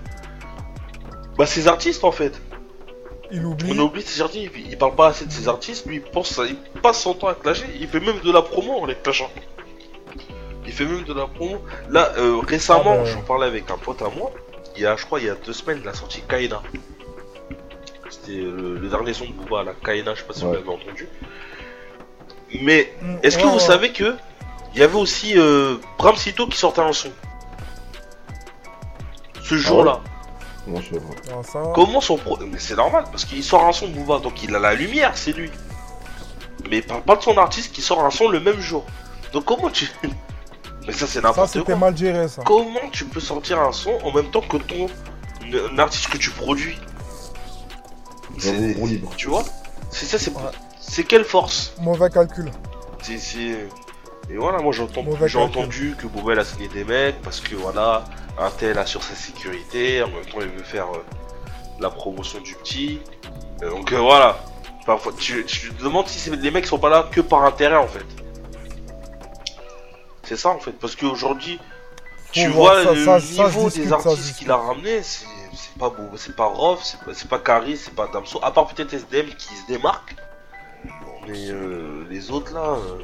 bah, 1.38 1.45
ses 1.45 1.67
artistes 1.67 2.03
en 2.03 2.11
fait. 2.11 2.41
Il 3.32 3.45
oublie. 3.45 3.71
On 3.71 3.80
oublie 3.84 4.01
ses 4.01 4.21
artistes, 4.21 4.51
il 4.57 4.77
parle 4.77 4.95
pas 4.95 5.09
assez 5.09 5.25
de 5.25 5.32
ses 5.32 5.47
artistes, 5.47 5.86
lui 5.86 5.97
il 5.97 6.01
pense 6.01 6.39
il 6.47 6.82
passe 6.82 7.01
son 7.01 7.13
temps 7.13 7.27
à 7.27 7.36
clasher, 7.36 7.65
il 7.80 7.88
fait 7.88 7.99
même 7.99 8.19
de 8.23 8.32
la 8.32 8.41
promo 8.41 8.80
en 8.80 8.86
les 8.86 8.95
clashant. 8.95 9.30
Il 10.65 10.73
fait 10.73 10.86
même 10.86 11.03
de 11.03 11.13
la 11.13 11.27
promo. 11.27 11.63
Là, 11.89 12.11
euh, 12.17 12.39
récemment, 12.45 12.93
Ah 12.93 12.97
ben. 12.97 13.05
j'en 13.05 13.21
parlais 13.21 13.47
avec 13.47 13.69
un 13.71 13.77
pote 13.77 14.01
à 14.01 14.09
moi, 14.09 14.32
il 14.75 14.84
y 14.84 14.86
a, 14.86 14.95
je 14.95 15.05
crois, 15.05 15.19
il 15.19 15.25
y 15.25 15.30
a 15.30 15.36
deux 15.36 15.53
semaines, 15.53 15.80
il 15.82 15.88
a 15.88 15.93
sorti 15.93 16.21
Kaina. 16.27 16.61
C'était 18.10 18.39
le, 18.41 18.78
le 18.78 18.89
dernier 18.89 19.14
son 19.14 19.26
de 19.26 19.34
Booba, 19.34 19.64
la 19.64 19.74
Kaina, 19.74 20.14
je 20.16 20.22
sais 20.22 20.26
pas 20.28 20.34
si 20.34 20.43
vous 20.43 20.53
l'avez 20.53 20.68
entendu. 20.70 21.07
Mais, 22.62 22.93
Mm, 23.01 23.16
est-ce 23.24 23.38
que 23.38 23.43
ouais, 23.43 23.49
vous 23.49 23.55
ouais. 23.55 23.60
savez 23.60 23.91
que 23.93 24.16
il 24.74 24.80
y 24.80 24.84
avait 24.84 24.97
aussi 24.97 25.38
euh, 25.38 25.76
Bram 25.97 26.16
Sito 26.16 26.47
qui 26.47 26.57
sortait 26.57 26.82
un 26.82 26.93
son? 26.93 27.12
Ce 29.43 29.55
jour-là. 29.55 30.01
Moi, 30.68 30.82
je 30.82 30.95
sais 30.95 30.99
pas. 30.99 31.34
Ah, 31.39 31.43
ça, 31.43 31.64
Comment 31.74 32.01
son 32.01 32.18
pro... 32.18 32.38
Mais 32.38 32.60
c'est 32.60 32.76
normal, 32.76 33.05
parce 33.12 33.26
qu'il 33.26 33.43
sort 33.43 33.66
un 33.66 33.72
son 33.72 33.88
Booba, 33.89 34.20
donc 34.20 34.43
il 34.43 34.55
a 34.55 34.60
la 34.60 34.74
lumière, 34.76 35.12
c'est 35.16 35.32
lui. 35.32 35.49
Mais 36.70 36.78
il 36.78 36.84
parle 36.84 37.01
pas 37.03 37.16
de 37.16 37.22
son 37.24 37.38
artiste 37.38 37.74
qui 37.74 37.82
sort 37.82 38.03
un 38.03 38.12
son 38.12 38.28
le 38.28 38.39
même 38.39 38.60
jour. 38.60 38.86
Donc 39.34 39.45
comment 39.45 39.70
tu... 39.70 39.89
Mais 40.88 40.93
ça 40.93 41.05
c'est 41.07 41.22
ça 41.22 41.28
n'importe 41.28 41.49
c'était 41.49 41.66
quoi. 41.66 41.76
mal 41.76 41.95
géré, 41.97 42.28
ça. 42.28 42.41
Comment 42.45 42.89
tu 42.91 43.05
peux 43.05 43.20
sortir 43.20 43.60
un 43.60 43.72
son 43.72 43.97
en 44.03 44.12
même 44.12 44.30
temps 44.32 44.41
que 44.41 44.57
ton... 44.57 44.88
Un 45.51 45.80
artiste 45.80 46.10
que 46.10 46.18
tu 46.18 46.30
produis? 46.32 46.78
Gros 48.38 48.88
libre. 48.88 49.11
Tu 49.17 49.27
vois 49.27 49.43
C'est 49.91 50.05
ça, 50.05 50.17
c'est... 50.19 50.32
Ouais. 50.32 50.41
C'est 50.80 51.03
quelle 51.03 51.23
force 51.25 51.73
Mauvais 51.82 52.09
calcul. 52.09 52.51
C'est... 53.01 53.17
c'est- 53.17 53.67
Et 54.30 54.38
voilà, 54.38 54.59
moi 54.59 54.71
j'ai 54.73 54.84
entendu, 55.39 55.95
que 55.97 56.07
Booba 56.07 56.34
il 56.34 56.39
a 56.39 56.45
signé 56.45 56.67
des 56.67 56.84
mecs 56.84 57.21
parce 57.21 57.39
que 57.41 57.55
voilà, 57.55 58.05
un 58.38 58.49
tel 58.51 58.77
assure 58.77 59.01
sa 59.03 59.15
sécurité, 59.15 60.03
en 60.03 60.07
même 60.09 60.25
temps 60.25 60.41
il 60.41 60.47
veut 60.49 60.63
faire 60.63 60.88
euh, 60.93 61.03
la 61.80 61.89
promotion 61.89 62.39
du 62.41 62.53
petit. 62.55 62.99
Euh, 63.63 63.69
donc 63.71 63.91
euh, 63.91 63.97
voilà. 63.99 64.38
Parfois, 64.86 65.11
tu, 65.17 65.45
tu 65.45 65.71
te 65.73 65.84
demandes 65.84 66.07
si 66.07 66.17
c'est- 66.19 66.36
les 66.36 66.51
mecs 66.51 66.65
sont 66.67 66.80
pas 66.80 66.89
là 66.89 67.07
que 67.11 67.21
par 67.21 67.43
intérêt 67.43 67.75
en 67.77 67.88
fait. 67.88 68.05
C'est 70.23 70.38
ça 70.38 70.49
en 70.49 70.59
fait, 70.59 70.71
parce 70.73 70.95
qu'aujourd'hui, 70.95 71.59
tu 72.32 72.47
vois 72.49 72.84
ça, 72.84 72.93
le 72.93 73.05
ça, 73.05 73.19
ça 73.19 73.25
se 73.25 73.32
niveau 73.32 73.63
discute, 73.65 73.84
des 73.86 73.93
artistes 73.93 74.36
qu'il 74.38 74.51
a 74.51 74.57
ramené, 74.57 75.01
c'est 75.01 75.25
c'est 75.55 75.77
pas 75.77 75.89
beau, 75.89 76.09
c'est 76.17 76.35
pas 76.35 76.45
Rof, 76.45 76.81
c'est 76.83 76.99
pas, 76.99 77.13
c'est 77.13 77.27
pas 77.29 77.39
Caris, 77.39 77.77
c'est 77.77 77.93
pas 77.95 78.07
Damso, 78.11 78.39
à 78.43 78.51
part 78.51 78.67
peut-être 78.67 78.93
SDM 78.93 79.27
qui 79.37 79.53
se 79.55 79.65
démarque. 79.67 80.15
Mais 81.27 81.49
euh, 81.49 82.05
les 82.09 82.31
autres 82.31 82.53
là, 82.53 82.75
euh, 82.77 82.99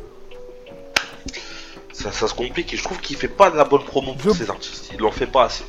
ça, 1.93 2.11
ça 2.11 2.27
se 2.27 2.33
complique 2.33 2.73
et 2.73 2.77
je 2.77 2.83
trouve 2.83 2.99
qu'il 2.99 3.15
fait 3.17 3.27
pas 3.27 3.49
de 3.51 3.57
la 3.57 3.63
bonne 3.65 3.83
promo 3.83 4.13
pour 4.13 4.33
Je- 4.33 4.37
ses 4.37 4.49
artistes, 4.49 4.91
il 4.93 5.03
en 5.05 5.11
fait 5.11 5.27
pas 5.27 5.45
assez. 5.45 5.65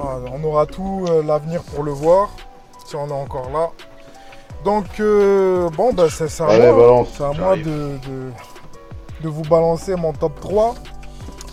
Ah, 0.00 0.18
on 0.32 0.44
aura 0.44 0.66
tout 0.66 1.06
euh, 1.08 1.22
l'avenir 1.22 1.62
pour 1.64 1.82
le 1.82 1.90
voir, 1.92 2.30
si 2.86 2.94
on 2.96 3.08
est 3.08 3.12
encore 3.12 3.50
là. 3.50 3.70
Donc, 4.64 4.86
euh, 5.00 5.68
bon, 5.70 5.94
c'est 6.08 6.28
c'est 6.28 6.42
à 6.42 6.46
moi. 6.72 7.06
C'est 7.16 7.24
à 7.24 7.32
moi 7.32 7.56
de, 7.56 7.62
de, 7.62 8.30
de 9.22 9.28
vous 9.28 9.42
balancer 9.42 9.94
mon 9.96 10.12
top 10.12 10.38
3. 10.40 10.74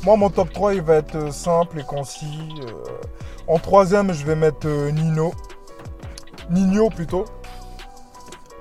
Moi, 0.06 0.16
mon 0.18 0.30
top 0.30 0.54
3, 0.54 0.76
il 0.76 0.82
va 0.82 0.96
être 0.98 1.16
euh, 1.16 1.32
simple 1.32 1.80
et 1.80 1.84
concis. 1.84 2.38
euh. 2.62 2.72
En 3.48 3.58
troisième, 3.58 4.14
je 4.14 4.24
vais 4.26 4.36
mettre 4.36 4.68
euh, 4.68 4.92
Nino. 4.92 5.34
Nino 6.52 6.90
plutôt. 6.90 7.26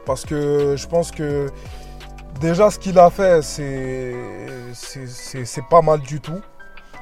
Parce 0.07 0.25
que 0.25 0.75
je 0.77 0.87
pense 0.87 1.11
que 1.11 1.49
déjà 2.41 2.71
ce 2.71 2.79
qu'il 2.79 2.99
a 2.99 3.11
fait, 3.11 3.43
c'est 3.43 4.15
pas 5.71 5.83
mal 5.83 6.01
du 6.01 6.21
tout. 6.21 6.41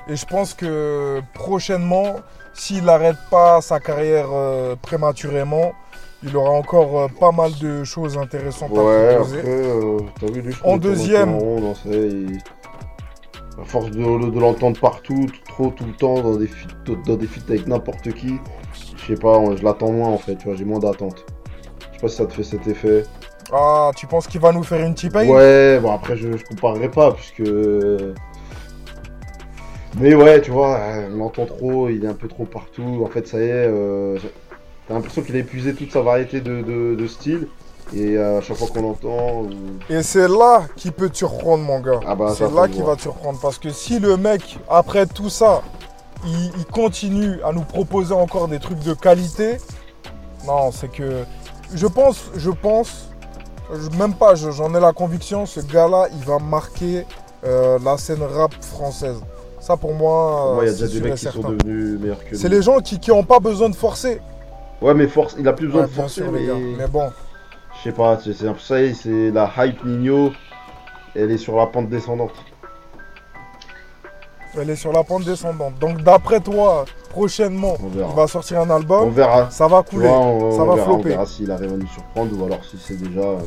Et 0.09 0.17
je 0.17 0.27
pense 0.27 0.55
que 0.55 1.21
prochainement, 1.35 2.17
s'il 2.55 2.85
n'arrête 2.85 3.17
pas 3.31 3.61
sa 3.61 3.79
carrière 3.81 4.27
euh, 4.33 4.75
prématurément, 4.81 5.73
il 6.25 6.37
aura 6.37 6.51
encore 6.51 7.01
euh, 7.01 7.07
pas 7.09 7.31
mal 7.33 7.53
de 7.61 7.83
choses 7.85 8.19
intéressantes 8.19 8.71
Ouais, 8.73 8.79
à 8.81 9.11
après, 9.11 9.17
proposer. 9.17 9.43
euh, 9.45 9.99
vu, 10.33 10.41
lui, 10.43 10.55
En 10.65 10.77
deuxième. 10.77 11.39
À 13.61 13.65
force 13.65 13.91
de, 13.91 14.31
de 14.31 14.41
l'entendre 14.41 14.79
partout, 14.81 15.27
tout- 15.27 15.53
trop, 15.53 15.71
tout 15.71 15.85
le 15.85 15.93
temps, 15.93 16.21
dans 16.23 16.37
des 16.37 16.47
feats, 16.47 16.69
dans 17.07 17.17
des 17.17 17.27
feats 17.27 17.43
avec 17.49 17.67
n'importe 17.67 18.13
qui, 18.13 18.39
je 18.97 19.07
sais 19.07 19.15
pas, 19.21 19.41
je 19.57 19.63
l'attends 19.63 19.93
moins 19.93 20.09
en 20.09 20.19
fait, 20.19 20.37
tu 20.37 20.47
vois, 20.47 20.57
j'ai 20.57 20.65
moins 20.65 20.79
d'attente. 20.79 21.25
Je 21.93 21.97
sais 21.97 22.01
pas 22.01 22.09
si 22.09 22.17
ça 22.17 22.27
te 22.27 22.33
fait 22.33 22.43
cet 22.43 22.67
effet. 22.67 23.05
Ah, 23.53 23.91
tu 23.95 24.07
penses 24.07 24.27
qu'il 24.27 24.41
va 24.41 24.53
nous 24.53 24.63
faire 24.63 24.85
une 24.85 24.95
T-Pain? 24.95 25.29
Ouais, 25.29 25.79
bon 25.81 25.93
après 25.93 26.17
je, 26.17 26.37
je 26.37 26.45
comparerai 26.45 26.91
pas 26.91 27.13
puisque. 27.13 27.43
Mais 30.01 30.15
ouais, 30.15 30.41
tu 30.41 30.51
vois, 30.51 30.81
on 31.13 31.17
l'entend 31.19 31.45
trop, 31.45 31.89
il 31.91 32.03
est 32.05 32.09
un 32.09 32.15
peu 32.15 32.29
trop 32.29 32.47
partout. 32.47 33.03
En 33.05 33.11
fait, 33.11 33.27
ça 33.29 33.39
y 33.39 33.43
est, 33.43 33.67
euh, 33.69 34.17
t'as 34.89 34.95
l'impression 34.95 35.21
qu'il 35.21 35.37
a 35.37 35.41
épuisé 35.41 35.75
toute 35.75 35.93
sa 35.93 36.01
variété 36.01 36.41
de, 36.41 36.63
de, 36.63 36.95
de 36.95 37.07
styles. 37.07 37.47
Et 37.95 38.17
euh, 38.17 38.39
à 38.39 38.41
chaque 38.41 38.57
fois 38.57 38.69
qu'on 38.69 38.83
l'entend, 38.83 39.43
ou- 39.43 39.51
Et 39.93 40.03
c'est 40.03 40.29
là 40.29 40.63
qu'il 40.77 40.93
peut 40.93 41.11
te 41.11 41.17
surprendre, 41.19 41.63
mon 41.63 41.81
gars. 41.81 42.01
Ah 42.07 42.15
bah, 42.15 42.33
c'est 42.37 42.45
là 42.45 42.67
voir. 42.67 42.69
va 42.87 42.97
te 42.97 43.03
surprendre. 43.03 43.39
Parce 43.41 43.59
que 43.59 43.71
si 43.71 43.99
le 43.99 44.17
mec, 44.17 44.59
après 44.69 45.07
tout 45.07 45.29
ça, 45.29 45.63
il, 46.25 46.53
il 46.57 46.65
continue 46.67 47.39
à 47.45 47.53
nous 47.53 47.63
proposer 47.63 48.15
encore 48.15 48.49
des 48.49 48.59
trucs 48.61 48.79
de 48.81 48.95
qualité, 48.95 49.59
non, 50.47 50.71
c'est 50.73 50.89
que. 50.91 51.25
Je 51.75 51.87
pense, 51.87 52.25
je 52.37 52.51
pense, 52.51 53.09
même 53.99 54.15
pas, 54.15 54.35
je- 54.35 54.51
j'en 54.51 54.75
ai 54.75 54.81
la 54.81 54.93
conviction, 54.93 55.47
ce 55.47 55.61
gars-là, 55.61 56.09
il 56.13 56.25
va 56.25 56.39
marquer 56.39 57.07
euh, 57.45 57.79
la 57.85 57.97
scène 57.99 58.23
rap 58.23 58.53
française. 58.63 59.17
Ça, 59.61 59.77
pour 59.77 59.95
moi, 59.95 60.59
il 60.63 60.67
y 60.67 60.69
a 60.69 60.73
c'est 60.73 60.87
déjà 60.87 61.01
des 61.01 61.09
mecs 61.11 61.19
qui 61.19 61.27
sont 61.27 61.41
devenus 61.41 61.99
meilleurs 62.01 62.25
que 62.25 62.37
C'est 62.37 62.49
les 62.49 62.63
gens 62.63 62.79
qui 62.81 62.99
n'ont 63.11 63.23
pas 63.25 63.39
besoin 63.41 63.69
de 63.71 63.75
forcer. 63.77 64.21
Ouais, 64.81 64.93
mais 64.95 65.07
force, 65.09 65.37
il 65.39 65.47
a 65.49 65.53
plus 65.53 65.67
besoin 65.67 65.83
Ouais, 65.83 65.89
de 65.89 65.93
forcer, 65.93 66.23
sûr. 66.23 66.33
Mais 66.33 66.87
bon, 66.89 67.11
Je 67.85 67.91
sais 67.91 67.97
pas, 67.97 68.17
c'est 68.23 68.31
peu 68.31 68.59
ça, 68.61 68.77
c'est 68.95 69.31
la 69.33 69.51
hype 69.59 69.85
Nino, 69.85 70.31
elle 71.17 71.33
est 71.33 71.37
sur 71.39 71.57
la 71.57 71.67
pente 71.67 71.89
descendante. 71.89 72.31
elle 74.57 74.71
est 74.71 74.77
sur 74.77 74.93
la 74.93 75.03
pente 75.03 75.25
descendante. 75.25 75.75
Donc, 75.81 76.01
d'après 76.03 76.39
toi, 76.41 76.85
prochainement, 77.11 77.75
On 77.83 77.89
il 78.11 78.15
va 78.15 78.27
sortir 78.29 78.61
un 78.61 78.71
On 78.71 78.77
album. 78.77 79.11
verra. 79.11 79.51
Ça 79.51 79.67
va 79.67 79.83
couler. 79.83 80.07
vois, 80.07 80.19
on, 80.19 80.53
ça 80.53 80.63
on 80.63 80.67
va 80.67 80.75
verra, 80.77 80.87
on 80.91 80.95
flopper. 80.95 81.09
verra 81.09 81.27
s'il 81.27 81.51
arrive 81.51 81.73
à 81.73 81.77
nous 81.77 81.87
surprendre 81.89 82.41
ou 82.41 82.45
alors 82.45 82.65
si 82.65 82.79
c'est 82.79 82.95
déjà. 82.95 83.21
euh, 83.21 83.39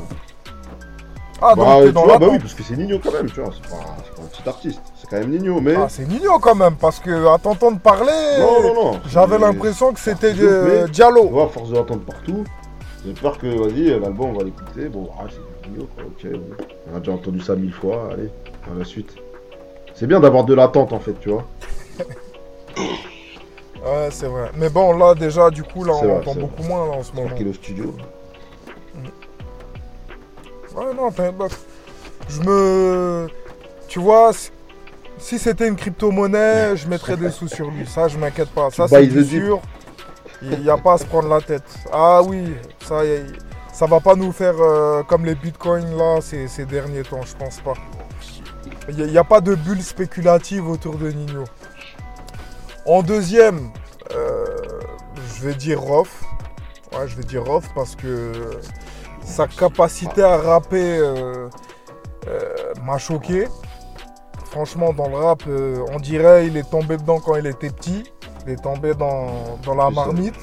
Ah, 1.41 1.55
donc 1.55 1.65
bah, 1.65 1.75
t'es 1.79 1.85
tu 1.87 1.91
dans 1.93 2.03
vois, 2.03 2.13
la 2.13 2.19
bah 2.19 2.27
oui, 2.31 2.39
parce 2.39 2.53
que 2.55 2.63
c'est 2.63 2.75
Nino 2.75 2.99
quand 3.01 3.11
même, 3.13 3.29
tu 3.31 3.39
vois. 3.39 3.51
C'est 3.53 3.69
pas, 3.69 3.77
un 4.21 4.25
petit 4.27 4.49
artiste, 4.49 4.81
c'est 4.99 5.09
quand 5.09 5.17
même 5.19 5.29
Nino, 5.29 5.61
mais. 5.61 5.75
Ah, 5.77 5.87
c'est 5.87 6.05
mignon 6.07 6.39
quand 6.39 6.55
même, 6.55 6.75
parce 6.75 6.99
que 6.99 7.27
à 7.33 7.37
t'entendre 7.37 7.79
parler, 7.79 8.11
non, 8.39 8.61
non, 8.63 8.73
non. 8.91 8.99
j'avais 9.07 9.37
l'impression 9.37 9.93
que 9.93 9.99
c'était 10.01 10.33
euh, 10.39 10.87
Diallo. 10.87 11.27
Tu 11.27 11.31
vois, 11.31 11.45
à 11.45 11.47
force 11.47 11.69
de 11.69 11.75
l'entendre 11.75 12.01
partout, 12.03 12.43
j'ai 13.05 13.13
peur 13.13 13.37
que, 13.37 13.47
vas-y, 13.47 13.89
l'album, 13.99 14.31
on 14.31 14.33
va 14.33 14.43
l'écouter. 14.43 14.89
Bon, 14.89 15.09
ah, 15.19 15.25
c'est 15.29 15.69
Nino, 15.69 15.87
quoi, 15.95 16.03
ok. 16.05 16.23
ouais. 16.23 16.65
On 16.91 16.95
a 16.95 16.99
déjà 16.99 17.11
entendu 17.11 17.39
ça 17.39 17.55
mille 17.55 17.73
fois, 17.73 18.09
allez, 18.11 18.29
à 18.71 18.77
la 18.77 18.85
suite. 18.85 19.15
C'est 19.93 20.07
bien 20.07 20.19
d'avoir 20.19 20.43
de 20.43 20.53
l'attente 20.53 20.91
en 20.91 20.99
fait, 20.99 21.19
tu 21.19 21.29
vois. 21.29 21.45
Ouais, 23.85 24.07
c'est 24.09 24.25
vrai. 24.25 24.49
Mais 24.57 24.69
bon, 24.69 24.97
là, 24.97 25.13
déjà, 25.13 25.51
du 25.51 25.61
coup, 25.61 25.83
là, 25.83 25.93
on 25.93 26.03
vrai, 26.03 26.17
entend 26.17 26.33
beaucoup 26.33 26.63
moins 26.63 26.87
là, 26.87 26.93
en 26.93 27.03
ce 27.03 27.13
moment. 27.13 27.35
Qu'il 27.35 27.45
est 27.45 27.51
au 27.51 27.53
studio. 27.53 27.93
Ouais, 30.75 30.93
non, 30.95 31.09
je 32.27 32.41
me. 32.41 33.27
Tu 33.87 33.99
vois, 33.99 34.31
si, 35.19 35.37
c'était 35.37 35.67
une 35.67 35.75
crypto-monnaie, 35.75 36.75
je 36.75 36.87
mettrais 36.87 37.15
des 37.15 37.29
sous 37.29 37.47
sur 37.47 37.69
lui. 37.69 37.85
Ça, 37.85 38.07
je 38.07 38.17
m'inquiète 38.17 38.49
pas. 38.49 38.71
Ça, 38.71 38.87
c'est 38.87 39.05
du 39.05 39.23
sûr. 39.23 39.61
Il 40.41 40.59
n'y 40.61 40.69
a 40.69 40.77
pas 40.77 40.93
à 40.93 40.97
se 40.97 41.05
prendre 41.05 41.29
la 41.29 41.41
tête. 41.41 41.63
Ah 41.91 42.21
oui, 42.23 42.55
ça, 42.81 43.01
ça 43.75 43.85
va 43.87 43.99
pas 43.99 44.15
nous 44.15 44.31
faire 44.31 44.55
euh, 44.57 45.03
comme 45.03 45.25
les 45.25 45.35
bitcoins 45.35 45.97
là 45.97 46.21
ces, 46.21 46.65
derniers 46.65 47.03
temps, 47.03 47.21
je 47.23 47.35
pense 47.35 47.59
pas. 47.59 47.73
Il 48.87 49.05
n'y 49.05 49.17
a, 49.17 49.23
pas 49.25 49.41
de 49.41 49.53
bulle 49.53 49.81
spéculative 49.81 50.69
autour 50.69 50.95
de 50.95 51.11
Nino. 51.11 51.43
En 52.85 53.01
deuxième, 53.01 53.71
euh, 54.13 54.45
je 55.35 55.45
vais 55.45 55.55
dire 55.55 55.81
Rof. 55.81 56.23
Ouais, 56.93 57.07
je 57.07 57.17
vais 57.17 57.23
dire 57.23 57.43
Rof 57.43 57.69
parce 57.75 57.97
que 57.97 58.31
sa 59.21 59.47
capacité 59.47 60.23
à 60.23 60.37
rapper 60.37 60.97
euh, 60.99 61.49
m'a 62.81 62.97
choqué. 62.97 63.47
Franchement, 64.45 64.93
dans 64.93 65.09
le 65.09 65.17
rap, 65.17 65.43
on 65.91 65.99
dirait 65.99 66.47
il 66.47 66.55
est 66.55 66.69
tombé 66.69 66.95
dedans 66.95 67.19
quand 67.19 67.35
il 67.35 67.45
était 67.47 67.69
petit. 67.69 68.03
Il 68.45 68.53
est 68.53 68.61
tombé 68.61 68.93
dans, 68.93 69.27
dans 69.65 69.75
la 69.75 69.89
marmite. 69.89 70.35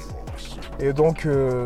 Et 0.79 0.91
donc, 0.91 1.25
euh, 1.25 1.65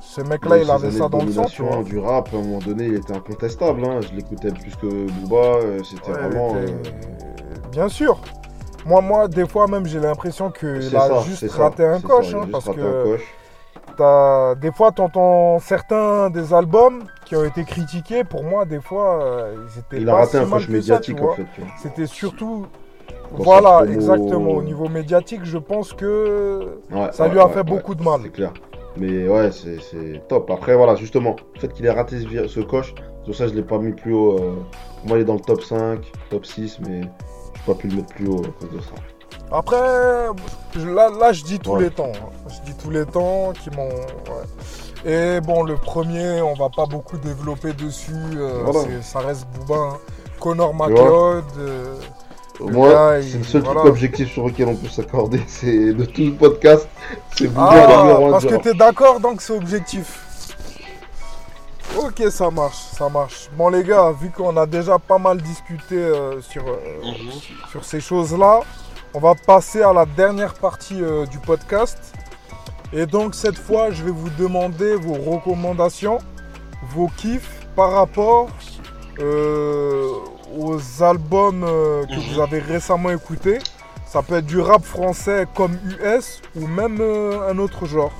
ce 0.00 0.20
mec-là, 0.22 0.58
il 0.58 0.70
avait 0.70 0.90
ça 0.90 1.08
dans 1.08 1.22
le 1.22 1.30
sang, 1.30 1.44
tu 1.44 1.62
vois. 1.62 1.82
du 1.82 1.98
rap, 1.98 2.28
à 2.32 2.36
un 2.36 2.40
moment 2.42 2.58
donné, 2.58 2.86
il 2.86 2.94
était 2.94 3.14
incontestable. 3.14 3.84
Hein. 3.84 4.00
Je 4.00 4.14
l'écoutais 4.16 4.50
plus 4.50 4.74
que 4.76 4.86
Booba, 5.10 5.36
euh, 5.36 5.78
c'était 5.84 6.10
Ouais, 6.10 6.18
vraiment. 6.28 6.56
était- 6.60 6.72
euh, 6.72 7.70
Bien 7.70 7.88
sûr. 7.88 8.18
Moi, 8.86 9.00
moi, 9.02 9.28
des 9.28 9.46
fois 9.46 9.66
même, 9.66 9.84
j'ai 9.86 10.00
l'impression 10.00 10.50
qu'il 10.50 10.96
a 10.96 11.00
ça, 11.08 11.20
juste 11.20 11.46
ça, 11.48 11.62
raté 11.62 11.84
un 11.84 12.00
coche. 12.00 12.30
ça, 12.30 12.38
hein, 12.38 12.48
parce 12.50 12.64
que 12.70 13.18
des 14.60 14.72
fois, 14.72 14.92
tu 14.92 15.02
entends 15.02 15.58
certains 15.58 16.30
des 16.30 16.54
albums 16.54 17.04
qui 17.26 17.36
ont 17.36 17.44
été 17.44 17.64
critiqués. 17.64 18.24
Pour 18.24 18.42
moi, 18.44 18.64
des 18.64 18.80
fois, 18.80 19.48
ils 19.54 19.78
étaient 19.80 20.00
Il 20.02 20.08
a 20.08 20.14
raté 20.14 20.30
si 20.30 20.36
un 20.38 20.46
coche 20.46 20.66
ça, 20.66 20.72
médiatique 20.72 21.20
en 21.20 21.34
fait. 21.34 21.46
C'était 21.82 22.06
surtout. 22.06 22.66
Voilà, 23.32 23.82
promo- 23.82 23.92
exactement. 23.92 24.50
Au 24.52 24.62
niveau 24.62 24.88
médiatique, 24.88 25.40
je 25.44 25.58
pense 25.58 25.92
que 25.92 26.78
Ouais, 26.90 27.08
ça 27.12 27.24
ouais, 27.24 27.30
lui 27.30 27.38
a 27.40 27.46
ouais, 27.46 27.52
fait 27.52 27.62
beaucoup 27.62 27.94
de 27.94 28.02
mal. 28.02 28.20
C'est 28.22 28.30
clair. 28.32 28.52
Mais 28.96 29.28
ouais, 29.28 29.50
c'est 29.52 30.26
top. 30.28 30.50
Après, 30.50 30.74
voilà, 30.74 30.96
justement, 30.96 31.36
le 31.54 31.60
fait 31.60 31.68
qu'il 31.72 31.86
ait 31.86 31.90
raté 31.90 32.18
ce, 32.20 32.48
ce 32.48 32.60
coche, 32.60 32.94
c'est 32.96 33.24
pour 33.26 33.34
ça 33.34 33.44
que 33.44 33.50
je 33.50 33.54
l'ai 33.56 33.62
pas 33.62 33.78
mis 33.78 33.92
plus 33.92 34.14
haut. 34.14 34.38
euh, 34.38 34.54
Moi, 35.04 35.18
il 35.18 35.20
est 35.20 35.24
dans 35.24 35.34
le 35.34 35.40
top 35.40 35.62
5, 35.62 36.00
top 36.30 36.44
6, 36.46 36.78
mais 36.80 37.02
je 37.02 37.62
pas 37.72 37.74
pu 37.78 37.88
le 37.88 37.96
mettre 37.96 38.14
plus 38.14 38.26
haut 38.28 38.42
à 38.42 38.60
cause 38.60 38.70
de 38.72 38.80
ça. 38.80 38.92
Après, 39.52 40.26
je- 40.74 40.88
là, 40.88 41.10
là, 41.10 41.32
je 41.32 41.44
dis 41.44 41.58
tous 41.58 41.76
les 41.76 41.90
temps. 41.90 42.12
hein. 42.14 42.28
Je 42.48 42.70
dis 42.70 42.76
tous 42.76 42.90
les 42.90 43.06
temps 43.06 43.52
qui 43.62 43.70
m'ont. 43.70 43.88
Et 45.04 45.40
bon, 45.40 45.62
le 45.62 45.76
premier, 45.76 46.42
on 46.42 46.54
va 46.54 46.68
pas 46.74 46.86
beaucoup 46.86 47.18
développer 47.18 47.72
dessus. 47.72 48.12
euh, 48.36 48.62
Voilà. 48.64 48.80
Ça 49.02 49.20
reste 49.20 49.46
Booba. 49.56 49.80
hein. 49.80 49.96
Connor 50.40 50.74
McLeod. 50.74 51.44
euh, 51.58 51.94
Le 51.94 52.17
Moi, 52.60 53.20
c'est 53.22 53.38
le 53.38 53.44
seul 53.44 53.62
voilà. 53.62 53.80
truc 53.80 53.92
objectif 53.92 54.32
sur 54.32 54.46
lequel 54.46 54.68
on 54.68 54.76
peut 54.76 54.88
s'accorder, 54.88 55.40
c'est 55.46 55.92
de 55.94 56.04
tout 56.04 56.22
le 56.22 56.32
podcast, 56.32 56.88
c'est 57.36 57.46
Booba 57.48 57.70
Ah, 57.70 58.18
parce 58.30 58.46
que 58.46 58.56
t'es 58.56 58.74
d'accord, 58.74 59.20
donc 59.20 59.40
c'est 59.40 59.52
objectif. 59.52 60.24
Ok, 61.96 62.22
ça 62.30 62.50
marche, 62.50 62.76
ça 62.96 63.08
marche. 63.08 63.48
Bon, 63.56 63.68
les 63.70 63.82
gars, 63.82 64.12
vu 64.12 64.30
qu'on 64.30 64.56
a 64.56 64.66
déjà 64.66 64.98
pas 64.98 65.18
mal 65.18 65.40
discuté 65.40 65.96
euh, 65.96 66.40
sur, 66.42 66.62
euh, 66.68 66.76
Mhm. 67.02 67.30
sur 67.70 67.84
ces 67.84 68.00
choses-là, 68.00 68.60
on 69.14 69.20
va 69.20 69.34
passer 69.34 69.82
à 69.82 69.92
la 69.92 70.04
dernière 70.04 70.54
partie 70.54 71.02
euh, 71.02 71.24
du 71.26 71.38
podcast. 71.38 71.98
Et 72.92 73.06
donc, 73.06 73.34
cette 73.34 73.58
fois, 73.58 73.90
je 73.90 74.04
vais 74.04 74.10
vous 74.10 74.30
demander 74.38 74.96
vos 74.96 75.14
recommandations, 75.14 76.18
vos 76.94 77.08
kiffs 77.16 77.66
par 77.74 77.92
rapport 77.92 78.48
euh, 79.20 80.10
aux 80.56 80.78
albums 81.02 81.64
euh, 81.64 82.04
que 82.06 82.14
Mhm. 82.14 82.20
vous 82.34 82.40
avez 82.40 82.58
récemment 82.60 83.10
écoutés. 83.10 83.58
Ça 84.06 84.22
peut 84.22 84.36
être 84.36 84.46
du 84.46 84.60
rap 84.60 84.84
français 84.84 85.46
comme 85.54 85.76
US 86.00 86.40
ou 86.56 86.66
même 86.66 86.98
euh, 87.00 87.50
un 87.50 87.58
autre 87.58 87.86
genre. 87.86 88.12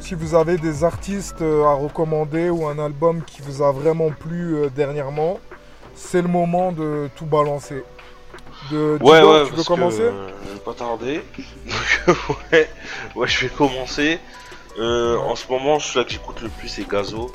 Si 0.00 0.14
vous 0.14 0.34
avez 0.34 0.58
des 0.58 0.82
artistes 0.82 1.42
euh, 1.42 1.64
à 1.64 1.74
recommander 1.74 2.50
ou 2.50 2.66
un 2.66 2.78
album 2.78 3.22
qui 3.24 3.40
vous 3.42 3.62
a 3.62 3.70
vraiment 3.70 4.10
plu 4.10 4.56
dernièrement, 4.74 5.38
c'est 5.94 6.22
le 6.22 6.28
moment 6.28 6.72
de 6.72 7.08
tout 7.16 7.26
balancer. 7.26 7.84
De, 8.70 8.98
Ouais, 9.00 9.20
Dido, 9.20 9.32
ouais, 9.32 9.44
tu 9.46 9.54
veux 9.54 9.64
commencer? 9.64 10.10
je 10.46 10.52
vais 10.52 10.58
pas 10.64 10.74
tarder. 10.74 11.22
Donc, 11.66 12.16
ouais, 12.52 12.68
ouais, 13.14 13.28
je 13.28 13.40
vais 13.46 13.48
commencer. 13.52 14.18
En 14.78 15.36
ce 15.36 15.46
moment, 15.50 15.78
celui-là 15.78 16.04
que 16.04 16.10
j'écoute 16.12 16.40
le 16.42 16.48
plus, 16.48 16.68
c'est 16.68 16.88
Gazo. 16.88 17.30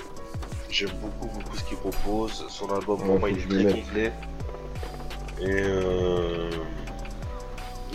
J'aime 0.70 0.90
beaucoup, 1.02 1.28
beaucoup 1.34 1.58
ce 1.58 1.64
qu'il 1.64 1.78
propose. 1.78 2.46
Son 2.50 2.70
album, 2.72 2.98
pour 3.00 3.10
Ouais, 3.14 3.20
moi, 3.20 3.30
il 3.30 3.38
est 3.40 3.48
très 3.72 3.82
complet. 3.82 4.12
Et 5.42 5.46
euh... 5.50 6.50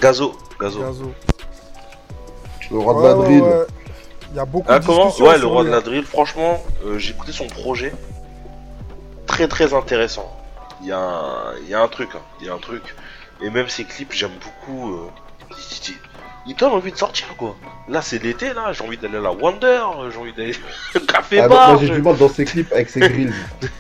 Gazo, 0.01 0.35
Gazo. 0.61 0.81
Gazo. 0.81 1.12
Le 2.70 2.79
roi 2.79 2.95
de 2.95 3.07
la 3.07 3.14
drill. 3.14 3.43
ouais. 3.43 3.66
Il 4.31 4.37
y 4.37 4.41
a 4.41 4.45
beaucoup 4.47 4.66
Ah, 4.70 4.79
de 4.79 4.87
comment 4.87 5.14
Ouais, 5.18 5.37
le 5.39 5.47
roi 5.47 5.62
de 5.64 5.68
la 5.68 5.77
hein. 5.77 5.81
drill. 5.83 6.05
Franchement, 6.05 6.62
euh, 6.87 6.99
j'ai 6.99 7.11
écouté 7.12 7.33
son 7.33 7.47
projet. 7.49 7.93
Très, 9.27 9.47
très 9.49 9.75
intéressant. 9.75 10.35
Il 10.81 10.89
y, 10.89 10.93
a 10.93 10.99
un... 10.99 11.55
il 11.62 11.68
y 11.68 11.75
a 11.75 11.81
un 11.83 11.89
truc, 11.89 12.09
hein. 12.14 12.20
il 12.41 12.47
y 12.47 12.49
a 12.49 12.55
un 12.55 12.59
truc. 12.59 12.95
Et 13.43 13.51
même 13.51 13.68
ses 13.68 13.85
clips, 13.85 14.12
j'aime 14.12 14.33
beaucoup. 14.43 14.95
euh, 14.95 15.11
il- 16.47 16.55
donne 16.57 16.72
envie 16.72 16.93
de 16.93 16.97
sortir, 16.97 17.26
quoi. 17.36 17.57
Là, 17.88 18.03
c'est 18.03 18.22
l'été, 18.22 18.53
là. 18.55 18.72
J'ai 18.72 18.84
envie 18.84 18.97
d'aller 18.99 19.18
à 19.18 19.20
la 19.20 19.32
Wonder. 19.32 19.80
J'ai 20.12 20.18
envie 20.18 20.32
d'aller 20.32 20.55
au 20.97 21.01
café 21.01 21.40
Ah, 21.40 21.49
bar. 21.49 21.70
moi, 21.72 21.78
j'ai 21.80 21.86
je- 21.88 21.95
du 21.95 22.03
mal 22.03 22.16
dans 22.16 22.28
ses 22.28 22.45
clips 22.45 22.72
avec 22.72 22.88
ses 22.90 23.01
grilles, 23.01 23.32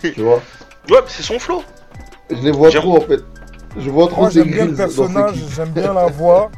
tu 0.02 0.20
vois. 0.22 0.36
Ouais, 0.90 0.98
mais 1.00 1.08
c'est 1.08 1.22
son 1.22 1.38
flow. 1.38 1.62
Je 2.30 2.36
les 2.36 2.50
vois 2.50 2.70
trop 2.70 2.96
en 2.96 3.00
fait. 3.00 3.20
Je 3.78 3.88
vois 3.90 4.06
trop 4.08 4.22
Moi 4.22 4.30
ses 4.30 4.40
j'aime 4.40 4.48
bien 4.48 4.56
grilles 4.66 4.70
le 4.70 4.76
personnage, 4.76 5.36
j'aime 5.56 5.70
bien 5.70 5.92
la 5.94 6.06
voix. 6.06 6.50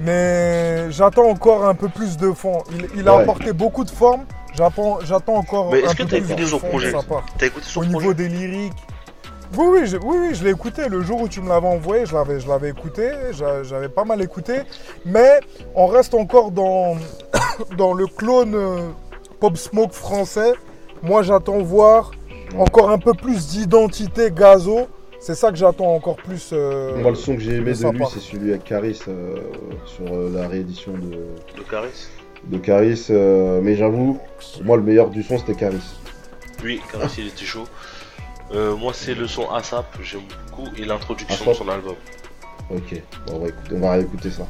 Mais 0.00 0.90
j'attends 0.90 1.28
encore 1.28 1.66
un 1.66 1.74
peu 1.74 1.88
plus 1.88 2.16
de 2.16 2.32
fond. 2.32 2.62
Il, 2.72 2.88
il 3.00 3.08
a 3.08 3.16
Ouais. 3.16 3.22
apporté 3.22 3.52
beaucoup 3.52 3.84
de 3.84 3.90
formes. 3.90 4.24
J'attends 4.56 5.34
encore 5.34 5.72
Mais 5.72 5.82
un 5.82 5.86
est-ce 5.86 5.96
que 5.96 6.02
peu 6.04 6.08
t'as 6.10 6.16
plus 6.18 6.26
écouté 6.26 6.42
de 6.42 6.46
son 6.46 6.58
fond 6.60 6.68
projet. 6.68 6.92
T'as 7.38 7.46
écouté 7.46 7.66
son 7.68 7.80
Au 7.80 7.84
projet 7.84 7.98
niveau 7.98 8.14
des 8.14 8.28
lyriques. 8.28 8.72
Oui, 9.56 9.66
oui, 9.80 9.86
je, 9.86 9.96
oui, 9.96 10.16
oui, 10.20 10.34
je 10.34 10.44
l'ai 10.44 10.50
écouté. 10.50 10.88
Le 10.88 11.02
jour 11.02 11.20
où 11.22 11.28
tu 11.28 11.40
me 11.40 11.48
l'avais 11.48 11.66
envoyé, 11.66 12.06
je 12.06 12.14
l'avais, 12.14 12.40
je 12.40 12.48
l'avais 12.48 12.70
écouté. 12.70 13.08
J'a- 13.32 13.62
J'avais 13.62 13.88
pas 13.88 14.04
mal 14.04 14.20
écouté. 14.22 14.54
Mais 15.04 15.40
on 15.74 15.86
reste 15.86 16.14
encore 16.14 16.50
dans, 16.50 16.96
dans 17.76 17.92
le 17.94 18.06
clone 18.06 18.54
euh, 18.54 18.88
Pop 19.40 19.56
Smoke 19.56 19.92
français. 19.92 20.52
Moi, 21.02 21.22
j'attends 21.22 21.58
voir 21.62 22.10
encore 22.58 22.90
un 22.90 22.98
peu 22.98 23.12
plus 23.14 23.48
d'identité 23.48 24.30
Gazo. 24.30 24.86
C'est 25.20 25.34
ça 25.34 25.50
que 25.50 25.56
j'attends 25.56 25.94
encore 25.94 26.16
plus. 26.16 26.50
euh, 26.52 26.96
Moi, 27.00 27.10
le 27.10 27.16
son 27.16 27.34
que 27.34 27.40
j'ai 27.40 27.54
aimé 27.56 27.72
de 27.72 27.82
de 27.82 27.88
lui, 27.96 28.04
c'est 28.12 28.20
celui 28.20 28.50
avec 28.50 28.64
Caris 28.64 29.00
euh, 29.08 29.36
sur 29.86 30.04
euh, 30.12 30.30
la 30.34 30.46
réédition 30.48 30.92
de, 30.92 31.16
Le 31.56 31.62
Caris 31.70 32.08
de 32.44 32.58
Caris. 32.58 33.06
euh, 33.08 33.60
mais 33.62 33.74
j'avoue, 33.74 34.18
pour 34.56 34.64
moi, 34.64 34.76
le 34.76 34.82
meilleur 34.82 35.08
du 35.08 35.22
son, 35.22 35.38
c'était 35.38 35.54
Caris. 35.54 35.80
Oui, 36.62 36.80
Caris 36.92 37.14
il 37.18 37.28
était 37.28 37.44
chaud. 37.46 37.64
Euh, 38.52 38.76
moi 38.76 38.92
c'est 38.94 39.14
le 39.14 39.26
son 39.26 39.50
ASAP, 39.50 39.86
j'aime 40.02 40.20
beaucoup, 40.50 40.68
et 40.76 40.84
l'introduction 40.84 41.50
de 41.50 41.54
son 41.56 41.68
album. 41.68 41.96
Ok, 42.70 43.02
bon, 43.26 43.34
on 43.34 43.38
va 43.40 43.48
écouter, 43.48 43.70
on 43.74 43.80
va 43.80 43.92
réécouter 43.92 44.30
ça. 44.30 44.46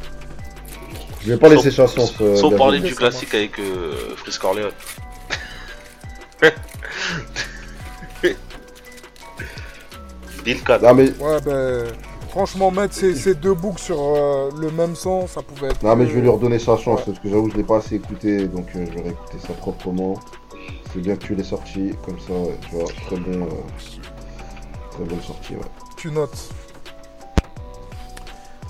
Je 1.22 1.30
vais 1.32 1.38
pas 1.38 1.48
laisser 1.48 1.70
ça 1.70 1.86
sans. 1.86 2.12
euh, 2.20 2.36
sans 2.36 2.50
parler 2.50 2.80
du 2.80 2.94
classique 2.94 3.34
avec 3.34 3.58
euh, 3.58 4.14
Frisk 4.16 4.40
Corleone. 4.42 4.72
Bill 10.44 10.62
4. 10.62 10.82
Non 10.82 10.94
mais, 10.94 11.10
Ouais, 11.18 11.40
ben. 11.44 11.84
Franchement, 12.28 12.72
mettre 12.72 12.94
ces, 12.94 13.14
ces 13.14 13.34
deux 13.36 13.54
boucles 13.54 13.80
sur 13.80 13.96
euh, 14.00 14.50
le 14.60 14.68
même 14.72 14.96
son, 14.96 15.28
ça 15.28 15.40
pouvait 15.40 15.68
être. 15.68 15.80
non, 15.84 15.94
mais 15.94 16.04
je 16.08 16.14
vais 16.14 16.20
lui 16.20 16.26
euh, 16.28 16.32
redonner 16.32 16.58
sa 16.58 16.76
chance 16.76 16.98
Ouais. 16.98 17.04
parce 17.06 17.18
que 17.20 17.28
j'avoue, 17.30 17.48
je 17.48 17.56
l'ai 17.56 17.62
pas 17.62 17.76
assez 17.76 17.94
écouté 17.94 18.48
donc 18.48 18.66
euh, 18.74 18.84
je 18.86 18.90
vais 18.90 19.02
réécouter 19.02 19.38
ça 19.38 19.52
proprement. 19.52 20.14
C'est 20.94 21.00
bien 21.00 21.16
que 21.16 21.24
tu 21.24 21.34
l'aies 21.34 21.42
sorti 21.42 21.90
comme 22.06 22.18
ça, 22.20 22.32
ouais, 22.32 22.56
tu 22.68 22.76
vois, 22.76 22.84
très 23.06 23.16
bon. 23.16 23.46
euh, 23.46 23.48
très 24.92 25.04
bonne 25.04 25.20
sortie, 25.22 25.54
ouais. 25.54 25.60
Tu 25.96 26.10
notes. 26.12 26.50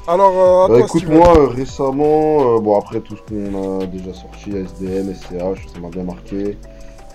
Alors, 0.06 0.32
euh, 0.38 0.64
à 0.64 0.68
Bah 0.68 0.74
toi, 0.78 0.86
écoute 0.86 1.02
Steven. 1.02 1.18
moi 1.18 1.38
euh, 1.38 1.46
récemment, 1.48 2.56
euh, 2.56 2.60
bon 2.60 2.78
après 2.78 3.00
tout 3.00 3.16
ce 3.16 3.22
qu'on 3.22 3.80
a 3.82 3.86
déjà 3.86 4.12
sorti, 4.14 4.56
SDM, 4.56 5.12
SCH, 5.14 5.68
ça 5.72 5.78
m'a 5.80 5.88
bien 5.88 6.04
marqué. 6.04 6.56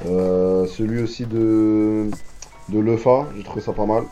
Euh, 0.06 0.66
celui 0.68 1.02
aussi 1.02 1.26
de, 1.26 2.10
de 2.70 2.80
Lefa, 2.80 3.26
j'ai 3.36 3.44
trouvé 3.44 3.62
ça 3.62 3.74
pas 3.74 3.86
mal. 3.86 4.04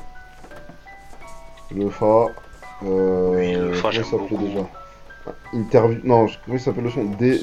Lefa. 1.71 2.25
Euh, 2.85 3.31
Oui, 3.35 3.53
Lefa, 3.53 3.91
j'aime 3.91 4.05
beaucoup. 4.11 4.37
déjà? 4.37 4.61
Interview. 5.53 5.99
Non, 6.03 6.27
je- 6.27 6.37
comment 6.43 6.57
il 6.57 6.59
s'appelle 6.59 6.83
le 6.83 6.89
son? 6.91 7.03
D... 7.05 7.41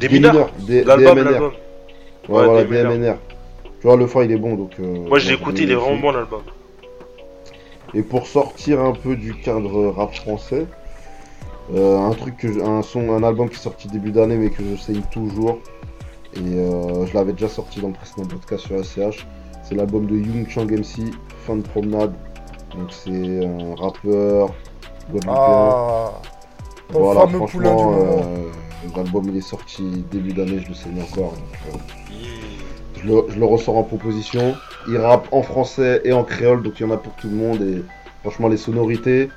Des 0.00 0.08
mineurs 0.08 0.50
D- 0.60 0.84
L'album, 0.84 1.14
DMNR. 1.16 1.30
l'album. 1.30 1.52
Ouais, 2.28 2.38
Ouais, 2.40 2.44
voilà, 2.46 2.64
DMNR. 2.64 2.90
DMNR. 2.98 3.16
Tu 3.80 3.86
vois, 3.88 3.96
Lefa 3.96 4.24
il 4.24 4.32
est 4.32 4.36
bon 4.36 4.54
donc. 4.54 4.72
euh, 4.80 5.08
Moi 5.08 5.18
j'ai 5.18 5.30
je 5.30 5.34
écouté, 5.34 5.58
l'ai 5.58 5.64
il 5.64 5.70
est 5.72 5.74
vraiment 5.74 5.96
bon 6.00 6.12
l'album. 6.12 6.42
Et 7.94 8.02
pour 8.02 8.26
sortir 8.26 8.80
un 8.80 8.92
peu 8.92 9.16
du 9.16 9.34
cadre 9.34 9.88
rap 9.90 10.14
français, 10.14 10.66
euh, 11.74 11.98
un 11.98 12.12
truc 12.12 12.36
que 12.36 12.52
je- 12.52 12.60
un 12.60 12.82
son, 12.82 13.10
un 13.12 13.22
album 13.22 13.48
qui 13.48 13.56
est 13.56 13.58
sorti 13.58 13.88
début 13.88 14.12
d'année 14.12 14.36
mais 14.36 14.50
que 14.50 14.62
je 14.64 14.76
saigne 14.80 15.02
toujours. 15.10 15.58
Et 16.34 16.38
euh, 16.40 17.04
je 17.06 17.12
l'avais 17.14 17.32
déjà 17.32 17.48
sorti 17.48 17.80
dans 17.80 17.88
le 17.88 17.92
précédent 17.94 18.26
podcast 18.26 18.64
sur 18.66 18.78
SCH. 18.82 19.26
C'est 19.62 19.74
l'album 19.74 20.06
de 20.06 20.16
Young 20.16 20.48
Chang 20.48 20.66
MC, 20.70 21.10
Fin 21.46 21.56
de 21.56 21.62
promenade. 21.62 22.14
Donc 22.74 22.90
c'est 22.90 23.44
un 23.44 23.74
rappeur. 23.74 24.50
Ah, 25.28 26.12
voilà, 26.90 27.26
du 27.26 27.34
franchement, 27.34 27.74
moment. 27.74 27.98
euh, 27.98 28.48
l'album 28.96 29.28
il 29.28 29.36
est 29.36 29.40
sorti 29.40 29.82
début 30.10 30.32
d'année, 30.32 30.60
je 30.62 30.68
le 30.68 30.74
saigne 30.74 31.00
encore. 31.02 31.32
donc, 31.32 31.74
euh, 31.74 31.78
je 33.00 33.06
le, 33.08 33.24
je 33.28 33.38
le 33.38 33.44
ressors 33.46 33.76
en 33.76 33.82
proposition. 33.82 34.54
Il 34.88 34.96
rappe 34.98 35.28
en 35.32 35.42
français 35.42 36.00
et 36.04 36.12
en 36.12 36.24
créole, 36.24 36.62
donc 36.62 36.78
il 36.80 36.86
y 36.86 36.90
en 36.90 36.92
a 36.92 36.96
pour 36.96 37.14
tout 37.16 37.28
le 37.28 37.36
monde. 37.36 37.60
Et 37.62 37.82
franchement, 38.20 38.48
les 38.48 38.56
sonorités, 38.56 39.28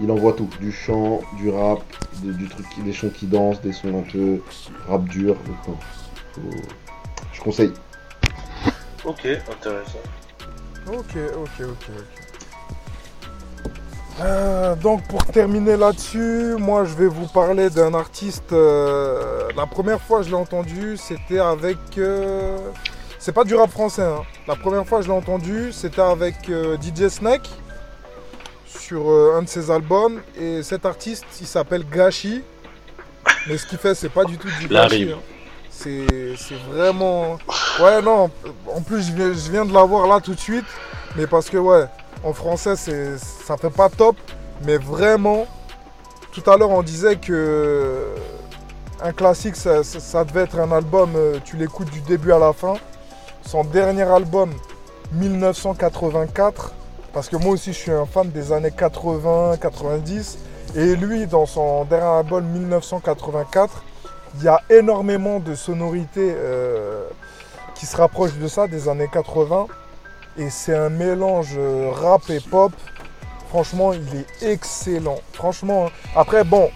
il 0.00 0.10
envoie 0.10 0.32
tout. 0.32 0.48
Du 0.60 0.70
chant, 0.72 1.20
du 1.36 1.50
rap, 1.50 1.80
de- 2.22 2.32
du 2.32 2.48
truc, 2.48 2.66
des 2.84 2.92
chants 2.92 3.08
qui 3.08 3.26
dansent, 3.26 3.60
des 3.60 3.72
sons 3.72 3.98
un 3.98 4.10
peu 4.10 4.40
rap 4.88 5.04
dur. 5.08 5.34
Donc, 5.46 5.76
faut- 6.34 6.40
Je 7.32 7.40
conseille. 7.40 7.72
Ok, 9.04 9.26
intéressant. 9.26 9.98
Ok, 10.86 11.16
ok, 11.16 11.60
ok, 11.60 11.66
ok. 11.88 12.27
Euh, 14.20 14.74
donc 14.74 15.06
pour 15.06 15.24
terminer 15.26 15.76
là-dessus, 15.76 16.56
moi 16.58 16.84
je 16.84 16.94
vais 16.94 17.06
vous 17.06 17.26
parler 17.28 17.70
d'un 17.70 17.94
artiste. 17.94 18.52
euh, 18.52 19.48
la 19.56 19.66
première 19.66 20.00
fois 20.00 20.18
que 20.18 20.24
je 20.24 20.30
l'ai 20.30 20.34
entendu, 20.36 20.96
c'était 20.96 21.38
avec. 21.38 21.78
euh, 21.98 22.58
c'est 23.20 23.32
pas 23.32 23.44
du 23.44 23.54
rap 23.54 23.70
français. 23.70 24.02
hein. 24.02 24.22
La 24.48 24.56
première 24.56 24.84
fois 24.86 24.98
que 24.98 25.04
je 25.04 25.10
l'ai 25.10 25.16
entendu, 25.16 25.72
c'était 25.72 26.00
avec 26.00 26.34
DJ 26.82 27.08
Snake 27.08 27.48
sur 28.66 29.08
un 29.36 29.42
de 29.42 29.48
ses 29.48 29.70
albums. 29.70 30.20
Et 30.40 30.62
cet 30.62 30.84
artiste, 30.86 31.24
il 31.40 31.46
s'appelle 31.46 31.84
Gashi. 31.88 32.42
Mais 33.46 33.56
ce 33.56 33.66
qu'il 33.66 33.78
fait, 33.78 33.94
c'est 33.94 34.08
pas 34.08 34.24
du 34.24 34.36
tout 34.38 34.48
du 34.60 34.66
Gashi. 34.68 35.12
hein. 35.12 35.18
C'est 35.70 36.54
vraiment. 36.72 37.38
Ouais, 37.80 38.02
non. 38.02 38.30
En 38.74 38.80
plus, 38.80 39.12
je 39.16 39.50
viens 39.50 39.64
de 39.64 39.72
l'avoir 39.72 40.06
là 40.08 40.20
tout 40.20 40.34
de 40.34 40.40
suite. 40.40 40.64
Mais 41.16 41.26
parce 41.26 41.48
que, 41.50 41.56
ouais, 41.56 41.84
en 42.24 42.32
français, 42.32 42.74
ça 42.76 43.56
fait 43.56 43.70
pas 43.70 43.88
top. 43.88 44.16
Mais 44.64 44.76
vraiment, 44.76 45.46
tout 46.32 46.48
à 46.50 46.56
l'heure, 46.56 46.70
on 46.70 46.82
disait 46.82 47.16
que 47.16 48.14
un 49.00 49.12
classique, 49.12 49.56
ça 49.56 50.24
devait 50.24 50.42
être 50.42 50.58
un 50.58 50.72
album, 50.72 51.12
euh, 51.14 51.38
tu 51.44 51.56
l'écoutes 51.56 51.90
du 51.90 52.00
début 52.00 52.32
à 52.32 52.38
la 52.38 52.52
fin. 52.52 52.74
Son 53.42 53.62
dernier 53.62 54.02
album, 54.02 54.50
1984. 55.12 56.72
Parce 57.12 57.28
que 57.28 57.36
moi 57.36 57.52
aussi, 57.52 57.72
je 57.72 57.78
suis 57.78 57.90
un 57.90 58.06
fan 58.06 58.30
des 58.30 58.52
années 58.52 58.72
80, 58.76 59.56
90. 59.60 60.38
Et 60.76 60.96
lui, 60.96 61.26
dans 61.26 61.46
son 61.46 61.84
dernier 61.84 62.18
album, 62.18 62.44
1984, 62.44 63.82
il 64.36 64.44
y 64.44 64.48
a 64.48 64.60
énormément 64.68 65.40
de 65.40 65.54
sonorités 65.54 66.34
euh, 66.36 67.04
qui 67.74 67.86
se 67.86 67.96
rapprochent 67.96 68.36
de 68.36 68.48
ça, 68.48 68.66
des 68.66 68.88
années 68.88 69.08
80. 69.10 69.66
Et 70.38 70.50
c'est 70.50 70.74
un 70.74 70.88
mélange 70.88 71.54
euh, 71.58 71.90
rap 71.92 72.30
et 72.30 72.40
pop. 72.40 72.72
Franchement, 73.48 73.92
il 73.92 74.20
est 74.20 74.52
excellent. 74.52 75.18
Franchement, 75.32 75.86
hein. 75.86 75.90
après, 76.14 76.44
bon, 76.44 76.70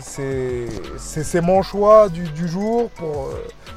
c'est- 0.00 1.40
mon 1.40 1.62
choix 1.62 2.08
du, 2.08 2.24
du 2.30 2.48
jour. 2.48 2.90
euh, 3.02 3.06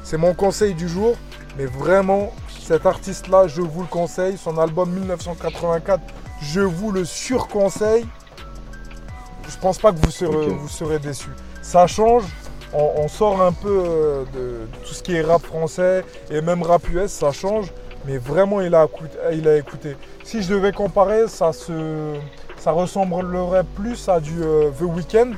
c'est 0.02 0.16
mon 0.16 0.34
conseil 0.34 0.74
du 0.74 0.88
jour. 0.88 1.14
Mais 1.58 1.66
vraiment, 1.66 2.32
cet 2.66 2.86
artiste-là, 2.86 3.46
je 3.48 3.60
vous 3.60 3.82
le 3.82 3.86
conseille. 3.86 4.36
Son 4.38 4.56
album 4.58 4.90
1984, 4.90 6.00
je 6.42 6.60
vous 6.60 6.90
le 6.90 7.04
surconseille. 7.04 8.06
Je 9.48 9.56
pense 9.58 9.78
pas 9.78 9.92
que 9.92 9.98
vous 9.98 10.10
serez, 10.10 10.46
vous 10.48 10.68
serez 10.68 10.98
déçus. 10.98 11.30
Ça 11.62 11.86
change. 11.86 12.24
On, 12.72 12.92
on 12.98 13.08
sort 13.08 13.42
un 13.42 13.52
peu 13.52 13.82
euh, 13.84 14.24
de 14.32 14.60
tout 14.86 14.94
ce 14.94 15.02
qui 15.02 15.14
est 15.16 15.22
rap 15.22 15.42
français 15.42 16.04
et 16.30 16.40
même 16.40 16.62
rap 16.62 16.88
US, 16.88 17.10
ça 17.10 17.32
change. 17.32 17.66
Mais 18.06 18.18
vraiment, 18.18 18.60
il 18.60 18.74
a, 18.74 18.84
écouté, 18.84 19.18
il 19.32 19.46
a 19.48 19.56
écouté. 19.56 19.96
Si 20.24 20.42
je 20.42 20.54
devais 20.54 20.72
comparer, 20.72 21.28
ça, 21.28 21.52
se, 21.52 22.14
ça 22.56 22.72
ressemblerait 22.72 23.64
plus 23.74 24.08
à 24.08 24.20
du 24.20 24.42
euh, 24.42 24.70
The 24.70 24.82
Weeknd. 24.82 25.32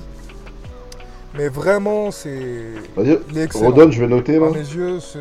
Mais 1.34 1.48
vraiment, 1.48 2.10
c'est. 2.10 2.72
Vas-y, 2.96 3.18
redonne, 3.64 3.90
je 3.90 4.00
vais 4.00 4.06
noter. 4.06 4.38
Là. 4.38 4.46
À 4.46 4.50
mes 4.50 4.58
yeux, 4.58 5.00
ce... 5.00 5.18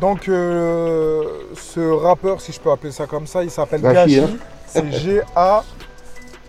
Donc, 0.00 0.28
euh, 0.28 1.24
ce 1.54 1.80
rappeur, 1.80 2.40
si 2.40 2.52
je 2.52 2.60
peux 2.60 2.70
appeler 2.70 2.92
ça 2.92 3.06
comme 3.06 3.26
ça, 3.26 3.42
il 3.44 3.50
s'appelle 3.50 3.82
Gachi, 3.82 4.16
Gachi. 4.16 4.20
hein. 4.20 4.36
C'est 4.66 4.90
G-A. 4.92 5.64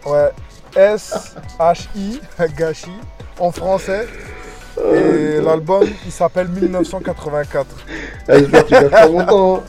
Ouais. 0.05 0.29
S-H-I. 0.75 2.21
Gachi. 2.55 2.91
En 3.39 3.51
français. 3.51 4.07
Et 4.93 5.41
l'album, 5.41 5.83
il 6.05 6.11
s'appelle 6.11 6.47
1984. 6.47 7.65
Ah, 8.27 8.37
J'espère 8.39 8.63
que 8.63 8.67
tu 8.67 8.73
gâches 8.73 8.91
pas 8.91 9.07
mon 9.09 9.25
temps. 9.25 9.63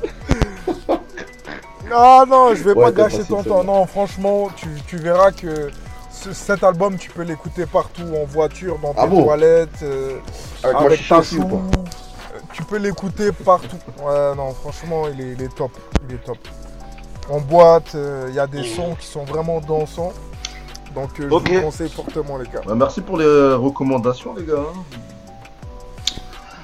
hein. 0.89 0.97
Ah 1.93 2.25
non, 2.29 2.55
je 2.55 2.63
vais 2.63 2.73
Ouais, 2.73 2.85
pas 2.85 2.93
gâcher 2.93 3.25
ton 3.25 3.43
temps. 3.43 3.65
Non, 3.65 3.85
franchement, 3.87 4.49
tu, 4.55 4.69
tu 4.87 4.97
verras 4.97 5.33
que 5.33 5.71
ce- 6.13 6.33
cet 6.33 6.63
album, 6.63 6.97
tu 6.97 7.11
peux 7.11 7.23
l'écouter 7.23 7.67
partout, 7.67 8.05
en 8.21 8.25
voiture, 8.27 8.79
dans 8.81 8.93
tes 8.95 9.01
Ah 9.01 9.07
bon 9.07 9.25
toilettes, 9.25 9.83
euh, 9.83 10.19
Avec 10.63 11.07
ta 11.09 11.23
chou. 11.23 11.41
Euh, 11.43 12.39
Tu 12.53 12.63
peux 12.65 12.77
l'écouter 12.79 13.33
partout. 13.33 13.77
Ouais, 14.05 14.35
non, 14.37 14.53
franchement, 14.53 15.05
il 15.13 15.21
est, 15.21 15.33
il 15.33 15.43
est 15.43 15.55
top. 15.55 15.73
Il 16.09 16.15
est 16.15 16.19
top. 16.25 16.39
En 17.29 17.41
boîte, 17.41 17.95
euh, 17.95 18.27
il 18.29 18.35
y 18.35 18.41
a 18.41 18.47
des 18.47 18.63
sons 18.65 18.95
qui 18.99 19.07
sont 19.07 19.25
vraiment 19.25 19.61
dansants. 19.61 20.13
Donc, 20.95 21.11
euh, 21.21 21.29
je 21.31 21.55
vous 21.55 21.61
conseille 21.63 21.89
fortement, 21.89 22.37
les 22.39 22.47
gars. 22.49 22.61
Bah, 22.67 22.75
merci 22.75 23.01
pour 23.01 23.17
les 23.19 23.55
recommandations, 23.55 24.35
les 24.35 24.45
gars. 24.45 24.65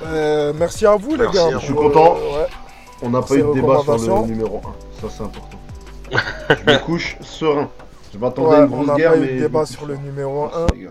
Euh, 0.04 0.52
merci 0.56 0.86
à 0.86 0.96
vous, 0.96 1.16
les 1.16 1.26
gars. 1.28 1.50
Je 1.52 1.58
suis 1.58 1.74
content. 1.74 2.14
ouais. 2.14 2.46
On 3.02 3.10
n'a 3.10 3.22
pas 3.22 3.34
eu 3.34 3.42
de 3.42 3.52
débat 3.52 3.78
sur 3.98 4.20
le 4.22 4.26
numéro 4.26 4.60
1. 4.64 5.08
Ça, 5.08 5.14
c'est 5.16 5.22
important. 5.22 5.58
je 6.50 6.72
me 6.72 6.78
couche 6.84 7.16
serein. 7.20 7.68
Je 8.12 8.18
m'attendais 8.18 8.48
Ouais, 8.48 8.56
à 8.56 8.58
une 8.60 8.64
on 8.64 8.68
grosse 8.68 8.86
n'a 8.86 8.94
guerre, 8.96 9.10
pas 9.12 9.16
eu 9.18 9.20
mais. 9.20 9.32
de 9.34 9.38
débat 9.40 9.66
sur 9.66 9.86
le 9.86 9.96
numéro 9.96 10.44
1. 10.44 10.48
Merci, 10.48 10.66
les 10.74 10.82
gars. 10.84 10.90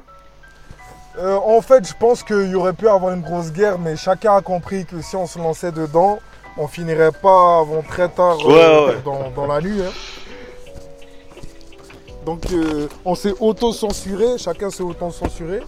Euh, 1.18 1.38
en 1.46 1.62
fait, 1.62 1.88
je 1.88 1.94
pense 1.98 2.24
qu'il 2.24 2.50
y 2.50 2.56
aurait 2.56 2.74
pu 2.74 2.88
avoir 2.90 3.14
une 3.14 3.22
grosse 3.22 3.52
guerre, 3.52 3.80
mais 3.80 3.96
chacun 3.96 4.36
a 4.36 4.42
compris 4.42 4.86
que 4.86 5.02
si 5.02 5.16
on 5.16 5.26
se 5.26 5.40
lançait 5.40 5.72
dedans, 5.72 6.20
on 6.58 6.68
finirait 6.68 7.12
pas 7.14 7.60
avant 7.62 7.82
très 7.88 8.10
tard 8.10 8.38
euh, 8.46 8.48
Ouais, 8.48 8.94
ouais. 8.94 9.02
Dans, 9.04 9.30
dans 9.36 9.48
la 9.48 9.62
nuit. 9.62 9.82
hein. 9.82 9.92
Donc, 12.26 12.42
euh, 12.52 12.88
on 13.06 13.14
s'est 13.16 13.34
auto-censuré, 13.40 14.38
chacun 14.38 14.70
s'est 14.70 14.84
auto-censuré. 14.84 15.62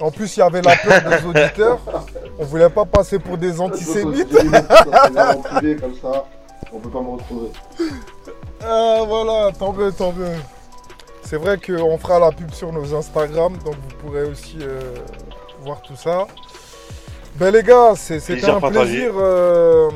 En 0.00 0.10
plus, 0.10 0.36
il 0.36 0.40
y 0.40 0.42
avait 0.42 0.62
la 0.62 0.76
peur 0.76 1.00
des 1.08 1.26
auditeurs. 1.26 1.78
On 2.38 2.44
voulait 2.44 2.68
pas 2.70 2.84
passer 2.84 3.18
pour 3.18 3.38
des 3.38 3.60
antisémites. 3.60 4.28
comme 5.80 5.94
ça, 6.00 6.24
on 6.72 6.78
peut 6.78 6.90
pas 6.90 7.00
me 7.00 7.10
retrouver. 7.12 7.48
Ah 8.64 9.00
voilà, 9.06 9.50
tant 9.58 9.72
mieux, 9.72 9.92
tant 9.92 10.12
mieux. 10.12 10.34
C'est 11.24 11.36
vrai 11.36 11.56
qu'on 11.58 11.96
fera 11.98 12.18
la 12.18 12.30
pub 12.32 12.52
sur 12.52 12.72
nos 12.72 12.94
Instagram, 12.94 13.54
donc 13.64 13.74
vous 13.74 13.96
pourrez 14.06 14.24
aussi 14.24 14.58
euh, 14.60 14.80
voir 15.64 15.80
tout 15.82 15.96
ça. 15.96 16.26
Ben 17.36 17.50
les 17.52 17.62
gars, 17.62 17.94
c'est- 17.96 18.20
c'était 18.20 18.50
un 18.50 18.60
plaisir 18.60 19.12
euh, 19.16 19.88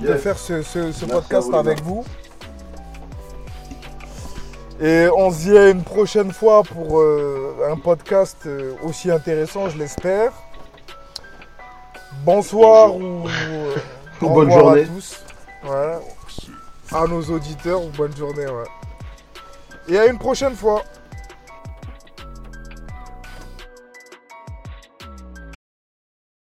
de 0.00 0.14
faire 0.14 0.36
ce, 0.38 0.62
ce- 0.62 0.90
ce 0.92 1.04
Merci 1.04 1.06
podcast 1.28 1.54
avec 1.54 1.82
vous. 1.82 2.04
Et 4.80 5.08
on 5.16 5.30
se 5.30 5.38
dit 5.44 5.56
à 5.56 5.70
une 5.70 5.82
prochaine 5.82 6.32
fois 6.32 6.62
pour 6.62 7.00
euh, 7.00 7.70
un 7.70 7.76
podcast 7.76 8.36
euh, 8.46 8.74
aussi 8.82 9.10
intéressant, 9.10 9.70
je 9.70 9.78
l'espère. 9.78 10.32
Bonsoir 12.24 12.94
ou, 12.94 13.26
euh, 13.26 13.74
bonne 14.20 14.50
journée. 14.50 14.82
à 14.82 14.84
tous. 14.84 15.24
Ouais. 15.64 15.98
À 16.92 17.06
nos 17.06 17.22
auditeurs 17.22 17.82
ou 17.82 17.88
bonne 17.88 18.14
journée. 18.14 18.46
Ouais. 18.46 18.64
Et 19.88 19.98
à 19.98 20.06
une 20.06 20.18
prochaine 20.18 20.54
fois. 20.54 20.82